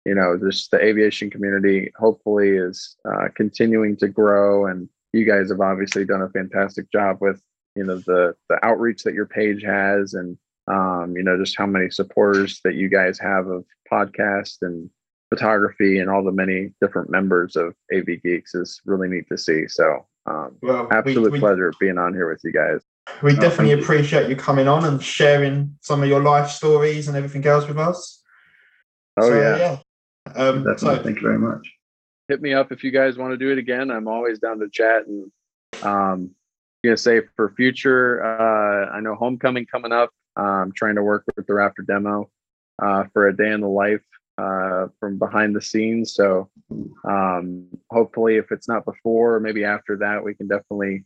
you 0.10 0.16
know, 0.16 0.36
just 0.44 0.72
the 0.72 0.84
aviation 0.84 1.30
community 1.30 1.92
hopefully 1.96 2.50
is 2.50 2.98
uh, 3.08 3.28
continuing 3.36 3.96
to 3.98 4.08
grow. 4.08 4.66
And 4.66 4.90
you 5.14 5.24
guys 5.24 5.52
have 5.52 5.62
obviously 5.62 6.04
done 6.04 6.24
a 6.24 6.30
fantastic 6.30 6.92
job 6.92 7.18
with 7.22 7.40
you 7.76 7.84
know 7.84 7.98
the 8.08 8.36
the 8.50 8.58
outreach 8.66 9.04
that 9.04 9.14
your 9.14 9.28
page 9.28 9.62
has, 9.62 10.16
and 10.16 10.36
um, 10.68 11.14
you 11.16 11.22
know 11.22 11.38
just 11.38 11.56
how 11.56 11.68
many 11.68 11.92
supporters 11.92 12.60
that 12.64 12.74
you 12.74 12.90
guys 12.90 13.20
have 13.20 13.46
of 13.46 13.66
podcast 13.92 14.58
and 14.64 14.90
photography 15.30 16.00
and 16.00 16.10
all 16.10 16.24
the 16.24 16.32
many 16.32 16.74
different 16.82 17.12
members 17.12 17.56
of 17.56 17.76
AV 17.96 18.08
Geeks 18.24 18.56
is 18.56 18.82
really 18.86 19.08
neat 19.08 19.28
to 19.30 19.38
see. 19.38 19.68
So 19.68 20.08
um, 20.26 20.58
Well, 20.64 20.88
absolute 20.92 21.34
we, 21.34 21.40
pleasure 21.40 21.72
being 21.80 22.00
on 22.00 22.16
here 22.16 22.28
with 22.28 22.42
you 22.44 22.52
guys. 22.52 22.82
we 23.22 23.34
Oh, 23.34 23.36
definitely 23.36 23.68
thank 23.68 23.78
you. 23.78 23.84
appreciate 23.84 24.28
you 24.28 24.36
coming 24.36 24.68
on 24.68 24.86
and 24.86 25.04
sharing 25.04 25.78
some 25.82 26.02
of 26.02 26.10
your 26.10 26.24
life 26.24 26.50
stories 26.50 27.08
and 27.08 27.16
everything 27.16 27.46
else 27.46 27.68
with 27.68 27.78
us. 27.78 28.24
Oh 29.20 29.30
So, 29.30 29.40
yeah. 29.40 29.78
Um, 30.36 30.64
Definitely. 30.64 30.78
so 30.78 31.04
Thank 31.04 31.16
you 31.18 31.28
very 31.28 31.40
much. 31.40 31.68
hit 32.28 32.42
me 32.42 32.54
up 32.54 32.72
if 32.72 32.84
you 32.84 32.92
guys 32.92 33.18
want 33.18 33.32
to 33.32 33.38
do 33.38 33.52
it 33.52 33.58
again. 33.58 33.90
I'm 33.92 34.08
always 34.08 34.40
down 34.40 34.60
to 34.60 34.70
chat 34.70 35.08
and 35.08 35.32
um 35.82 36.32
gonna 36.84 36.98
say 36.98 37.22
for 37.36 37.54
future 37.56 38.24
uh 38.24 38.90
I 38.96 39.00
know 39.00 39.16
homecoming 39.16 39.66
coming 39.66 39.92
up. 39.92 40.12
I'm 40.36 40.72
trying 40.74 40.96
to 40.96 41.04
work 41.04 41.24
with 41.36 41.48
the 41.48 41.54
Raptor 41.54 41.86
demo 41.86 42.30
uh 42.82 43.06
for 43.14 43.28
a 43.28 43.36
day 43.36 43.52
in 43.52 43.62
the 43.62 43.68
life 43.68 44.02
uh 44.38 44.88
from 45.00 45.18
behind 45.18 45.56
the 45.56 45.62
scenes. 45.62 46.14
So 46.14 46.50
um 47.08 47.68
hopefully 47.90 48.36
if 48.38 48.52
it's 48.52 48.68
not 48.68 48.86
before 48.86 49.36
or 49.36 49.40
maybe 49.40 49.64
after 49.64 49.98
that 49.98 50.24
we 50.24 50.36
can 50.36 50.48
definitely 50.48 51.06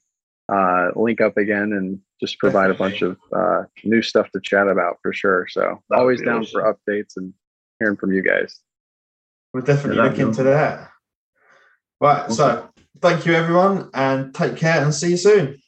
uh 0.51 0.89
link 0.95 1.21
up 1.21 1.37
again 1.37 1.71
and 1.73 1.99
just 2.19 2.37
provide 2.39 2.69
a 2.69 2.73
bunch 2.75 3.01
of 3.01 3.17
uh 3.35 3.63
new 3.83 4.01
stuff 4.01 4.29
to 4.31 4.41
chat 4.41 4.67
about 4.67 4.97
for 5.01 5.13
sure. 5.13 5.47
So 5.49 5.81
always 5.93 6.21
down 6.21 6.41
awesome. 6.41 6.61
for 6.61 6.75
updates 6.75 7.15
and 7.17 7.33
hearing 7.79 7.97
from 7.97 8.11
you 8.11 8.21
guys. 8.21 8.59
We'll 9.53 9.63
definitely 9.63 10.01
look 10.01 10.17
into 10.19 10.43
that. 10.43 10.89
Right. 11.99 12.31
So 12.31 12.69
thank 13.01 13.25
you 13.25 13.33
everyone 13.33 13.89
and 13.93 14.33
take 14.33 14.57
care 14.57 14.83
and 14.83 14.93
see 14.93 15.11
you 15.11 15.17
soon. 15.17 15.59